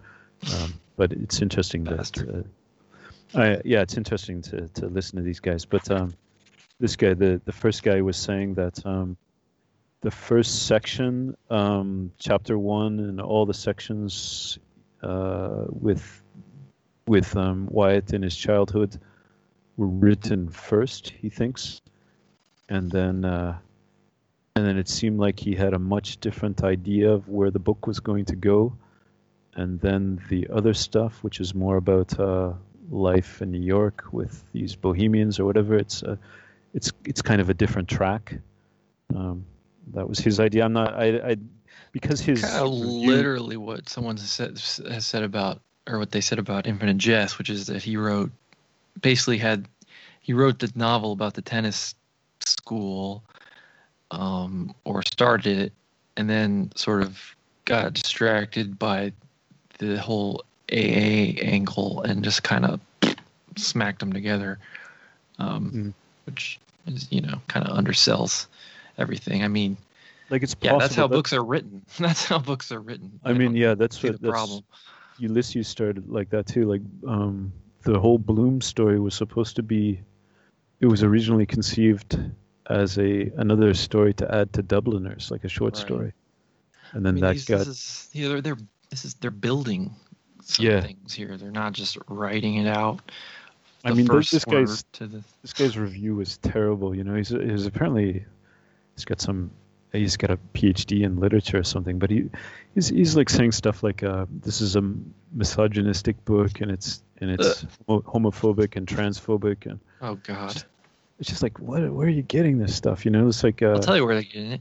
Um, 0.54 0.74
but 0.96 1.12
it's 1.12 1.40
interesting 1.40 1.84
that, 1.84 2.44
uh, 3.34 3.38
I, 3.38 3.62
yeah, 3.64 3.80
it's 3.80 3.96
interesting 3.96 4.42
to 4.42 4.68
to 4.68 4.88
listen 4.88 5.16
to 5.16 5.22
these 5.22 5.40
guys. 5.40 5.64
But 5.64 5.90
um, 5.90 6.12
this 6.78 6.96
guy, 6.96 7.14
the 7.14 7.40
the 7.46 7.52
first 7.52 7.82
guy, 7.82 8.02
was 8.02 8.18
saying 8.18 8.56
that 8.56 8.84
um, 8.84 9.16
the 10.02 10.10
first 10.10 10.66
section, 10.66 11.34
um, 11.48 12.12
chapter 12.18 12.58
one, 12.58 13.00
and 13.00 13.22
all 13.22 13.46
the 13.46 13.54
sections 13.54 14.58
uh, 15.02 15.64
with 15.68 16.22
with 17.06 17.34
um, 17.38 17.68
Wyatt 17.70 18.12
in 18.12 18.20
his 18.20 18.36
childhood 18.36 19.00
were 19.76 19.86
written 19.86 20.48
first. 20.48 21.10
He 21.10 21.28
thinks, 21.28 21.80
and 22.68 22.90
then 22.90 23.24
uh, 23.24 23.58
and 24.54 24.66
then 24.66 24.78
it 24.78 24.88
seemed 24.88 25.18
like 25.18 25.38
he 25.38 25.54
had 25.54 25.74
a 25.74 25.78
much 25.78 26.18
different 26.18 26.64
idea 26.64 27.10
of 27.10 27.28
where 27.28 27.50
the 27.50 27.58
book 27.58 27.86
was 27.86 28.00
going 28.00 28.24
to 28.26 28.36
go, 28.36 28.76
and 29.54 29.80
then 29.80 30.20
the 30.28 30.48
other 30.52 30.74
stuff, 30.74 31.22
which 31.22 31.40
is 31.40 31.54
more 31.54 31.76
about 31.76 32.18
uh, 32.18 32.52
life 32.90 33.42
in 33.42 33.50
New 33.50 33.60
York 33.60 34.04
with 34.12 34.42
these 34.52 34.74
bohemians 34.74 35.38
or 35.38 35.44
whatever. 35.44 35.76
It's 35.76 36.02
a, 36.02 36.18
it's 36.74 36.92
it's 37.04 37.22
kind 37.22 37.40
of 37.40 37.50
a 37.50 37.54
different 37.54 37.88
track. 37.88 38.38
Um, 39.14 39.44
that 39.92 40.08
was 40.08 40.18
his 40.18 40.40
idea. 40.40 40.64
I'm 40.64 40.72
not. 40.72 40.94
I. 40.94 41.32
I 41.32 41.36
because 41.92 42.20
his 42.20 42.42
kind 42.42 42.64
of 42.64 42.70
literally 42.70 43.56
what 43.56 43.88
someone 43.88 44.18
said, 44.18 44.58
has 44.90 45.06
said 45.06 45.22
about, 45.22 45.62
or 45.86 45.98
what 45.98 46.10
they 46.10 46.20
said 46.20 46.38
about 46.38 46.66
Infinite 46.66 46.98
Jest, 46.98 47.38
which 47.38 47.48
is 47.48 47.68
that 47.68 47.82
he 47.82 47.96
wrote, 47.96 48.32
basically 49.00 49.38
had, 49.38 49.66
he 50.20 50.32
wrote 50.32 50.58
the 50.58 50.70
novel 50.74 51.12
about 51.12 51.34
the 51.34 51.42
tennis 51.42 51.94
school, 52.40 53.22
um, 54.10 54.74
or 54.84 55.02
started 55.02 55.58
it, 55.58 55.72
and 56.16 56.28
then 56.28 56.70
sort 56.74 57.02
of 57.02 57.20
got 57.64 57.94
distracted 57.94 58.78
by 58.78 59.12
the 59.78 59.98
whole 60.00 60.42
AA 60.72 61.36
angle 61.42 62.02
and 62.02 62.24
just 62.24 62.42
kind 62.42 62.64
of 62.64 62.80
smacked 63.56 64.00
them 64.00 64.12
together, 64.12 64.58
um, 65.38 65.70
mm. 65.70 65.92
which 66.26 66.58
is 66.86 67.06
you 67.10 67.20
know 67.20 67.40
kind 67.48 67.66
of 67.66 67.76
undersells 67.76 68.46
everything. 68.98 69.44
I 69.44 69.48
mean, 69.48 69.76
like 70.30 70.42
it's 70.42 70.56
yeah, 70.60 70.76
that's 70.78 70.94
how 70.94 71.06
that, 71.06 71.14
books 71.14 71.32
are 71.32 71.44
written. 71.44 71.82
That's 71.98 72.24
how 72.24 72.38
books 72.38 72.72
are 72.72 72.80
written. 72.80 73.20
I, 73.24 73.30
I 73.30 73.32
mean, 73.32 73.54
yeah, 73.54 73.74
that's 73.74 74.02
what 74.02 74.12
the 74.12 74.18
that's, 74.18 74.30
problem. 74.30 74.64
Ulysses 75.18 75.68
started 75.68 76.08
like 76.08 76.30
that 76.30 76.46
too. 76.46 76.64
Like 76.64 76.82
um, 77.06 77.52
the 77.92 78.00
whole 78.00 78.18
Bloom 78.18 78.60
story 78.60 78.98
was 78.98 79.14
supposed 79.14 79.56
to 79.56 79.62
be, 79.62 80.00
it 80.80 80.86
was 80.86 81.02
originally 81.02 81.46
conceived 81.46 82.18
as 82.68 82.98
a 82.98 83.30
another 83.36 83.74
story 83.74 84.12
to 84.14 84.34
add 84.34 84.52
to 84.54 84.62
Dubliners, 84.62 85.30
like 85.30 85.44
a 85.44 85.48
short 85.48 85.74
right. 85.74 85.82
story, 85.82 86.12
and 86.92 87.06
then 87.06 87.10
I 87.10 87.14
mean, 87.14 87.24
that 87.24 87.32
these, 87.34 87.44
got. 87.44 87.58
This 87.58 87.68
is, 87.68 88.08
you 88.12 88.28
know, 88.28 88.40
they're 88.40 88.58
this 88.90 89.04
is 89.04 89.14
they're 89.14 89.30
building 89.30 89.94
some 90.42 90.66
yeah. 90.66 90.80
things 90.80 91.12
here. 91.12 91.36
They're 91.36 91.50
not 91.50 91.72
just 91.72 91.96
writing 92.08 92.56
it 92.56 92.66
out. 92.66 93.00
I 93.84 93.92
mean, 93.92 94.06
this 94.06 94.30
this 94.30 94.44
guy's 94.44 94.84
the... 94.98 95.22
this 95.42 95.52
guy's 95.52 95.78
review 95.78 96.16
was 96.16 96.38
terrible. 96.38 96.94
You 96.94 97.04
know, 97.04 97.14
he's 97.14 97.28
he's 97.28 97.66
apparently 97.66 98.24
he's 98.96 99.04
got 99.04 99.20
some 99.20 99.52
he's 99.92 100.16
got 100.16 100.30
a 100.30 100.38
PhD 100.54 101.04
in 101.04 101.20
literature 101.20 101.58
or 101.58 101.64
something, 101.64 102.00
but 102.00 102.10
he 102.10 102.30
he's 102.74 102.88
he's 102.88 103.16
like 103.16 103.30
saying 103.30 103.52
stuff 103.52 103.84
like 103.84 104.02
uh, 104.02 104.26
this 104.28 104.60
is 104.60 104.74
a 104.74 104.82
misogynistic 105.32 106.24
book 106.24 106.60
and 106.60 106.72
it's 106.72 107.02
and 107.20 107.30
it's 107.30 107.64
uh. 107.64 107.66
homophobic 107.88 108.76
and 108.76 108.86
transphobic 108.86 109.66
and 109.66 109.80
oh 110.02 110.16
god, 110.16 110.46
it's 110.46 110.54
just, 110.54 110.66
it's 111.18 111.28
just 111.28 111.42
like 111.42 111.58
what 111.58 111.90
where 111.92 112.06
are 112.06 112.10
you 112.10 112.22
getting 112.22 112.58
this 112.58 112.74
stuff? 112.74 113.04
You 113.04 113.10
know, 113.10 113.28
it's 113.28 113.42
like 113.42 113.62
uh, 113.62 113.72
I'll 113.72 113.80
tell 113.80 113.96
you 113.96 114.04
where 114.04 114.14
they're 114.14 114.24
getting 114.24 114.52
it. 114.52 114.60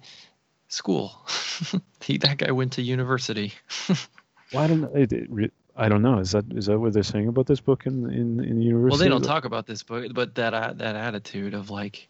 School. 0.68 1.14
he 2.02 2.18
that 2.18 2.38
guy 2.38 2.52
went 2.52 2.74
to 2.74 2.82
university. 2.82 3.54
well, 3.90 4.64
I 4.64 4.68
don't 4.68 4.82
know. 4.82 4.92
It, 4.94 5.14
it, 5.14 5.54
I 5.76 5.90
don't 5.90 6.02
know. 6.02 6.20
Is 6.20 6.32
that 6.32 6.46
is 6.54 6.66
that 6.68 6.80
what 6.80 6.94
they're 6.94 7.04
saying 7.04 7.28
about 7.28 7.46
this 7.46 7.60
book 7.60 7.86
in 7.86 8.10
in, 8.12 8.44
in 8.44 8.62
university? 8.62 8.90
Well, 8.90 8.98
they 8.98 9.10
don't 9.10 9.24
talk 9.24 9.46
about 9.46 9.68
this 9.68 9.84
book, 9.84 10.12
but 10.14 10.36
that 10.36 10.54
uh, 10.54 10.74
that 10.74 10.96
attitude 10.96 11.54
of 11.54 11.70
like 11.70 12.08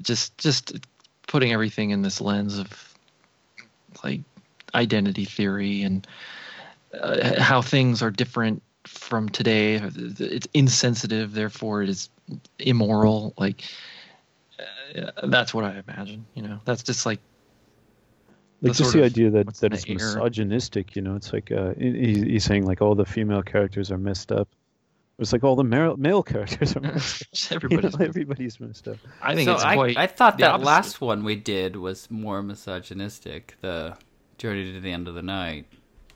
just 0.00 0.38
just 0.38 0.78
putting 1.26 1.52
everything 1.52 1.90
in 1.90 2.02
this 2.02 2.20
lens 2.20 2.58
of 2.58 2.94
like 4.02 4.20
identity 4.74 5.24
theory 5.24 5.82
and 5.82 6.06
uh, 6.98 7.40
how 7.40 7.62
things 7.62 8.02
are 8.02 8.10
different 8.10 8.62
from 8.84 9.28
today. 9.28 9.80
It's 10.18 10.48
insensitive, 10.54 11.32
therefore 11.32 11.82
it 11.82 11.88
is 11.88 12.10
immoral. 12.58 13.34
Like 13.38 13.62
uh, 14.96 15.26
that's 15.26 15.54
what 15.54 15.64
I 15.64 15.82
imagine. 15.86 16.26
You 16.34 16.42
know, 16.42 16.60
that's 16.64 16.82
just 16.82 17.06
like 17.06 17.20
like 18.62 18.74
just 18.74 18.92
the 18.92 19.04
idea 19.04 19.30
that 19.30 19.54
that 19.56 19.72
it's 19.72 19.88
misogynistic. 19.88 20.94
You 20.94 21.02
know, 21.02 21.16
it's 21.16 21.32
like 21.32 21.50
uh, 21.50 21.74
he, 21.78 22.24
he's 22.24 22.44
saying 22.44 22.64
like 22.64 22.80
all 22.80 22.94
the 22.94 23.04
female 23.04 23.42
characters 23.42 23.90
are 23.90 23.98
messed 23.98 24.30
up. 24.32 24.48
It's 25.18 25.32
like 25.32 25.44
all 25.44 25.56
the 25.56 25.64
male, 25.64 25.96
male 25.96 26.22
characters 26.22 26.74
are 26.76 26.80
messed 26.80 27.22
up. 27.22 27.56
everybody's, 27.56 27.92
you 27.92 27.98
know, 27.98 28.04
everybody's 28.04 28.60
messed 28.60 28.88
up. 28.88 28.96
I 29.20 29.34
think 29.34 29.46
so 29.46 29.54
it's 29.54 29.64
I, 29.64 29.74
quite. 29.74 29.96
I 29.96 30.06
thought 30.06 30.38
that 30.38 30.52
opposite. 30.52 30.66
last 30.66 31.00
one 31.00 31.24
we 31.24 31.36
did 31.36 31.76
was 31.76 32.10
more 32.10 32.42
misogynistic. 32.42 33.56
The 33.60 33.96
Journey 34.38 34.72
to 34.72 34.80
the 34.80 34.90
End 34.90 35.08
of 35.08 35.14
the 35.14 35.22
Night. 35.22 35.66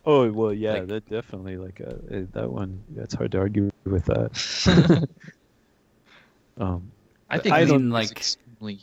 Oh 0.07 0.31
well, 0.31 0.53
yeah, 0.53 0.75
like, 0.75 0.87
that 0.87 1.11
definitely 1.11 1.57
like 1.57 1.81
uh, 1.81 2.15
eh, 2.15 2.23
that 2.33 2.51
one. 2.51 2.81
Yeah, 2.95 3.03
it's 3.03 3.15
hard 3.15 3.33
to 3.33 3.39
argue 3.39 3.71
with 3.85 4.05
that. 4.05 5.09
um, 6.59 6.93
I 7.29 7.39
think 7.39 7.55
I 7.57 7.65
don't 7.65 7.91
like 7.91 8.13
extremely 8.13 8.79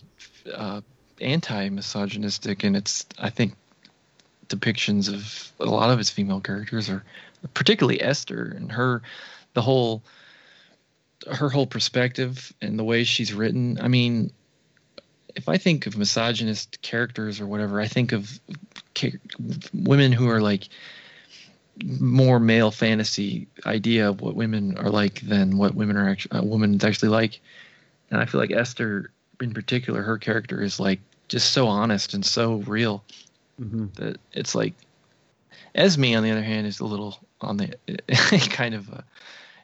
uh, 0.53 0.81
anti-misogynistic, 1.21 2.65
and 2.65 2.75
it's 2.75 3.05
I 3.17 3.29
think 3.29 3.53
depictions 4.49 5.07
of 5.07 5.51
a 5.65 5.69
lot 5.69 5.89
of 5.89 5.99
its 6.01 6.09
female 6.09 6.41
characters 6.41 6.89
are 6.89 7.03
particularly 7.53 8.01
Esther 8.01 8.53
and 8.57 8.69
her 8.73 9.01
the 9.53 9.61
whole 9.61 10.03
her 11.31 11.47
whole 11.49 11.67
perspective 11.67 12.51
and 12.61 12.77
the 12.77 12.83
way 12.83 13.05
she's 13.05 13.33
written. 13.33 13.79
I 13.81 13.87
mean, 13.87 14.29
if 15.35 15.47
I 15.47 15.57
think 15.57 15.85
of 15.85 15.97
misogynist 15.97 16.81
characters 16.81 17.39
or 17.39 17.47
whatever, 17.47 17.79
I 17.79 17.87
think 17.87 18.11
of 18.11 18.41
ca- 18.93 19.17
women 19.73 20.11
who 20.11 20.27
are 20.29 20.41
like 20.41 20.67
more 21.99 22.39
male 22.39 22.71
fantasy 22.71 23.47
idea 23.65 24.09
of 24.09 24.21
what 24.21 24.35
women 24.35 24.77
are 24.77 24.89
like 24.89 25.21
than 25.21 25.57
what 25.57 25.75
women 25.75 25.97
are 25.97 26.09
actually 26.09 26.39
uh, 26.39 26.43
women 26.43 26.79
actually 26.83 27.09
like. 27.09 27.39
And 28.11 28.21
I 28.21 28.25
feel 28.25 28.39
like 28.39 28.51
Esther, 28.51 29.11
in 29.41 29.53
particular, 29.53 30.03
her 30.03 30.17
character 30.17 30.61
is 30.61 30.79
like 30.79 30.99
just 31.27 31.51
so 31.53 31.67
honest 31.67 32.13
and 32.13 32.25
so 32.25 32.55
real 32.67 33.03
hmm 33.57 33.85
that 33.95 34.17
it's 34.33 34.55
like 34.55 34.73
Esme, 35.75 36.15
on 36.15 36.23
the 36.23 36.31
other 36.31 36.43
hand, 36.43 36.67
is 36.67 36.79
a 36.79 36.85
little 36.85 37.19
on 37.41 37.57
the 37.57 37.75
kind 38.49 38.75
of 38.75 38.89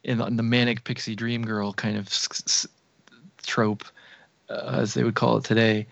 in 0.04 0.18
the, 0.18 0.26
in 0.26 0.36
the 0.38 0.44
manic 0.44 0.84
pixie 0.84 1.16
dream 1.16 1.44
girl 1.46 1.74
kind 1.74 1.98
of 1.98 2.08
s- 2.08 2.28
s- 2.48 2.68
trope, 3.44 3.84
uh, 4.50 4.78
as 4.80 4.94
they 4.94 5.04
would 5.04 5.16
call 5.16 5.38
it 5.38 5.44
today. 5.44 5.86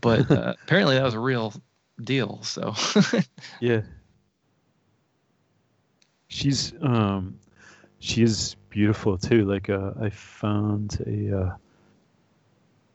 But 0.00 0.30
uh, 0.30 0.54
apparently, 0.62 0.94
that 0.96 1.04
was 1.04 1.14
a 1.14 1.20
real 1.20 1.52
deal. 2.02 2.42
So 2.42 2.74
Yeah. 3.60 3.82
She's 6.32 6.72
um 6.80 7.38
she 7.98 8.22
is 8.22 8.56
beautiful 8.70 9.18
too. 9.18 9.44
Like 9.44 9.68
uh, 9.68 9.92
I 10.00 10.08
found 10.08 10.98
a 11.06 11.40
uh, 11.40 11.56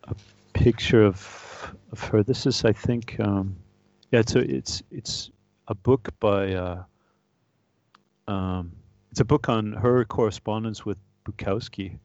a 0.05 0.15
picture 0.53 1.03
of 1.03 1.75
of 1.91 2.03
her. 2.05 2.23
This 2.23 2.47
is 2.47 2.65
I 2.65 2.73
think 2.73 3.19
um 3.19 3.55
yeah, 4.11 4.21
it's 4.21 4.33
a, 4.33 4.39
it's 4.39 4.81
it's 4.91 5.29
a 5.67 5.75
book 5.75 6.09
by 6.19 6.53
uh 6.53 6.83
um 8.27 8.71
it's 9.11 9.19
a 9.19 9.25
book 9.25 9.49
on 9.49 9.71
her 9.73 10.03
correspondence 10.03 10.83
with 10.83 10.97
Bukowski. 11.23 11.99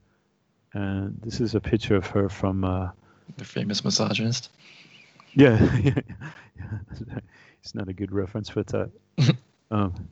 And 0.74 1.18
this 1.22 1.40
is 1.40 1.54
a 1.54 1.60
picture 1.60 1.96
of 1.96 2.06
her 2.08 2.28
from 2.28 2.62
uh 2.62 2.90
the 3.38 3.44
famous 3.46 3.82
misogynist. 3.82 4.50
yeah, 5.32 5.76
yeah, 5.80 5.94
yeah. 6.58 7.18
it's 7.62 7.74
not 7.74 7.88
a 7.88 7.94
good 7.94 8.12
reference, 8.12 8.50
but 8.50 8.74
uh, 8.74 8.86
um, 9.70 10.08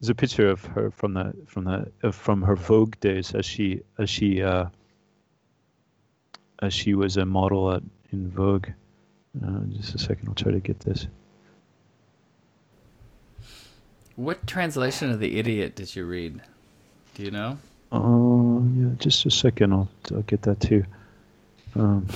there's 0.00 0.08
a 0.08 0.14
picture 0.14 0.48
of 0.48 0.64
her 0.64 0.90
from 0.90 1.14
that 1.14 1.34
from 1.46 1.64
that 1.64 1.88
uh, 2.02 2.10
from 2.10 2.42
her 2.42 2.56
Vogue 2.56 2.98
days 3.00 3.34
as 3.34 3.44
she 3.44 3.82
as 3.98 4.08
she 4.08 4.42
uh, 4.42 4.66
as 6.62 6.72
she 6.72 6.94
was 6.94 7.16
a 7.16 7.26
model 7.26 7.72
at 7.72 7.82
in 8.12 8.30
Vogue. 8.30 8.68
Uh, 9.44 9.60
just 9.68 9.94
a 9.94 9.98
second, 9.98 10.28
I'll 10.28 10.34
try 10.34 10.52
to 10.52 10.58
get 10.58 10.80
this. 10.80 11.06
What 14.16 14.46
translation 14.46 15.10
of 15.10 15.20
the 15.20 15.38
idiot 15.38 15.76
did 15.76 15.94
you 15.94 16.04
read? 16.04 16.40
Do 17.14 17.22
you 17.22 17.30
know? 17.30 17.58
Oh 17.92 18.66
yeah, 18.74 18.90
just 18.98 19.26
a 19.26 19.30
second, 19.30 19.72
I'll 19.72 19.88
I'll 20.12 20.22
get 20.22 20.42
that 20.42 20.60
too. 20.60 20.84
Um, 21.76 22.06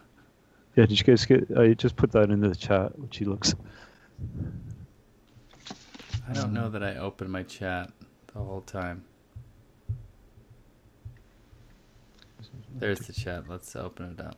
yeah, 0.76 0.86
did 0.86 0.98
you 0.98 1.04
guys 1.04 1.26
get? 1.26 1.50
I 1.56 1.74
just 1.74 1.96
put 1.96 2.12
that 2.12 2.30
into 2.30 2.48
the 2.48 2.56
chat. 2.56 2.96
What 2.96 3.12
she 3.12 3.24
looks. 3.24 3.56
I 6.28 6.32
don't 6.34 6.52
know 6.52 6.68
that 6.68 6.82
I 6.82 6.96
opened 6.96 7.30
my 7.30 7.42
chat 7.42 7.90
the 8.34 8.40
whole 8.40 8.60
time. 8.60 9.02
There's 12.74 13.00
the 13.00 13.14
chat. 13.14 13.48
Let's 13.48 13.74
open 13.74 14.12
it 14.12 14.20
up. 14.20 14.36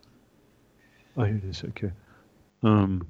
Oh, 1.17 1.25
here 1.25 1.37
it 1.37 1.45
is. 1.45 1.65
Okay. 1.65 1.91
Um. 2.62 3.07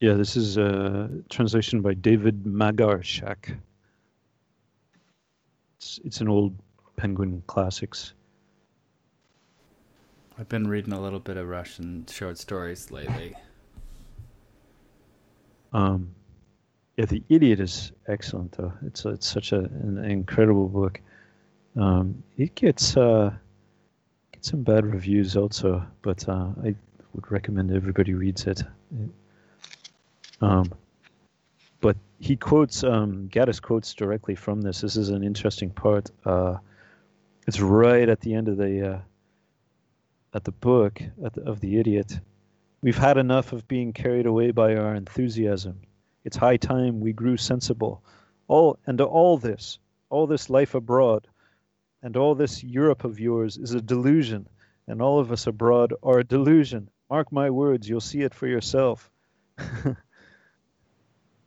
Yeah, 0.00 0.12
this 0.12 0.36
is 0.36 0.58
a 0.58 1.10
translation 1.30 1.80
by 1.80 1.94
David 1.94 2.44
Magarshak. 2.44 3.58
It's 5.78 5.98
it's 6.04 6.20
an 6.20 6.28
old 6.28 6.54
Penguin 6.96 7.42
classics. 7.46 8.12
I've 10.38 10.48
been 10.48 10.68
reading 10.68 10.92
a 10.92 11.00
little 11.00 11.18
bit 11.18 11.36
of 11.36 11.48
Russian 11.48 12.06
short 12.08 12.38
stories 12.38 12.90
lately. 12.90 13.34
Um, 15.72 16.14
yeah, 16.96 17.04
the 17.04 17.22
Idiot 17.28 17.60
is 17.60 17.92
excellent 18.08 18.52
though. 18.52 18.72
It's 18.84 19.04
it's 19.04 19.26
such 19.28 19.52
a, 19.52 19.58
an 19.58 20.04
incredible 20.04 20.68
book. 20.68 21.00
Um, 21.76 22.22
it 22.36 22.54
gets 22.54 22.96
uh, 22.96 23.32
gets 24.32 24.50
some 24.50 24.62
bad 24.62 24.84
reviews 24.84 25.36
also, 25.36 25.86
but 26.02 26.28
uh, 26.28 26.48
I 26.64 26.74
would 27.12 27.30
recommend 27.30 27.70
everybody 27.70 28.14
reads 28.14 28.46
it. 28.46 28.62
Um, 30.40 30.72
but 31.80 31.96
he 32.18 32.36
quotes 32.36 32.82
um, 32.82 33.28
Gaddis 33.28 33.62
quotes 33.62 33.94
directly 33.94 34.34
from 34.34 34.60
this. 34.60 34.80
This 34.80 34.96
is 34.96 35.10
an 35.10 35.22
interesting 35.22 35.70
part. 35.70 36.10
Uh, 36.24 36.56
it's 37.46 37.60
right 37.60 38.08
at 38.08 38.20
the 38.20 38.34
end 38.34 38.48
of 38.48 38.56
the 38.56 38.94
uh, 38.94 38.98
at 40.34 40.44
the 40.44 40.52
book 40.52 41.00
the, 41.16 41.42
of 41.42 41.60
the 41.60 41.78
Idiot. 41.78 42.18
We've 42.80 42.96
had 42.96 43.18
enough 43.18 43.52
of 43.52 43.68
being 43.68 43.92
carried 43.92 44.26
away 44.26 44.50
by 44.50 44.76
our 44.76 44.94
enthusiasm. 44.94 45.80
It's 46.24 46.36
high 46.36 46.56
time 46.56 47.00
we 47.00 47.12
grew 47.12 47.36
sensible. 47.36 48.02
All 48.46 48.78
and 48.86 49.00
all 49.00 49.38
this, 49.38 49.78
all 50.10 50.26
this 50.26 50.48
life 50.48 50.74
abroad, 50.74 51.26
and 52.02 52.16
all 52.16 52.34
this 52.34 52.62
Europe 52.62 53.04
of 53.04 53.18
yours 53.20 53.56
is 53.56 53.74
a 53.74 53.80
delusion, 53.80 54.48
and 54.86 55.02
all 55.02 55.18
of 55.18 55.32
us 55.32 55.46
abroad 55.46 55.92
are 56.02 56.20
a 56.20 56.24
delusion. 56.24 56.88
Mark 57.10 57.32
my 57.32 57.50
words, 57.50 57.88
you'll 57.88 58.00
see 58.00 58.22
it 58.22 58.34
for 58.34 58.46
yourself. 58.46 59.10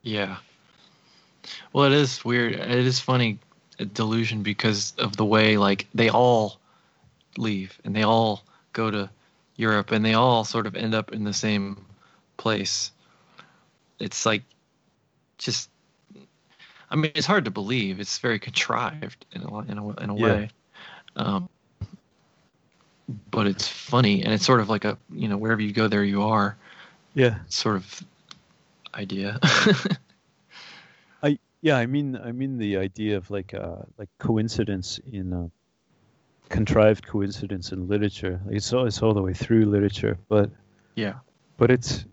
Yeah. 0.02 0.38
Well, 1.72 1.84
it 1.84 1.92
is 1.92 2.24
weird. 2.24 2.54
It 2.54 2.70
is 2.86 2.98
funny, 2.98 3.38
a 3.78 3.84
delusion, 3.84 4.42
because 4.42 4.94
of 4.98 5.16
the 5.16 5.24
way 5.24 5.56
like 5.56 5.86
they 5.94 6.10
all 6.10 6.58
leave 7.38 7.80
and 7.84 7.94
they 7.94 8.02
all 8.02 8.44
go 8.72 8.90
to 8.90 9.10
Europe 9.62 9.92
and 9.92 10.04
they 10.04 10.14
all 10.14 10.44
sort 10.44 10.66
of 10.66 10.74
end 10.74 10.94
up 10.94 11.12
in 11.12 11.24
the 11.24 11.32
same 11.32 11.86
place. 12.36 12.92
It's 13.98 14.26
like 14.26 14.42
just. 15.38 15.70
I 16.90 16.96
mean, 16.96 17.12
it's 17.14 17.26
hard 17.26 17.44
to 17.46 17.50
believe. 17.50 18.00
It's 18.00 18.18
very 18.18 18.38
contrived 18.38 19.24
in 19.32 19.42
a 19.42 19.58
in 19.70 19.78
a, 19.78 19.88
in 20.02 20.10
a 20.10 20.14
Yeah. 20.14 20.22
way. 20.24 20.50
Um, 21.16 21.48
but 23.30 23.46
it's 23.46 23.68
funny, 23.68 24.22
and 24.22 24.32
it's 24.32 24.44
sort 24.44 24.60
of 24.60 24.68
like 24.68 24.84
a 24.84 24.98
you 25.10 25.28
know 25.28 25.38
wherever 25.38 25.62
you 25.62 25.72
go, 25.72 25.88
there 25.88 26.04
you 26.04 26.22
are 26.22 26.56
Yeah, 27.14 27.38
sort 27.48 27.76
of 27.76 28.02
idea. 28.94 29.38
I 31.22 31.38
yeah, 31.62 31.76
I 31.78 31.86
mean 31.86 32.16
I 32.16 32.32
mean 32.32 32.58
the 32.58 32.76
idea 32.76 33.16
of 33.16 33.30
like 33.30 33.54
uh 33.54 33.82
like 33.98 34.08
coincidence 34.18 35.00
in 35.12 35.32
uh, 35.32 35.48
contrived 36.52 37.06
coincidence 37.06 37.72
in 37.72 37.88
literature. 37.88 38.40
It's 38.48 38.72
all 38.72 38.86
it's 38.86 39.02
all 39.02 39.14
the 39.14 39.22
way 39.22 39.34
through 39.34 39.64
literature, 39.64 40.18
but 40.28 40.50
yeah. 40.94 41.14
but 41.56 41.70
it's 41.70 42.04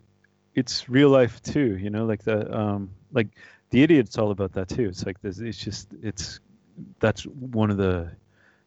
it's 0.55 0.89
real 0.89 1.09
life 1.09 1.41
too 1.41 1.77
you 1.77 1.89
know 1.89 2.05
like 2.05 2.23
the 2.23 2.39
um 2.55 2.89
like 3.11 3.27
the 3.69 3.83
idiot's 3.83 4.17
all 4.17 4.31
about 4.31 4.51
that 4.53 4.67
too 4.67 4.87
it's 4.87 5.05
like 5.05 5.21
this 5.21 5.39
it's 5.39 5.57
just 5.57 5.87
it's 6.01 6.39
that's 6.99 7.23
one 7.23 7.69
of 7.69 7.77
the 7.77 8.11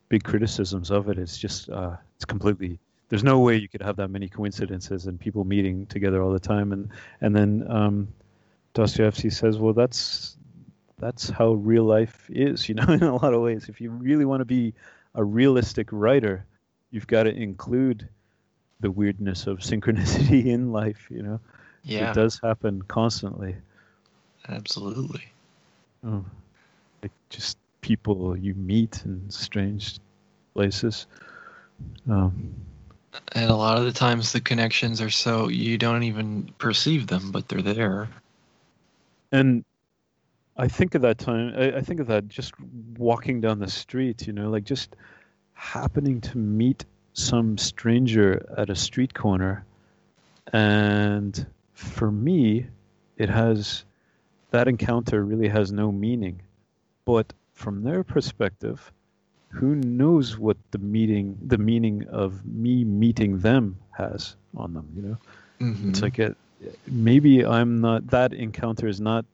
big 0.09 0.23
criticisms 0.23 0.91
of 0.91 1.09
it 1.09 1.19
it's 1.19 1.37
just 1.37 1.69
uh 1.71 1.97
it's 2.17 2.25
completely 2.25 2.79
there's 3.09 3.25
no 3.25 3.41
way 3.41 3.57
you 3.57 3.69
could 3.69 3.83
have 3.83 3.97
that 3.97 4.09
many 4.09 4.29
coincidences 4.29 5.07
and 5.07 5.19
people 5.19 5.45
meeting 5.45 5.87
together 5.87 6.23
all 6.23 6.33
the 6.33 6.41
time 6.41 6.73
and 6.73 6.89
and 7.21 7.35
then 7.35 7.65
um 7.69 8.09
dostoevsky 8.75 9.31
says 9.31 9.59
well 9.59 9.73
that's 9.73 10.37
that's 10.99 11.29
how 11.29 11.53
real 11.53 11.85
life 11.85 12.27
is 12.31 12.69
you 12.69 12.75
know 12.75 12.87
in 12.89 13.03
a 13.03 13.17
lot 13.17 13.35
of 13.35 13.43
ways 13.43 13.69
if 13.69 13.81
you 13.81 13.91
really 13.91 14.25
want 14.25 14.41
to 14.41 14.47
be 14.47 14.73
a 15.15 15.23
realistic 15.25 15.89
writer 15.93 16.45
you've 16.91 17.07
got 17.07 17.25
to 17.25 17.35
include 17.35 18.09
the 18.81 18.91
weirdness 18.91 19.47
of 19.47 19.59
synchronicity 19.71 20.47
in 20.47 20.73
life 20.73 21.07
you 21.11 21.23
know 21.23 21.41
Yeah. 21.85 22.11
it 22.11 22.15
does 22.15 22.41
happen 22.43 22.83
constantly 22.83 23.57
Absolutely. 24.49 25.25
oh, 26.07 26.25
like 27.03 27.13
just 27.31 27.57
people 27.81 28.37
you 28.37 28.55
meet 28.55 29.03
in 29.05 29.29
strange 29.31 29.99
places 30.55 31.07
um, 32.11 32.55
And 33.33 33.51
a 33.51 33.55
lot 33.57 33.79
of 33.79 33.85
the 33.85 33.93
times 33.93 34.33
the 34.33 34.41
connections 34.41 35.01
are 35.01 35.11
so 35.11 35.49
you 35.49 35.77
don't 35.79 36.03
even 36.05 36.51
perceive 36.59 37.07
them, 37.07 37.31
but 37.31 37.49
they're 37.49 37.63
there. 37.63 38.09
and 39.33 39.65
i 40.65 40.69
think 40.69 40.95
of 40.95 41.03
that 41.03 41.19
time 41.19 41.53
I, 41.57 41.67
I 41.79 41.83
think 41.87 41.99
of 42.01 42.07
that 42.13 42.29
just 42.39 42.53
walking 43.09 43.41
down 43.45 43.59
the 43.59 43.73
street 43.83 44.27
you 44.27 44.33
know 44.33 44.49
like 44.55 44.65
just 44.65 44.91
happening 45.55 46.21
to 46.29 46.39
meet 46.39 46.85
some 47.15 47.59
stranger 47.59 48.27
at 48.57 48.71
a 48.71 48.75
street 48.75 49.13
corner. 49.15 49.65
And 50.53 51.47
for 51.75 52.11
me 52.11 52.67
it 53.17 53.29
has 53.29 53.85
that 54.51 54.67
encounter 54.69 55.25
really 55.25 55.49
has 55.49 55.73
no 55.73 55.93
meaning. 55.93 56.43
But 57.05 57.33
from 57.53 57.83
their 57.83 58.03
perspective 58.03 58.93
who 59.49 59.75
knows 59.75 60.39
what 60.39 60.57
the 60.71 60.79
meeting 60.79 61.37
the 61.47 61.59
meaning 61.59 62.07
of 62.09 62.45
me 62.47 62.85
meeting 62.85 63.39
them 63.39 63.77
has 63.91 64.37
on 64.57 64.73
them 64.75 64.89
you 64.97 65.03
know? 65.03 65.19
Mhm. 65.61 65.91
it's 65.91 66.03
like 66.03 66.19
a, 66.19 66.35
maybe 66.87 67.45
i'm 67.45 67.73
not 67.81 68.07
that 68.09 68.33
encounter 68.33 68.87
is 68.89 69.01
not 69.01 69.25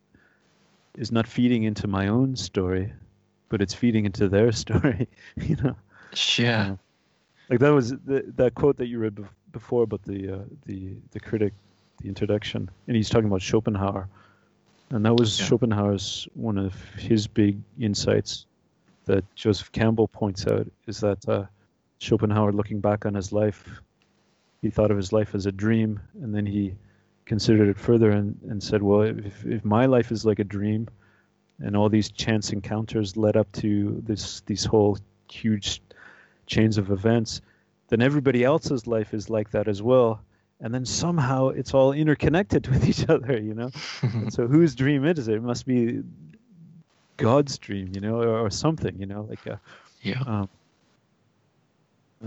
is 0.97 1.13
not 1.13 1.27
feeding 1.27 1.65
into 1.65 1.87
my 1.87 2.09
own 2.09 2.37
story 2.37 2.93
but 3.49 3.61
it's 3.63 3.75
feeding 3.75 4.05
into 4.05 4.29
their 4.29 4.53
story 4.65 5.09
you 5.37 5.57
know 5.57 5.77
yeah. 6.37 6.77
like 7.51 7.61
that 7.61 7.71
was 7.73 7.91
the, 7.91 8.25
that 8.37 8.55
quote 8.55 8.77
that 8.79 8.87
you 8.87 8.99
read 8.99 9.15
bef- 9.15 9.29
before 9.53 9.83
about 9.83 10.03
the 10.05 10.31
uh, 10.31 10.39
the 10.67 10.95
the 11.13 11.21
critic, 11.21 11.53
the 12.03 12.09
introduction, 12.09 12.71
and 12.87 12.97
he's 12.97 13.09
talking 13.09 13.27
about 13.27 13.43
Schopenhauer, 13.43 14.09
and 14.91 15.05
that 15.05 15.15
was 15.15 15.39
Yeah. 15.39 15.47
Schopenhauer's 15.47 16.29
one 16.35 16.59
of 16.59 16.75
his 16.95 17.27
big 17.27 17.59
insights 17.79 18.47
that 19.07 19.25
Joseph 19.35 19.73
Campbell 19.73 20.09
points 20.09 20.47
out 20.47 20.67
is 20.87 21.01
that 21.01 21.27
uh, 21.29 21.45
Schopenhauer, 21.99 22.53
looking 22.53 22.81
back 22.81 23.07
on 23.07 23.15
his 23.15 23.33
life, 23.33 23.81
he 24.63 24.71
thought 24.71 24.91
of 24.91 24.97
his 24.97 25.13
life 25.13 25.35
as 25.35 25.47
a 25.47 25.53
dream, 25.53 26.01
and 26.23 26.35
then 26.35 26.47
he 26.47 26.75
considered 27.29 27.69
it 27.69 27.79
further 27.79 28.11
and, 28.11 28.37
and 28.49 28.63
said, 28.63 28.83
well, 28.83 29.03
if, 29.03 29.47
if 29.47 29.65
my 29.65 29.87
life 29.87 30.11
is 30.11 30.25
like 30.25 30.41
a 30.41 30.45
dream, 30.45 30.89
and 31.61 31.77
all 31.77 31.89
these 31.89 32.11
chance 32.11 32.53
encounters 32.53 33.17
led 33.17 33.37
up 33.37 33.51
to 33.53 34.01
this 34.07 34.43
these 34.47 34.65
whole 34.65 34.99
huge 35.31 35.83
chains 36.47 36.79
of 36.79 36.91
events, 36.91 37.41
then 37.89 38.01
everybody 38.01 38.45
else's 38.45 38.87
life 38.87 39.13
is 39.13 39.29
like 39.29 39.51
that 39.51 39.69
as 39.69 39.83
well. 39.83 40.21
And 40.61 40.75
then 40.75 40.85
somehow 40.85 41.49
it's 41.49 41.75
all 41.75 41.93
interconnected 41.93 42.67
with 42.73 42.89
each 42.89 43.09
other, 43.09 43.39
you 43.39 43.55
know. 43.55 43.71
so 44.31 44.47
whose 44.47 44.75
dream 44.75 45.05
is 45.05 45.29
it? 45.29 45.35
It 45.35 45.43
must 45.43 45.67
be 45.67 46.03
God's 47.17 47.59
dream, 47.59 47.91
you 47.95 48.01
know, 48.01 48.23
or, 48.23 48.39
or 48.39 48.51
something, 48.51 48.99
you 48.99 49.07
know, 49.07 49.23
like 49.29 49.45
a, 49.47 49.61
yeah. 50.03 50.23
um, 50.27 50.49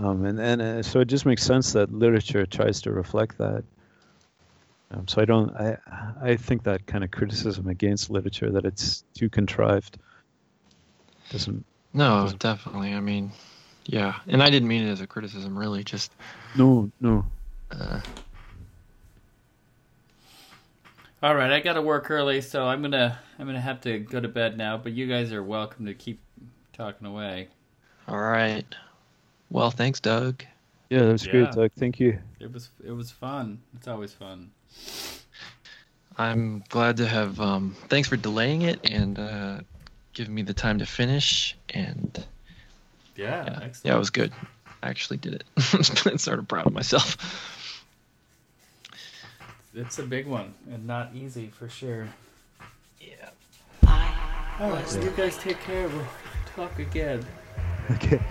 um, 0.00 0.24
and 0.24 0.40
and 0.40 0.62
uh, 0.62 0.82
so 0.82 1.00
it 1.00 1.06
just 1.06 1.26
makes 1.26 1.42
sense 1.42 1.74
that 1.74 1.92
literature 1.92 2.46
tries 2.46 2.80
to 2.82 2.92
reflect 2.92 3.38
that. 3.38 3.64
Um, 4.92 5.08
so 5.08 5.22
I 5.22 5.24
don't, 5.24 5.50
I 5.56 5.78
I 6.20 6.36
think 6.36 6.64
that 6.64 6.86
kind 6.86 7.02
of 7.02 7.10
criticism 7.10 7.66
against 7.68 8.10
literature 8.10 8.50
that 8.50 8.64
it's 8.64 9.04
too 9.14 9.28
contrived 9.30 9.96
doesn't. 11.30 11.64
No, 11.94 12.22
Doesn't- 12.24 12.40
definitely. 12.40 12.94
I 12.94 13.00
mean, 13.00 13.32
yeah. 13.86 14.16
And 14.28 14.42
I 14.42 14.50
didn't 14.50 14.68
mean 14.68 14.86
it 14.86 14.90
as 14.90 15.00
a 15.00 15.06
criticism, 15.06 15.58
really. 15.58 15.82
Just, 15.84 16.12
No, 16.56 16.90
no. 17.00 17.24
uh, 17.70 18.00
All 21.22 21.34
right, 21.34 21.52
I 21.52 21.60
got 21.60 21.74
to 21.74 21.82
work 21.82 22.10
early, 22.10 22.40
so 22.40 22.64
I'm 22.66 22.82
gonna 22.82 23.18
I'm 23.38 23.46
gonna 23.46 23.60
have 23.60 23.80
to 23.82 23.98
go 23.98 24.20
to 24.20 24.28
bed 24.28 24.56
now. 24.58 24.76
But 24.76 24.92
you 24.92 25.06
guys 25.06 25.32
are 25.32 25.42
welcome 25.42 25.86
to 25.86 25.94
keep 25.94 26.20
talking 26.72 27.06
away. 27.06 27.48
all 28.08 28.18
right. 28.20 28.66
Well, 29.50 29.70
thanks, 29.70 30.00
Doug. 30.00 30.42
Yeah, 30.90 31.00
that 31.00 31.12
was 31.12 31.26
Yeah. 31.26 31.32
great, 31.32 31.52
Doug. 31.52 31.72
Thank 31.78 32.00
you. 32.00 32.18
It 32.40 32.52
was 32.52 32.70
it 32.84 32.90
was 32.92 33.10
fun. 33.10 33.60
It's 33.76 33.86
always 33.86 34.12
fun. 34.12 34.50
I'm 36.18 36.62
glad 36.68 36.98
to 36.98 37.06
have. 37.06 37.40
Um, 37.40 37.74
thanks 37.88 38.08
for 38.08 38.16
delaying 38.16 38.62
it 38.62 38.80
and 38.90 39.18
uh, 39.18 39.60
giving 40.12 40.34
me 40.34 40.42
the 40.42 40.54
time 40.54 40.78
to 40.78 40.86
finish. 40.86 41.56
And 41.70 42.24
Yeah, 43.16 43.44
yeah, 43.44 43.58
excellent. 43.62 43.76
yeah, 43.84 43.94
it 43.94 43.98
was 43.98 44.10
good. 44.10 44.32
I 44.82 44.88
actually 44.90 45.16
did 45.18 45.34
it. 45.34 45.44
I'm 46.06 46.18
sort 46.18 46.38
of 46.38 46.48
proud 46.48 46.66
of 46.66 46.72
myself. 46.72 47.16
It's 49.74 49.98
a 49.98 50.02
big 50.02 50.26
one 50.26 50.52
and 50.70 50.86
not 50.86 51.12
easy 51.14 51.48
for 51.48 51.68
sure. 51.68 52.08
Yeah. 53.00 53.30
All 54.60 54.70
right, 54.70 54.94
you 55.02 55.10
guys 55.16 55.38
take 55.38 55.58
care. 55.60 55.88
We'll 55.88 56.06
talk 56.54 56.78
again. 56.78 57.24
Okay. 57.90 58.22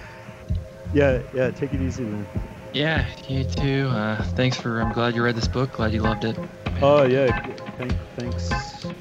Yeah, 0.94 1.22
yeah. 1.34 1.52
Take 1.52 1.74
it 1.74 1.82
easy, 1.82 2.04
man. 2.04 2.26
Yeah, 2.74 3.06
you 3.28 3.44
too. 3.44 3.88
Uh, 3.90 4.22
thanks 4.36 4.60
for. 4.60 4.82
I'm 4.82 4.94
glad 4.94 5.16
you 5.16 5.24
read 5.24 5.36
this 5.36 5.48
book. 5.48 5.74
Glad 5.74 5.94
you 5.94 6.02
loved 6.02 6.24
it. 6.24 6.38
Oh 6.82 7.04
yeah. 7.04 7.46
Thank, 7.78 7.94
thanks, 8.16 8.52
uh, 8.52 8.94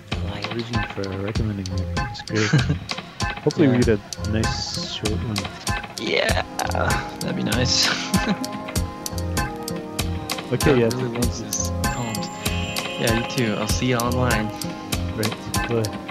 for 0.94 1.09
recommending 1.22 1.66
it. 1.74 1.86
It's 1.98 2.22
great. 2.22 2.60
Hopefully, 3.42 3.68
we 3.68 3.78
get 3.78 4.01
a 4.26 4.30
nice 4.30 4.92
short 4.92 5.12
one. 5.12 5.36
Yeah, 6.01 6.42
that'd 7.20 7.36
be 7.36 7.42
nice. 7.42 7.88
Okay. 10.52 10.80
Yeah. 10.80 10.88
Doug 10.88 11.02
really 11.02 11.14
loves 11.14 11.38
his 11.38 11.70
poems. 11.84 12.26
Yeah, 12.48 13.20
you 13.20 13.36
too. 13.36 13.55
I'll 13.55 13.68
see 13.68 13.86
you 13.86 13.97
online. 13.98 14.47
Right. 15.16 15.68
Bye. 15.68 16.06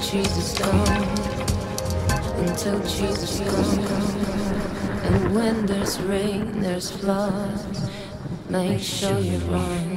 Jesus 0.00 0.58
comes. 0.58 0.88
Until 2.48 2.78
Jesus 2.80 3.40
comes. 3.40 3.78
And 5.04 5.34
when 5.34 5.66
there's 5.66 6.00
rain, 6.00 6.62
there's 6.62 6.90
flood. 6.90 7.60
Make 8.48 8.80
sure 8.80 9.18
you 9.18 9.38
run. 9.38 9.89